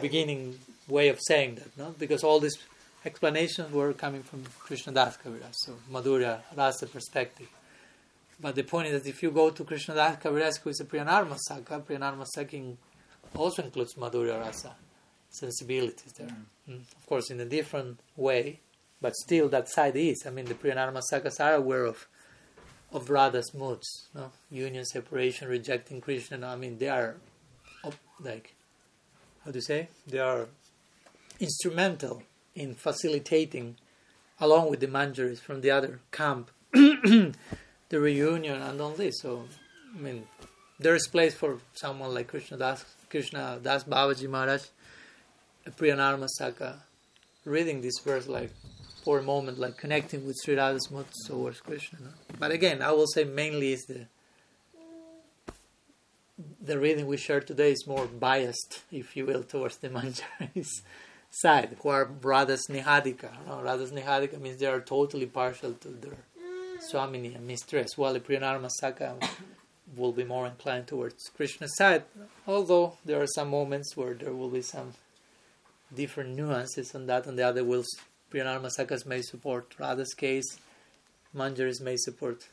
beginning 0.00 0.58
way 0.88 1.08
of 1.08 1.18
saying 1.26 1.56
that, 1.56 1.78
no? 1.78 1.94
Because 1.98 2.24
all 2.24 2.40
these 2.40 2.58
explanations 3.04 3.72
were 3.72 3.92
coming 3.92 4.22
from 4.22 4.44
Krishna 4.58 4.92
Das 4.92 5.16
Kaviraj, 5.16 5.52
so 5.52 5.74
Madhurya 5.92 6.40
Rasa 6.56 6.86
perspective. 6.86 7.48
But 8.40 8.54
the 8.54 8.62
point 8.62 8.88
is 8.88 9.02
that 9.02 9.08
if 9.08 9.22
you 9.22 9.30
go 9.30 9.50
to 9.50 9.64
Krishna 9.64 9.94
Das 9.94 10.16
Kaviraj, 10.16 10.58
who 10.60 10.70
is 10.70 10.80
a 10.80 10.84
Priyanarma 10.84 11.36
Saka, 11.38 11.80
Priyanarma 11.80 12.26
Saka 12.26 12.60
also 13.36 13.62
includes 13.62 13.94
Madhurya 13.94 14.40
Rasa 14.40 14.74
sensibilities 15.30 16.12
there. 16.12 16.36
Mm. 16.68 16.80
Of 16.80 17.06
course, 17.06 17.30
in 17.30 17.40
a 17.40 17.44
different 17.44 18.00
way, 18.16 18.60
but 19.00 19.14
still 19.16 19.48
that 19.48 19.68
side 19.68 19.96
is. 19.96 20.24
I 20.26 20.30
mean, 20.30 20.46
the 20.46 20.54
Priyanarma 20.54 21.02
Sakas 21.12 21.40
are 21.40 21.54
aware 21.54 21.84
of 21.84 22.06
of 22.92 23.08
Radha's 23.08 23.54
moods, 23.54 24.08
no? 24.14 24.32
union, 24.50 24.84
separation, 24.84 25.48
rejecting 25.48 26.00
Krishna. 26.00 26.38
no? 26.38 26.48
I 26.48 26.56
mean, 26.56 26.78
they 26.78 26.88
are 26.88 27.16
like, 28.20 28.54
how 29.44 29.50
do 29.50 29.58
you 29.58 29.62
say? 29.62 29.88
They 30.06 30.18
are 30.18 30.48
instrumental 31.38 32.22
in 32.54 32.74
facilitating, 32.74 33.76
along 34.40 34.70
with 34.70 34.80
the 34.80 34.86
manjaris 34.86 35.38
from 35.38 35.60
the 35.60 35.70
other 35.70 36.00
camp, 36.12 36.50
the 36.72 37.32
reunion 37.90 38.60
and 38.60 38.80
all 38.80 38.90
this. 38.90 39.20
So, 39.20 39.44
I 39.94 39.98
mean, 39.98 40.26
there 40.78 40.94
is 40.94 41.06
place 41.08 41.34
for 41.34 41.58
someone 41.74 42.12
like 42.14 42.28
Krishna 42.28 42.56
Das, 42.58 42.84
Krishna 43.08 43.58
Das 43.62 43.84
Babaji 43.84 44.28
Maharaj, 44.28 44.62
a 45.66 45.70
Priyanarma 45.70 46.28
Saka, 46.28 46.82
reading 47.44 47.80
this 47.80 47.98
verse 48.00 48.26
like 48.28 48.50
for 49.04 49.18
a 49.18 49.22
moment, 49.22 49.58
like 49.58 49.76
connecting 49.76 50.26
with 50.26 50.36
Sri 50.42 50.56
Radha's 50.56 50.90
mood 50.90 51.06
towards 51.26 51.60
Krishna. 51.60 51.98
But 52.38 52.50
again, 52.50 52.82
I 52.82 52.92
will 52.92 53.06
say 53.06 53.24
mainly 53.24 53.72
is 53.72 53.84
the 53.86 54.06
the 56.60 56.78
reading 56.78 57.06
we 57.06 57.16
share 57.16 57.40
today 57.40 57.72
is 57.72 57.86
more 57.86 58.06
biased, 58.06 58.82
if 58.90 59.16
you 59.16 59.26
will, 59.26 59.42
towards 59.42 59.76
the 59.78 59.88
Manjaris 59.96 60.82
side, 61.30 61.76
who 61.82 61.88
are 61.88 62.10
Radha's 62.22 62.66
Nihadika. 62.68 63.30
No? 63.46 63.60
Radha's 63.60 63.92
Nihadika 63.92 64.40
means 64.40 64.58
they 64.58 64.66
are 64.66 64.80
totally 64.80 65.26
partial 65.26 65.72
to 65.74 65.88
their 65.88 66.16
Swamini 66.90 67.36
and 67.36 67.46
mistress, 67.46 67.96
while 67.96 68.14
the 68.14 68.20
Priyanarma 68.20 68.70
Saka 68.80 69.16
will 69.96 70.12
be 70.12 70.24
more 70.24 70.46
inclined 70.46 70.86
towards 70.86 71.28
Krishna's 71.36 71.76
side, 71.76 72.04
although 72.46 72.96
there 73.04 73.20
are 73.20 73.26
some 73.26 73.50
moments 73.50 73.96
where 73.96 74.14
there 74.14 74.32
will 74.32 74.48
be 74.48 74.62
some 74.62 74.94
different 75.94 76.36
nuances 76.36 76.94
on 76.94 77.06
that, 77.06 77.26
and 77.26 77.38
the 77.38 77.42
other 77.42 77.64
will 77.64 77.84
Priyanarma 78.32 78.70
Sakas 78.76 79.06
may 79.06 79.22
support 79.22 79.74
Radha's 79.78 80.14
case, 80.14 80.58
Manjaris 81.34 81.80
may 81.80 81.96
support 81.96 82.48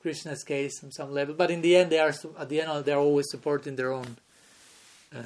Krishna's 0.00 0.44
case 0.44 0.82
on 0.84 0.92
some 0.92 1.12
level, 1.12 1.34
but 1.34 1.50
in 1.50 1.60
the 1.60 1.76
end, 1.76 1.90
they 1.90 1.98
are 1.98 2.14
at 2.38 2.48
the 2.48 2.60
end 2.60 2.84
they 2.84 2.92
are 2.92 3.00
always 3.00 3.26
supporting 3.30 3.76
their 3.76 3.92
own 3.92 4.16
uh, 5.14 5.22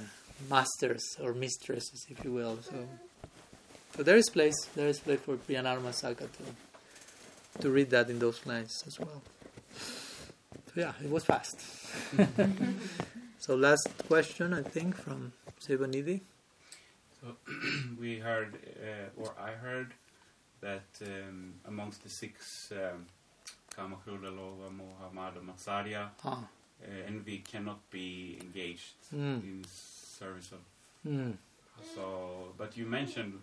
masters 0.48 1.02
or 1.22 1.34
mistresses, 1.34 2.06
if 2.08 2.24
you 2.24 2.32
will. 2.32 2.58
So, 2.62 2.88
so 3.96 4.02
there 4.02 4.16
is 4.16 4.28
place, 4.30 4.56
there 4.74 4.88
is 4.88 4.98
place 4.98 5.20
for 5.20 5.36
Priyanarma 5.36 5.92
Saka 5.92 6.24
to 6.24 6.44
to 7.60 7.70
read 7.70 7.90
that 7.90 8.08
in 8.08 8.18
those 8.18 8.44
lines 8.46 8.82
as 8.86 8.98
well. 8.98 9.22
So 9.74 10.72
yeah, 10.76 10.92
it 11.02 11.10
was 11.10 11.24
fast. 11.24 11.60
so 13.38 13.54
last 13.54 13.88
question, 14.08 14.54
I 14.54 14.62
think, 14.62 14.96
from 14.96 15.32
Sivanidhi. 15.60 16.20
We 18.00 18.18
heard, 18.18 18.54
uh, 18.82 19.20
or 19.22 19.32
I 19.40 19.52
heard, 19.52 19.92
that 20.60 20.84
um, 21.02 21.54
amongst 21.66 22.02
the 22.02 22.08
six 22.08 22.72
um, 22.72 23.06
Kama, 23.74 23.96
Krodha, 24.06 24.30
Lobha, 24.30 24.68
Moha, 24.70 25.12
Mada, 25.12 25.40
Matsarya, 25.40 26.08
Ah. 26.24 26.44
uh, 26.82 27.06
envy 27.06 27.38
cannot 27.38 27.80
be 27.90 28.38
engaged 28.42 28.94
Mm. 29.14 29.42
in 29.42 29.64
service 30.18 30.52
of. 30.52 30.60
Mm. 31.06 31.36
So, 31.94 32.54
but 32.58 32.76
you 32.76 32.86
mentioned 32.86 33.40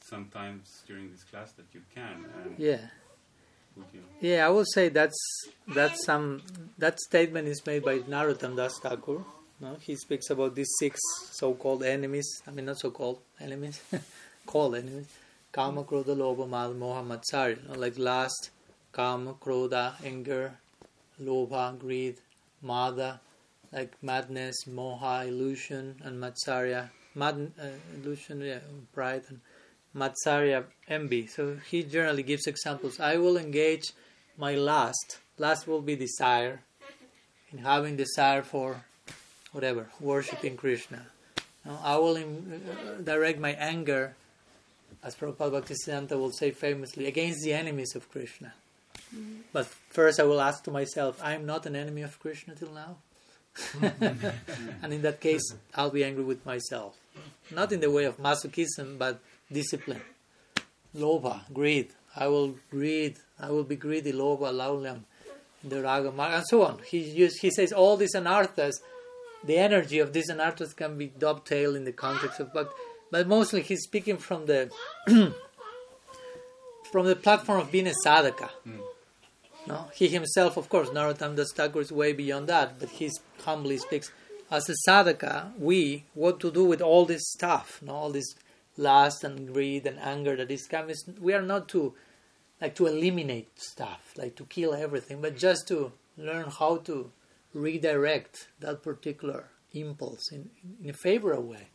sometimes 0.00 0.82
during 0.86 1.10
this 1.10 1.24
class 1.24 1.52
that 1.52 1.66
you 1.74 1.82
can. 1.94 2.24
And 2.44 2.58
Yeah. 2.58 2.88
Yeah, 4.22 4.46
I 4.46 4.48
will 4.48 4.64
say 4.64 4.88
that's 4.88 5.20
that's 5.68 6.02
some 6.06 6.40
that 6.78 6.98
statement 7.00 7.46
is 7.48 7.60
made 7.66 7.84
by 7.84 7.98
Narottam 7.98 8.56
Das 8.56 8.78
Thakur. 8.80 9.22
No, 9.58 9.76
he 9.80 9.96
speaks 9.96 10.28
about 10.28 10.54
these 10.54 10.70
six 10.78 11.00
so-called 11.30 11.82
enemies. 11.82 12.42
I 12.46 12.50
mean, 12.50 12.66
not 12.66 12.78
so-called 12.78 13.20
enemies, 13.40 13.80
called 14.46 14.74
enemies: 14.74 15.06
Kama, 15.50 15.84
Krodha, 15.84 16.14
Lobha, 16.14 16.46
Mad, 16.46 16.72
Moha, 16.72 17.66
know, 17.66 17.78
like 17.78 17.98
last, 17.98 18.50
Kama, 18.92 19.32
Krodha, 19.34 19.94
anger, 20.04 20.58
Lobha, 21.18 21.78
greed, 21.78 22.16
Mada, 22.60 23.18
like 23.72 23.94
madness, 24.02 24.64
Moha, 24.68 25.26
illusion, 25.26 26.02
and 26.04 26.22
Matsarya, 26.22 26.90
mad, 27.14 27.50
uh, 27.58 27.68
illusion, 27.94 28.42
yeah, 28.42 28.58
pride, 28.92 29.22
and 29.28 29.40
Matsarya, 29.94 30.64
envy. 30.86 31.26
So 31.26 31.56
he 31.70 31.82
generally 31.82 32.22
gives 32.22 32.46
examples. 32.46 33.00
I 33.00 33.16
will 33.16 33.38
engage 33.38 33.92
my 34.36 34.54
last. 34.54 35.18
Last 35.38 35.66
will 35.66 35.80
be 35.80 35.96
desire, 35.96 36.60
in 37.50 37.58
having 37.58 37.96
desire 37.96 38.42
for 38.42 38.84
whatever, 39.56 39.88
worshipping 40.00 40.54
Krishna. 40.54 41.06
Now, 41.64 41.80
I 41.82 41.96
will 41.96 42.16
im- 42.16 42.62
uh, 42.70 43.00
direct 43.02 43.40
my 43.40 43.52
anger, 43.52 44.14
as 45.02 45.16
Prabhupada 45.16 45.50
Bhaktisiddhanta 45.56 46.12
will 46.12 46.30
say 46.30 46.50
famously, 46.50 47.06
against 47.06 47.42
the 47.42 47.54
enemies 47.54 47.96
of 47.96 48.10
Krishna. 48.10 48.52
But 49.54 49.66
first, 49.88 50.20
I 50.20 50.24
will 50.24 50.42
ask 50.42 50.62
to 50.64 50.70
myself, 50.70 51.18
I 51.22 51.32
am 51.32 51.46
not 51.46 51.64
an 51.64 51.74
enemy 51.74 52.02
of 52.02 52.20
Krishna 52.20 52.54
till 52.54 52.72
now. 52.72 52.96
and 54.82 54.92
in 54.92 55.00
that 55.02 55.20
case, 55.20 55.46
I'll 55.74 55.90
be 55.90 56.04
angry 56.04 56.24
with 56.24 56.44
myself. 56.44 56.98
Not 57.50 57.72
in 57.72 57.80
the 57.80 57.90
way 57.90 58.04
of 58.04 58.18
masochism, 58.18 58.98
but 58.98 59.20
discipline. 59.50 60.02
Lobha, 60.94 61.40
greed. 61.52 61.88
I 62.14 62.28
will 62.28 62.56
greed. 62.70 63.16
I 63.40 63.50
will 63.50 63.64
be 63.64 63.76
greedy. 63.76 64.12
Lobha, 64.12 64.52
laulam, 64.52 65.00
the 65.64 65.82
raga, 65.82 66.10
and 66.10 66.44
so 66.46 66.62
on. 66.62 66.80
He 66.86 66.98
use, 66.98 67.38
he 67.38 67.50
says 67.50 67.72
all 67.72 67.96
these 67.96 68.14
anarthas. 68.14 68.74
The 69.44 69.58
energy 69.58 69.98
of 69.98 70.12
these 70.12 70.30
anarthas 70.30 70.74
can 70.74 70.98
be 70.98 71.08
dovetailed 71.08 71.76
in 71.76 71.84
the 71.84 71.92
context 71.92 72.40
of 72.40 72.52
but 72.52 72.72
but 73.10 73.28
mostly 73.28 73.62
he's 73.62 73.82
speaking 73.82 74.16
from 74.16 74.46
the 74.46 74.70
from 76.92 77.06
the 77.06 77.16
platform 77.16 77.60
of 77.60 77.70
being 77.70 77.86
a 77.86 77.94
sadhaka. 78.04 78.50
Hmm. 78.64 78.80
No, 79.66 79.88
he 79.92 80.06
himself, 80.08 80.56
of 80.56 80.68
course, 80.68 80.90
Narottam 80.90 81.34
Das 81.34 81.52
Thakur 81.52 81.80
is 81.80 81.90
way 81.90 82.12
beyond 82.12 82.48
that, 82.48 82.78
but 82.78 82.88
he 82.88 83.10
humbly 83.44 83.78
speaks 83.78 84.12
as 84.48 84.68
a 84.68 84.74
sadhaka. 84.88 85.58
We 85.58 86.04
what 86.14 86.38
to 86.40 86.52
do 86.52 86.64
with 86.64 86.80
all 86.80 87.04
this 87.04 87.22
stuff, 87.32 87.80
no, 87.82 87.92
all 87.92 88.10
this 88.10 88.34
lust 88.76 89.24
and 89.24 89.52
greed 89.52 89.86
and 89.86 89.98
anger 89.98 90.36
that 90.36 90.50
is 90.50 90.66
coming. 90.66 90.94
We 91.20 91.34
are 91.34 91.42
not 91.42 91.68
to 91.70 91.94
like 92.60 92.74
to 92.76 92.86
eliminate 92.86 93.60
stuff, 93.60 94.14
like 94.16 94.36
to 94.36 94.44
kill 94.44 94.74
everything, 94.74 95.20
but 95.20 95.36
just 95.36 95.68
to 95.68 95.92
learn 96.16 96.46
how 96.58 96.78
to 96.78 97.10
redirect 97.56 98.48
that 98.60 98.82
particular 98.82 99.50
impulse 99.72 100.30
in, 100.30 100.50
in 100.82 100.90
a 100.90 100.92
favorable 100.92 101.44
way. 101.44 101.68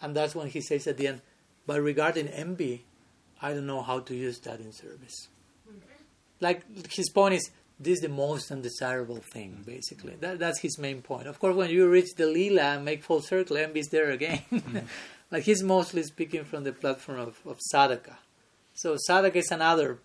And 0.00 0.14
that's 0.14 0.34
when 0.34 0.48
he 0.48 0.60
says 0.60 0.86
at 0.86 0.96
the 0.96 1.08
end, 1.08 1.22
but 1.66 1.80
regarding 1.82 2.28
envy, 2.28 2.84
I 3.42 3.52
don't 3.52 3.66
know 3.66 3.82
how 3.82 4.00
to 4.00 4.14
use 4.14 4.38
that 4.40 4.60
in 4.60 4.72
service. 4.72 5.28
Like 6.40 6.62
his 6.90 7.10
point 7.10 7.34
is, 7.34 7.50
this 7.80 7.94
is 7.94 8.00
the 8.00 8.08
most 8.08 8.50
undesirable 8.50 9.22
thing, 9.32 9.52
mm-hmm. 9.52 9.70
basically. 9.70 10.14
That, 10.20 10.38
that's 10.38 10.60
his 10.60 10.78
main 10.78 11.02
point. 11.02 11.26
Of 11.26 11.38
course, 11.38 11.54
when 11.54 11.70
you 11.70 11.88
reach 11.88 12.14
the 12.16 12.26
lila 12.26 12.62
and 12.62 12.84
make 12.84 13.02
full 13.02 13.20
circle, 13.20 13.56
envy 13.56 13.80
is 13.80 13.88
there 13.88 14.10
again. 14.10 14.42
Mm-hmm. 14.52 14.78
like 15.30 15.44
he's 15.44 15.62
mostly 15.62 16.02
speaking 16.04 16.44
from 16.44 16.64
the 16.64 16.72
platform 16.72 17.18
of, 17.18 17.38
of 17.44 17.58
sadhaka. 17.72 18.16
So 18.74 18.96
sadhaka 19.08 19.36
is 19.36 19.50
another 19.50 19.98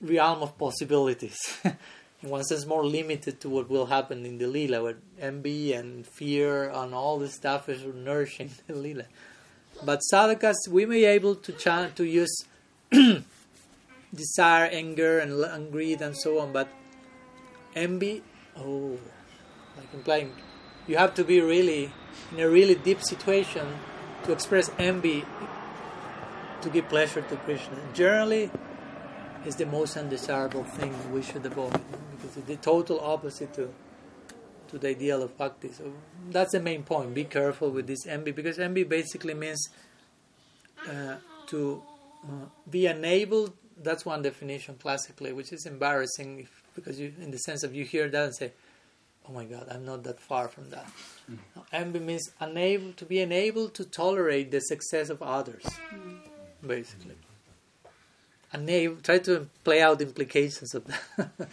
realm 0.00 0.42
of 0.42 0.56
possibilities. 0.58 1.38
one 2.28 2.44
sense, 2.44 2.66
more 2.66 2.84
limited 2.84 3.40
to 3.40 3.48
what 3.48 3.68
will 3.70 3.86
happen 3.86 4.24
in 4.24 4.38
the 4.38 4.46
lila, 4.46 4.82
where 4.82 4.96
envy 5.20 5.72
and 5.72 6.06
fear 6.06 6.70
and 6.70 6.94
all 6.94 7.18
this 7.18 7.34
stuff 7.34 7.68
is 7.68 7.84
nourishing 7.84 8.50
the 8.66 8.74
lila. 8.74 9.04
But 9.84 10.00
sadhakas, 10.12 10.68
we 10.68 10.86
may 10.86 11.00
be 11.00 11.04
able 11.04 11.34
to 11.36 11.52
to 11.94 12.04
use 12.04 12.44
desire, 14.14 14.66
anger, 14.66 15.18
and, 15.18 15.32
and 15.44 15.72
greed, 15.72 16.00
and 16.00 16.16
so 16.16 16.38
on. 16.38 16.52
But 16.52 16.68
envy, 17.74 18.22
oh, 18.56 18.98
like 19.76 19.92
implying, 19.92 20.32
you 20.86 20.96
have 20.96 21.14
to 21.14 21.24
be 21.24 21.40
really 21.40 21.92
in 22.32 22.40
a 22.40 22.48
really 22.48 22.74
deep 22.74 23.02
situation 23.02 23.66
to 24.24 24.32
express 24.32 24.70
envy 24.78 25.24
to 26.62 26.70
give 26.70 26.88
pleasure 26.88 27.22
to 27.22 27.36
Krishna. 27.36 27.76
Generally, 27.92 28.50
is 29.44 29.56
the 29.56 29.66
most 29.66 29.96
undesirable 29.96 30.64
thing 30.64 30.94
we 31.12 31.22
should 31.22 31.44
avoid 31.44 31.72
because 32.12 32.36
it's 32.36 32.46
the 32.46 32.56
total 32.56 33.00
opposite 33.00 33.52
to 33.54 33.68
to 34.68 34.78
the 34.78 34.88
ideal 34.88 35.22
of 35.22 35.36
bhakti. 35.36 35.70
So 35.70 35.92
that's 36.30 36.52
the 36.52 36.60
main 36.60 36.82
point. 36.82 37.14
Be 37.14 37.24
careful 37.24 37.70
with 37.70 37.86
this 37.86 38.06
envy 38.06 38.32
because 38.32 38.58
envy 38.58 38.84
basically 38.84 39.34
means 39.34 39.68
uh, 40.88 41.16
to 41.46 41.82
uh, 42.24 42.46
be 42.68 42.86
unable. 42.86 43.54
That's 43.76 44.04
one 44.06 44.22
definition 44.22 44.76
classically, 44.76 45.32
which 45.32 45.52
is 45.52 45.66
embarrassing 45.66 46.40
if, 46.40 46.62
because 46.74 46.98
you, 46.98 47.12
in 47.20 47.30
the 47.30 47.38
sense 47.38 47.62
of 47.62 47.74
you 47.74 47.84
hear 47.84 48.08
that 48.08 48.24
and 48.24 48.34
say, 48.34 48.52
"Oh 49.28 49.32
my 49.32 49.44
God, 49.44 49.68
I'm 49.70 49.84
not 49.84 50.02
that 50.04 50.18
far 50.20 50.48
from 50.48 50.70
that." 50.70 50.88
Mm. 51.30 51.38
envy 51.72 52.00
means 52.00 52.30
unable 52.40 52.92
to 52.92 53.04
be 53.04 53.20
unable 53.20 53.68
to 53.70 53.84
tolerate 53.84 54.50
the 54.50 54.60
success 54.60 55.08
of 55.10 55.22
others, 55.22 55.64
mm. 55.92 56.18
basically 56.66 57.16
unable 58.54 58.96
try 59.02 59.18
to 59.18 59.48
play 59.64 59.82
out 59.82 59.98
the 59.98 60.06
implications 60.06 60.74
of 60.74 60.84
that. 60.86 61.28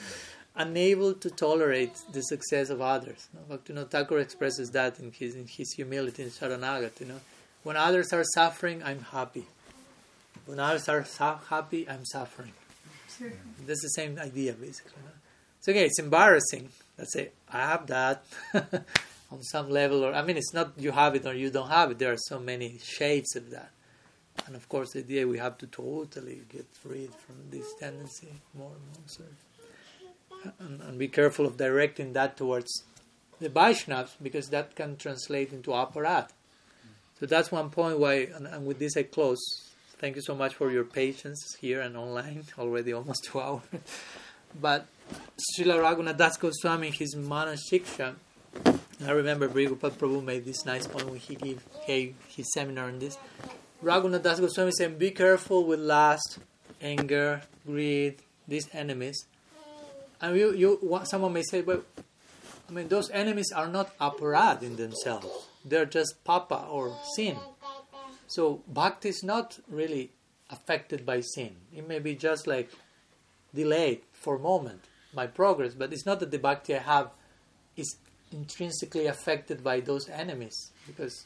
Unable 0.55 1.13
to 1.13 1.29
tolerate 1.29 1.95
the 2.11 2.21
success 2.21 2.69
of 2.69 2.81
others. 2.81 3.29
You 3.67 3.75
know 3.75 3.85
Thakur 3.85 4.19
expresses 4.19 4.69
that 4.71 4.99
in 4.99 5.11
his 5.11 5.33
in 5.35 5.47
his 5.47 5.71
humility 5.73 6.23
in 6.23 6.29
Sharanagat 6.29 6.99
you 6.99 7.07
know. 7.07 7.21
When 7.63 7.77
others 7.77 8.11
are 8.13 8.23
suffering 8.35 8.83
I'm 8.83 9.01
happy. 9.01 9.45
When 10.45 10.59
others 10.59 10.89
are 10.89 11.05
su- 11.05 11.41
happy 11.49 11.89
I'm 11.89 12.05
suffering. 12.05 12.53
Sure. 13.17 13.31
that's 13.67 13.81
the 13.81 13.89
same 13.89 14.17
idea 14.19 14.53
basically 14.53 14.93
so 15.61 15.71
okay 15.71 15.85
it's 15.85 15.99
embarrassing. 15.99 16.69
Let's 16.97 17.13
say 17.13 17.31
I 17.51 17.59
have 17.71 17.87
that 17.87 18.23
on 19.31 19.41
some 19.43 19.69
level 19.69 20.03
or 20.03 20.13
I 20.13 20.21
mean 20.21 20.37
it's 20.37 20.53
not 20.53 20.73
you 20.77 20.91
have 20.91 21.15
it 21.15 21.25
or 21.25 21.33
you 21.33 21.49
don't 21.49 21.69
have 21.69 21.91
it. 21.91 21.99
There 21.99 22.11
are 22.11 22.23
so 22.31 22.39
many 22.39 22.79
shades 22.83 23.35
of 23.35 23.51
that 23.51 23.71
and 24.47 24.55
of 24.55 24.67
course, 24.69 24.91
the 24.91 24.99
idea 24.99 25.27
we 25.27 25.37
have 25.37 25.57
to 25.59 25.67
totally 25.67 26.41
get 26.49 26.65
rid 26.85 27.13
from 27.13 27.35
this 27.49 27.73
tendency 27.79 28.33
more 28.53 28.71
and 28.71 28.85
more. 28.87 29.07
So, 29.07 29.23
and, 30.59 30.81
and, 30.81 30.97
be 30.97 31.07
careful 31.07 31.45
of 31.45 31.57
directing 31.57 32.13
that 32.13 32.35
towards 32.37 32.83
the 33.39 33.49
Vaishnavas 33.49 34.11
because 34.21 34.49
that 34.49 34.75
can 34.75 34.97
translate 34.97 35.53
into 35.53 35.71
aparadh. 35.71 36.29
So 37.19 37.27
that's 37.27 37.51
one 37.51 37.69
point 37.69 37.99
why, 37.99 38.29
and, 38.35 38.47
and, 38.47 38.65
with 38.65 38.79
this 38.79 38.97
I 38.97 39.03
close. 39.03 39.39
Thank 39.99 40.15
you 40.15 40.23
so 40.23 40.33
much 40.33 40.55
for 40.55 40.71
your 40.71 40.83
patience 40.83 41.55
here 41.61 41.81
and 41.81 41.95
online, 41.95 42.45
already 42.57 42.93
almost 42.93 43.25
two 43.25 43.39
hours. 43.39 43.61
but 44.59 44.87
Srila 45.37 45.79
Raghunath 45.79 46.17
Das 46.17 46.37
Goswami, 46.37 46.89
his 46.89 47.15
Mana 47.15 47.55
Shiksha, 47.71 48.15
I 49.05 49.11
remember 49.11 49.47
Brigupad 49.47 49.93
Prabhu 49.93 50.23
made 50.23 50.45
this 50.45 50.63
nice 50.65 50.85
point 50.85 51.09
when 51.09 51.19
he 51.19 51.35
gave, 51.35 51.63
gave 51.87 52.15
his 52.27 52.51
seminar 52.53 52.85
on 52.85 52.99
this. 52.99 53.17
Raghunath 53.83 54.21
Das 54.21 54.39
Goswami 54.39 54.71
saying, 54.71 54.97
be 54.97 55.11
careful 55.11 55.65
with 55.65 55.79
lust, 55.79 56.37
anger, 56.81 57.41
greed, 57.65 58.21
these 58.47 58.67
enemies. 58.73 59.25
And 60.21 60.37
you, 60.37 60.53
you, 60.53 61.01
someone 61.05 61.33
may 61.33 61.41
say, 61.41 61.61
well, 61.61 61.81
I 62.69 62.71
mean, 62.71 62.87
those 62.87 63.09
enemies 63.09 63.51
are 63.51 63.67
not 63.67 63.97
aparadh 63.97 64.61
in 64.61 64.75
themselves. 64.75 65.27
They're 65.65 65.85
just 65.85 66.23
papa 66.23 66.67
or 66.69 66.95
sin. 67.15 67.37
So 68.27 68.61
bhakti 68.67 69.09
is 69.09 69.23
not 69.23 69.59
really 69.67 70.11
affected 70.49 71.05
by 71.05 71.21
sin. 71.21 71.55
It 71.75 71.87
may 71.87 71.99
be 71.99 72.15
just 72.15 72.45
like 72.47 72.69
delayed 73.53 74.01
for 74.13 74.35
a 74.35 74.39
moment, 74.39 74.85
my 75.13 75.27
progress, 75.27 75.73
but 75.73 75.91
it's 75.91 76.05
not 76.05 76.19
that 76.19 76.31
the 76.31 76.39
bhakti 76.39 76.75
I 76.75 76.79
have 76.79 77.09
is 77.75 77.97
intrinsically 78.31 79.07
affected 79.07 79.63
by 79.63 79.79
those 79.79 80.07
enemies 80.07 80.71
because 80.87 81.25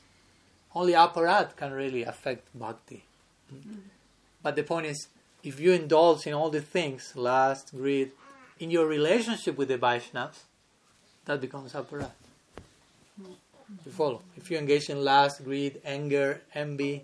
only 0.75 0.93
aparadh 0.93 1.55
can 1.55 1.71
really 1.71 2.03
affect 2.03 2.47
bhakti. 2.53 3.03
Mm-hmm. 3.53 3.79
But 4.43 4.55
the 4.55 4.63
point 4.63 4.87
is, 4.87 5.07
if 5.43 5.59
you 5.59 5.71
indulge 5.71 6.27
in 6.27 6.33
all 6.33 6.49
the 6.49 6.61
things, 6.61 7.13
lust, 7.15 7.71
greed, 7.75 8.11
in 8.59 8.69
your 8.69 8.85
relationship 8.85 9.57
with 9.57 9.69
the 9.69 9.77
Vaishnavas, 9.77 10.43
that 11.25 11.41
becomes 11.41 11.73
aparadh. 11.73 12.11
You 13.85 13.91
follow? 13.91 14.21
If 14.37 14.51
you 14.51 14.57
engage 14.57 14.89
in 14.89 15.03
lust, 15.03 15.43
greed, 15.43 15.81
anger, 15.83 16.41
envy, 16.53 17.03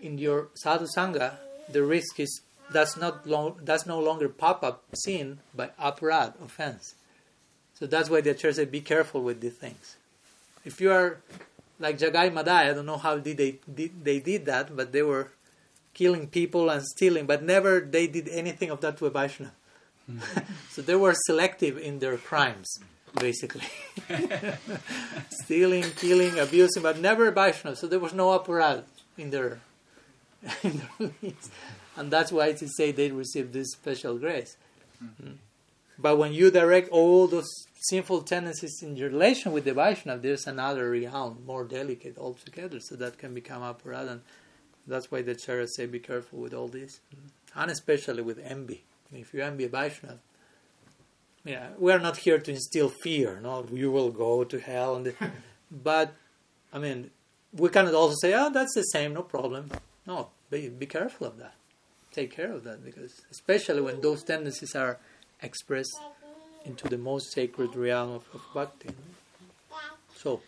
in 0.00 0.18
your 0.18 0.48
sadhu 0.54 0.86
sangha, 0.96 1.34
the 1.70 1.82
risk 1.82 2.18
is 2.18 2.40
that's 2.70 2.96
not 2.96 3.26
long, 3.26 3.60
that's 3.62 3.86
no 3.86 4.00
longer 4.00 4.28
pop 4.28 4.62
up 4.62 4.82
sin 4.94 5.38
by 5.54 5.70
aparadh 5.80 6.40
offense. 6.42 6.94
So 7.74 7.86
that's 7.86 8.10
why 8.10 8.20
the 8.20 8.34
church 8.34 8.56
said, 8.56 8.70
be 8.70 8.80
careful 8.80 9.22
with 9.22 9.40
these 9.40 9.54
things. 9.54 9.96
If 10.64 10.80
you 10.80 10.90
are 10.90 11.20
like 11.78 11.98
Jagai 11.98 12.32
Madai, 12.32 12.70
I 12.70 12.72
don't 12.72 12.86
know 12.86 12.96
how 12.96 13.18
did 13.18 13.36
they 13.36 13.58
did, 13.72 14.04
they 14.04 14.18
did 14.18 14.46
that, 14.46 14.74
but 14.76 14.92
they 14.92 15.02
were 15.02 15.30
killing 15.94 16.28
people 16.28 16.70
and 16.70 16.82
stealing, 16.84 17.26
but 17.26 17.42
never 17.42 17.80
they 17.80 18.06
did 18.06 18.28
anything 18.28 18.70
of 18.70 18.80
that 18.80 18.96
to 18.98 19.06
a 19.06 19.10
Vaishnava. 19.10 19.52
Mm. 20.10 20.44
so 20.70 20.82
they 20.82 20.94
were 20.94 21.14
selective 21.26 21.76
in 21.78 21.98
their 21.98 22.16
crimes, 22.16 22.68
basically. 23.18 23.68
stealing, 25.42 25.84
killing, 25.96 26.38
abusing, 26.38 26.82
but 26.82 26.98
never 26.98 27.30
Vaishnava. 27.30 27.76
So 27.76 27.86
there 27.86 27.98
was 27.98 28.14
no 28.14 28.38
aparadh 28.38 28.84
in 29.16 29.30
their, 29.30 29.60
in 30.62 30.82
their 30.98 31.10
leads. 31.22 31.50
And 31.96 32.10
that's 32.10 32.30
why 32.30 32.48
it 32.48 32.62
is 32.62 32.76
say 32.76 32.92
they 32.92 33.10
received 33.10 33.52
this 33.52 33.72
special 33.72 34.18
grace. 34.18 34.56
Mm-hmm. 35.02 35.32
But 35.98 36.16
when 36.16 36.32
you 36.32 36.50
direct 36.52 36.90
all 36.90 37.26
those 37.26 37.50
sinful 37.88 38.22
tendencies 38.22 38.82
in 38.82 38.94
relation 38.96 39.52
with 39.52 39.64
the 39.64 39.74
Vaishnava, 39.74 40.20
there's 40.20 40.46
another 40.46 40.90
realm, 40.90 41.42
more 41.46 41.64
delicate 41.64 42.18
altogether, 42.18 42.80
so 42.80 42.96
that 42.96 43.18
can 43.18 43.34
become 43.34 43.62
aparadh. 43.62 44.10
And 44.10 44.20
that's 44.86 45.10
why 45.10 45.22
the 45.22 45.34
Charas 45.34 45.68
say 45.76 45.86
be 45.86 45.98
careful 45.98 46.38
with 46.38 46.54
all 46.54 46.68
this. 46.68 47.00
Mm-hmm. 47.14 47.60
And 47.60 47.70
especially 47.70 48.22
with 48.22 48.38
envy. 48.38 48.84
If 49.12 49.32
you 49.32 49.42
envy 49.42 49.64
a 49.64 49.68
Vaishnava, 49.68 50.18
yeah, 51.44 51.68
we 51.78 51.92
are 51.92 51.98
not 51.98 52.18
here 52.18 52.38
to 52.38 52.50
instill 52.50 52.90
fear, 52.90 53.40
no, 53.42 53.64
you 53.72 53.90
will 53.90 54.10
go 54.10 54.44
to 54.44 54.58
hell. 54.58 54.96
And 54.96 55.14
but, 55.70 56.14
I 56.72 56.78
mean, 56.78 57.10
we 57.52 57.68
cannot 57.70 57.94
also 57.94 58.16
say, 58.20 58.34
oh, 58.34 58.50
that's 58.50 58.74
the 58.74 58.82
same, 58.82 59.14
no 59.14 59.22
problem. 59.22 59.70
No, 60.06 60.28
be, 60.50 60.68
be 60.68 60.86
careful 60.86 61.26
of 61.26 61.38
that. 61.38 61.54
Take 62.12 62.34
care 62.34 62.52
of 62.52 62.64
that, 62.64 62.84
because 62.84 63.22
especially 63.30 63.80
when 63.80 64.00
those 64.00 64.22
tendencies 64.22 64.74
are 64.74 64.98
expressed 65.40 65.98
into 66.68 66.86
the 66.86 66.98
most 66.98 67.32
sacred 67.32 67.74
realm 67.74 68.10
of, 68.10 68.24
of 68.34 68.42
bhakti. 68.52 68.90
So, 70.14 70.40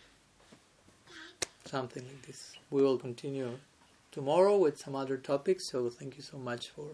something 1.65 2.03
like 2.03 2.21
this. 2.27 2.53
We 2.69 2.83
will 2.83 2.97
continue 2.97 3.57
tomorrow 4.11 4.55
with 4.57 4.77
some 4.77 4.95
other 4.95 5.17
topics. 5.17 5.65
So, 5.65 5.89
thank 5.89 6.17
you 6.17 6.23
so 6.23 6.37
much 6.37 6.69
for 6.69 6.85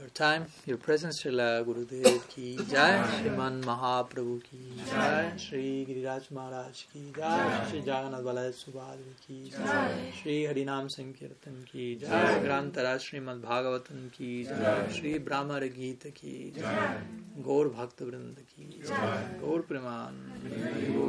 your 0.00 0.08
time, 0.10 0.46
your 0.66 0.76
presence. 0.76 1.22
Srila 1.22 1.64
Gurudev 1.64 2.28
ki 2.28 2.58
jai, 2.70 3.02
Sriman 3.14 3.62
Mahaprabhu 3.62 4.42
ki 4.42 4.58
jai, 4.90 5.32
Sri 5.36 5.86
Giriraj 5.88 6.30
Maharaj 6.30 6.84
ki 6.92 7.12
jai, 7.16 7.66
Sri 7.70 7.80
Jagannath 7.80 8.24
Balay 8.24 8.52
Subhadri 8.52 9.14
ki 9.26 9.50
jai, 9.50 10.12
Sri 10.20 10.42
Harinam 10.44 10.88
Sankirtan 10.90 11.64
ki 11.70 11.96
jai, 11.96 12.38
Grantara 12.40 12.96
Srimad 12.98 13.40
Bhagavatam 13.40 14.10
ki 14.12 14.44
jai, 14.44 14.88
Sri 14.90 15.18
Brahmar 15.18 15.60
Gita 15.68 16.10
ki 16.10 16.52
jai, 16.56 16.96
Gaur 17.34 17.44
गौर 17.44 17.68
भक्त 17.76 18.02
वृंद 18.02 18.36
की 18.50 18.64
गौर 19.40 19.60
प्रमाण 19.70 20.12